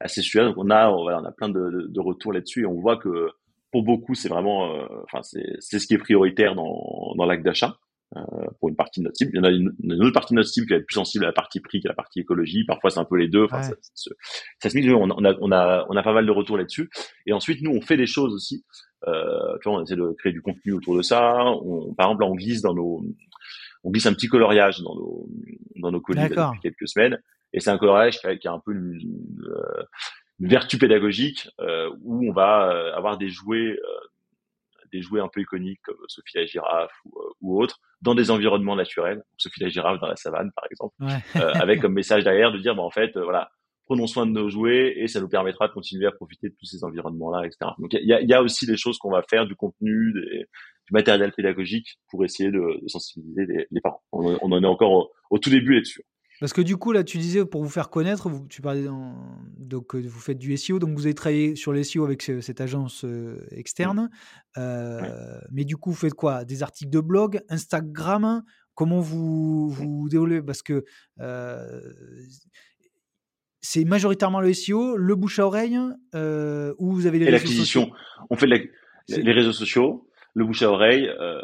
à 0.00 0.08
ces 0.08 0.22
sujets-là. 0.22 0.48
Donc 0.48 0.58
on 0.58 0.70
a, 0.70 0.90
voilà, 0.90 1.20
on 1.20 1.24
a 1.24 1.32
plein 1.32 1.48
de 1.48 1.70
de 1.70 1.86
de 1.88 2.00
retours 2.00 2.32
là-dessus 2.32 2.62
et 2.62 2.66
on 2.66 2.74
voit 2.74 2.96
que 2.98 3.28
pour 3.72 3.82
beaucoup, 3.84 4.14
c'est 4.14 4.28
vraiment, 4.28 4.66
heu, 4.74 4.86
enfin 5.04 5.22
c'est 5.22 5.56
c'est 5.60 5.78
ce 5.78 5.86
qui 5.86 5.94
est 5.94 5.98
prioritaire 5.98 6.54
dans 6.54 7.14
dans 7.16 7.24
l'acte 7.24 7.44
d'achat, 7.44 7.78
heu, 8.16 8.20
pour 8.58 8.68
une 8.68 8.76
partie 8.76 9.00
de 9.00 9.04
notre 9.04 9.16
cible. 9.16 9.30
Il 9.34 9.36
y 9.38 9.40
en 9.40 9.44
a 9.44 9.50
une 9.50 9.72
une 9.82 10.02
autre 10.02 10.12
partie 10.12 10.34
de 10.34 10.36
notre 10.38 10.50
cible 10.50 10.66
qui 10.66 10.72
va 10.74 10.78
être 10.78 10.86
plus 10.86 10.94
sensible 10.94 11.24
à 11.24 11.28
la 11.28 11.32
partie 11.32 11.60
prix 11.60 11.80
qu'à 11.80 11.88
la 11.88 11.94
partie 11.94 12.20
écologie. 12.20 12.64
Parfois, 12.66 12.90
c'est 12.90 13.00
un 13.00 13.04
peu 13.04 13.16
les 13.16 13.28
2, 13.28 13.44
enfin 13.44 13.62
ça 13.62 13.70
ouais, 13.70 13.78
ça 13.80 13.90
se 13.94 14.10
ça 14.62 14.68
se 14.70 14.76
mixe. 14.76 14.88
On 14.92 15.08
on 15.10 15.24
a 15.24 15.34
on 15.40 15.52
a 15.52 15.86
on 15.88 15.96
a 15.96 16.02
pas 16.02 16.12
mal 16.12 16.26
de 16.26 16.32
retours 16.32 16.58
là-dessus 16.58 16.90
et 17.26 17.32
ensuite 17.32 17.62
nous, 17.62 17.70
on 17.70 17.80
fait 17.80 17.96
des 17.96 18.06
choses 18.06 18.34
aussi, 18.34 18.64
heu, 19.06 19.58
tu 19.62 19.68
vois, 19.68 19.78
on 19.78 19.82
essaie 19.82 19.96
de 19.96 20.12
créer 20.18 20.32
du 20.32 20.42
contenu 20.42 20.72
autour 20.72 20.96
de 20.96 21.02
ça. 21.02 21.44
On 21.44 21.94
par 21.94 22.08
exemple, 22.08 22.22
là, 22.22 22.28
on 22.28 22.34
glisse 22.34 22.62
dans 22.62 22.74
nos 22.74 23.02
on 23.82 23.90
glisse 23.90 24.06
un 24.06 24.12
petit 24.12 24.28
coloriage 24.28 24.80
dans 24.80 24.94
nos, 24.94 25.28
dans 25.76 25.90
nos 25.90 26.00
colis 26.00 26.28
là, 26.28 26.28
depuis 26.28 26.60
quelques 26.60 26.88
semaines. 26.88 27.20
Et 27.52 27.60
c'est 27.60 27.70
un 27.70 27.78
coloriage 27.78 28.20
qui 28.20 28.26
a, 28.26 28.36
qui 28.36 28.46
a 28.46 28.52
un 28.52 28.60
peu 28.60 28.72
une, 28.72 28.94
une, 29.00 29.44
euh, 29.48 29.82
vertu 30.38 30.78
pédagogique 30.78 31.48
euh, 31.60 31.90
où 32.02 32.28
on 32.28 32.32
va 32.32 32.70
euh, 32.70 32.94
avoir 32.94 33.18
des 33.18 33.28
jouets, 33.28 33.70
euh, 33.70 34.00
des 34.92 35.02
jouets 35.02 35.20
un 35.20 35.28
peu 35.28 35.40
iconiques 35.40 35.80
comme 35.82 35.96
Sophie 36.06 36.36
la 36.36 36.46
girafe 36.46 36.92
ou, 37.04 37.18
euh, 37.18 37.32
ou 37.40 37.62
autres 37.62 37.80
dans 38.02 38.14
des 38.14 38.30
environnements 38.30 38.76
naturels. 38.76 39.22
Sophie 39.36 39.62
la 39.62 39.68
girafe 39.68 39.98
dans 40.00 40.06
la 40.06 40.16
savane 40.16 40.52
par 40.52 40.64
exemple, 40.70 40.94
ouais. 41.00 41.40
euh, 41.42 41.52
avec 41.54 41.80
comme 41.80 41.94
message 41.94 42.24
derrière 42.24 42.52
de 42.52 42.58
dire 42.58 42.74
bah, 42.76 42.82
en 42.82 42.90
fait 42.90 43.16
euh, 43.16 43.24
voilà 43.24 43.50
prenons 43.90 44.06
soin 44.06 44.24
de 44.24 44.30
nos 44.30 44.48
jouets 44.48 44.94
et 44.98 45.08
ça 45.08 45.20
nous 45.20 45.28
permettra 45.28 45.66
de 45.66 45.72
continuer 45.72 46.06
à 46.06 46.12
profiter 46.12 46.48
de 46.48 46.54
tous 46.56 46.66
ces 46.66 46.84
environnements-là, 46.84 47.44
etc. 47.44 47.72
Donc 47.80 47.92
il 47.92 48.06
y 48.06 48.12
a, 48.12 48.22
y 48.22 48.32
a, 48.32 48.40
aussi 48.40 48.64
des 48.64 48.76
choses 48.76 48.98
qu'on 48.98 49.10
va 49.10 49.22
faire, 49.28 49.46
du 49.46 49.56
contenu, 49.56 50.12
des, 50.12 50.46
du 50.86 50.92
matériel 50.92 51.32
pédagogique 51.32 51.98
pour 52.08 52.24
essayer 52.24 52.52
de, 52.52 52.80
de 52.80 52.86
sensibiliser 52.86 53.46
les, 53.46 53.66
les, 53.68 53.80
parents. 53.80 54.00
On, 54.12 54.38
on, 54.42 54.52
en 54.52 54.62
est 54.62 54.66
encore 54.66 54.92
au, 54.92 55.10
au 55.30 55.38
tout 55.38 55.50
début 55.50 55.74
là-dessus. 55.74 56.02
Parce 56.38 56.52
que 56.52 56.60
du 56.60 56.76
coup, 56.76 56.92
là, 56.92 57.02
tu 57.02 57.18
disais 57.18 57.44
pour 57.44 57.64
vous 57.64 57.68
faire 57.68 57.90
connaître, 57.90 58.28
vous, 58.28 58.46
tu 58.46 58.62
parlais 58.62 58.84
dans, 58.84 59.16
donc 59.58 59.96
vous 59.96 60.20
faites 60.20 60.38
du 60.38 60.56
SEO, 60.56 60.78
donc 60.78 60.96
vous 60.96 61.06
avez 61.06 61.14
travaillé 61.14 61.56
sur 61.56 61.72
le 61.72 61.82
SEO 61.82 62.04
avec 62.04 62.22
ce, 62.22 62.40
cette 62.40 62.60
agence 62.60 63.04
euh, 63.04 63.44
externe. 63.50 64.08
Euh, 64.56 65.00
ouais. 65.00 65.48
Mais 65.50 65.64
du 65.64 65.76
coup, 65.76 65.90
vous 65.90 65.96
faites 65.96 66.14
quoi? 66.14 66.44
Des 66.44 66.62
articles 66.62 66.90
de 66.90 67.00
blog, 67.00 67.40
Instagram? 67.48 68.44
Comment 68.74 69.00
vous 69.00 69.68
vous 69.68 70.08
déroulez? 70.08 70.42
Parce 70.42 70.62
que 70.62 70.84
euh, 71.18 71.80
c'est 73.60 73.84
majoritairement 73.84 74.40
le 74.40 74.52
SEO, 74.52 74.96
le 74.96 75.14
bouche 75.14 75.38
à 75.38 75.46
oreille, 75.46 75.78
euh, 76.14 76.74
ou 76.78 76.92
vous 76.92 77.06
avez 77.06 77.18
les 77.18 77.26
Et 77.26 77.30
réseaux 77.30 77.46
sociaux? 77.46 77.80
L'acquisition. 77.82 77.92
On 78.30 78.36
fait 78.36 78.46
la, 78.46 78.58
les 79.08 79.32
réseaux 79.32 79.52
sociaux, 79.52 80.08
le 80.34 80.44
bouche 80.44 80.62
à 80.62 80.70
oreille, 80.70 81.08
euh, 81.08 81.40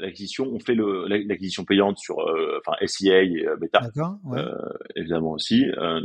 l'acquisition. 0.00 0.46
On 0.52 0.58
fait 0.58 0.74
le, 0.74 1.06
l'acquisition 1.06 1.64
payante 1.64 1.98
sur, 1.98 2.20
euh, 2.20 2.58
enfin 2.60 2.76
SIA 2.86 3.22
et 3.22 3.46
euh, 3.46 3.56
Beta, 3.56 3.80
ouais. 4.24 4.38
euh, 4.38 4.52
évidemment 4.96 5.32
aussi. 5.32 5.64
Euh, 5.78 6.00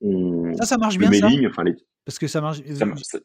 on, 0.00 0.54
ça, 0.54 0.64
ça 0.64 0.78
marche 0.78 0.98
bien, 0.98 1.12
ça? 1.12 1.28
mailing, 1.28 1.46
enfin 1.46 1.64
les, 1.64 1.74
Parce 2.04 2.18
que 2.18 2.26
ça 2.26 2.40
marche. 2.40 2.58
Ça, 2.64 2.86
ça, 3.02 3.18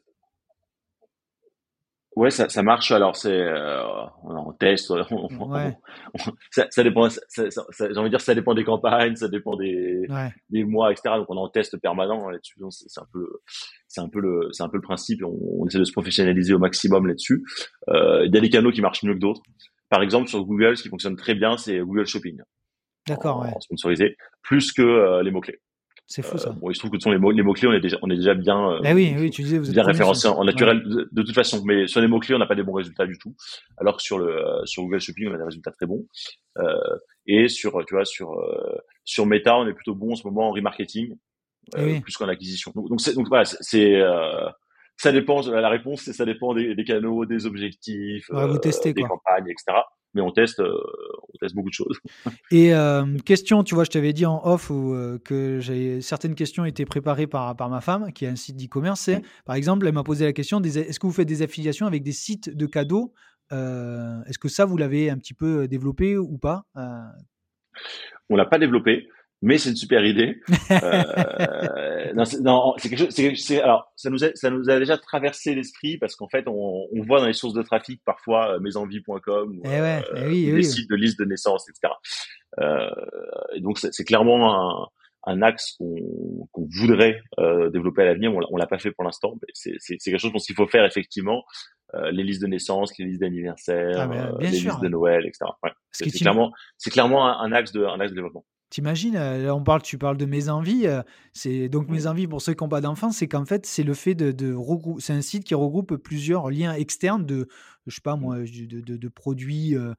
Ouais, 2.20 2.30
ça, 2.30 2.50
ça 2.50 2.62
marche. 2.62 2.92
Alors, 2.92 3.16
c'est 3.16 3.32
euh, 3.32 3.82
on 4.24 4.52
teste. 4.52 4.90
On, 5.10 5.50
ouais. 5.54 5.74
on, 6.12 6.18
ça, 6.50 6.66
ça, 6.68 6.82
dépend. 6.82 7.08
Ça, 7.08 7.44
j'ai 7.48 7.96
envie 7.96 8.04
de 8.04 8.08
dire, 8.10 8.20
ça 8.20 8.34
dépend 8.34 8.52
des 8.52 8.62
campagnes, 8.62 9.16
ça 9.16 9.28
dépend 9.28 9.56
des, 9.56 10.06
ouais. 10.06 10.30
des 10.50 10.64
mois, 10.64 10.92
etc. 10.92 11.14
Donc, 11.16 11.30
on 11.30 11.36
est 11.36 11.40
en 11.40 11.48
test 11.48 11.78
permanent 11.78 12.28
là-dessus. 12.28 12.60
C'est 12.68 13.00
un 13.00 13.06
peu, 13.10 13.26
c'est 13.88 14.02
un 14.02 14.10
peu 14.10 14.20
le, 14.20 14.50
c'est 14.52 14.62
un 14.62 14.68
peu 14.68 14.76
le 14.76 14.82
principe. 14.82 15.22
On, 15.24 15.66
essaie 15.66 15.78
de 15.78 15.84
se 15.84 15.92
professionnaliser 15.92 16.52
au 16.52 16.58
maximum 16.58 17.06
là-dessus. 17.06 17.42
Euh, 17.88 18.26
il 18.26 18.34
y 18.34 18.36
a 18.36 18.40
des 18.42 18.50
canaux 18.50 18.70
qui 18.70 18.82
marchent 18.82 19.02
mieux 19.02 19.14
que 19.14 19.20
d'autres. 19.20 19.40
Par 19.88 20.02
exemple, 20.02 20.28
sur 20.28 20.44
Google, 20.44 20.76
ce 20.76 20.82
qui 20.82 20.90
fonctionne 20.90 21.16
très 21.16 21.34
bien, 21.34 21.56
c'est 21.56 21.78
Google 21.78 22.06
Shopping. 22.06 22.38
D'accord, 23.08 23.40
ouais. 23.40 23.54
sponsorisé, 23.60 24.18
plus 24.42 24.72
que 24.72 24.82
euh, 24.82 25.22
les 25.22 25.30
mots 25.30 25.40
clés. 25.40 25.58
C'est 26.10 26.22
fou 26.22 26.38
ça. 26.38 26.50
Euh, 26.50 26.52
bon, 26.54 26.70
il 26.70 26.74
se 26.74 26.80
trouve 26.80 26.90
que 26.90 26.98
sont 26.98 27.12
les 27.12 27.18
mots, 27.18 27.30
les 27.30 27.44
mots 27.44 27.52
clés, 27.52 27.68
on 27.68 27.72
est 27.72 27.80
déjà, 27.80 27.96
on 28.02 28.10
est 28.10 28.16
déjà 28.16 28.34
bien. 28.34 28.80
Oui, 28.92 29.14
oui, 29.16 29.30
tu 29.30 29.42
disais, 29.42 29.58
vous 29.58 29.68
êtes 29.68 29.74
bien 29.74 29.84
référencé 29.84 30.26
en 30.26 30.42
naturel 30.42 30.78
ouais. 30.78 30.84
de, 30.84 31.08
de, 31.12 31.22
toute 31.22 31.36
façon. 31.36 31.62
Mais 31.64 31.86
sur 31.86 32.00
les 32.00 32.08
mots 32.08 32.18
clés, 32.18 32.34
on 32.34 32.38
n'a 32.38 32.48
pas 32.48 32.56
des 32.56 32.64
bons 32.64 32.72
résultats 32.72 33.06
du 33.06 33.16
tout. 33.16 33.36
Alors 33.78 33.96
que 33.96 34.02
sur 34.02 34.18
le 34.18 34.26
euh, 34.26 34.64
sur 34.64 34.82
Google 34.82 35.00
Shopping, 35.00 35.28
on 35.28 35.34
a 35.34 35.38
des 35.38 35.44
résultats 35.44 35.70
très 35.70 35.86
bons. 35.86 36.04
Euh, 36.58 36.74
et 37.26 37.46
sur, 37.46 37.84
tu 37.86 37.94
vois, 37.94 38.04
sur 38.04 38.34
sur 39.04 39.24
Meta, 39.24 39.56
on 39.56 39.68
est 39.68 39.72
plutôt 39.72 39.94
bon 39.94 40.12
en 40.12 40.16
ce 40.16 40.26
moment 40.26 40.48
en 40.48 40.50
remarketing, 40.50 41.14
eh 41.76 41.80
oui. 41.80 42.00
plus 42.00 42.16
qu'en 42.16 42.26
acquisition. 42.26 42.72
Donc, 42.74 42.88
donc, 42.88 43.14
donc 43.14 43.28
voilà, 43.28 43.44
c'est 43.44 44.02
ça 45.00 45.12
dépend. 45.12 45.40
La 45.48 45.68
réponse, 45.68 46.02
c'est 46.02 46.12
ça 46.12 46.24
dépend 46.24 46.54
des, 46.54 46.74
des, 46.74 46.84
canaux, 46.84 47.26
des 47.26 47.46
objectifs, 47.46 48.28
ouais, 48.30 48.46
vous 48.46 48.58
testez, 48.58 48.92
des 48.92 49.02
quoi. 49.02 49.10
campagnes, 49.10 49.48
etc 49.48 49.80
mais 50.14 50.20
on 50.20 50.30
teste, 50.30 50.60
euh, 50.60 50.76
on 51.32 51.38
teste 51.38 51.54
beaucoup 51.54 51.68
de 51.68 51.74
choses. 51.74 51.98
Et 52.50 52.74
euh, 52.74 53.16
question, 53.24 53.62
tu 53.62 53.74
vois, 53.74 53.84
je 53.84 53.90
t'avais 53.90 54.12
dit 54.12 54.26
en 54.26 54.40
off 54.44 54.70
où, 54.70 54.94
euh, 54.94 55.18
que 55.24 55.60
certaines 56.00 56.34
questions 56.34 56.64
étaient 56.64 56.84
préparées 56.84 57.26
par, 57.26 57.56
par 57.56 57.68
ma 57.68 57.80
femme, 57.80 58.12
qui 58.12 58.26
a 58.26 58.30
un 58.30 58.36
site 58.36 58.56
d'e-commerce. 58.56 59.10
Par 59.44 59.56
exemple, 59.56 59.86
elle 59.86 59.94
m'a 59.94 60.02
posé 60.02 60.24
la 60.24 60.32
question 60.32 60.60
est-ce 60.60 60.98
que 60.98 61.06
vous 61.06 61.12
faites 61.12 61.28
des 61.28 61.42
affiliations 61.42 61.86
avec 61.86 62.02
des 62.02 62.12
sites 62.12 62.54
de 62.54 62.66
cadeaux 62.66 63.12
Est-ce 63.50 64.38
que 64.38 64.48
ça, 64.48 64.64
vous 64.64 64.76
l'avez 64.76 65.10
un 65.10 65.18
petit 65.18 65.34
peu 65.34 65.68
développé 65.68 66.16
ou 66.16 66.38
pas 66.38 66.64
On 68.28 68.36
l'a 68.36 68.46
pas 68.46 68.58
développé 68.58 69.08
mais 69.42 69.58
c'est 69.58 69.70
une 69.70 69.76
super 69.76 70.04
idée. 70.04 70.40
euh, 70.70 72.12
non, 72.14 72.24
c'est, 72.24 72.40
non, 72.40 72.74
c'est 72.76 72.88
quelque 72.88 72.98
chose. 72.98 73.10
C'est, 73.10 73.34
c'est, 73.36 73.60
alors, 73.60 73.90
ça 73.96 74.10
nous 74.10 74.22
a, 74.24 74.28
ça 74.34 74.50
nous 74.50 74.68
a 74.68 74.78
déjà 74.78 74.98
traversé 74.98 75.54
l'esprit 75.54 75.96
parce 75.98 76.14
qu'en 76.14 76.28
fait, 76.28 76.46
on, 76.46 76.86
on 76.92 77.02
voit 77.02 77.20
dans 77.20 77.26
les 77.26 77.32
sources 77.32 77.54
de 77.54 77.62
trafic 77.62 78.02
parfois 78.04 78.56
euh, 78.56 78.60
mesenvies.com 78.60 79.58
ou, 79.58 79.62
eh 79.64 79.68
ouais, 79.68 79.80
euh, 79.80 80.00
eh 80.16 80.26
oui, 80.26 80.50
oui. 80.52 80.52
des 80.52 80.62
sites 80.62 80.90
de 80.90 80.96
liste 80.96 81.18
de 81.18 81.24
naissance, 81.24 81.66
etc. 81.68 81.94
Euh, 82.60 82.90
et 83.54 83.60
donc, 83.60 83.78
c'est, 83.78 84.04
clairement 84.04 84.52
un, 84.52 84.88
un 85.24 85.42
axe 85.42 85.76
qu'on, 85.78 86.48
qu'on 86.52 86.68
voudrait 86.70 87.22
euh, 87.38 87.70
développer 87.70 88.02
à 88.02 88.06
l'avenir. 88.06 88.34
On, 88.34 88.40
on 88.50 88.56
l'a 88.56 88.66
pas 88.66 88.78
fait 88.78 88.90
pour 88.90 89.04
l'instant, 89.04 89.36
mais 89.40 89.48
c'est, 89.54 89.96
quelque 89.98 90.18
chose 90.18 90.32
qu'il 90.44 90.56
faut 90.56 90.66
faire 90.66 90.84
effectivement. 90.84 91.44
Euh, 91.94 92.12
les 92.12 92.22
listes 92.22 92.42
de 92.42 92.46
naissance, 92.46 92.96
les 92.98 93.04
listes 93.06 93.20
d'anniversaire, 93.20 93.96
ah, 93.98 94.06
ben, 94.06 94.36
les 94.38 94.52
sûr, 94.52 94.70
listes 94.70 94.82
de 94.82 94.88
Noël, 94.88 95.26
etc. 95.26 95.50
Ouais. 95.64 95.70
C'est, 95.90 96.08
c'est 96.08 96.18
clairement, 96.18 96.52
c'est 96.78 96.90
clairement 96.90 97.26
un, 97.26 97.40
un, 97.40 97.52
axe 97.52 97.72
de, 97.72 97.84
un 97.84 97.98
axe 97.98 98.10
de 98.10 98.14
développement. 98.16 98.44
T'imagines, 98.70 99.14
là 99.14 99.54
on 99.54 99.64
parle, 99.64 99.82
tu 99.82 99.98
parles 99.98 100.16
de 100.16 100.26
mes 100.26 100.48
envies. 100.48 100.86
C'est 101.32 101.68
donc 101.68 101.88
mes 101.88 102.06
envies 102.06 102.26
pour 102.28 102.40
ceux 102.40 102.54
qui 102.54 102.62
n'ont 102.62 102.68
pas 102.68 102.80
d'enfants, 102.80 103.10
c'est 103.10 103.28
qu'en 103.28 103.44
fait 103.44 103.66
c'est 103.66 103.82
le 103.82 103.94
fait 103.94 104.14
de, 104.14 104.30
de 104.30 104.52
regrouper. 104.54 105.00
C'est 105.02 105.12
un 105.12 105.22
site 105.22 105.44
qui 105.44 105.54
regroupe 105.54 105.96
plusieurs 105.96 106.50
liens 106.50 106.72
externes 106.74 107.26
de, 107.26 107.48
je 107.86 107.94
sais 107.94 108.00
pas 108.00 108.16
moi, 108.16 108.38
de, 108.38 108.80
de, 108.80 108.96
de 108.96 109.08
produits, 109.08 109.76
euh, 109.76 109.92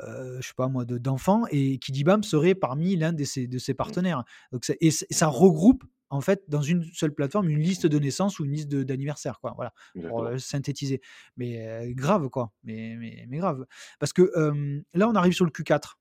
euh, 0.00 0.38
je 0.40 0.46
sais 0.46 0.54
pas 0.56 0.68
moi, 0.68 0.84
d'enfants 0.84 1.44
et 1.50 1.78
Kidibam 1.78 2.22
serait 2.22 2.54
parmi 2.54 2.96
l'un 2.96 3.12
de 3.12 3.24
ses, 3.24 3.46
de 3.46 3.58
ses 3.58 3.74
partenaires. 3.74 4.24
Donc 4.52 4.64
ça, 4.64 4.74
et 4.80 4.90
ça 4.90 5.26
regroupe 5.26 5.84
en 6.10 6.20
fait 6.20 6.44
dans 6.48 6.62
une 6.62 6.84
seule 6.92 7.12
plateforme 7.12 7.48
une 7.48 7.60
liste 7.60 7.86
de 7.86 7.98
naissance 7.98 8.38
ou 8.38 8.44
une 8.44 8.52
liste 8.52 8.68
d'anniversaire 8.68 9.40
quoi 9.40 9.52
voilà 9.56 9.72
pour 10.08 10.24
euh, 10.24 10.38
synthétiser 10.38 11.00
mais 11.36 11.66
euh, 11.66 11.92
grave 11.94 12.28
quoi 12.30 12.52
mais, 12.64 12.96
mais, 12.98 13.26
mais 13.28 13.38
grave 13.38 13.66
parce 13.98 14.12
que 14.12 14.22
euh, 14.36 14.80
là 14.94 15.08
on 15.08 15.14
arrive 15.14 15.34
sur 15.34 15.44
le 15.44 15.50
Q4 15.50 15.97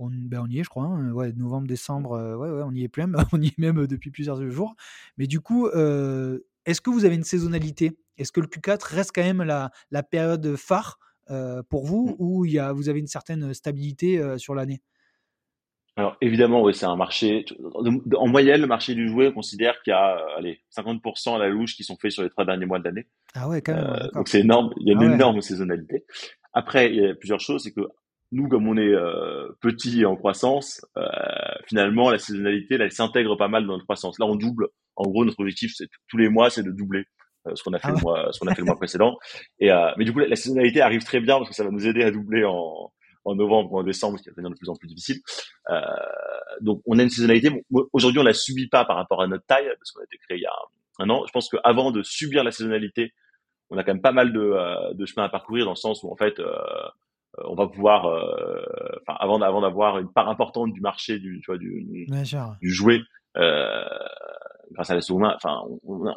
on, 0.00 0.10
ben 0.10 0.40
on, 0.42 0.48
y 0.48 0.60
est, 0.60 0.64
je 0.64 0.68
crois. 0.68 0.84
Hein, 0.84 1.12
ouais, 1.12 1.32
novembre, 1.32 1.66
décembre, 1.66 2.12
euh, 2.12 2.36
ouais, 2.36 2.50
ouais, 2.50 2.62
on 2.64 2.72
y 2.72 2.84
est 2.84 2.88
plein. 2.88 3.10
on 3.32 3.40
y 3.40 3.48
est 3.48 3.58
même 3.58 3.86
depuis 3.86 4.10
plusieurs 4.10 4.50
jours. 4.50 4.74
Mais 5.18 5.26
du 5.26 5.40
coup, 5.40 5.66
euh, 5.68 6.40
est-ce 6.66 6.80
que 6.80 6.90
vous 6.90 7.04
avez 7.04 7.14
une 7.14 7.24
saisonnalité? 7.24 7.98
Est-ce 8.18 8.32
que 8.32 8.40
le 8.40 8.46
Q4 8.46 8.94
reste 8.94 9.12
quand 9.14 9.22
même 9.22 9.42
la, 9.42 9.70
la 9.90 10.02
période 10.02 10.56
phare 10.56 10.98
euh, 11.30 11.62
pour 11.62 11.84
vous 11.84 12.16
ou 12.18 12.44
il 12.44 12.52
y 12.52 12.58
a, 12.58 12.72
vous 12.72 12.88
avez 12.88 12.98
une 12.98 13.06
certaine 13.06 13.54
stabilité 13.54 14.18
euh, 14.18 14.36
sur 14.36 14.54
l'année? 14.54 14.82
Alors 15.96 16.16
évidemment, 16.20 16.62
oui, 16.62 16.74
c'est 16.74 16.86
un 16.86 16.96
marché. 16.96 17.44
En 18.16 18.26
moyenne, 18.28 18.60
le 18.60 18.66
marché 18.66 18.94
du 18.94 19.08
jouet, 19.08 19.28
on 19.28 19.32
considère 19.32 19.80
qu'il 19.82 19.92
y 19.92 19.94
a 19.94 20.18
allez, 20.36 20.60
50% 20.76 21.36
à 21.36 21.38
la 21.38 21.48
louche 21.48 21.76
qui 21.76 21.84
sont 21.84 21.96
faits 21.96 22.12
sur 22.12 22.22
les 22.22 22.30
trois 22.30 22.44
derniers 22.44 22.66
mois 22.66 22.78
de 22.78 22.84
l'année. 22.84 23.06
Ah 23.34 23.48
ouais, 23.48 23.60
quand 23.60 23.74
même. 23.74 23.84
Euh, 23.84 24.08
donc 24.14 24.28
c'est 24.28 24.40
énorme. 24.40 24.72
Il 24.80 24.88
y 24.88 24.90
a 24.90 24.94
une 24.94 25.02
ah 25.02 25.06
ouais. 25.06 25.14
énorme 25.14 25.40
saisonnalité. 25.40 26.04
Après, 26.52 26.90
il 26.90 26.96
y 26.96 27.06
a 27.06 27.14
plusieurs 27.14 27.40
choses. 27.40 27.64
C'est 27.64 27.72
que 27.72 27.86
nous, 28.32 28.48
comme 28.48 28.68
on 28.68 28.76
est 28.76 28.94
euh, 28.94 29.48
petit 29.60 30.00
et 30.00 30.04
en 30.04 30.16
croissance, 30.16 30.84
euh, 30.96 31.02
finalement, 31.66 32.10
la 32.10 32.18
saisonnalité, 32.18 32.78
là, 32.78 32.84
elle 32.84 32.92
s'intègre 32.92 33.36
pas 33.36 33.48
mal 33.48 33.66
dans 33.66 33.72
notre 33.72 33.84
croissance. 33.84 34.18
Là, 34.18 34.26
on 34.26 34.36
double. 34.36 34.68
En 34.96 35.04
gros, 35.04 35.24
notre 35.24 35.40
objectif, 35.40 35.72
c'est 35.74 35.88
tous 36.08 36.16
les 36.16 36.28
mois, 36.28 36.50
c'est 36.50 36.62
de 36.62 36.70
doubler 36.70 37.04
euh, 37.46 37.52
ce 37.54 37.62
qu'on 37.62 37.72
a 37.72 37.78
fait 37.78 37.88
ah 37.88 37.92
ouais. 37.92 37.98
le 37.98 38.02
mois, 38.02 38.32
ce 38.32 38.38
qu'on 38.38 38.46
a 38.46 38.54
fait 38.54 38.60
le 38.60 38.66
mois 38.66 38.76
précédent. 38.76 39.16
Et 39.58 39.72
euh, 39.72 39.90
mais 39.96 40.04
du 40.04 40.12
coup, 40.12 40.18
la, 40.18 40.28
la, 40.28 40.36
saisonnalité 40.36 40.80
arrive 40.80 41.02
très 41.02 41.20
bien 41.20 41.38
parce 41.38 41.48
que 41.48 41.54
ça 41.54 41.64
va 41.64 41.70
nous 41.70 41.86
aider 41.86 42.02
à 42.02 42.10
doubler 42.10 42.44
en, 42.44 42.92
en 43.24 43.34
novembre 43.34 43.72
ou 43.72 43.78
en 43.78 43.82
décembre, 43.82 44.18
ce 44.18 44.22
qui 44.22 44.28
va 44.28 44.34
devenir 44.34 44.50
de 44.50 44.56
plus 44.56 44.68
en 44.68 44.76
plus 44.76 44.88
difficile. 44.88 45.20
Euh, 45.70 45.80
donc 46.60 46.82
on 46.86 46.98
a 46.98 47.02
une 47.02 47.10
saisonnalité. 47.10 47.50
Aujourd'hui, 47.92 48.20
on 48.20 48.24
la 48.24 48.32
subit 48.32 48.68
pas 48.68 48.84
par 48.84 48.96
rapport 48.96 49.22
à 49.22 49.26
notre 49.26 49.44
taille 49.46 49.66
parce 49.78 49.92
qu'on 49.92 50.00
a 50.00 50.04
été 50.04 50.16
créé 50.18 50.38
il 50.38 50.42
y 50.42 50.46
a 50.46 50.52
un 50.98 51.10
an. 51.10 51.24
Je 51.26 51.32
pense 51.32 51.48
qu'avant 51.48 51.90
de 51.90 52.02
subir 52.02 52.44
la 52.44 52.50
saisonnalité, 52.50 53.12
on 53.70 53.78
a 53.78 53.84
quand 53.84 53.92
même 53.92 54.02
pas 54.02 54.12
mal 54.12 54.32
de, 54.32 54.40
euh, 54.40 54.94
de 54.94 55.06
chemin 55.06 55.24
à 55.24 55.28
parcourir 55.28 55.64
dans 55.64 55.72
le 55.72 55.76
sens 55.76 56.02
où 56.02 56.10
en 56.10 56.16
fait 56.16 56.38
euh, 56.40 56.52
on 57.38 57.54
va 57.54 57.68
pouvoir, 57.68 58.06
euh, 58.06 58.62
enfin 59.02 59.16
avant 59.20 59.40
avant 59.40 59.60
d'avoir 59.60 59.98
une 59.98 60.12
part 60.12 60.28
importante 60.28 60.72
du 60.72 60.80
marché 60.80 61.18
du 61.18 61.40
tu 61.40 61.50
vois 61.50 61.58
du, 61.58 62.06
du 62.60 62.70
jouet 62.70 63.00
grâce 64.72 64.90
à 64.90 64.94
la 64.94 65.00
seconde 65.00 65.22
main, 65.22 65.36
enfin 65.36 65.62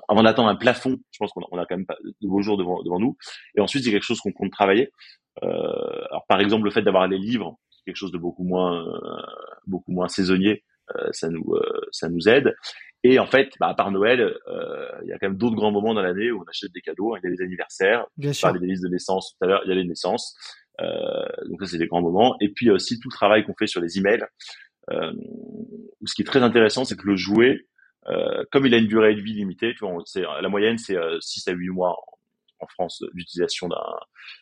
avant 0.07 0.23
d'attendre 0.23 0.49
un 0.49 0.56
plafond, 0.56 0.98
je 1.11 1.18
pense 1.18 1.31
qu'on 1.31 1.41
a, 1.41 1.48
on 1.52 1.57
a 1.57 1.65
quand 1.65 1.77
même 1.77 1.85
pas 1.85 1.98
de 2.03 2.27
beaux 2.27 2.41
jours 2.41 2.57
devant 2.57 2.81
devant 2.84 2.99
nous. 2.99 3.18
Et 3.56 3.61
ensuite 3.61 3.84
c'est 3.84 3.91
quelque 3.91 4.03
chose 4.03 4.19
qu'on 4.19 4.31
compte 4.31 4.52
travailler. 4.52 4.91
alors 5.41 6.26
par 6.27 6.40
exemple 6.40 6.65
le 6.65 6.72
fait 6.72 6.81
d'avoir 6.81 7.07
les 7.07 7.18
livres, 7.18 7.57
quelque 7.85 7.98
chose 7.98 8.11
de 8.11 8.18
beaucoup 8.18 8.44
moins 8.44 8.85
beaucoup 9.68 9.91
moins 9.91 10.07
saisonnier, 10.07 10.64
ça 11.11 11.30
nous 11.30 11.56
ça 11.91 12.10
nous 12.10 12.27
aide. 12.27 12.53
Et 13.03 13.19
en 13.19 13.26
fait, 13.26 13.52
bah, 13.60 13.68
à 13.68 13.73
part 13.73 13.91
Noël, 13.91 14.22
euh, 14.22 14.88
il 15.03 15.10
y 15.10 15.11
a 15.11 15.19
quand 15.19 15.27
même 15.27 15.38
d'autres 15.38 15.56
grands 15.56 15.72
moments 15.72 15.94
dans 15.94 16.02
l'année 16.02 16.31
où 16.31 16.41
on 16.41 16.49
achète 16.49 16.72
des 16.72 16.81
cadeaux. 16.81 17.18
Il 17.18 17.22
y 17.23 17.27
a 17.27 17.30
les 17.30 17.41
anniversaires, 17.41 18.06
Bien 18.15 18.31
je 18.31 18.41
parlais 18.41 18.60
des 18.60 18.68
listes 18.68 18.84
de 18.84 18.90
naissance 18.90 19.35
tout 19.38 19.45
à 19.45 19.48
l'heure, 19.48 19.61
il 19.65 19.69
y 19.69 19.72
a 19.73 19.76
les 19.76 19.84
naissances. 19.84 20.38
Euh, 20.82 21.26
donc 21.48 21.62
ça, 21.62 21.68
c'est 21.68 21.78
des 21.78 21.88
grands 21.88 22.02
moments. 22.02 22.36
Et 22.41 22.50
puis 22.50 22.70
aussi 22.70 23.00
tout 23.00 23.10
le 23.10 23.14
travail 23.16 23.44
qu'on 23.44 23.56
fait 23.58 23.68
sur 23.68 23.82
les 23.82 23.98
emails. 23.98 24.26
Euh, 24.91 25.14
ce 26.06 26.14
qui 26.16 26.22
est 26.22 26.26
très 26.26 26.44
intéressant, 26.44 26.86
c'est 26.86 26.98
que 26.98 27.08
le 27.08 27.16
jouet, 27.16 27.68
euh, 28.08 28.44
comme 28.52 28.66
il 28.66 28.74
a 28.74 28.78
une 28.78 28.88
durée 28.88 29.16
de 29.16 29.22
vie 29.22 29.34
limitée, 29.34 29.74
la 29.82 30.50
moyenne, 30.50 30.78
c'est 30.78 30.98
6 31.22 31.48
euh, 31.48 31.52
à 31.52 31.56
8 31.56 31.70
mois 31.70 31.95
en 32.60 32.68
France 32.68 33.04
d'utilisation 33.14 33.70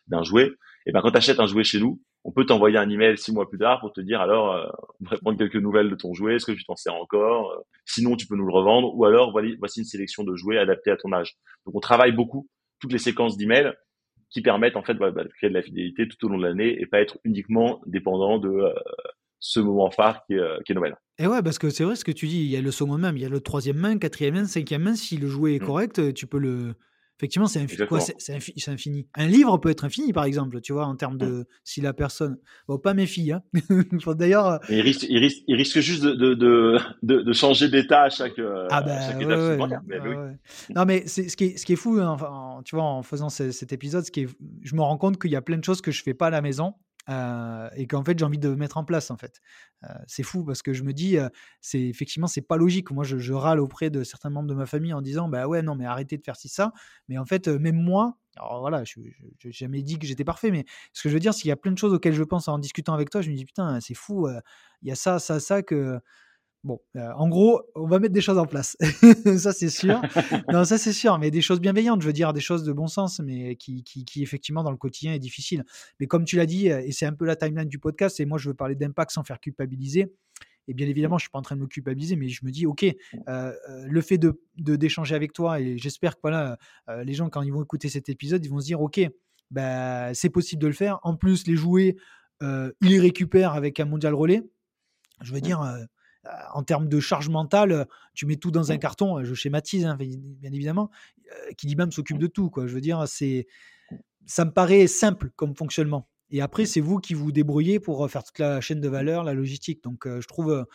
d'un, 0.08 0.24
jouet. 0.24 0.52
Et 0.86 0.92
ben 0.92 1.02
quand 1.02 1.12
tu 1.12 1.18
achètes 1.18 1.40
un 1.40 1.48
jouet 1.48 1.64
chez 1.64 1.80
nous, 1.80 2.02
on 2.24 2.32
peut 2.32 2.46
t'envoyer 2.46 2.78
un 2.78 2.88
email 2.88 3.18
six 3.18 3.32
mois 3.32 3.50
plus 3.50 3.58
tard 3.58 3.80
pour 3.80 3.94
te 3.94 4.02
dire 4.02 4.22
alors 4.22 4.72
on 5.00 5.10
va 5.10 5.18
prendre 5.18 5.40
quelques 5.40 5.56
nouvelles 5.56 5.90
de 5.90 5.96
ton 5.96 6.14
jouet, 6.14 6.36
est-ce 6.36 6.46
que 6.46 6.52
tu 6.52 6.64
t'en 6.64 6.76
sers 6.76 6.94
encore 6.94 7.64
Sinon 7.86 8.16
tu 8.16 8.28
peux 8.28 8.36
nous 8.36 8.46
le 8.46 8.54
revendre 8.54 8.96
ou 8.96 9.06
alors 9.06 9.32
voici 9.60 9.80
une 9.80 9.86
sélection 9.86 10.24
de 10.24 10.36
jouets 10.36 10.60
adaptés 10.60 10.92
à 10.92 10.98
ton 10.98 11.12
âge. 11.14 11.36
Donc 11.66 11.76
on 11.76 11.80
travaille 11.80 12.12
beaucoup 12.12 12.48
toutes 12.80 12.92
les 12.92 13.00
séquences 13.00 13.38
d'emails 13.38 13.74
qui 14.32 14.42
permettent 14.42 14.76
en 14.76 14.84
fait 14.84 14.96
bah, 14.96 15.12
de 15.12 15.28
créer 15.28 15.50
de 15.50 15.56
la 15.56 15.62
fidélité 15.62 16.08
tout 16.08 16.26
au 16.26 16.30
long 16.30 16.38
de 16.38 16.44
l'année 16.44 16.82
et 16.82 16.86
pas 16.86 17.00
être 17.00 17.20
uniquement 17.24 17.82
dépendant 17.86 18.40
de 18.40 18.50
euh, 18.50 18.74
ce 19.40 19.60
moment 19.60 19.92
phare 19.92 20.26
qui 20.26 20.34
est, 20.34 20.64
qui 20.66 20.72
est, 20.72 20.76
Noël. 20.76 20.96
Et 21.20 21.28
ouais, 21.28 21.42
parce 21.44 21.60
que 21.60 21.70
c'est 21.70 21.84
vrai 21.84 21.96
ce 21.96 22.06
que 22.06 22.12
tu 22.12 22.28
dis, 22.28 22.40
il 22.40 22.50
y 22.50 22.58
a 22.58 22.62
le 22.62 22.72
second 22.72 22.98
même, 22.98 23.18
il 23.18 23.24
y 23.24 23.26
a 23.26 23.30
le 23.30 23.42
troisième 23.42 23.78
main, 23.78 23.98
quatrième 23.98 24.36
main, 24.36 24.46
cinquième 24.46 24.84
main, 24.84 24.96
si 24.96 25.18
le 25.18 25.28
jouet 25.28 25.56
est 25.56 25.62
mmh. 25.62 25.66
correct, 25.66 26.14
tu 26.14 26.28
peux 26.28 26.40
le, 26.40 26.76
Effectivement, 27.22 27.46
c'est 27.46 27.60
infini. 28.68 29.08
Un 29.14 29.28
livre 29.28 29.56
peut 29.60 29.70
être 29.70 29.86
infini, 29.86 30.12
par 30.12 30.24
exemple, 30.24 30.60
tu 30.60 30.74
vois, 30.74 30.88
en 30.88 30.96
termes 30.96 31.20
de 31.20 31.28
mmh. 31.28 31.46
si 31.64 31.80
la 31.80 31.94
personne. 31.94 32.40
Bon, 32.68 32.80
pas 32.80 32.96
mes 32.96 33.06
filles, 33.06 33.34
hein. 33.34 33.44
D'ailleurs. 34.16 34.60
Il 34.70 34.82
risque, 34.82 35.06
il, 35.08 35.20
risque, 35.20 35.44
il 35.48 35.56
risque 35.56 35.80
juste 35.82 36.02
de, 36.02 36.14
de, 36.16 36.80
de, 37.04 37.22
de 37.22 37.34
changer 37.34 37.70
d'état 37.70 38.06
à 38.06 38.10
chaque, 38.10 38.40
euh, 38.40 38.68
ah 38.72 38.82
bah, 38.82 39.00
chaque 39.02 39.22
étape. 39.22 39.84
mais 39.86 40.00
Non, 40.76 40.86
mais 40.86 41.06
ce 41.06 41.36
qui, 41.36 41.44
est, 41.44 41.58
ce 41.58 41.66
qui 41.68 41.74
est 41.74 41.76
fou, 41.76 42.00
hein, 42.02 42.18
tu 42.66 42.76
vois, 42.76 42.86
en 42.86 43.04
faisant 43.04 43.30
cet 43.30 43.72
épisode, 43.72 44.04
ce 44.04 44.10
qui 44.10 44.22
est, 44.22 44.28
je 44.64 44.76
me 44.76 44.82
rends 44.82 44.98
compte 44.98 45.22
qu'il 45.22 45.30
y 45.30 45.36
a 45.36 45.44
plein 45.44 45.58
de 45.58 45.64
choses 45.64 45.82
que 45.82 45.92
je 45.92 46.02
fais 46.02 46.16
pas 46.16 46.28
à 46.28 46.32
la 46.32 46.42
maison 46.42 46.74
et 47.08 47.88
qu'en 47.88 48.04
fait 48.04 48.18
j'ai 48.18 48.26
envie 48.26 48.38
de 48.38 48.50
mettre 48.50 48.78
en 48.78 48.84
place 48.86 49.12
en 49.12 49.18
fait. 49.18 49.42
C'est 50.08 50.24
fou 50.24 50.44
parce 50.44 50.62
que 50.62 50.74
je 50.74 50.84
me 50.84 50.94
dis, 50.94 51.18
c'est 51.60 51.82
effectivement 51.82 52.28
c'est 52.28 52.42
pas 52.42 52.58
logique. 52.58 52.92
Moi 52.92 53.04
je, 53.04 53.34
râle 53.34 53.60
auprès 53.60 53.90
de 53.90 54.04
certains 54.04 54.30
membres 54.30 54.50
de 54.50 54.54
ma 54.54 54.66
famille 54.66 54.94
en 54.94 55.02
disant 55.02 55.30
bah 55.30 55.48
ouais 55.48 55.62
non 55.62 55.76
mais 55.76 55.86
arrêtez 55.86 56.18
de 56.18 56.24
faire 56.24 56.36
ci 56.36 56.50
ça. 56.50 56.74
Mais 57.08 57.18
en 57.18 57.26
fait 57.26 57.48
même 57.48 57.82
moi, 57.82 58.18
alors 58.38 58.60
voilà, 58.62 58.84
je 58.84 59.00
n'ai 59.00 59.52
jamais 59.52 59.82
dit 59.84 60.00
que 60.00 60.06
j'étais 60.06 60.24
parfait, 60.24 60.52
mais 60.52 60.66
ce 60.94 61.04
que 61.04 61.10
je 61.10 61.14
veux 61.14 61.20
dire, 61.20 61.34
c'est 61.34 61.42
qu'il 61.42 61.50
y 61.50 61.54
a 61.54 61.58
plein 61.58 61.72
de 61.72 61.78
choses 61.78 61.94
auxquelles 61.94 62.14
je 62.14 62.24
pense 62.24 62.48
en 62.48 62.60
discutant 62.60 62.94
avec 62.94 63.10
toi. 63.10 63.22
Je 63.22 63.30
me 63.30 63.36
dis 63.36 63.46
putain 63.46 63.80
c'est 63.82 63.96
fou, 63.96 64.28
il 64.82 64.90
y 64.90 64.92
a 64.92 64.96
ça 64.96 65.20
ça 65.20 65.40
ça 65.40 65.64
que 65.64 66.00
Bon, 66.64 66.80
euh, 66.96 67.12
en 67.16 67.28
gros, 67.28 67.64
on 67.74 67.88
va 67.88 67.98
mettre 67.98 68.14
des 68.14 68.22
choses 68.22 68.38
en 68.38 68.46
place. 68.46 68.78
ça, 69.38 69.52
c'est 69.52 69.70
sûr. 69.70 70.00
non, 70.52 70.64
ça, 70.64 70.78
c'est 70.78 70.94
sûr. 70.94 71.18
Mais 71.18 71.32
des 71.32 71.42
choses 71.42 71.60
bienveillantes, 71.60 72.02
je 72.02 72.08
veux 72.08 72.14
dire, 72.14 72.34
des 72.34 72.40
choses 72.40 72.64
de 72.64 72.72
bon 72.72 72.86
sens, 72.86 73.20
mais 73.20 73.56
qui, 73.56 73.84
qui, 73.84 74.22
effectivement, 74.22 74.64
dans 74.64 74.70
le 74.70 74.78
quotidien, 74.78 75.14
est 75.14 75.20
difficile. 75.20 75.64
Mais 76.00 76.06
comme 76.06 76.24
tu 76.24 76.36
l'as 76.36 76.46
dit, 76.46 76.70
euh, 76.72 76.82
et 76.82 76.92
c'est 76.92 77.08
un 77.08 77.14
peu 77.14 77.26
la 77.26 77.36
timeline 77.36 77.68
du 77.68 77.80
podcast, 77.80 78.20
et 78.20 78.26
moi, 78.26 78.38
je 78.38 78.50
veux 78.50 78.54
parler 78.54 78.76
d'impact 78.76 79.12
sans 79.12 79.24
faire 79.24 79.40
culpabiliser. 79.40 80.14
Et 80.68 80.76
bien 80.76 80.88
évidemment, 80.88 81.18
je 81.18 81.24
suis 81.24 81.32
pas 81.32 81.40
en 81.40 81.42
train 81.42 81.56
de 81.56 81.62
me 81.62 81.68
culpabiliser, 81.68 82.16
mais 82.16 82.30
je 82.30 82.46
me 82.46 82.52
dis, 82.52 82.68
OK, 82.68 82.86
euh, 83.28 83.54
le 83.84 84.02
fait 84.02 84.20
de 84.20 84.40
d'échanger 84.56 85.16
avec 85.16 85.34
toi, 85.34 85.60
et 85.60 85.80
j'espère 85.80 86.14
que 86.14 86.20
voilà, 86.22 86.60
les 87.04 87.14
gens, 87.14 87.30
quand 87.30 87.42
ils 87.42 87.52
vont 87.52 87.64
écouter 87.64 87.90
cet 87.90 88.10
épisode, 88.10 88.46
ils 88.46 88.50
vont 88.50 88.60
se 88.60 88.68
dire, 88.68 88.80
OK, 88.80 89.02
bah, 89.50 90.14
c'est 90.14 90.30
possible 90.30 90.62
de 90.62 90.68
le 90.68 90.74
faire. 90.74 91.00
En 91.02 91.16
plus, 91.16 91.48
les 91.48 91.56
jouets, 91.56 91.96
ils 92.42 92.72
les 92.82 93.00
récupèrent 93.00 93.54
avec 93.54 93.80
un 93.80 93.86
mondial 93.86 94.14
relais. 94.14 94.44
Je 95.22 95.34
veux 95.34 95.42
dire 95.42 95.62
en 96.54 96.64
termes 96.64 96.88
de 96.88 97.00
charge 97.00 97.30
mentale, 97.30 97.72
euh, 97.72 97.86
tu 98.14 98.26
mets 98.26 98.36
tout 98.36 98.52
dans 98.52 98.72
un 98.72 98.76
mmh. 98.76 98.80
carton, 98.80 99.20
euh, 99.20 99.24
je 99.24 99.34
schématise 99.34 99.86
hein, 99.86 99.98
bien 99.98 100.52
évidemment, 100.52 100.90
qui 101.58 101.68
dit 101.68 101.76
même 101.76 101.92
s'occupe 101.92 102.18
mmh. 102.18 102.22
de 102.22 102.28
tout. 102.28 102.50
Quoi. 102.50 102.68
Je 102.68 102.74
veux 102.74 102.82
dire, 102.82 103.08
c'est, 103.08 103.48
ça 104.26 104.46
me 104.46 104.52
paraît 104.52 104.88
simple 104.88 105.32
comme 105.36 105.56
fonctionnement. 105.56 106.08
Et 106.30 106.42
après, 106.42 106.64
mmh. 106.64 106.68
c'est 106.68 106.82
vous 106.82 107.00
qui 107.00 107.14
vous 107.14 107.32
débrouillez 107.32 107.80
pour 107.80 108.10
faire 108.10 108.24
toute 108.24 108.40
la 108.40 108.62
chaîne 108.62 108.82
de 108.82 108.90
valeur, 108.90 109.24
la 109.24 109.34
logistique. 109.34 109.84
Donc, 109.84 110.08
je 110.08 110.28
trouve 110.28 110.66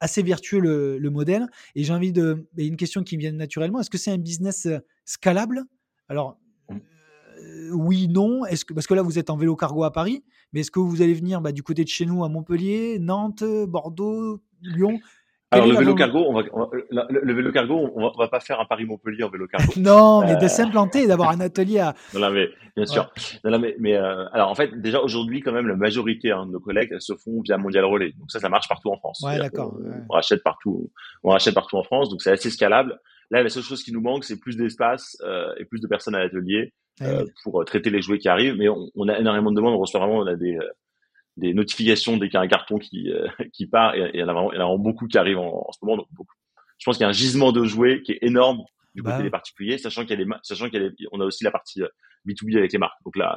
assez 0.00 0.22
vertueux 0.22 0.60
le, 0.60 1.10
modèle. 1.10 1.46
Et 1.74 1.84
j'ai 1.84 1.92
envie 1.92 2.12
de. 2.12 2.46
une 2.56 2.76
question 2.76 3.02
qui 3.02 3.16
me 3.16 3.22
vient 3.22 3.32
naturellement 3.32 3.80
est-ce 3.80 3.90
que 3.90 3.98
c'est 3.98 4.10
un 4.10 4.18
business 4.18 4.68
scalable? 5.04 5.62
Alors, 6.08 6.38
oui, 7.72 8.08
non. 8.08 8.44
Est-ce 8.44 8.64
que, 8.64 8.74
parce 8.74 8.86
que 8.86 8.94
là, 8.94 9.02
vous 9.02 9.18
êtes 9.18 9.30
en 9.30 9.36
vélo 9.36 9.56
cargo 9.56 9.84
à 9.84 9.92
Paris, 9.92 10.24
mais 10.52 10.60
est-ce 10.60 10.70
que 10.70 10.80
vous 10.80 11.02
allez 11.02 11.14
venir 11.14 11.40
bah, 11.40 11.52
du 11.52 11.62
côté 11.62 11.84
de 11.84 11.88
chez 11.88 12.04
nous 12.04 12.24
à 12.24 12.28
Montpellier, 12.28 12.98
Nantes, 12.98 13.44
Bordeaux, 13.66 14.42
Lyon 14.62 14.98
alors 15.50 15.66
le 15.66 15.76
vélo 15.76 15.94
cargo, 15.94 16.26
on 16.28 16.34
va, 16.34 16.42
le, 16.90 17.32
vélo 17.32 17.52
cargo, 17.52 17.90
on 17.94 18.02
va, 18.02 18.12
va, 18.18 18.28
pas 18.28 18.40
faire 18.40 18.60
un 18.60 18.66
Paris-Montpellier 18.66 19.24
en 19.24 19.30
vélo 19.30 19.46
cargo. 19.46 19.72
non, 19.78 20.20
mais 20.20 20.36
de 20.36 20.44
euh, 20.44 20.48
s'implanter, 20.48 21.06
d'avoir 21.06 21.30
un 21.30 21.40
atelier 21.40 21.78
à. 21.78 21.94
Non, 22.14 22.30
mais 22.30 22.50
bien 22.76 22.84
sûr. 22.84 23.10
Non, 23.44 23.58
mais, 23.58 23.74
mais 23.78 23.96
euh, 23.96 24.26
alors 24.32 24.50
en 24.50 24.54
fait, 24.54 24.78
déjà 24.78 25.00
aujourd'hui, 25.00 25.40
quand 25.40 25.52
même, 25.52 25.66
la 25.66 25.76
majorité 25.76 26.32
hein, 26.32 26.44
de 26.44 26.52
nos 26.52 26.60
collègues 26.60 26.94
se 26.98 27.14
font 27.14 27.40
via 27.40 27.56
Mondial 27.56 27.86
Relais. 27.86 28.12
Donc 28.18 28.30
ça, 28.30 28.40
ça 28.40 28.50
marche 28.50 28.68
partout 28.68 28.90
en 28.90 28.98
France. 28.98 29.22
Ouais, 29.24 29.38
d'accord. 29.38 29.74
On, 30.10 30.12
rachète 30.12 30.42
partout, 30.42 30.90
on 31.22 31.30
rachète 31.30 31.54
partout 31.54 31.76
en 31.76 31.82
France, 31.82 32.10
donc 32.10 32.20
c'est 32.20 32.32
assez 32.32 32.50
scalable. 32.50 32.98
Là, 33.30 33.42
la 33.42 33.48
seule 33.48 33.62
chose 33.62 33.82
qui 33.82 33.92
nous 33.92 34.02
manque, 34.02 34.24
c'est 34.24 34.38
plus 34.38 34.56
d'espace 34.56 35.16
euh, 35.24 35.54
et 35.58 35.64
plus 35.64 35.80
de 35.80 35.86
personnes 35.86 36.14
à 36.14 36.20
l'atelier 36.20 36.74
euh, 37.00 37.24
pour 37.42 37.64
traiter 37.64 37.88
les 37.88 38.02
jouets 38.02 38.18
qui 38.18 38.28
arrivent. 38.28 38.56
Mais 38.58 38.68
on, 38.68 38.90
on, 38.94 39.08
a 39.08 39.18
énormément 39.18 39.50
de 39.50 39.56
demandes. 39.56 39.74
On 39.74 39.78
reçoit 39.78 40.00
vraiment, 40.00 40.18
on 40.18 40.26
a 40.26 40.36
des 40.36 40.58
des 41.38 41.54
notifications 41.54 42.16
dès 42.16 42.28
qu'il 42.28 42.34
y 42.34 42.36
a 42.36 42.40
un 42.40 42.48
carton 42.48 42.78
qui, 42.78 43.10
euh, 43.10 43.28
qui 43.52 43.66
part 43.66 43.94
et, 43.94 44.10
il 44.14 44.20
y 44.20 44.22
en 44.22 44.28
a 44.28 44.32
vraiment, 44.32 44.52
il 44.52 44.58
y 44.58 44.62
en 44.62 44.74
a 44.74 44.76
beaucoup 44.76 45.06
qui 45.06 45.18
arrivent 45.18 45.38
en, 45.38 45.70
ce 45.72 45.78
moment. 45.82 45.96
Donc 45.96 46.08
beaucoup. 46.12 46.34
Je 46.78 46.84
pense 46.84 46.96
qu'il 46.96 47.04
y 47.04 47.06
a 47.06 47.08
un 47.08 47.12
gisement 47.12 47.52
de 47.52 47.64
jouets 47.64 48.02
qui 48.02 48.12
est 48.12 48.18
énorme 48.22 48.62
du 48.94 49.02
côté 49.02 49.16
bah 49.16 49.22
des 49.22 49.30
particuliers, 49.30 49.78
sachant 49.78 50.02
qu'il 50.02 50.18
y 50.18 50.22
a 50.22 50.24
des, 50.24 50.30
sachant 50.42 50.68
qu'il 50.68 50.82
y 50.82 50.84
a 50.84 50.88
des, 50.88 50.94
on 51.12 51.20
a 51.20 51.24
aussi 51.24 51.44
la 51.44 51.50
partie 51.50 51.82
B2B 52.26 52.54
euh, 52.54 52.58
avec 52.58 52.72
les 52.72 52.78
marques. 52.78 53.02
Donc 53.04 53.16
la, 53.16 53.36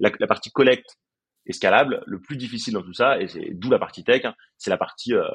la, 0.00 0.10
la 0.18 0.26
partie 0.26 0.50
collecte 0.50 0.98
est 1.46 1.52
scalable. 1.52 2.02
Le 2.06 2.20
plus 2.20 2.36
difficile 2.36 2.74
dans 2.74 2.82
tout 2.82 2.92
ça, 2.92 3.20
et 3.20 3.28
c'est 3.28 3.50
d'où 3.52 3.70
la 3.70 3.78
partie 3.78 4.04
tech, 4.04 4.24
hein, 4.24 4.34
c'est 4.58 4.70
la 4.70 4.78
partie 4.78 5.14
euh, 5.14 5.28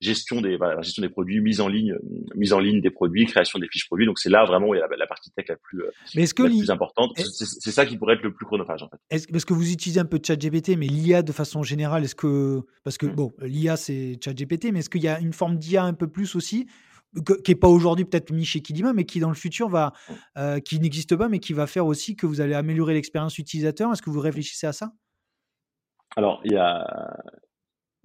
gestion 0.00 0.40
des 0.40 0.56
voilà, 0.56 0.80
gestion 0.82 1.02
des 1.02 1.08
produits, 1.08 1.40
mise 1.40 1.60
en 1.60 1.68
ligne, 1.68 1.96
mise 2.34 2.52
en 2.52 2.58
ligne 2.58 2.80
des 2.80 2.90
produits, 2.90 3.26
création 3.26 3.58
des 3.58 3.68
fiches 3.68 3.86
produits. 3.86 4.06
Donc 4.06 4.18
c'est 4.18 4.30
là 4.30 4.44
vraiment 4.44 4.68
où 4.68 4.74
il 4.74 4.78
y 4.78 4.80
a 4.80 4.88
la, 4.96 5.06
partie 5.06 5.30
tech 5.30 5.46
la 5.48 5.56
plus, 5.56 5.82
euh, 5.82 5.90
mais 6.14 6.22
est-ce 6.22 6.34
que 6.34 6.42
la 6.42 6.50
plus 6.50 6.70
importante. 6.70 7.12
C'est 7.16 7.70
ça 7.70 7.86
qui 7.86 7.96
pourrait 7.96 8.14
être 8.14 8.22
le 8.22 8.32
plus 8.32 8.46
chronophage 8.46 8.82
en 8.82 8.88
fait. 8.88 8.98
Est-ce 9.10 9.28
parce 9.28 9.44
que 9.44 9.54
vous 9.54 9.72
utilisez 9.72 10.00
un 10.00 10.04
peu 10.04 10.20
ChatGPT, 10.24 10.76
mais 10.76 10.86
l'IA 10.86 11.22
de 11.22 11.32
façon 11.32 11.62
générale, 11.62 12.04
est-ce 12.04 12.14
que 12.14 12.60
parce 12.84 12.98
que 12.98 13.06
mmh. 13.06 13.14
bon, 13.14 13.32
l'IA 13.40 13.76
c'est 13.76 14.18
ChatGPT, 14.22 14.72
mais 14.72 14.80
est-ce 14.80 14.90
qu'il 14.90 15.02
y 15.02 15.08
a 15.08 15.20
une 15.20 15.32
forme 15.32 15.56
d'IA 15.56 15.84
un 15.84 15.94
peu 15.94 16.08
plus 16.08 16.34
aussi 16.34 16.66
qui 17.24 17.50
n'est 17.50 17.54
pas 17.54 17.68
aujourd'hui 17.68 18.04
peut-être 18.04 18.30
mis 18.30 18.44
chez 18.44 18.60
Kidima, 18.60 18.92
mais 18.92 19.04
qui 19.04 19.20
dans 19.20 19.30
le 19.30 19.34
futur 19.34 19.70
va, 19.70 19.94
mmh. 20.08 20.12
euh, 20.38 20.60
qui 20.60 20.78
n'existe 20.80 21.16
pas, 21.16 21.28
mais 21.28 21.38
qui 21.38 21.54
va 21.54 21.66
faire 21.66 21.86
aussi 21.86 22.14
que 22.14 22.26
vous 22.26 22.42
allez 22.42 22.54
améliorer 22.54 22.92
l'expérience 22.92 23.38
utilisateur? 23.38 23.90
Est-ce 23.92 24.02
que 24.02 24.10
vous 24.10 24.20
réfléchissez 24.20 24.66
à 24.66 24.72
ça? 24.72 24.92
Alors, 26.14 26.40
il 26.44 26.52
y 26.52 26.56
a, 26.56 27.16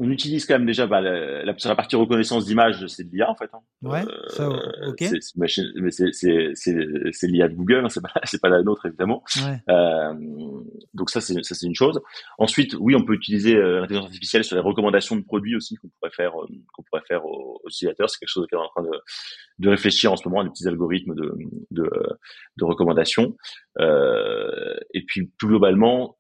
on 0.03 0.09
utilise 0.09 0.47
quand 0.47 0.55
même 0.55 0.65
déjà 0.65 0.87
bah, 0.87 0.99
la, 0.99 1.43
la, 1.43 1.53
la 1.63 1.75
partie 1.75 1.95
reconnaissance 1.95 2.45
d'image, 2.45 2.87
c'est 2.87 3.03
de 3.03 3.13
l'IA 3.13 3.29
en 3.29 3.35
fait. 3.35 3.49
Hein. 3.53 3.59
Ouais, 3.83 4.03
ça, 4.29 4.47
euh, 4.47 4.89
ok. 4.89 5.03
C'est 7.13 7.27
l'IA 7.27 7.47
de 7.47 7.53
Google, 7.53 7.85
hein, 7.85 7.89
c'est 7.89 8.01
pas 8.01 8.13
c'est 8.23 8.41
pas 8.41 8.49
la 8.49 8.63
nôtre 8.63 8.87
évidemment. 8.87 9.23
Ouais. 9.37 9.61
Euh, 9.69 10.13
donc 10.95 11.11
ça 11.11 11.21
c'est 11.21 11.43
ça 11.43 11.53
c'est 11.53 11.67
une 11.67 11.75
chose. 11.75 12.01
Ensuite, 12.39 12.75
oui, 12.79 12.95
on 12.95 13.05
peut 13.05 13.13
utiliser 13.13 13.55
euh, 13.55 13.81
l'intelligence 13.81 14.07
artificielle 14.07 14.43
sur 14.43 14.55
les 14.55 14.63
recommandations 14.63 15.15
de 15.15 15.21
produits 15.21 15.55
aussi 15.55 15.75
qu'on 15.75 15.89
pourrait 15.99 16.13
faire 16.15 16.31
euh, 16.41 16.47
qu'on 16.73 16.81
pourrait 16.81 17.03
faire 17.07 17.23
aux, 17.23 17.61
utilisateurs. 17.67 18.09
C'est 18.09 18.17
quelque 18.17 18.29
chose 18.29 18.45
auquel 18.45 18.57
on 18.57 18.63
est 18.63 18.65
en 18.65 18.69
train 18.69 18.83
de, 18.83 18.97
de 19.59 19.69
réfléchir 19.69 20.11
en 20.11 20.15
ce 20.15 20.27
moment, 20.27 20.43
des 20.43 20.49
petits 20.49 20.67
algorithmes 20.67 21.13
de 21.13 21.31
de, 21.69 21.87
de 22.57 22.65
recommandations. 22.65 23.35
Euh, 23.79 24.75
et 24.95 25.03
puis 25.05 25.27
plus 25.37 25.47
globalement, 25.47 26.17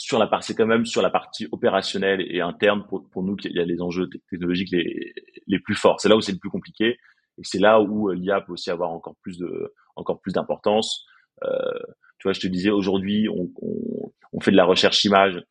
sur 0.00 0.18
la 0.18 0.26
partie, 0.26 0.54
quand 0.54 0.66
même 0.66 0.86
sur 0.86 1.02
la 1.02 1.10
partie 1.10 1.46
opérationnelle 1.52 2.24
et 2.26 2.40
interne 2.40 2.86
pour, 2.88 3.06
pour 3.10 3.22
nous 3.22 3.36
qu'il 3.36 3.52
y 3.52 3.60
a 3.60 3.64
les 3.66 3.82
enjeux 3.82 4.08
technologiques 4.30 4.70
les, 4.70 5.12
les 5.46 5.58
plus 5.58 5.74
forts. 5.74 6.00
C'est 6.00 6.08
là 6.08 6.16
où 6.16 6.22
c'est 6.22 6.32
le 6.32 6.38
plus 6.38 6.48
compliqué 6.48 6.96
et 7.36 7.42
c'est 7.42 7.58
là 7.58 7.82
où 7.82 8.08
euh, 8.08 8.14
l'IA 8.14 8.40
peut 8.40 8.54
aussi 8.54 8.70
avoir 8.70 8.92
encore 8.92 9.16
plus 9.20 9.36
de 9.36 9.74
encore 9.96 10.22
plus 10.22 10.32
d'importance. 10.32 11.04
Euh, 11.44 11.50
tu 12.18 12.28
vois, 12.28 12.32
je 12.32 12.40
te 12.40 12.46
disais 12.46 12.70
aujourd'hui, 12.70 13.28
on, 13.28 13.52
on, 13.60 14.10
on, 14.32 14.40
fait 14.40 14.52
de 14.52 14.56
la 14.56 14.64
recherche 14.64 15.04
image 15.04 15.44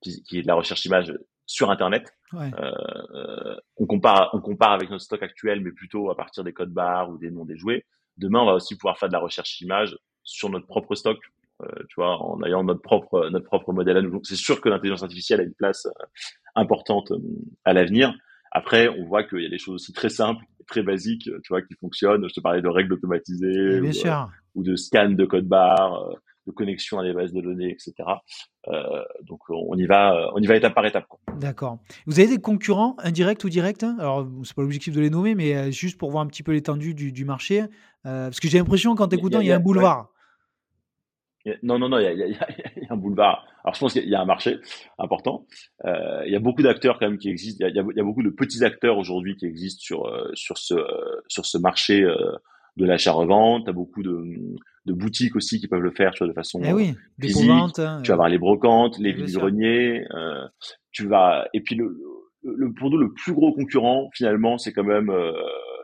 qui, 0.00 0.22
qui, 0.22 0.38
est 0.38 0.42
de 0.42 0.46
la 0.46 0.54
recherche 0.54 0.84
image 0.84 1.12
sur 1.44 1.72
Internet. 1.72 2.14
on 2.32 3.86
compare, 3.88 4.30
on 4.34 4.40
compare 4.40 4.70
avec 4.70 4.88
notre 4.88 5.02
stock 5.02 5.24
actuel, 5.24 5.62
mais 5.62 5.72
plutôt 5.72 6.12
à 6.12 6.16
partir 6.16 6.44
des 6.44 6.52
codes 6.52 6.72
barres 6.72 7.10
ou 7.10 7.18
des 7.18 7.32
noms 7.32 7.44
des 7.44 7.56
jouets. 7.56 7.84
Demain, 8.18 8.38
on 8.42 8.46
va 8.46 8.54
aussi 8.54 8.76
pouvoir 8.76 8.98
faire 8.98 9.08
de 9.08 9.14
la 9.14 9.20
recherche 9.20 9.60
image 9.60 9.98
sur 10.22 10.48
notre 10.48 10.68
propre 10.68 10.94
stock, 10.94 11.18
tu 11.88 11.94
vois, 11.96 12.20
en 12.22 12.42
ayant 12.42 12.64
notre 12.64 12.82
propre 12.82 13.28
notre 13.30 13.46
propre 13.46 13.72
modèle 13.72 13.96
à 13.96 14.02
nous. 14.02 14.20
c'est 14.24 14.36
sûr 14.36 14.60
que 14.60 14.68
l'intelligence 14.68 15.02
artificielle 15.02 15.40
a 15.40 15.44
une 15.44 15.54
place 15.54 15.88
importante 16.54 17.12
à 17.64 17.72
l'avenir. 17.72 18.14
Après, 18.52 18.88
on 18.88 19.04
voit 19.04 19.24
qu'il 19.24 19.42
y 19.42 19.46
a 19.46 19.50
des 19.50 19.58
choses 19.58 19.74
aussi 19.74 19.92
très 19.92 20.08
simples, 20.08 20.44
très 20.66 20.82
basiques, 20.82 21.24
tu 21.24 21.48
vois, 21.48 21.62
qui 21.62 21.74
fonctionnent. 21.74 22.26
Je 22.28 22.34
te 22.34 22.40
parlais 22.40 22.62
de 22.62 22.68
règles 22.68 22.94
automatisées, 22.94 23.80
ou, 24.54 24.62
de 24.62 24.76
scan 24.76 25.10
de 25.10 25.24
code 25.24 25.46
barre 25.46 26.16
de 26.46 26.52
connexion 26.52 26.98
à 26.98 27.04
des 27.04 27.12
bases 27.12 27.32
de 27.32 27.40
données, 27.40 27.70
etc. 27.70 27.92
Euh, 28.68 29.02
donc 29.24 29.40
on 29.48 29.76
y 29.76 29.86
va, 29.86 30.30
on 30.34 30.38
y 30.38 30.46
va 30.46 30.56
étape 30.56 30.74
par 30.74 30.86
étape. 30.86 31.06
D'accord. 31.38 31.78
Vous 32.06 32.18
avez 32.18 32.28
des 32.28 32.40
concurrents 32.40 32.96
indirects 32.98 33.44
ou 33.44 33.48
directs 33.48 33.82
hein? 33.82 33.96
Alors 33.98 34.26
c'est 34.44 34.54
pas 34.54 34.62
l'objectif 34.62 34.94
de 34.94 35.00
les 35.00 35.10
nommer, 35.10 35.34
mais 35.34 35.56
euh, 35.56 35.70
juste 35.70 35.98
pour 35.98 36.10
voir 36.10 36.22
un 36.22 36.26
petit 36.26 36.42
peu 36.42 36.52
l'étendue 36.52 36.94
du, 36.94 37.24
marché, 37.24 37.62
euh, 38.06 38.28
parce 38.28 38.40
que 38.40 38.48
j'ai 38.48 38.58
l'impression 38.58 38.94
qu'en 38.94 39.08
t'écoutant 39.08 39.40
il 39.40 39.46
y, 39.46 39.52
a 39.52 39.56
un 39.56 39.60
boulevard. 39.60 40.10
Non, 41.62 41.78
non, 41.78 41.88
non, 41.88 41.98
il 42.00 42.04
y, 42.04 42.34
a, 42.34 42.92
un 42.92 42.96
boulevard. 42.96 43.46
Alors, 43.64 43.74
je 43.74 43.80
pense 43.80 43.92
qu'il 43.92 44.08
y 44.08 44.14
a 44.14 44.20
un 44.20 44.26
marché 44.26 44.58
important. 44.98 45.46
il 45.84 46.30
y 46.30 46.36
a 46.36 46.40
beaucoup 46.40 46.62
d'acteurs 46.62 46.98
quand 46.98 47.08
même 47.08 47.18
qui 47.18 47.28
existent. 47.28 47.66
Il 47.66 47.74
y, 47.74 48.00
a, 48.00 48.04
beaucoup 48.04 48.22
de 48.22 48.30
petits 48.30 48.64
acteurs 48.64 48.98
aujourd'hui 48.98 49.36
qui 49.36 49.46
existent 49.46 49.82
sur 49.82 50.30
sur 50.34 50.58
ce 50.58 50.74
sur 51.28 51.46
ce 51.46 51.58
marché 51.58 52.04
de 52.76 52.84
l'achat-revente. 52.84 53.64
Tu 53.64 53.70
as 53.70 53.72
beaucoup 53.72 54.02
de, 54.02 54.22
de, 54.86 54.92
boutiques 54.92 55.36
aussi 55.36 55.60
qui 55.60 55.68
peuvent 55.68 55.80
le 55.80 55.90
faire 55.90 56.12
tu 56.12 56.18
vois, 56.18 56.28
de 56.28 56.32
façon 56.32 56.60
eh 56.64 56.72
oui, 56.72 56.94
physique. 57.20 57.50
Hein, 57.50 58.00
tu 58.02 58.08
vas 58.08 58.14
avoir 58.14 58.28
les 58.28 58.38
brocantes, 58.38 58.98
les 58.98 59.12
vides-greniers. 59.12 60.04
Euh, 60.14 60.46
tu 60.92 61.06
vas 61.06 61.46
et 61.52 61.60
puis 61.60 61.74
le, 61.74 61.96
le, 62.42 62.72
pour 62.72 62.90
nous 62.90 62.98
le 62.98 63.12
plus 63.12 63.32
gros 63.32 63.52
concurrent 63.52 64.08
finalement 64.14 64.56
c'est 64.58 64.72
quand 64.72 64.84
même 64.84 65.10
euh, 65.10 65.32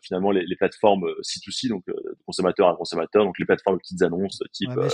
finalement 0.03 0.31
les, 0.31 0.45
les, 0.45 0.57
plateformes 0.57 1.07
C2C 1.23 1.69
donc 1.69 1.83
euh, 1.89 1.95
consommateur 2.27 2.69
à 2.69 2.77
consommateur 2.77 3.25
donc 3.25 3.39
les 3.39 3.45
plateformes 3.45 3.77
de 3.77 3.81
petites 3.81 4.03
annonces 4.03 4.43
type 4.53 4.71
euh, 4.77 4.89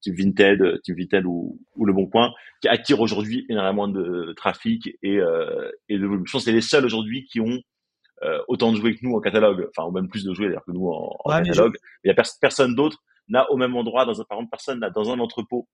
type 0.00 0.18
Vinted 0.18 0.80
type 0.82 0.96
Vinted 0.98 1.24
ou, 1.26 1.60
ou 1.76 1.84
le 1.84 1.92
Bon 1.92 2.06
Coin 2.06 2.32
qui 2.60 2.68
attirent 2.68 3.00
aujourd'hui 3.00 3.46
énormément 3.48 3.88
de 3.88 4.32
trafic 4.36 4.88
et 5.02 5.20
et 5.88 5.98
de 5.98 6.06
volume. 6.06 6.26
Je 6.26 6.32
pense 6.32 6.42
que 6.42 6.50
c'est 6.50 6.52
les 6.52 6.60
seuls 6.60 6.84
aujourd'hui 6.84 7.24
qui 7.24 7.40
ont 7.40 7.60
euh, 8.22 8.40
autant 8.48 8.72
de 8.72 8.76
jouets 8.76 8.94
que 8.94 9.00
nous 9.02 9.14
en 9.14 9.20
catalogue, 9.20 9.68
enfin 9.76 9.86
ou 9.88 9.92
même 9.92 10.08
plus 10.08 10.24
de 10.24 10.32
jouets 10.32 10.46
d'ailleurs 10.46 10.64
que 10.64 10.70
nous 10.70 10.88
en, 10.88 11.18
catalogue. 11.28 11.76
Il 12.04 12.08
y 12.08 12.10
a 12.10 12.14
personne 12.14 12.74
d'autre 12.74 12.98
n'a 13.28 13.50
au 13.50 13.56
même 13.56 13.74
endroit 13.76 14.06
dans 14.06 14.20
un 14.20 14.24
par 14.24 14.38
exemple 14.38 14.50
personne 14.50 14.80
n'a 14.80 14.90
dans 14.90 15.10
un 15.10 15.18
entrepôt 15.18 15.68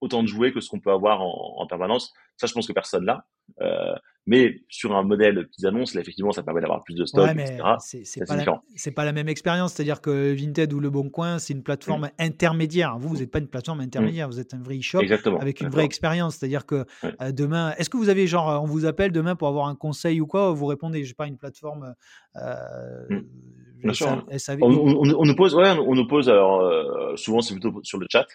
autant 0.00 0.22
de 0.22 0.28
jouets 0.28 0.52
que 0.52 0.60
ce 0.60 0.70
qu'on 0.70 0.80
peut 0.80 0.92
avoir 0.92 1.22
en, 1.22 1.56
en, 1.58 1.66
permanence. 1.66 2.12
Ça, 2.36 2.46
je 2.46 2.52
pense 2.52 2.66
que 2.66 2.72
personne. 2.72 3.10
Euh, 3.60 3.94
mais 4.26 4.60
sur 4.68 4.96
un 4.96 5.04
modèle 5.04 5.46
qu'ils 5.52 5.66
annoncent, 5.66 5.94
là, 5.94 6.00
effectivement, 6.00 6.32
ça 6.32 6.42
permet 6.42 6.60
d'avoir 6.60 6.82
plus 6.82 6.94
de 6.94 7.04
stock, 7.04 7.30
etc. 7.30 7.62
C'est 7.78 8.24
pas, 8.26 8.36
la, 8.36 8.44
pas 8.94 9.04
la 9.04 9.12
même 9.12 9.28
expérience. 9.28 9.74
C'est-à-dire 9.74 10.00
que 10.00 10.34
Vinted 10.34 10.72
ou 10.72 10.80
Le 10.80 10.90
Bon 10.90 11.08
Coin, 11.10 11.38
c'est 11.38 11.54
une 11.54 11.62
plateforme 11.62 12.06
mm. 12.06 12.10
intermédiaire. 12.18 12.98
Vous, 12.98 13.08
vous 13.08 13.18
n'êtes 13.18 13.30
pas 13.30 13.38
une 13.38 13.46
plateforme 13.46 13.80
intermédiaire. 13.80 14.26
Mm. 14.26 14.30
Vous 14.32 14.40
êtes 14.40 14.52
un 14.52 14.62
vrai 14.62 14.78
e-shop 14.78 15.00
avec 15.40 15.60
une 15.60 15.68
vraie 15.68 15.84
expérience. 15.84 16.36
C'est-à-dire 16.36 16.66
que 16.66 16.84
euh, 17.04 17.30
demain, 17.30 17.72
est-ce 17.78 17.88
que 17.88 17.96
vous 17.96 18.08
avez 18.08 18.26
genre, 18.26 18.62
on 18.62 18.66
vous 18.66 18.84
appelle 18.84 19.12
demain 19.12 19.36
pour 19.36 19.46
avoir 19.46 19.68
un 19.68 19.76
conseil 19.76 20.20
ou 20.20 20.26
quoi? 20.26 20.50
Vous 20.50 20.66
répondez, 20.66 21.04
je 21.04 21.08
sais 21.08 21.14
pas, 21.14 21.28
une 21.28 21.38
plateforme. 21.38 21.94
Euh, 22.36 23.06
mm. 23.08 23.24
On, 24.62 25.24
nous 25.24 25.36
pose, 25.36 25.54
ouais, 25.54 25.70
on 25.70 25.94
nous 25.94 26.06
pose. 26.06 26.28
Alors, 26.28 26.62
euh, 26.62 27.14
souvent, 27.14 27.40
c'est 27.40 27.54
plutôt 27.54 27.78
sur 27.82 27.98
le 27.98 28.06
chat. 28.10 28.26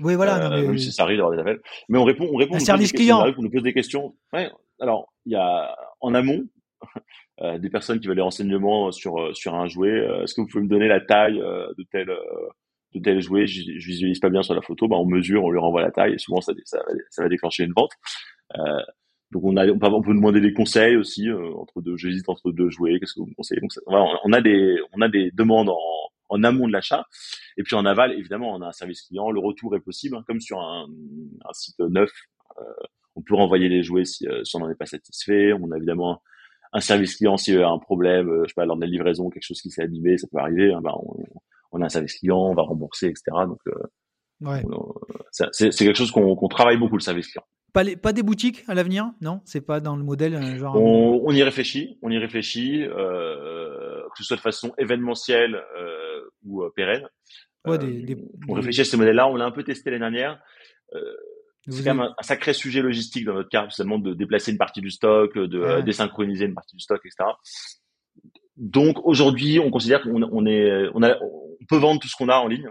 Oui, 0.00 0.14
voilà. 0.14 0.48
même 0.48 0.78
si 0.78 0.92
ça 0.92 1.02
arrive 1.02 1.18
d'avoir 1.18 1.34
des 1.34 1.40
appels, 1.40 1.60
mais 1.88 1.98
on 1.98 2.04
répond, 2.04 2.28
on 2.32 2.36
répond. 2.36 2.54
Un 2.54 2.60
service 2.60 2.92
client. 2.92 3.24
On 3.36 3.42
nous 3.42 3.50
pose 3.50 3.62
des 3.62 3.74
questions. 3.74 4.14
Ouais, 4.32 4.50
alors, 4.80 5.12
il 5.26 5.32
y 5.32 5.36
a 5.36 5.76
en 6.00 6.14
amont 6.14 6.44
euh, 7.40 7.58
des 7.58 7.70
personnes 7.70 8.00
qui 8.00 8.06
veulent 8.06 8.16
des 8.16 8.22
renseignements 8.22 8.92
sur 8.92 9.18
euh, 9.20 9.32
sur 9.34 9.54
un 9.54 9.66
jouet. 9.66 9.90
Euh, 9.90 10.22
est-ce 10.22 10.34
que 10.34 10.40
vous 10.40 10.48
pouvez 10.48 10.64
me 10.64 10.68
donner 10.68 10.88
la 10.88 11.00
taille 11.00 11.38
de 11.38 11.86
tel 11.90 12.10
de 12.94 13.00
tel 13.00 13.20
jouet? 13.20 13.46
Je, 13.46 13.62
je 13.62 13.86
visualise 13.86 14.20
pas 14.20 14.30
bien 14.30 14.42
sur 14.42 14.54
la 14.54 14.62
photo. 14.62 14.88
Bah, 14.88 14.96
on 14.96 15.06
mesure, 15.06 15.44
on 15.44 15.50
lui 15.50 15.58
renvoie 15.58 15.82
la 15.82 15.90
taille. 15.90 16.14
Et 16.14 16.18
souvent, 16.18 16.40
ça, 16.40 16.52
ça, 16.64 16.82
ça 17.10 17.22
va 17.22 17.28
déclencher 17.28 17.64
une 17.64 17.72
vente. 17.72 17.92
donc 19.30 19.44
on, 19.44 19.56
a, 19.56 19.66
on, 19.66 19.78
peut, 19.78 19.86
on 19.86 20.00
demander 20.14 20.40
des 20.40 20.52
conseils 20.52 20.96
aussi 20.96 21.30
entre 21.30 21.80
deux. 21.80 21.96
J'hésite 21.96 22.28
entre 22.28 22.52
deux 22.52 22.70
jouets. 22.70 22.98
Qu'est-ce 23.00 23.14
que 23.14 23.20
vous 23.20 23.26
me 23.26 23.34
conseillez? 23.34 23.60
Donc 23.60 23.72
on 23.86 24.32
a 24.32 24.40
des 24.40 24.76
on 24.92 25.00
a 25.00 25.08
des 25.08 25.30
demandes 25.32 25.70
en, 25.70 25.78
en 26.28 26.42
amont 26.42 26.66
de 26.66 26.72
l'achat. 26.72 27.06
Et 27.56 27.62
puis 27.62 27.76
en 27.76 27.86
aval, 27.86 28.12
évidemment, 28.12 28.54
on 28.54 28.62
a 28.62 28.68
un 28.68 28.72
service 28.72 29.02
client. 29.02 29.30
Le 29.30 29.40
retour 29.40 29.74
est 29.76 29.80
possible, 29.80 30.16
hein, 30.16 30.24
comme 30.26 30.40
sur 30.40 30.60
un, 30.60 30.86
un 31.44 31.52
site 31.52 31.78
neuf. 31.80 32.10
Euh, 32.58 32.62
on 33.16 33.22
peut 33.22 33.34
renvoyer 33.34 33.68
les 33.68 33.82
jouets 33.82 34.04
si, 34.04 34.26
euh, 34.26 34.42
si 34.44 34.56
on 34.56 34.60
n'en 34.60 34.70
est 34.70 34.76
pas 34.76 34.86
satisfait. 34.86 35.52
On 35.52 35.70
a 35.70 35.76
évidemment 35.76 36.22
un 36.72 36.80
service 36.80 37.16
client 37.16 37.36
s'il 37.36 37.54
y 37.54 37.62
a 37.62 37.68
un 37.68 37.78
problème, 37.78 38.28
euh, 38.28 38.42
je 38.44 38.48
sais 38.48 38.54
pas, 38.54 38.64
lors 38.64 38.76
de 38.76 38.80
la 38.80 38.88
livraison, 38.88 39.30
quelque 39.30 39.44
chose 39.44 39.60
qui 39.60 39.70
s'est 39.70 39.82
abîmé, 39.82 40.18
ça 40.18 40.26
peut 40.30 40.38
arriver. 40.38 40.72
Hein, 40.72 40.80
bah, 40.82 40.94
on, 41.72 41.80
a 41.80 41.84
un 41.84 41.88
service 41.88 42.18
client, 42.18 42.38
on 42.38 42.54
va 42.54 42.62
rembourser, 42.62 43.06
etc. 43.06 43.22
Donc, 43.46 43.60
euh, 43.66 44.52
c'est 45.32 45.70
quelque 45.70 45.94
chose 45.94 46.10
qu'on 46.10 46.48
travaille 46.48 46.76
beaucoup, 46.76 46.96
le 46.96 47.02
service 47.02 47.28
client. 47.28 47.44
Pas, 47.72 47.84
pas 48.00 48.12
des 48.12 48.22
boutiques 48.22 48.64
à 48.68 48.74
l'avenir, 48.74 49.10
non? 49.20 49.40
C'est 49.44 49.60
pas 49.60 49.80
dans 49.80 49.96
le 49.96 50.04
modèle 50.04 50.40
genre. 50.56 50.76
On, 50.76 51.32
y 51.32 51.42
réfléchit, 51.42 51.98
on 52.02 52.10
y 52.10 52.18
réfléchit, 52.18 52.84
que 52.86 54.16
ce 54.16 54.22
soit 54.22 54.36
de 54.36 54.40
façon 54.40 54.72
événementielle 54.78 55.60
ou 56.44 56.62
pérenne. 56.76 57.08
On 57.64 58.52
réfléchit 58.52 58.82
à 58.82 58.84
ce 58.84 58.96
modèle-là. 58.96 59.26
On 59.26 59.34
l'a 59.34 59.46
un 59.46 59.50
peu 59.50 59.64
testé 59.64 59.90
l'année 59.90 60.02
dernière. 60.02 60.40
C'est 61.68 61.82
quand 61.82 61.94
même 61.94 62.08
un, 62.18 62.22
sacré 62.22 62.52
sujet 62.52 62.82
logistique 62.82 63.24
dans 63.24 63.34
notre 63.34 63.48
cas, 63.48 63.68
seulement 63.70 63.98
de 63.98 64.14
déplacer 64.14 64.52
une 64.52 64.58
partie 64.58 64.80
du 64.80 64.90
stock, 64.90 65.36
de 65.36 65.80
désynchroniser 65.80 66.44
une 66.44 66.54
partie 66.54 66.76
du 66.76 66.82
stock, 66.82 67.00
etc. 67.04 67.30
Donc 68.56 68.98
aujourd'hui, 69.04 69.58
on 69.58 69.70
considère 69.70 70.02
qu'on 70.02 70.22
on 70.22 70.46
est, 70.46 70.88
on, 70.94 71.02
a, 71.02 71.18
on 71.20 71.64
peut 71.68 71.78
vendre 71.78 72.00
tout 72.00 72.08
ce 72.08 72.16
qu'on 72.16 72.28
a 72.28 72.36
en 72.36 72.46
ligne. 72.46 72.70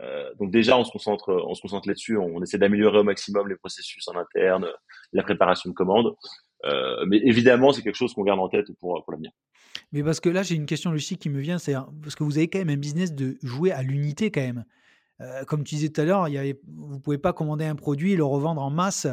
Euh, 0.00 0.32
donc 0.38 0.50
déjà, 0.50 0.78
on 0.78 0.84
se 0.84 0.92
concentre, 0.92 1.32
on 1.46 1.54
se 1.54 1.60
concentre 1.60 1.88
là-dessus. 1.88 2.16
On, 2.16 2.42
essaie 2.42 2.58
d'améliorer 2.58 2.98
au 2.98 3.04
maximum 3.04 3.48
les 3.48 3.56
processus 3.56 4.06
en 4.08 4.16
interne, 4.16 4.68
la 5.12 5.22
préparation 5.22 5.70
de 5.70 5.74
commandes. 5.74 6.14
Euh, 6.64 7.04
mais 7.06 7.18
évidemment, 7.24 7.72
c'est 7.72 7.82
quelque 7.82 7.96
chose 7.96 8.14
qu'on 8.14 8.22
garde 8.22 8.40
en 8.40 8.48
tête 8.48 8.66
pour, 8.80 9.02
pour 9.04 9.12
l'avenir. 9.12 9.32
Mais 9.92 10.02
parce 10.02 10.20
que 10.20 10.28
là, 10.28 10.42
j'ai 10.42 10.54
une 10.54 10.66
question 10.66 10.90
logistique 10.90 11.20
qui 11.20 11.30
me 11.30 11.40
vient, 11.40 11.58
c'est 11.58 11.74
parce 12.02 12.14
que 12.14 12.24
vous 12.24 12.38
avez 12.38 12.48
quand 12.48 12.58
même 12.58 12.70
un 12.70 12.76
business 12.76 13.12
de 13.14 13.38
jouer 13.42 13.72
à 13.72 13.82
l'unité 13.82 14.30
quand 14.30 14.40
même. 14.40 14.64
Euh, 15.20 15.44
comme 15.44 15.64
tu 15.64 15.74
disais 15.74 15.88
tout 15.88 16.00
à 16.00 16.04
l'heure, 16.04 16.28
vous 16.66 16.94
ne 16.94 16.98
pouvez 17.00 17.18
pas 17.18 17.32
commander 17.32 17.64
un 17.64 17.74
produit 17.74 18.12
et 18.12 18.16
le 18.16 18.24
revendre 18.24 18.62
en 18.62 18.70
masse. 18.70 19.06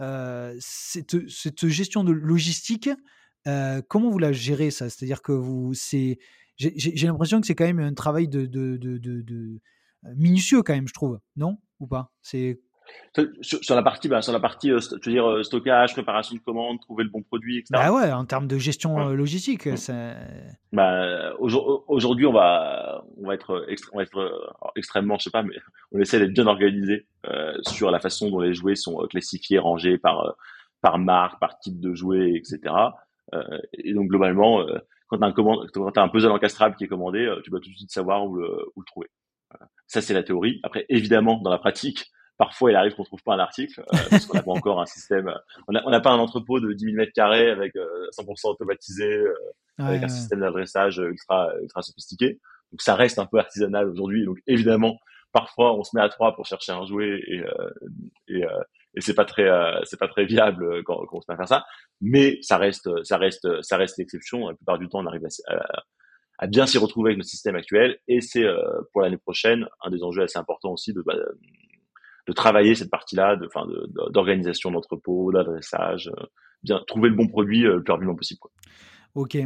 Euh, 0.00 0.56
cette, 0.58 1.66
gestion 1.68 2.04
de 2.04 2.12
logistique, 2.12 2.90
euh, 3.46 3.80
comment 3.88 4.10
vous 4.10 4.18
la 4.18 4.32
gérez 4.32 4.70
ça? 4.70 4.90
C'est-à-dire 4.90 5.22
que 5.22 5.32
vous, 5.32 5.72
j'ai, 5.74 6.18
l'impression 7.06 7.40
que 7.40 7.46
c'est 7.46 7.54
quand 7.54 7.64
même 7.64 7.80
un 7.80 7.94
travail 7.94 8.28
de, 8.28 8.46
de, 8.46 9.60
minutieux 10.16 10.62
quand 10.62 10.74
même, 10.74 10.88
je 10.88 10.94
trouve, 10.94 11.20
non? 11.36 11.58
Ou 11.78 11.86
pas? 11.86 12.12
C'est 12.22 12.60
sur, 13.42 13.76
la 13.76 13.82
partie, 13.82 14.08
bah, 14.08 14.22
sur 14.22 14.32
la 14.32 14.40
partie, 14.40 14.70
euh, 14.70 14.80
je 14.80 14.94
veux 14.94 15.12
dire, 15.12 15.28
euh, 15.28 15.42
stockage, 15.42 15.92
préparation 15.92 16.34
de 16.34 16.40
commandes, 16.40 16.80
trouver 16.80 17.04
le 17.04 17.10
bon 17.10 17.22
produit, 17.22 17.58
etc. 17.58 17.72
Bah 17.72 17.92
ouais, 17.92 18.10
en 18.10 18.24
termes 18.24 18.46
de 18.46 18.56
gestion 18.56 18.98
euh, 18.98 19.14
logistique, 19.14 19.68
bah, 20.72 21.34
aujourd'hui, 21.38 22.26
on 22.26 22.32
va, 22.32 23.04
on 23.18 23.26
va 23.26 23.34
être, 23.34 23.66
on 23.92 23.98
va 23.98 24.02
être 24.02 24.54
extrêmement, 24.76 25.18
je 25.18 25.24
sais 25.24 25.30
pas, 25.30 25.42
mais 25.42 25.54
on 25.92 26.00
essaie 26.00 26.18
d'être 26.18 26.32
bien 26.32 26.46
organisé 26.46 27.06
sur 27.62 27.90
la 27.90 28.00
façon 28.00 28.30
dont 28.30 28.40
les 28.40 28.54
jouets 28.54 28.76
sont 28.76 28.96
classifiés, 29.08 29.58
rangés 29.58 29.98
par 29.98 30.34
par 30.80 30.98
marque, 30.98 31.38
par 31.38 31.58
type 31.60 31.78
de 31.78 31.94
jouet, 31.94 32.32
etc. 32.34 32.74
et 33.74 33.92
donc 33.92 34.08
globalement, 34.08 34.64
quand 35.08 35.18
tu 35.18 35.24
as 35.24 36.02
un 36.02 36.06
as 36.06 36.08
puzzle 36.08 36.32
encastrable 36.32 36.76
qui 36.76 36.84
est 36.84 36.88
commandé, 36.88 37.30
tu 37.44 37.50
dois 37.50 37.60
tout 37.60 37.68
de 37.68 37.76
suite 37.76 37.92
savoir 37.92 38.26
où 38.26 38.36
le, 38.36 38.48
où 38.74 38.80
le 38.80 38.86
trouver. 38.86 39.08
Ça 39.86 40.00
c'est 40.00 40.14
la 40.14 40.22
théorie. 40.22 40.60
Après, 40.62 40.86
évidemment, 40.88 41.40
dans 41.42 41.50
la 41.50 41.58
pratique, 41.58 42.10
Parfois, 42.38 42.70
il 42.70 42.76
arrive 42.76 42.94
qu'on 42.94 43.04
trouve 43.04 43.22
pas 43.22 43.34
un 43.34 43.38
article 43.38 43.80
euh, 43.80 43.98
parce 44.10 44.26
qu'on 44.26 44.36
n'a 44.36 44.42
pas 44.42 44.52
encore 44.52 44.80
un 44.80 44.86
système. 44.86 45.28
Euh, 45.28 45.80
on 45.84 45.90
n'a 45.90 46.00
pas 46.00 46.10
un 46.10 46.18
entrepôt 46.18 46.60
de 46.60 46.72
10 46.72 46.84
000 46.86 46.96
mètres 46.96 47.12
carrés 47.12 47.50
avec 47.50 47.74
100% 47.74 47.78
euh, 47.78 48.50
automatisé, 48.50 49.24
avec 49.78 50.02
un 50.02 50.08
système 50.08 50.40
d'adressage 50.40 50.98
ultra 50.98 51.52
ultra 51.60 51.82
sophistiqué. 51.82 52.40
Donc 52.70 52.80
ça 52.80 52.94
reste 52.94 53.18
un 53.18 53.26
peu 53.26 53.38
artisanal 53.38 53.88
aujourd'hui. 53.88 54.24
Donc 54.24 54.38
évidemment, 54.46 54.96
parfois 55.32 55.76
on 55.76 55.84
se 55.84 55.94
met 55.94 56.02
à 56.02 56.08
trois 56.08 56.34
pour 56.34 56.46
chercher 56.46 56.72
un 56.72 56.86
jouet 56.86 57.20
et 57.26 57.42
et, 58.28 58.42
et 58.94 59.00
c'est 59.00 59.14
pas 59.14 59.26
très 59.26 59.48
c'est 59.84 59.98
pas 59.98 60.08
très 60.08 60.24
viable 60.24 60.82
quand, 60.84 61.04
quand, 61.06 61.18
on 61.18 61.20
se 61.20 61.26
met 61.28 61.34
à 61.34 61.36
faire 61.36 61.48
ça. 61.48 61.64
Mais 62.00 62.38
ça 62.40 62.56
reste 62.56 62.88
ça 63.04 63.18
reste 63.18 63.62
ça 63.62 63.76
reste 63.76 63.98
l'exception. 63.98 64.48
La 64.48 64.54
plupart 64.54 64.78
du 64.78 64.88
temps, 64.88 65.00
on 65.00 65.06
arrive 65.06 65.26
à, 65.48 65.82
à 66.38 66.46
bien 66.46 66.66
s'y 66.66 66.78
retrouver 66.78 67.10
avec 67.10 67.18
notre 67.18 67.30
système 67.30 67.56
actuel. 67.56 67.98
Et 68.08 68.22
c'est 68.22 68.46
pour 68.92 69.02
l'année 69.02 69.18
prochaine 69.18 69.68
un 69.82 69.90
des 69.90 70.02
enjeux 70.02 70.22
assez 70.22 70.38
importants 70.38 70.72
aussi 70.72 70.94
de 70.94 71.02
bah, 71.02 71.14
de 72.26 72.32
travailler 72.32 72.74
cette 72.74 72.90
partie-là, 72.90 73.36
de, 73.36 73.46
enfin, 73.46 73.66
d'organisation 74.10 74.70
d'entrepôt, 74.70 75.32
d'adressage, 75.32 76.10
euh, 76.18 76.24
bien 76.62 76.80
trouver 76.86 77.08
le 77.08 77.16
bon 77.16 77.26
produit 77.26 77.66
euh, 77.66 77.76
le 77.76 77.82
plus 77.82 77.92
rapidement 77.92 78.14
possible. 78.14 78.38
Quoi. 78.40 78.50
Ok. 79.14 79.36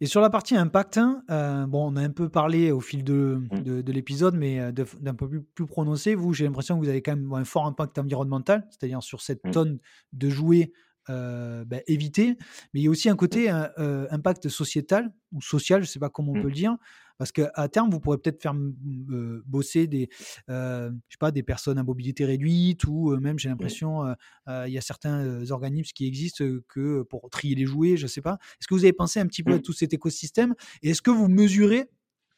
Et 0.00 0.06
sur 0.06 0.20
la 0.20 0.28
partie 0.28 0.54
impact, 0.56 0.98
hein, 0.98 1.22
euh, 1.30 1.66
bon, 1.66 1.92
on 1.92 1.96
a 1.96 2.02
un 2.02 2.10
peu 2.10 2.28
parlé 2.28 2.72
au 2.72 2.80
fil 2.80 3.04
de, 3.04 3.40
mmh. 3.52 3.82
de, 3.82 3.92
l'épisode, 3.92 4.34
mais 4.34 4.72
d'un 4.72 5.14
peu 5.14 5.28
plus, 5.28 5.42
plus, 5.42 5.66
prononcé. 5.66 6.14
Vous, 6.14 6.34
j'ai 6.34 6.44
l'impression 6.44 6.78
que 6.78 6.84
vous 6.84 6.90
avez 6.90 7.00
quand 7.00 7.16
même 7.16 7.32
un 7.32 7.44
fort 7.44 7.66
impact 7.66 7.98
environnemental, 7.98 8.66
c'est-à-dire 8.70 9.02
sur 9.02 9.22
cette 9.22 9.42
mmh. 9.44 9.50
tonne 9.50 9.78
de 10.12 10.28
jouets 10.28 10.72
bah, 11.08 11.78
éviter. 11.86 12.36
Mais 12.74 12.80
il 12.80 12.82
y 12.82 12.86
a 12.86 12.90
aussi 12.90 13.08
un 13.08 13.16
côté 13.16 13.48
impact 13.48 14.50
sociétal 14.50 15.10
ou 15.32 15.40
social, 15.40 15.82
je 15.82 15.88
ne 15.88 15.90
sais 15.90 16.00
pas 16.00 16.10
comment 16.10 16.32
on 16.32 16.42
peut 16.42 16.48
le 16.48 16.52
dire. 16.52 16.76
Parce 17.18 17.32
qu'à 17.32 17.68
terme, 17.68 17.90
vous 17.90 18.00
pourrez 18.00 18.18
peut-être 18.18 18.42
faire 18.42 18.54
bosser 18.54 19.86
des, 19.86 20.08
je 20.48 20.90
sais 21.08 21.18
pas, 21.18 21.30
des 21.30 21.42
personnes 21.42 21.78
à 21.78 21.82
mobilité 21.82 22.24
réduite 22.24 22.84
ou 22.84 23.16
même, 23.18 23.38
j'ai 23.38 23.48
l'impression, 23.48 24.04
il 24.48 24.72
y 24.72 24.78
a 24.78 24.80
certains 24.80 25.50
organismes 25.50 25.92
qui 25.94 26.06
existent 26.06 26.44
que 26.68 27.02
pour 27.02 27.28
trier 27.30 27.54
les 27.54 27.66
jouets, 27.66 27.96
je 27.96 28.04
ne 28.04 28.08
sais 28.08 28.20
pas. 28.20 28.38
Est-ce 28.60 28.68
que 28.68 28.74
vous 28.74 28.84
avez 28.84 28.92
pensé 28.92 29.20
un 29.20 29.26
petit 29.26 29.42
peu 29.42 29.54
à 29.54 29.58
tout 29.58 29.72
cet 29.72 29.92
écosystème? 29.92 30.54
Et 30.82 30.90
est-ce 30.90 31.02
que 31.02 31.10
vous 31.10 31.28
mesurez 31.28 31.88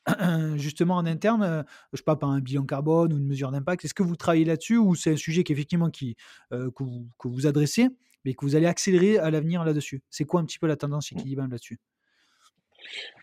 justement 0.57 0.97
en 0.97 1.07
interne, 1.07 1.65
je 1.93 1.97
sais 1.97 2.05
pas, 2.05 2.17
par 2.17 2.31
un 2.31 2.41
bilan 2.41 2.65
carbone 2.65 3.13
ou 3.13 3.17
une 3.17 3.27
mesure 3.27 3.51
d'impact, 3.51 3.85
est-ce 3.85 3.95
que 3.95 4.03
vous 4.03 4.17
travaillez 4.17 4.45
là-dessus 4.45 4.77
ou 4.77 4.95
c'est 4.95 5.13
un 5.13 5.17
sujet 5.17 5.43
qu'effectivement 5.43 5.91
qui, 5.91 6.17
que, 6.51 6.83
vous, 6.85 7.09
que, 7.19 7.29
vous, 7.29 7.47
adressez, 7.47 7.89
mais 8.25 8.35
que 8.35 8.45
vous 8.45 8.55
allez 8.57 8.67
accélérer 8.67 9.19
à 9.19 9.31
l'avenir 9.31 9.65
là-dessus? 9.65 10.03
C'est 10.11 10.25
quoi 10.25 10.41
un 10.41 10.45
petit 10.45 10.59
peu 10.59 10.67
la 10.67 10.77
tendance 10.77 11.07
chez 11.07 11.17
Kidibam 11.17 11.51
là-dessus? 11.51 11.79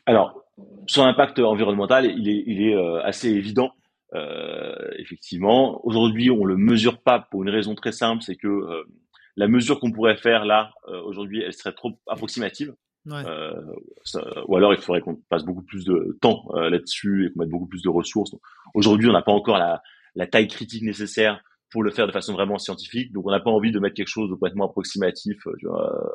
Alors, 0.05 0.43
son 0.87 1.03
impact 1.03 1.39
environnemental, 1.39 2.05
il 2.05 2.29
est, 2.29 2.43
il 2.45 2.61
est 2.61 2.75
assez 3.03 3.29
évident. 3.29 3.71
Euh, 4.13 4.75
effectivement, 4.99 5.85
aujourd'hui, 5.85 6.29
on 6.29 6.45
le 6.45 6.57
mesure 6.57 7.01
pas 7.01 7.19
pour 7.19 7.43
une 7.43 7.49
raison 7.49 7.73
très 7.73 7.91
simple, 7.91 8.21
c'est 8.21 8.35
que 8.35 8.85
la 9.35 9.47
mesure 9.47 9.79
qu'on 9.79 9.91
pourrait 9.91 10.17
faire 10.17 10.45
là 10.45 10.71
aujourd'hui, 11.05 11.41
elle 11.41 11.53
serait 11.53 11.73
trop 11.73 11.99
approximative. 12.07 12.75
Euh, 13.11 13.51
ou 14.47 14.55
alors 14.55 14.73
il 14.73 14.79
faudrait 14.79 15.01
qu'on 15.01 15.15
passe 15.29 15.43
beaucoup 15.43 15.63
plus 15.63 15.83
de 15.83 16.17
temps 16.21 16.45
euh, 16.53 16.69
là-dessus 16.69 17.25
et 17.25 17.33
qu'on 17.33 17.41
mette 17.41 17.49
beaucoup 17.49 17.67
plus 17.67 17.81
de 17.81 17.89
ressources. 17.89 18.33
Aujourd'hui, 18.73 19.09
on 19.09 19.13
n'a 19.13 19.21
pas 19.21 19.33
encore 19.33 19.57
la, 19.57 19.81
la, 20.15 20.25
taille 20.25 20.47
critique 20.47 20.83
nécessaire 20.83 21.43
pour 21.69 21.83
le 21.83 21.91
faire 21.91 22.07
de 22.07 22.13
façon 22.13 22.33
vraiment 22.33 22.57
scientifique. 22.57 23.11
Donc, 23.11 23.27
on 23.27 23.31
n'a 23.31 23.41
pas 23.41 23.49
envie 23.49 23.71
de 23.71 23.79
mettre 23.79 23.95
quelque 23.95 24.07
chose 24.07 24.29
de 24.29 24.35
complètement 24.35 24.67
approximatif, 24.67 25.35
euh, 25.47 25.53
tu 25.59 25.67
vois, 25.67 25.93
euh, 25.93 26.09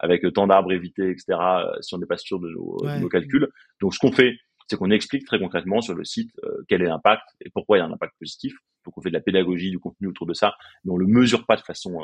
avec 0.00 0.24
tant 0.34 0.46
d'arbres 0.46 0.72
évités, 0.72 1.10
etc. 1.10 1.38
Si 1.80 1.94
on 1.94 1.98
n'est 1.98 2.06
pas 2.06 2.18
sûr 2.18 2.40
de 2.40 2.48
nos, 2.48 2.78
de 2.82 2.98
nos, 2.98 3.08
calculs. 3.08 3.48
Donc, 3.80 3.94
ce 3.94 3.98
qu'on 3.98 4.12
fait, 4.12 4.36
c'est 4.66 4.76
qu'on 4.76 4.90
explique 4.90 5.26
très 5.26 5.38
concrètement 5.38 5.80
sur 5.80 5.94
le 5.94 6.04
site 6.04 6.30
quel 6.68 6.82
est 6.82 6.86
l'impact 6.86 7.22
et 7.44 7.50
pourquoi 7.50 7.76
il 7.76 7.80
y 7.80 7.82
a 7.82 7.86
un 7.86 7.92
impact 7.92 8.14
positif. 8.18 8.54
Donc, 8.84 8.96
on 8.96 9.02
fait 9.02 9.10
de 9.10 9.14
la 9.14 9.20
pédagogie, 9.20 9.70
du 9.70 9.78
contenu 9.78 10.08
autour 10.08 10.26
de 10.26 10.34
ça, 10.34 10.54
mais 10.84 10.92
on 10.92 10.96
le 10.96 11.06
mesure 11.06 11.46
pas 11.46 11.56
de 11.56 11.62
façon 11.62 11.98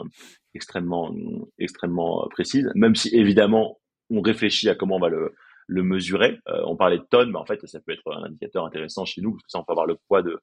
extrêmement, 0.54 1.14
extrêmement 1.58 2.28
précise. 2.30 2.70
Même 2.74 2.94
si 2.94 3.14
évidemment, 3.16 3.78
on 4.10 4.20
réfléchit 4.20 4.68
à 4.68 4.74
comment 4.74 4.96
on 4.96 5.00
va 5.00 5.08
le, 5.08 5.34
le 5.66 5.82
mesurer. 5.82 6.38
Euh, 6.48 6.62
on 6.66 6.76
parlait 6.76 6.98
de 6.98 7.04
tonnes, 7.04 7.30
mais 7.32 7.38
en 7.38 7.44
fait, 7.44 7.64
ça 7.66 7.80
peut 7.80 7.92
être 7.92 8.10
un 8.12 8.24
indicateur 8.24 8.64
intéressant 8.64 9.04
chez 9.04 9.20
nous 9.20 9.32
parce 9.32 9.42
que 9.42 9.50
ça, 9.50 9.58
on 9.58 9.64
peut 9.64 9.72
avoir 9.72 9.86
le 9.86 9.96
poids 10.06 10.22
de, 10.22 10.38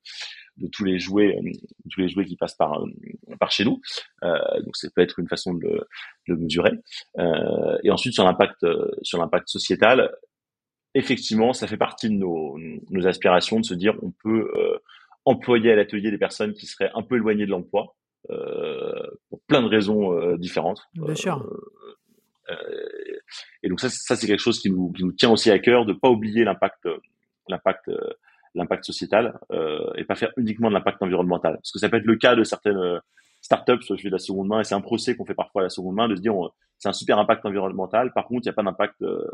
de 0.58 0.68
tous 0.68 0.84
les 0.84 1.00
jouets, 1.00 1.38
euh, 1.38 1.52
tous 1.90 2.02
les 2.02 2.10
jouets 2.10 2.26
qui 2.26 2.36
passent 2.36 2.56
par 2.56 2.82
euh, 2.82 2.88
par 3.40 3.52
chez 3.52 3.66
nous. 3.66 3.82
donc, 4.22 4.76
ça 4.76 4.90
peut 4.94 5.02
être 5.02 5.20
une 5.20 5.28
façon 5.28 5.54
de 5.54 5.62
le, 5.62 5.74
de 6.28 6.34
le 6.34 6.38
mesurer. 6.38 6.72
et 7.84 7.91
ensuite, 7.91 8.14
sur 8.14 8.24
l'impact 8.24 8.66
sur 9.02 9.20
l'impact 9.20 9.48
sociétal, 9.48 10.14
effectivement, 10.94 11.54
ça 11.54 11.68
fait 11.68 11.78
partie 11.78 12.10
de 12.10 12.16
nos, 12.16 12.58
nos 12.90 13.08
aspirations 13.08 13.60
de 13.60 13.66
se 13.66 13.74
dire 13.74 13.95
on 14.02 14.12
peut 14.12 14.52
employer 15.26 15.72
à 15.72 15.76
l'atelier 15.76 16.12
des 16.12 16.18
personnes 16.18 16.54
qui 16.54 16.66
seraient 16.66 16.91
un 16.94 17.02
peu 17.02 17.16
éloignées 17.16 17.45
de 17.45 17.52
l'emploi. 17.52 17.95
pour 19.30 19.41
plein 19.48 19.62
de 19.62 19.68
raisons 19.68 20.36
différentes. 20.36 20.82
Bien 20.94 21.16
sûr. 21.16 21.45
Et 23.64 23.69
donc 23.69 23.80
ça, 23.80 23.89
c'est 23.89 24.27
quelque 24.27 24.41
chose 24.41 24.60
qui 24.60 24.69
nous, 24.69 24.91
qui 24.91 25.03
nous 25.03 25.11
tient 25.14 25.31
aussi 25.31 25.51
à 25.51 25.60
cœur 25.60 25.85
de 25.85 25.93
pas 25.93 26.10
oublier 26.10 26.43
l'impact, 26.43 26.88
l'impact, 27.47 27.89
l'impact 28.55 28.85
sociétal 28.85 29.39
euh, 29.51 29.91
et 29.95 30.03
pas 30.03 30.15
faire 30.15 30.31
uniquement 30.38 30.69
de 30.69 30.73
l'impact 30.73 31.01
environnemental. 31.01 31.55
Parce 31.55 31.72
que 31.72 31.80
ça 31.80 31.89
peut 31.89 31.97
être 31.97 32.05
le 32.05 32.18
cas 32.18 32.35
de 32.35 32.43
certaines 32.43 32.77
euh, 32.77 32.99
startups, 33.41 33.81
je 33.89 33.95
fais 33.95 34.10
de 34.10 34.14
la 34.14 34.19
seconde 34.19 34.47
main, 34.47 34.61
et 34.61 34.64
c'est 34.64 34.76
un 34.76 34.81
procès 34.81 35.15
qu'on 35.15 35.26
fait 35.26 35.34
parfois 35.34 35.61
à 35.61 35.64
la 35.64 35.69
seconde 35.69 35.95
main, 35.95 36.07
de 36.07 36.15
se 36.15 36.22
dire 36.22 36.34
c'est 36.77 36.89
un 36.89 36.93
super 36.93 37.18
impact 37.18 37.45
environnemental, 37.45 38.14
par 38.14 38.26
contre 38.26 38.41
il 38.43 38.47
n'y 38.47 38.49
a 38.49 38.53
pas 38.53 38.64
d'impact 38.64 39.01
euh, 39.01 39.26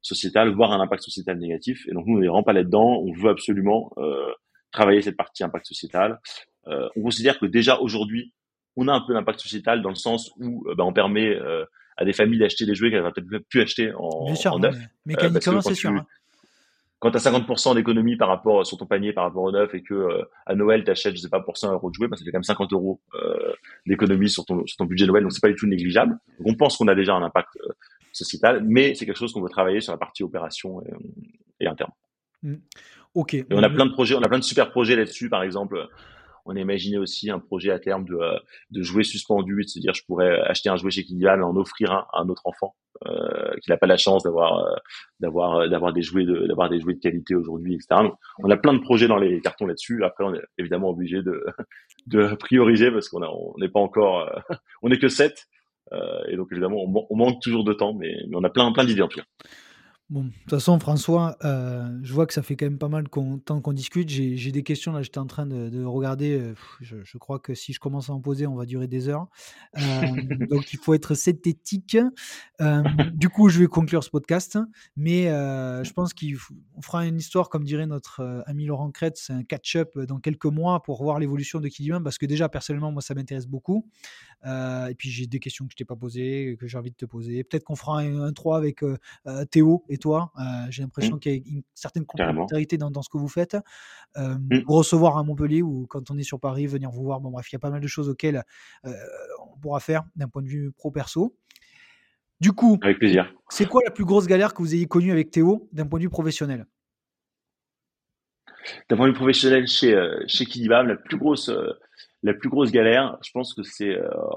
sociétal, 0.00 0.50
voire 0.54 0.72
un 0.72 0.80
impact 0.80 1.02
sociétal 1.02 1.38
négatif. 1.38 1.86
Et 1.88 1.92
donc 1.92 2.06
nous 2.06 2.16
on 2.16 2.20
n'est 2.20 2.28
vraiment 2.28 2.42
pas 2.42 2.52
là-dedans, 2.52 3.02
on 3.02 3.12
veut 3.12 3.30
absolument 3.30 3.92
euh, 3.98 4.32
travailler 4.70 5.02
cette 5.02 5.16
partie 5.16 5.44
impact 5.44 5.66
sociétal. 5.66 6.20
Euh, 6.66 6.88
on 6.96 7.02
considère 7.02 7.38
que 7.38 7.46
déjà 7.46 7.78
aujourd'hui 7.78 8.32
on 8.76 8.88
a 8.88 8.92
un 8.92 9.00
peu 9.06 9.12
d'impact 9.12 9.40
sociétal 9.40 9.82
dans 9.82 9.90
le 9.90 9.94
sens 9.94 10.32
où 10.38 10.64
ben, 10.76 10.84
on 10.84 10.92
permet 10.92 11.38
à 11.96 12.04
des 12.04 12.12
familles 12.12 12.38
d'acheter 12.38 12.66
des 12.66 12.74
jouets 12.74 12.90
qu'elles 12.90 13.00
n'auraient 13.00 13.12
peut-être 13.12 13.48
plus 13.48 13.60
acheter 13.60 13.92
en, 13.94 14.34
en 14.46 14.58
neuf. 14.58 14.76
Mécaniquement, 15.06 15.56
euh, 15.56 15.60
c'est 15.60 15.74
sûr. 15.74 15.90
Hein. 15.90 16.06
Quand 16.98 17.10
tu 17.10 17.16
as 17.18 17.30
50% 17.30 17.74
d'économie 17.74 18.16
par 18.16 18.28
rapport 18.28 18.66
sur 18.66 18.78
ton 18.78 18.86
panier 18.86 19.12
par 19.12 19.24
rapport 19.24 19.42
au 19.42 19.52
neuf 19.52 19.74
et 19.74 19.82
que 19.82 19.94
euh, 19.94 20.22
à 20.46 20.54
Noël 20.54 20.84
tu 20.84 20.90
achètes 20.90 21.14
je 21.14 21.20
sais 21.20 21.28
pas 21.28 21.40
pour 21.40 21.58
100 21.58 21.72
euros 21.72 21.90
de 21.90 21.94
jouets, 21.94 22.08
bah, 22.08 22.16
ça 22.16 22.24
fait 22.24 22.30
quand 22.30 22.38
même 22.38 22.44
50 22.44 22.72
euros 22.72 23.00
euh, 23.14 23.52
d'économie 23.86 24.30
sur 24.30 24.44
ton 24.46 24.66
sur 24.66 24.76
ton 24.78 24.86
budget 24.86 25.06
Noël, 25.06 25.22
donc 25.22 25.32
c'est 25.32 25.42
pas 25.42 25.48
du 25.48 25.54
tout 25.54 25.66
négligeable. 25.66 26.16
Donc 26.38 26.48
on 26.48 26.54
pense 26.54 26.78
qu'on 26.78 26.88
a 26.88 26.94
déjà 26.94 27.14
un 27.14 27.22
impact 27.22 27.58
sociétal, 28.12 28.62
mais 28.64 28.94
c'est 28.94 29.04
quelque 29.04 29.18
chose 29.18 29.32
qu'on 29.32 29.42
veut 29.42 29.50
travailler 29.50 29.80
sur 29.80 29.92
la 29.92 29.98
partie 29.98 30.22
opération 30.22 30.80
et, 30.82 31.64
et 31.64 31.66
interne. 31.66 31.90
Mmh. 32.42 32.54
Ok. 33.14 33.36
on 33.50 33.62
a 33.62 33.70
plein 33.70 33.86
de 33.86 33.92
projets, 33.92 34.14
on 34.14 34.22
a 34.22 34.28
plein 34.28 34.38
de 34.38 34.44
super 34.44 34.70
projets 34.70 34.96
là-dessus, 34.96 35.28
par 35.28 35.42
exemple 35.42 35.88
on 36.44 36.56
a 36.56 36.60
imaginé 36.60 36.98
aussi 36.98 37.30
un 37.30 37.38
projet 37.38 37.70
à 37.70 37.78
terme 37.78 38.04
de, 38.04 38.14
euh, 38.14 38.38
de 38.70 38.82
jouets 38.82 39.04
suspendus 39.04 39.62
et 39.62 39.64
de 39.64 39.70
se 39.70 39.78
dire 39.78 39.94
je 39.94 40.04
pourrais 40.04 40.40
acheter 40.42 40.68
un 40.68 40.76
jouet 40.76 40.90
chez 40.90 41.04
Kidial 41.04 41.40
et 41.40 41.42
en 41.42 41.56
offrir 41.56 41.92
un 41.92 42.06
à 42.12 42.20
un 42.22 42.28
autre 42.28 42.42
enfant 42.46 42.74
euh, 43.06 43.56
qui 43.60 43.70
n'a 43.70 43.76
pas 43.76 43.88
la 43.88 43.96
chance 43.96 44.22
d'avoir 44.22 44.60
euh, 44.60 44.76
d'avoir 45.18 45.56
euh, 45.56 45.68
d'avoir 45.68 45.92
des 45.92 46.00
jouets 46.00 46.24
de 46.24 46.46
d'avoir 46.46 46.70
des 46.70 46.78
jouets 46.78 46.94
de 46.94 47.00
qualité 47.00 47.34
aujourd'hui 47.34 47.74
etc. 47.74 48.08
on 48.38 48.50
a 48.50 48.56
plein 48.56 48.72
de 48.72 48.78
projets 48.78 49.08
dans 49.08 49.16
les 49.16 49.40
cartons 49.40 49.66
là-dessus. 49.66 50.04
Après 50.04 50.22
on 50.22 50.32
est 50.32 50.42
évidemment 50.58 50.90
obligé 50.90 51.20
de 51.20 51.44
de 52.06 52.34
prioriser 52.36 52.92
parce 52.92 53.08
qu'on 53.08 53.22
on 53.24 53.54
n'est 53.58 53.68
pas 53.68 53.80
encore 53.80 54.30
on 54.82 54.90
n'est 54.90 54.98
que 54.98 55.08
7 55.08 55.44
et 56.28 56.36
donc 56.36 56.48
évidemment 56.52 56.76
on, 57.10 57.16
manque 57.16 57.42
toujours 57.42 57.64
de 57.64 57.72
temps 57.72 57.94
mais, 57.94 58.14
on 58.32 58.44
a 58.44 58.48
plein 58.48 58.72
plein 58.72 58.84
d'idées 58.84 59.02
en 59.02 59.08
tout. 59.08 59.20
Bon, 60.10 60.24
de 60.24 60.30
toute 60.42 60.50
façon, 60.50 60.78
François, 60.78 61.38
euh, 61.46 61.98
je 62.02 62.12
vois 62.12 62.26
que 62.26 62.34
ça 62.34 62.42
fait 62.42 62.56
quand 62.56 62.66
même 62.66 62.76
pas 62.76 62.88
mal 62.88 63.04
de 63.04 63.38
temps 63.38 63.60
qu'on 63.62 63.72
discute. 63.72 64.10
J'ai 64.10 64.52
des 64.52 64.62
questions 64.62 64.92
là, 64.92 65.00
j'étais 65.00 65.18
en 65.18 65.26
train 65.26 65.46
de, 65.46 65.82
regarder. 65.82 66.38
Euh, 66.38 66.54
je, 66.82 67.16
crois 67.16 67.38
que 67.38 67.54
si 67.54 67.72
je 67.72 67.80
commence 67.80 68.10
à 68.10 68.12
en 68.12 68.20
poser, 68.20 68.46
on 68.46 68.54
va 68.54 68.66
durer 68.66 68.86
des 68.86 69.08
heures. 69.08 69.28
Euh, 69.78 69.80
donc, 70.50 70.74
il 70.74 70.78
faut 70.78 70.92
être 70.92 71.14
synthétique. 71.14 71.96
du 73.14 73.28
coup, 73.30 73.48
je 73.48 73.58
vais 73.60 73.66
conclure 73.66 74.04
ce 74.04 74.10
podcast, 74.10 74.58
mais 74.94 75.24
je 75.24 75.92
pense 75.94 76.12
qu'on 76.12 76.82
fera 76.82 77.06
une 77.06 77.16
histoire, 77.16 77.48
comme 77.48 77.64
dirait 77.64 77.86
notre 77.86 78.44
ami 78.46 78.66
Laurent 78.66 78.90
Kretz, 78.90 79.30
un 79.30 79.42
catch-up 79.42 79.98
dans 79.98 80.18
quelques 80.18 80.44
mois 80.44 80.82
pour 80.82 81.02
voir 81.02 81.18
l'évolution 81.18 81.60
de 81.60 81.68
Kidman, 81.68 82.04
parce 82.04 82.18
que 82.18 82.26
déjà, 82.26 82.50
personnellement, 82.50 82.92
moi, 82.92 83.00
ça 83.00 83.14
m'intéresse 83.14 83.46
beaucoup. 83.46 83.88
Et 84.44 84.94
puis, 84.96 85.10
j'ai 85.10 85.26
des 85.26 85.38
questions 85.38 85.66
que 85.66 85.72
je 85.72 85.76
t'ai 85.76 85.84
pas 85.84 85.96
posées, 85.96 86.56
que 86.60 86.66
j'ai 86.66 86.78
envie 86.78 86.90
de 86.90 86.96
te 86.96 87.06
poser. 87.06 87.44
Peut-être 87.44 87.64
qu'on 87.64 87.76
fera 87.76 88.00
un, 88.00 88.20
un 88.20 88.32
3 88.32 88.56
avec 88.56 88.82
Théo 89.50 89.84
et 89.88 89.98
toi. 89.98 90.32
Euh, 90.38 90.42
j'ai 90.70 90.82
l'impression 90.82 91.16
mmh. 91.16 91.20
qu'il 91.20 91.32
y 91.32 91.36
a 91.36 91.38
une 91.46 91.62
certaine 91.74 92.04
complémentarité 92.04 92.78
dans, 92.78 93.02
ce 93.02 93.08
que 93.08 93.18
vous 93.18 93.28
faites. 93.28 93.56
Euh, 94.16 94.34
mmh. 94.34 94.64
Recevoir 94.66 95.18
à 95.18 95.22
Montpellier 95.22 95.62
ou 95.62 95.86
quand 95.88 96.10
on 96.10 96.18
est 96.18 96.22
sur 96.22 96.40
Paris, 96.40 96.66
venir 96.66 96.90
vous 96.90 97.02
voir. 97.02 97.20
Bon, 97.20 97.30
bref, 97.30 97.50
il 97.50 97.54
y 97.54 97.56
a 97.56 97.60
pas 97.60 97.70
mal 97.70 97.80
de 97.80 97.86
choses 97.86 98.08
auxquelles 98.08 98.42
euh, 98.84 98.92
on 99.54 99.58
pourra 99.58 99.80
faire 99.80 100.04
d'un 100.16 100.28
point 100.28 100.42
de 100.42 100.48
vue 100.48 100.72
pro-perso. 100.72 101.36
Du 102.40 102.52
coup, 102.52 102.78
avec 102.82 102.98
plaisir. 102.98 103.32
C'est 103.48 103.66
quoi 103.66 103.80
la 103.84 103.90
plus 103.90 104.04
grosse 104.04 104.26
galère 104.26 104.54
que 104.54 104.62
vous 104.62 104.74
ayez 104.74 104.86
connue 104.86 105.12
avec 105.12 105.30
Théo 105.30 105.68
d'un 105.72 105.86
point 105.86 105.98
de 105.98 106.04
vue 106.04 106.10
professionnel? 106.10 106.66
D'un 108.88 108.96
point 108.96 109.06
de 109.06 109.12
vue 109.12 109.18
professionnel 109.18 109.66
chez, 109.66 109.96
chez 110.26 110.44
Kidibam, 110.44 110.88
la 110.88 110.96
plus 110.96 111.16
grosse, 111.16 111.50
la 112.24 112.34
plus 112.34 112.48
grosse 112.48 112.72
galère, 112.72 113.16
je 113.22 113.30
pense 113.32 113.54
que 113.54 113.62
c'est 113.62 113.96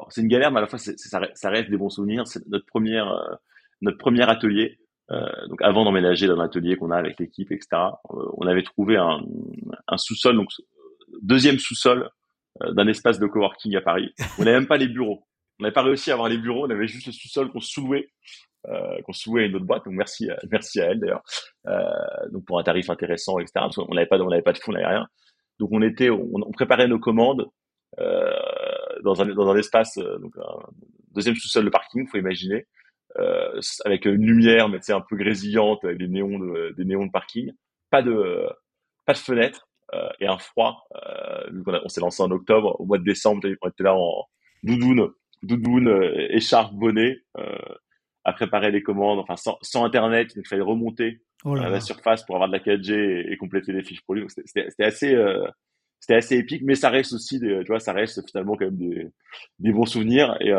c'est 0.09 0.21
une 0.21 0.27
galère, 0.27 0.51
mais 0.51 0.59
à 0.59 0.61
la 0.61 0.67
fois 0.67 0.77
ça, 0.77 1.49
reste 1.49 1.69
des 1.69 1.77
bons 1.77 1.89
souvenirs. 1.89 2.27
C'est 2.27 2.45
notre 2.47 2.65
première 2.65 3.39
notre 3.81 3.97
premier 3.97 4.29
atelier. 4.29 4.79
Euh, 5.11 5.47
donc 5.47 5.61
avant 5.61 5.85
d'emménager 5.85 6.27
dans 6.27 6.35
l'atelier 6.35 6.75
qu'on 6.75 6.91
a 6.91 6.97
avec 6.97 7.19
l'équipe, 7.19 7.51
etc., 7.51 7.67
euh, 7.73 8.29
on 8.37 8.45
avait 8.45 8.63
trouvé 8.63 8.97
un, 8.97 9.21
sous-sol, 9.97 10.35
donc 10.35 10.49
deuxième 11.21 11.59
sous-sol 11.59 12.09
euh, 12.63 12.73
d'un 12.73 12.87
espace 12.87 13.19
de 13.19 13.27
coworking 13.27 13.75
à 13.75 13.81
Paris. 13.81 14.13
On 14.37 14.43
n'avait 14.43 14.59
même 14.59 14.67
pas 14.67 14.77
les 14.77 14.87
bureaux. 14.87 15.23
On 15.59 15.63
n'avait 15.63 15.73
pas 15.73 15.81
réussi 15.81 16.11
à 16.11 16.13
avoir 16.13 16.29
les 16.29 16.37
bureaux. 16.37 16.67
On 16.67 16.69
avait 16.69 16.87
juste 16.87 17.07
le 17.07 17.13
sous-sol 17.13 17.51
qu'on 17.51 17.61
sous-louait, 17.61 18.09
euh, 18.67 19.01
qu'on 19.03 19.13
sous-louait 19.13 19.43
à 19.43 19.45
une 19.45 19.55
autre 19.55 19.65
boîte. 19.65 19.85
Donc 19.85 19.93
merci, 19.93 20.29
à, 20.29 20.37
merci 20.51 20.81
à 20.81 20.87
elle 20.87 20.99
d'ailleurs. 20.99 21.23
Euh, 21.67 22.29
donc 22.31 22.45
pour 22.45 22.59
un 22.59 22.63
tarif 22.63 22.89
intéressant, 22.89 23.39
etc. 23.39 23.65
On 23.77 23.93
n'avait 23.93 24.07
pas, 24.07 24.19
on 24.19 24.29
n'avait 24.29 24.41
pas 24.41 24.53
de 24.53 24.57
fonds, 24.57 24.71
on 24.71 24.75
n'avait 24.75 24.87
rien. 24.87 25.07
Donc 25.59 25.69
on 25.71 25.81
était, 25.81 26.09
on, 26.09 26.51
préparait 26.51 26.87
nos 26.87 26.99
commandes 26.99 27.41
euh, 27.41 27.45
dans 27.97 29.21
un 29.21 29.25
dans 29.27 29.49
un 29.49 29.57
espace, 29.57 29.97
donc 29.97 30.37
un 30.37 30.69
deuxième 31.13 31.35
sous-sol 31.35 31.65
de 31.65 31.69
parking, 31.69 32.07
faut 32.07 32.17
imaginer 32.17 32.65
euh, 33.19 33.59
avec 33.85 34.05
une 34.05 34.25
lumière, 34.25 34.69
mais 34.69 34.79
c'est 34.81 34.93
un 34.93 35.01
peu 35.01 35.15
grésillante, 35.15 35.83
avec 35.83 35.97
des 35.97 36.07
néons 36.07 36.39
de, 36.39 36.73
des 36.77 36.85
néons 36.85 37.05
de 37.05 37.11
parking. 37.11 37.51
Pas 37.89 38.01
de, 38.01 38.47
pas 39.05 39.13
de 39.13 39.17
fenêtre 39.17 39.67
euh, 39.93 40.09
et 40.19 40.27
un 40.27 40.37
froid. 40.37 40.87
Euh, 40.95 41.63
on, 41.83 41.89
s'est 41.89 42.01
lancé 42.01 42.21
en 42.21 42.31
octobre, 42.31 42.79
au 42.79 42.85
mois 42.85 42.97
de 42.97 43.03
décembre, 43.03 43.47
on 43.61 43.69
était 43.69 43.83
là 43.83 43.95
en 43.95 44.25
doudoune, 44.63 45.09
doudoune, 45.43 45.87
euh, 45.87 46.27
écharpe, 46.29 46.73
bonnet, 46.73 47.21
euh, 47.37 47.57
à 48.23 48.33
préparer 48.33 48.71
les 48.71 48.83
commandes, 48.83 49.19
enfin 49.19 49.37
sans, 49.37 49.57
sans 49.61 49.85
internet, 49.85 50.33
il 50.35 50.45
fallait 50.45 50.61
remonter 50.61 51.21
oh 51.45 51.55
à 51.55 51.69
la 51.69 51.79
surface 51.79 52.25
pour 52.25 52.35
avoir 52.35 52.49
de 52.49 52.53
la 52.53 52.59
4G 52.59 53.31
et, 53.31 53.37
compléter 53.37 53.71
les 53.71 53.83
fiches 53.83 54.01
produits. 54.01 54.25
C'était 54.45 54.83
assez, 54.83 55.13
euh, 55.15 55.47
c'était 55.99 56.15
assez 56.15 56.37
épique, 56.37 56.61
mais 56.63 56.75
ça 56.75 56.89
reste 56.89 57.13
aussi, 57.13 57.39
des, 57.39 57.59
tu 57.61 57.67
vois, 57.67 57.79
ça 57.79 57.93
reste 57.93 58.25
finalement 58.27 58.55
quand 58.55 58.65
même 58.65 58.77
des, 59.59 59.71
bons 59.71 59.85
souvenirs 59.85 60.37
et 60.39 60.53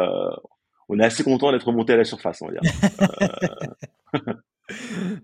on 0.89 0.99
est 0.99 1.05
assez 1.05 1.23
content 1.23 1.53
d'être 1.53 1.67
remonté 1.67 1.93
à 1.93 1.97
la 1.97 2.05
surface, 2.05 2.43
on 2.43 2.49
va 2.49 2.53
dire. 2.53 2.63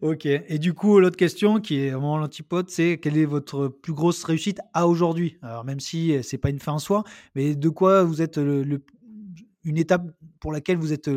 ok. 0.02 0.26
Et 0.26 0.58
du 0.58 0.74
coup, 0.74 1.00
l'autre 1.00 1.16
question 1.16 1.60
qui 1.60 1.80
est 1.80 1.90
vraiment 1.90 2.18
l'antipode, 2.18 2.70
c'est 2.70 2.98
quelle 2.98 3.16
est 3.16 3.24
votre 3.24 3.68
plus 3.68 3.94
grosse 3.94 4.22
réussite 4.24 4.60
à 4.72 4.86
aujourd'hui? 4.86 5.38
Alors, 5.42 5.64
même 5.64 5.80
si 5.80 6.16
c'est 6.22 6.38
pas 6.38 6.50
une 6.50 6.60
fin 6.60 6.72
en 6.72 6.78
soi, 6.78 7.04
mais 7.34 7.54
de 7.54 7.68
quoi 7.68 8.04
vous 8.04 8.22
êtes 8.22 8.38
une 8.38 9.78
étape 9.78 10.06
pour 10.40 10.52
laquelle 10.52 10.76
vous 10.76 10.92
êtes 10.92 11.10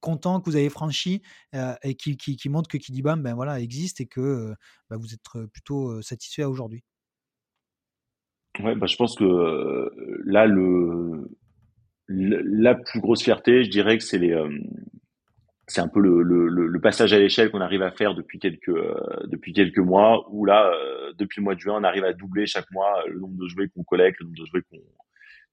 content 0.00 0.40
que 0.40 0.50
vous 0.50 0.56
avez 0.56 0.68
franchi 0.68 1.22
et 1.82 1.94
qui, 1.94 2.16
qui, 2.16 2.48
montre 2.48 2.68
que 2.68 2.76
Kidibam 2.76 3.22
ben 3.22 3.34
voilà, 3.34 3.60
existe 3.60 4.00
et 4.00 4.06
que 4.06 4.54
ben 4.90 4.96
vous 4.96 5.14
êtes 5.14 5.48
plutôt 5.52 6.02
satisfait 6.02 6.44
aujourd'hui? 6.44 6.84
Ouais, 8.64 8.74
bah, 8.74 8.86
je 8.86 8.96
pense 8.96 9.14
que 9.16 9.90
là, 10.24 10.46
le, 10.46 11.28
la 12.08 12.74
plus 12.74 13.00
grosse 13.00 13.22
fierté, 13.22 13.64
je 13.64 13.70
dirais 13.70 13.98
que 13.98 14.04
c'est 14.04 14.18
les, 14.18 14.34
c'est 15.66 15.80
un 15.80 15.88
peu 15.88 16.00
le, 16.00 16.22
le, 16.22 16.80
passage 16.80 17.12
à 17.12 17.18
l'échelle 17.18 17.50
qu'on 17.50 17.60
arrive 17.60 17.82
à 17.82 17.90
faire 17.90 18.14
depuis 18.14 18.38
quelques 18.38 18.74
depuis 19.24 19.52
quelques 19.52 19.78
mois 19.78 20.26
où 20.30 20.44
là 20.44 20.70
depuis 21.16 21.40
le 21.40 21.44
mois 21.44 21.54
de 21.54 21.60
juin 21.60 21.76
on 21.78 21.84
arrive 21.84 22.04
à 22.04 22.12
doubler 22.12 22.46
chaque 22.46 22.70
mois 22.70 23.02
le 23.08 23.18
nombre 23.18 23.42
de 23.42 23.48
jouets 23.48 23.68
qu'on 23.68 23.82
collecte 23.82 24.20
le 24.20 24.26
nombre 24.26 24.38
de 24.38 24.46
jouets 24.46 24.62
qu'on 24.70 24.82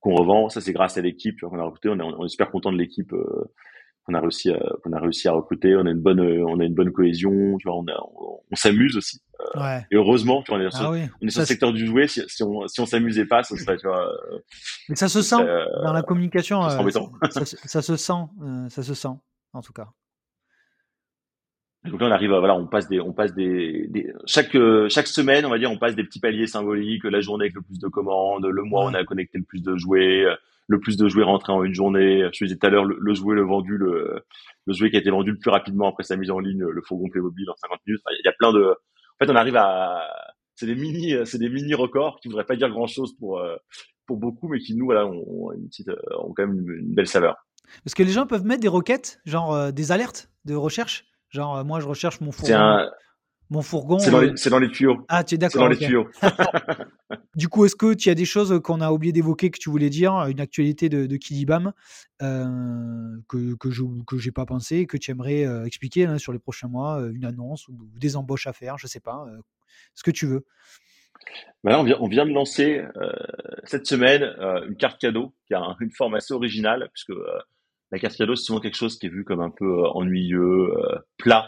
qu'on 0.02 0.16
revend. 0.16 0.50
Ça 0.50 0.60
c'est 0.60 0.74
grâce 0.74 0.98
à 0.98 1.02
l'équipe 1.02 1.40
qu'on 1.40 1.60
a 1.60 1.64
recruté. 1.64 1.90
On 1.90 2.00
est, 2.00 2.04
on 2.04 2.26
est 2.26 2.30
super 2.30 2.52
content 2.52 2.72
de 2.72 2.78
l'équipe 2.78 3.14
qu'on 4.06 4.14
a 4.14 4.19
réussi 4.19 4.52
à, 4.52 4.60
qu'on 4.84 4.94
a 4.94 4.99
réussi 4.99 5.28
à 5.28 5.34
recruter. 5.34 5.76
On 5.76 5.86
a 5.86 5.91
une 5.91 6.02
bonne, 6.02 6.19
on 6.19 6.60
a 6.60 6.64
une 6.64 6.73
bonne 6.73 6.91
cohésion. 6.91 7.57
Tu 7.57 7.68
vois, 7.68 7.78
on, 7.78 7.86
on, 8.52 8.56
s'amuse 8.56 8.98
aussi. 8.98 9.22
Euh, 9.40 9.61
ouais. 9.61 9.86
Et 9.91 9.95
heureusement, 9.95 10.41
tu 10.44 10.52
vois, 10.52 10.60
on 10.60 10.68
est 10.68 10.72
sur, 10.72 10.86
ah 10.86 11.07
on 11.22 11.28
est 11.28 11.30
sur 11.30 11.41
le 11.41 11.45
secteur 11.45 11.73
du 11.73 11.86
jouet. 11.86 12.07
Si, 12.07 12.22
si 12.28 12.44
on, 12.44 12.68
si 12.68 12.80
on 12.80 12.86
s'amusait 12.86 13.26
pas, 13.26 13.44
ça 13.44 13.56
serait, 13.57 13.78
tu 13.78 13.88
vois. 13.88 14.07
Euh, 14.07 14.40
Mais 14.90 14.95
ça 14.95 15.07
se 15.07 15.22
sent 15.22 15.41
euh, 15.41 15.65
dans 15.84 15.94
la 15.94 16.03
communication. 16.03 16.61
ça, 16.61 16.80
ça, 17.45 17.82
se 17.82 17.95
sent, 17.95 18.14
ça 18.69 18.84
se 18.84 18.94
sent, 18.94 19.15
en 19.53 19.61
tout 19.61 19.73
cas. 19.73 19.88
Donc 21.86 21.99
là, 21.99 22.08
on 22.08 22.12
arrive, 22.12 22.30
voilà, 22.30 22.56
on 22.56 22.68
passe 22.68 22.88
des, 22.88 22.99
on 22.99 23.12
passe 23.12 23.34
des, 23.34 23.88
des, 23.90 24.14
chaque 24.26 24.56
chaque 24.90 25.08
semaine, 25.08 25.45
on 25.45 25.49
va 25.49 25.58
dire, 25.58 25.72
on 25.72 25.78
passe 25.78 25.95
des 25.95 26.03
petits 26.03 26.20
paliers 26.20 26.45
symboliques. 26.45 27.03
La 27.06 27.22
journée 27.22 27.45
avec 27.45 27.56
le 27.56 27.62
plus 27.62 27.80
de 27.80 27.88
commandes, 27.88 28.45
le 28.45 28.64
mois, 28.64 28.86
on 28.86 28.94
a 28.94 29.03
connecté 29.03 29.40
le 29.40 29.44
plus 29.44 29.62
de 29.62 29.76
jouets 29.78 30.26
le 30.68 30.80
plus 30.80 30.95
de 30.95 31.10
jouets 31.10 31.24
rentrés 31.24 31.52
en 31.52 31.64
une 31.64 31.74
journée. 31.74 32.24
Je 32.34 32.45
disais 32.45 32.58
tout 32.58 32.68
à 32.68 32.70
l'heure, 32.70 32.86
le, 32.86 33.14
jouet 33.14 33.36
le 33.36 33.41
vendu, 33.41 33.78
le, 33.78 34.24
le 34.68 34.74
jouet 34.74 34.90
qui 34.90 34.95
a 34.95 34.99
été 34.99 35.10
vendu 35.10 35.32
le 35.32 35.38
plus 35.38 35.49
rapidement 35.49 35.90
après 35.90 36.03
sa 36.03 36.16
mise 36.16 36.32
en 36.32 36.40
ligne, 36.40 36.64
le 36.64 36.82
fourgon 36.82 37.10
Playmobil 37.10 37.49
en 37.49 37.56
50 37.56 37.80
minutes. 37.86 38.02
Il 38.12 38.26
y 38.26 38.30
a 38.30 38.32
plein 38.32 38.53
de, 38.53 38.64
en 38.64 39.26
fait, 39.26 39.30
on 39.30 39.36
arrive 39.36 39.58
à, 39.58 40.02
c'est 40.56 40.66
des 40.68 40.76
mini, 40.76 41.16
c'est 41.26 41.40
des 41.40 41.49
mini 41.49 41.74
records 41.74 42.20
qui 42.22 42.28
voudraient 42.28 42.45
pas 42.45 42.56
dire 42.56 42.70
grand 42.70 42.88
chose 42.88 43.16
pour, 43.18 43.40
euh, 43.40 43.56
pour 44.06 44.18
beaucoup, 44.18 44.48
mais 44.48 44.60
qui 44.60 44.76
nous, 44.76 44.86
voilà, 44.86 45.08
ont, 45.08 45.52
une 45.53 45.68
petite, 45.68 45.90
euh, 45.90 45.98
ont 46.20 46.34
quand 46.34 46.48
même 46.48 46.70
une, 46.70 46.94
belle 46.94 47.08
saveur. 47.08 47.36
Parce 47.84 47.94
que 47.94 48.03
les 48.03 48.12
gens 48.12 48.28
peuvent 48.28 48.45
mettre 48.45 48.62
des 48.62 48.68
requêtes, 48.68 49.20
genre 49.26 49.53
euh, 49.53 49.72
des 49.72 49.91
alertes 49.91 50.30
de 50.45 50.56
recherche? 50.56 51.06
Genre, 51.32 51.66
moi, 51.66 51.80
je 51.80 51.88
recherche 51.88 52.22
mon 52.22 52.32
fourgon. 52.32 52.88
Mon 53.52 53.62
fourgon. 53.62 53.99
C'est 53.99 54.12
dans, 54.12 54.22
dans, 54.22 54.60
les 54.60 54.72
tuyaux. 54.72 55.06
Ah, 55.10 55.26
tu 55.26 55.36
es 55.36 55.38
d'accord. 55.38 55.53
C'est 55.53 55.60
dans 55.60 55.68
les 55.68 55.78
tuyaux. 55.78 56.08
du 57.36 57.49
coup, 57.49 57.66
est-ce 57.66 57.76
que 57.76 57.94
tu 57.94 58.10
as 58.10 58.16
des 58.16 58.24
choses 58.24 58.62
qu'on 58.64 58.80
a 58.80 58.91
oublié 58.91 59.12
d'évoquer 59.12 59.52
que 59.52 59.60
tu 59.60 59.70
voulais 59.70 59.90
dire, 59.90 60.14
une 60.28 60.40
actualité 60.40 60.88
de, 60.88 61.06
de 61.06 61.18
Kidibam 61.18 61.74
euh, 62.22 63.18
que, 63.28 63.56
que 63.58 63.70
je 63.70 63.84
n'ai 63.84 64.32
pas 64.32 64.45
pensé, 64.45 64.88
que 64.88 64.95
tu 64.95 65.12
aimerais 65.12 65.45
euh, 65.45 65.66
expliquer 65.66 66.06
hein, 66.06 66.18
sur 66.18 66.32
les 66.32 66.40
prochains 66.40 66.70
mois, 66.70 67.02
euh, 67.02 67.12
une 67.12 67.26
annonce 67.26 67.68
ou, 67.68 67.78
des 67.99 68.16
embauches 68.16 68.48
à 68.48 68.53
faire, 68.53 68.78
je 68.78 68.86
ne 68.86 68.90
sais 68.90 69.02
pas, 69.02 69.26
ce 69.95 70.03
que 70.03 70.12
tu 70.12 70.28
veux. 70.28 70.45
Bah 71.66 71.78
on, 71.78 71.84
vient, 71.84 71.98
on 71.99 72.08
vient 72.08 72.26
de 72.26 72.32
lancer 72.32 72.84
cette 73.66 73.86
semaine 73.86 74.24
une 74.68 74.76
carte 74.76 74.99
cadeau 74.99 75.36
qui 75.45 75.53
a 75.53 75.76
une 75.82 75.91
forme 75.91 76.16
assez 76.16 76.34
originale, 76.34 76.90
puisque 76.94 77.14
la 77.91 77.99
carte 77.99 78.15
cadeau, 78.15 78.35
c'est 78.35 78.45
souvent 78.45 78.59
quelque 78.59 78.77
chose 78.77 78.97
qui 78.97 79.07
est 79.07 79.09
vu 79.09 79.23
comme 79.23 79.41
un 79.41 79.51
peu 79.51 79.85
ennuyeux, 79.89 80.73
plat. 81.18 81.47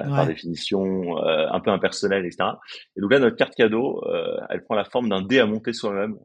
Euh, 0.00 0.08
par 0.08 0.26
définition, 0.26 1.18
euh, 1.18 1.46
un 1.52 1.60
peu 1.60 1.70
impersonnel, 1.70 2.26
etc. 2.26 2.50
Et 2.96 3.00
donc 3.00 3.12
là, 3.12 3.20
notre 3.20 3.36
carte 3.36 3.54
cadeau, 3.54 4.02
euh, 4.08 4.36
elle 4.50 4.64
prend 4.64 4.74
la 4.74 4.84
forme 4.84 5.08
d'un 5.08 5.22
dé 5.22 5.38
à 5.38 5.46
monter 5.46 5.72
soi-même. 5.72 6.16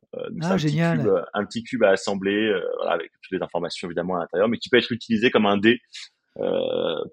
ah, 0.41 0.53
un 0.53 0.57
génial. 0.57 0.97
Petit 0.97 1.03
cube, 1.05 1.23
un 1.35 1.45
petit 1.45 1.63
cube 1.63 1.83
à 1.83 1.89
assembler, 1.89 2.51
avec 2.87 3.11
toutes 3.21 3.37
les 3.37 3.43
informations 3.43 3.87
évidemment 3.87 4.15
à 4.15 4.21
l'intérieur, 4.21 4.49
mais 4.49 4.57
qui 4.57 4.69
peut 4.69 4.77
être 4.77 4.91
utilisé 4.91 5.29
comme 5.29 5.45
un 5.45 5.57
dé 5.57 5.81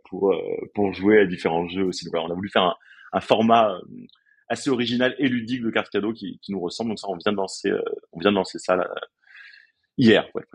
pour 0.09 0.35
pour 0.75 0.95
jouer 0.95 1.21
à 1.21 1.27
différents 1.27 1.69
jeux 1.69 1.85
aussi. 1.85 2.07
Donc 2.07 2.15
on 2.15 2.31
a 2.31 2.35
voulu 2.35 2.49
faire 2.49 2.63
un, 2.63 2.75
un 3.13 3.21
format 3.21 3.79
assez 4.49 4.71
original 4.71 5.15
et 5.19 5.29
ludique 5.29 5.63
de 5.63 5.69
carte 5.69 5.91
cadeau 5.91 6.15
qui, 6.15 6.39
qui 6.41 6.53
nous 6.53 6.61
ressemble. 6.61 6.89
Donc 6.89 7.01
ça, 7.01 7.09
on 7.11 7.17
vient 7.19 7.33
de 7.33 7.37
lancer, 7.37 7.71
on 8.13 8.21
vient 8.21 8.31
de 8.31 8.37
lancer 8.37 8.59
ça 8.59 8.77
là, 8.77 8.89
hier, 9.99 10.31
pour 10.31 10.41
être 10.41 10.49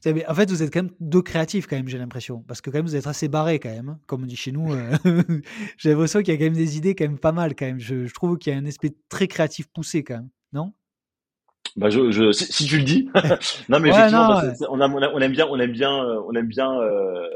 précis. 0.00 0.24
En 0.28 0.34
fait, 0.34 0.50
vous 0.50 0.62
êtes 0.62 0.72
quand 0.72 0.82
même 0.82 0.92
deux 1.00 1.22
créatifs, 1.22 1.66
quand 1.66 1.76
même, 1.76 1.88
j'ai 1.88 1.98
l'impression. 1.98 2.44
Parce 2.46 2.60
que 2.60 2.70
quand 2.70 2.78
même, 2.78 2.86
vous 2.86 2.96
êtes 2.96 3.06
assez 3.06 3.28
barrés, 3.28 3.58
quand 3.58 3.70
même. 3.70 3.88
Hein. 3.90 3.98
Comme 4.06 4.22
on 4.22 4.26
dit 4.26 4.36
chez 4.36 4.52
nous, 4.52 4.72
euh, 4.72 4.90
j'ai 5.76 5.90
l'impression 5.90 6.20
qu'il 6.20 6.32
y 6.32 6.36
a 6.36 6.38
quand 6.38 6.44
même 6.44 6.54
des 6.54 6.76
idées 6.76 6.94
quand 6.94 7.04
même 7.04 7.18
pas 7.18 7.32
mal, 7.32 7.54
quand 7.54 7.66
même. 7.66 7.80
Je, 7.80 8.12
trouve 8.12 8.38
qu'il 8.38 8.52
y 8.52 8.56
a 8.56 8.58
un 8.58 8.66
aspect 8.66 8.94
très 9.08 9.28
créatif 9.28 9.66
poussé, 9.72 10.04
quand 10.04 10.14
même. 10.14 10.28
Non? 10.52 10.72
Bah 11.76 11.90
je, 11.90 12.32
si, 12.32 12.66
tu 12.66 12.78
le 12.78 12.84
dis. 12.84 13.10
non 13.68 13.78
mais 13.78 13.90
effectivement, 13.90 14.40
on, 14.70 14.80
on, 14.80 15.20
aime 15.20 15.32
bien, 15.32 15.46
on 15.48 15.58
aime 15.60 15.72
bien, 15.72 15.90
on 15.90 16.32
aime 16.34 16.46
bien, 16.46 16.80
euh, 16.80 17.28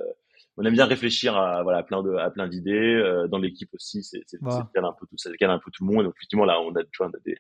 on 0.57 0.65
aime 0.65 0.73
bien 0.73 0.87
réfléchir 0.87 1.37
à 1.37 1.63
voilà 1.63 1.83
plein 1.83 2.03
de 2.03 2.15
à 2.15 2.31
plein 2.31 2.49
d'idées 2.49 2.73
euh, 2.73 3.29
dans 3.29 3.39
l'équipe 3.39 3.69
aussi. 3.75 4.03
C'est 4.03 4.23
c'est 4.27 4.39
un 4.43 4.63
peu 4.99 5.07
tout 5.07 5.17
ça, 5.17 5.31
un 5.31 5.59
peu 5.59 5.71
tout 5.71 5.87
le 5.87 5.95
monde. 5.95 6.05
Donc 6.07 6.15
effectivement 6.17 6.45
là, 6.45 6.61
on 6.61 6.75
a, 6.75 6.83
tu 6.83 6.99
vois, 6.99 7.09
on 7.09 7.17
a 7.17 7.21
des 7.25 7.37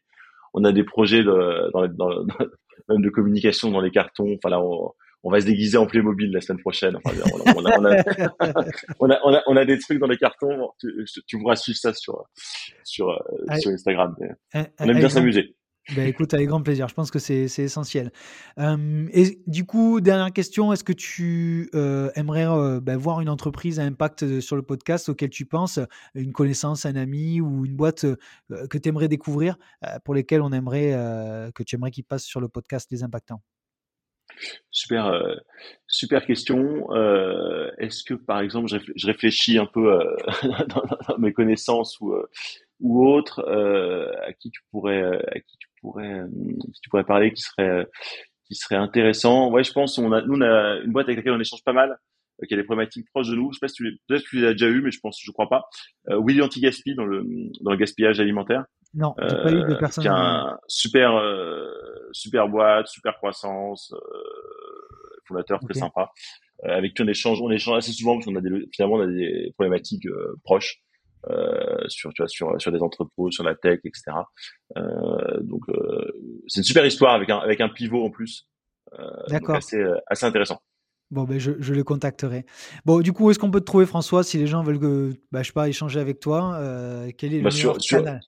on 0.54 0.64
a 0.64 0.72
des 0.72 0.84
projets 0.84 1.22
de 1.22 1.70
dans, 1.72 1.88
dans, 1.88 2.24
dans, 2.88 2.98
de 2.98 3.08
communication 3.08 3.70
dans 3.70 3.80
les 3.80 3.90
cartons. 3.90 4.34
Enfin 4.36 4.50
là, 4.50 4.60
on, 4.60 4.92
on 5.24 5.30
va 5.30 5.40
se 5.40 5.46
déguiser 5.46 5.78
en 5.78 5.86
Playmobil 5.86 6.32
la 6.32 6.40
semaine 6.40 6.60
prochaine. 6.60 6.98
on, 8.98 9.10
a, 9.10 9.42
on, 9.46 9.56
a, 9.56 9.64
des 9.64 9.78
trucs 9.78 9.98
dans 9.98 10.08
les 10.08 10.18
cartons. 10.18 10.70
Tu, 10.80 11.04
tu 11.26 11.38
pourras 11.38 11.56
suivre 11.56 11.78
ça 11.78 11.94
sur, 11.94 12.24
sur, 12.84 13.10
euh, 13.10 13.58
sur 13.58 13.70
Instagram. 13.70 14.16
on 14.54 14.88
aime 14.88 14.98
bien 14.98 15.08
s'amuser. 15.08 15.56
Ben 15.96 16.06
écoute, 16.06 16.32
avec 16.32 16.46
grand 16.46 16.62
plaisir. 16.62 16.86
Je 16.86 16.94
pense 16.94 17.10
que 17.10 17.18
c'est 17.18 17.46
essentiel. 17.58 18.12
et 18.58 19.42
du 19.48 19.64
coup, 19.64 20.00
dernière 20.00 20.32
question, 20.32 20.72
est-ce 20.72 20.84
que 20.84 20.92
tu 20.92 21.70
euh, 21.74 22.10
aimerais 22.14 22.46
euh, 22.46 22.80
ben, 22.80 22.96
voir 22.96 23.20
une 23.20 23.28
entreprise 23.28 23.80
à 23.80 23.82
impact 23.82 24.40
sur 24.40 24.54
le 24.54 24.62
podcast 24.62 25.08
auquel 25.08 25.30
tu 25.30 25.44
penses, 25.44 25.80
une 26.14 26.32
connaissance, 26.32 26.86
un 26.86 26.94
ami 26.94 27.40
ou 27.40 27.64
une 27.64 27.74
boîte 27.74 28.06
que 28.70 28.78
tu 28.78 28.88
aimerais 28.88 29.08
découvrir, 29.08 29.56
pour 30.04 30.14
lesquelles 30.14 30.42
on 30.42 30.52
aimerait 30.52 30.92
que 31.54 31.64
tu 31.64 31.74
aimerais 31.74 31.90
qu'ils 31.90 32.04
passent 32.04 32.26
sur 32.26 32.40
le 32.40 32.48
podcast 32.48 32.88
Les 32.92 33.02
Impactants? 33.02 33.42
Super, 34.70 35.06
euh, 35.06 35.34
super 35.86 36.24
question. 36.24 36.90
Euh, 36.92 37.70
est-ce 37.78 38.02
que, 38.04 38.14
par 38.14 38.40
exemple, 38.40 38.68
je, 38.68 39.06
réfléchis 39.06 39.58
un 39.58 39.66
peu 39.66 39.92
euh, 39.92 40.16
dans, 41.08 41.18
mes 41.18 41.32
connaissances 41.32 42.00
ou 42.00 42.14
ou 42.80 43.06
autres 43.06 43.44
à 44.26 44.32
qui 44.32 44.50
tu 44.50 44.60
pourrais, 44.70 45.02
à 45.02 45.40
qui 45.40 45.56
tu 45.58 45.68
pourrais, 45.80 46.22
tu 46.82 46.90
pourrais 46.90 47.04
parler, 47.04 47.32
qui 47.32 47.42
serait, 47.42 47.86
qui 48.46 48.54
serait 48.54 48.76
intéressant. 48.76 49.50
Ouais, 49.50 49.62
je 49.62 49.72
pense. 49.72 49.98
On 49.98 50.10
a, 50.12 50.22
nous, 50.22 50.34
on 50.36 50.40
a 50.40 50.80
une 50.84 50.92
boîte 50.92 51.06
avec 51.06 51.18
laquelle 51.18 51.34
on 51.34 51.40
échange 51.40 51.62
pas 51.64 51.72
mal, 51.72 51.96
qui 52.48 52.54
a 52.54 52.56
des 52.56 52.64
problématiques 52.64 53.06
proches 53.10 53.28
de 53.28 53.36
nous. 53.36 53.52
Je 53.52 53.58
sais 53.58 53.60
pas 53.60 53.68
si 53.68 53.74
tu, 53.74 53.84
les, 53.84 54.20
tu 54.22 54.40
les 54.40 54.46
as 54.48 54.52
déjà 54.52 54.68
eu, 54.68 54.82
mais 54.82 54.90
je 54.90 54.98
pense, 55.00 55.20
je 55.22 55.30
crois 55.30 55.48
pas. 55.48 55.68
Willy 56.08 56.42
Anti-Gaspi 56.42 56.94
dans 56.96 57.04
le 57.04 57.24
dans 57.60 57.70
le 57.70 57.76
gaspillage 57.76 58.18
alimentaire. 58.18 58.64
Non, 58.94 59.14
j'ai 59.18 59.36
pas 59.36 59.52
eu 59.52 59.64
de 59.68 59.74
personne. 59.74 60.02
Qui 60.02 60.08
a 60.08 60.16
un 60.16 60.58
super 60.66 61.12
super 62.12 62.48
boîte, 62.48 62.86
super 62.86 63.16
croissance, 63.16 63.92
euh, 63.92 63.98
fondateur 65.26 65.60
très 65.60 65.74
sympa, 65.74 66.10
euh, 66.64 66.76
avec 66.76 66.94
qui 66.94 67.02
on 67.02 67.08
échange, 67.08 67.40
on 67.40 67.50
échange 67.50 67.78
assez 67.78 67.92
souvent 67.92 68.14
parce 68.14 68.26
qu'on 68.26 68.36
a 68.36 68.40
des, 68.40 68.68
finalement 68.72 68.96
on 68.96 69.00
a 69.00 69.06
des 69.06 69.52
problématiques 69.56 70.06
euh, 70.06 70.36
proches. 70.44 70.78
sur, 71.88 72.12
tu 72.12 72.22
vois, 72.22 72.28
sur, 72.28 72.60
sur 72.60 72.72
des 72.72 72.82
entrepôts, 72.82 73.30
sur 73.30 73.44
la 73.44 73.54
tech, 73.54 73.80
etc. 73.84 74.02
donc, 75.40 75.62
c'est 76.48 76.60
une 76.60 76.64
super 76.64 76.84
histoire 76.84 77.14
avec 77.14 77.30
un, 77.30 77.38
avec 77.38 77.60
un 77.60 77.68
pivot 77.68 78.04
en 78.04 78.10
plus. 78.10 78.48
D'accord. 79.28 79.54
Assez, 79.54 79.80
assez 80.08 80.26
intéressant. 80.26 80.60
Bon, 81.12 81.24
ben 81.24 81.38
je, 81.38 81.52
je, 81.60 81.74
le 81.74 81.84
contacterai. 81.84 82.44
Bon, 82.86 83.00
du 83.00 83.12
coup, 83.12 83.26
où 83.26 83.30
est-ce 83.30 83.38
qu'on 83.38 83.50
peut 83.50 83.60
te 83.60 83.66
trouver, 83.66 83.86
François, 83.86 84.24
si 84.24 84.36
les 84.38 84.46
gens 84.46 84.62
veulent 84.62 84.80
que, 84.80 85.12
bah, 85.30 85.42
je 85.42 85.48
sais 85.48 85.52
pas, 85.52 85.68
échanger 85.68 86.00
avec 86.00 86.18
toi 86.18 86.58
Quel 87.16 87.34
est 87.34 87.38
le 87.38 87.44
bah, 87.44 87.50
meilleur 87.54 87.78
canal? 87.78 88.20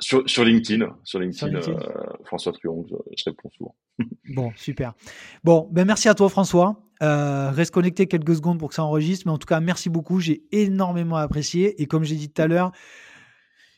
Sur, 0.00 0.28
sur 0.28 0.44
LinkedIn, 0.44 0.86
sur 1.04 1.20
LinkedIn, 1.20 1.54
euh, 1.54 1.78
François 2.24 2.52
Truong, 2.52 2.86
je, 2.88 3.24
réponds 3.24 3.50
souvent. 3.56 3.74
bon, 4.34 4.52
super. 4.56 4.94
Bon, 5.42 5.68
ben 5.72 5.86
merci 5.86 6.08
à 6.08 6.14
toi 6.14 6.28
François. 6.28 6.82
Euh, 7.02 7.50
reste 7.50 7.72
connecté 7.72 8.06
quelques 8.06 8.36
secondes 8.36 8.58
pour 8.58 8.70
que 8.70 8.74
ça 8.74 8.84
enregistre, 8.84 9.26
mais 9.26 9.32
en 9.32 9.38
tout 9.38 9.46
cas, 9.46 9.60
merci 9.60 9.90
beaucoup. 9.90 10.20
J'ai 10.20 10.44
énormément 10.52 11.16
apprécié. 11.16 11.80
Et 11.80 11.86
comme 11.86 12.04
j'ai 12.04 12.14
dit 12.14 12.30
tout 12.30 12.40
à 12.40 12.46
l'heure, 12.46 12.72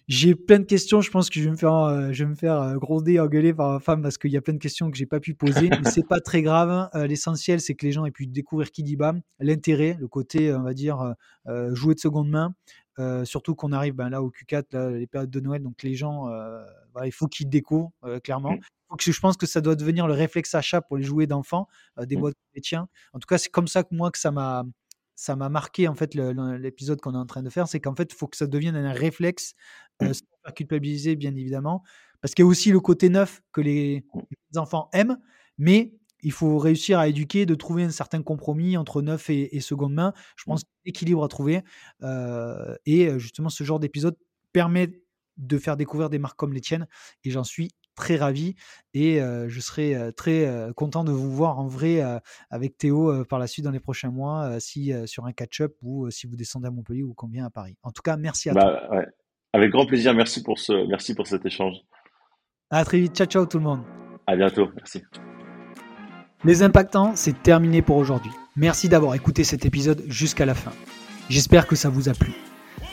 j'ai 0.06 0.34
plein 0.34 0.58
de 0.58 0.64
questions. 0.64 1.00
Je 1.00 1.10
pense 1.10 1.28
que 1.28 1.38
je 1.38 1.44
vais 1.44 1.50
me 1.50 1.56
faire, 1.56 1.74
euh, 1.74 2.12
je 2.12 2.24
vais 2.24 2.30
me 2.30 2.36
faire 2.36 2.74
gronder, 2.76 3.18
engueuler 3.18 3.52
par 3.52 3.72
ma 3.72 3.80
femme 3.80 4.02
parce 4.02 4.18
qu'il 4.18 4.30
y 4.30 4.36
a 4.36 4.40
plein 4.40 4.54
de 4.54 4.58
questions 4.58 4.90
que 4.90 4.96
j'ai 4.96 5.06
pas 5.06 5.20
pu 5.20 5.34
poser. 5.34 5.68
mais 5.84 5.90
c'est 5.90 6.06
pas 6.06 6.20
très 6.20 6.42
grave. 6.42 6.88
L'essentiel, 6.94 7.60
c'est 7.60 7.74
que 7.74 7.86
les 7.86 7.92
gens 7.92 8.04
aient 8.04 8.12
pu 8.12 8.26
découvrir 8.26 8.70
Kidibam, 8.70 9.20
l'intérêt, 9.40 9.96
le 10.00 10.08
côté, 10.08 10.52
on 10.54 10.62
va 10.62 10.74
dire, 10.74 11.14
jouer 11.72 11.94
de 11.94 12.00
seconde 12.00 12.28
main, 12.28 12.54
euh, 12.98 13.24
surtout 13.24 13.54
qu'on 13.54 13.72
arrive 13.72 13.94
ben, 13.94 14.08
là 14.08 14.22
au 14.22 14.30
Q4, 14.30 14.94
les 14.94 15.06
périodes 15.06 15.30
de 15.30 15.40
Noël, 15.40 15.62
donc 15.62 15.82
les 15.82 15.94
gens, 15.94 16.28
euh, 16.28 16.64
il 17.04 17.12
faut 17.12 17.28
qu'ils 17.28 17.48
découvrent, 17.48 17.92
euh, 18.04 18.18
clairement. 18.20 18.52
Mmh. 18.52 18.96
je 19.00 19.20
pense 19.20 19.36
que 19.36 19.46
ça 19.46 19.60
doit 19.60 19.76
devenir 19.76 20.06
le 20.06 20.14
réflexe 20.14 20.54
achat 20.54 20.80
pour 20.80 20.96
les 20.96 21.04
jouets 21.04 21.26
d'enfants, 21.26 21.68
des 22.00 22.16
Mmh. 22.16 22.20
boîtes 22.20 22.34
des 22.54 22.60
tiens. 22.60 22.88
En 23.12 23.18
tout 23.18 23.26
cas, 23.26 23.38
c'est 23.38 23.50
comme 23.50 23.68
ça 23.68 23.82
que 23.84 23.94
moi 23.94 24.10
que 24.10 24.18
ça 24.18 24.30
m'a 24.30 24.64
ça 25.14 25.34
m'a 25.34 25.48
marqué 25.48 25.88
en 25.88 25.94
fait 25.96 26.14
l'épisode 26.14 27.00
qu'on 27.00 27.12
est 27.14 27.18
en 27.18 27.26
train 27.26 27.42
de 27.42 27.50
faire, 27.50 27.66
c'est 27.66 27.80
qu'en 27.80 27.94
fait, 27.96 28.12
il 28.12 28.14
faut 28.14 28.28
que 28.28 28.36
ça 28.36 28.46
devienne 28.46 28.76
un 28.76 28.92
réflexe, 28.92 29.54
sans 30.00 30.06
faire 30.44 30.54
culpabiliser 30.54 31.16
bien 31.16 31.34
évidemment, 31.34 31.82
parce 32.20 32.34
qu'il 32.34 32.44
y 32.44 32.46
a 32.46 32.48
aussi 32.48 32.70
le 32.70 32.78
côté 32.80 33.08
neuf 33.08 33.42
que 33.52 33.60
les, 33.60 34.04
Mmh. 34.14 34.20
les 34.52 34.58
enfants 34.58 34.88
aiment, 34.92 35.18
mais 35.58 35.97
il 36.22 36.32
faut 36.32 36.58
réussir 36.58 36.98
à 36.98 37.08
éduquer, 37.08 37.46
de 37.46 37.54
trouver 37.54 37.84
un 37.84 37.90
certain 37.90 38.22
compromis 38.22 38.76
entre 38.76 39.02
neuf 39.02 39.30
et, 39.30 39.56
et 39.56 39.60
seconde 39.60 39.94
main. 39.94 40.12
Je 40.36 40.44
pense 40.44 40.62
équilibre 40.84 41.22
à 41.24 41.28
trouver. 41.28 41.62
Euh, 42.02 42.74
et 42.86 43.18
justement, 43.18 43.48
ce 43.50 43.64
genre 43.64 43.78
d'épisode 43.80 44.16
permet 44.52 44.90
de 45.36 45.58
faire 45.58 45.76
découvrir 45.76 46.10
des 46.10 46.18
marques 46.18 46.36
comme 46.38 46.52
les 46.52 46.60
tiennes. 46.60 46.86
Et 47.24 47.30
j'en 47.30 47.44
suis 47.44 47.70
très 47.94 48.16
ravi. 48.16 48.54
Et 48.94 49.20
euh, 49.20 49.48
je 49.48 49.60
serai 49.60 50.12
très 50.16 50.46
euh, 50.46 50.72
content 50.72 51.04
de 51.04 51.12
vous 51.12 51.30
voir 51.32 51.58
en 51.58 51.66
vrai 51.66 52.00
avec 52.50 52.76
Théo 52.78 53.24
par 53.24 53.38
la 53.38 53.46
suite 53.46 53.64
dans 53.64 53.70
les 53.70 53.80
prochains 53.80 54.10
mois, 54.10 54.58
si 54.60 54.92
sur 55.06 55.26
un 55.26 55.32
catch-up 55.32 55.76
ou 55.82 56.10
si 56.10 56.26
vous 56.26 56.36
descendez 56.36 56.66
à 56.66 56.70
Montpellier 56.70 57.02
ou 57.02 57.14
qu'on 57.14 57.28
vient 57.28 57.46
à 57.46 57.50
Paris. 57.50 57.76
En 57.82 57.92
tout 57.92 58.02
cas, 58.02 58.16
merci 58.16 58.50
à 58.50 58.54
Bah, 58.54 58.82
toi. 58.88 58.96
ouais. 58.96 59.06
Avec 59.52 59.70
grand 59.70 59.86
plaisir. 59.86 60.12
Merci 60.14 60.42
pour 60.42 60.58
ce, 60.58 60.86
merci 60.88 61.14
pour 61.14 61.26
cet 61.26 61.46
échange. 61.46 61.76
À 62.70 62.84
très 62.84 63.00
vite. 63.00 63.14
Ciao, 63.16 63.26
ciao 63.26 63.46
tout 63.46 63.58
le 63.58 63.64
monde. 63.64 63.82
À 64.26 64.36
bientôt. 64.36 64.68
Merci. 64.76 65.02
Les 66.44 66.62
impactants, 66.62 67.14
c'est 67.16 67.42
terminé 67.42 67.82
pour 67.82 67.96
aujourd'hui. 67.96 68.30
Merci 68.54 68.88
d'avoir 68.88 69.16
écouté 69.16 69.42
cet 69.42 69.66
épisode 69.66 70.04
jusqu'à 70.06 70.46
la 70.46 70.54
fin. 70.54 70.70
J'espère 71.28 71.66
que 71.66 71.74
ça 71.74 71.88
vous 71.88 72.08
a 72.08 72.12
plu. 72.12 72.32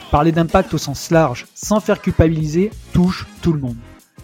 Parler 0.09 0.31
d'impact 0.31 0.73
au 0.73 0.79
sens 0.79 1.11
large, 1.11 1.45
sans 1.53 1.79
faire 1.79 2.01
culpabiliser, 2.01 2.71
touche 2.91 3.27
tout 3.43 3.53
le 3.53 3.59
monde. 3.59 3.77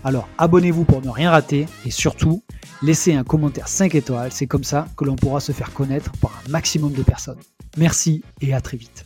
Alors 0.03 0.27
abonnez-vous 0.39 0.85
pour 0.85 1.03
ne 1.03 1.09
rien 1.09 1.29
rater 1.29 1.67
et 1.85 1.91
surtout, 1.91 2.41
laissez 2.81 3.13
un 3.13 3.23
commentaire 3.23 3.67
5 3.67 3.93
étoiles, 3.93 4.31
c'est 4.31 4.47
comme 4.47 4.63
ça 4.63 4.87
que 4.97 5.05
l'on 5.05 5.15
pourra 5.15 5.39
se 5.39 5.51
faire 5.51 5.71
connaître 5.71 6.11
par 6.13 6.31
un 6.43 6.49
maximum 6.49 6.93
de 6.93 7.03
personnes. 7.03 7.39
Merci 7.77 8.23
et 8.41 8.55
à 8.55 8.61
très 8.61 8.77
vite. 8.77 9.05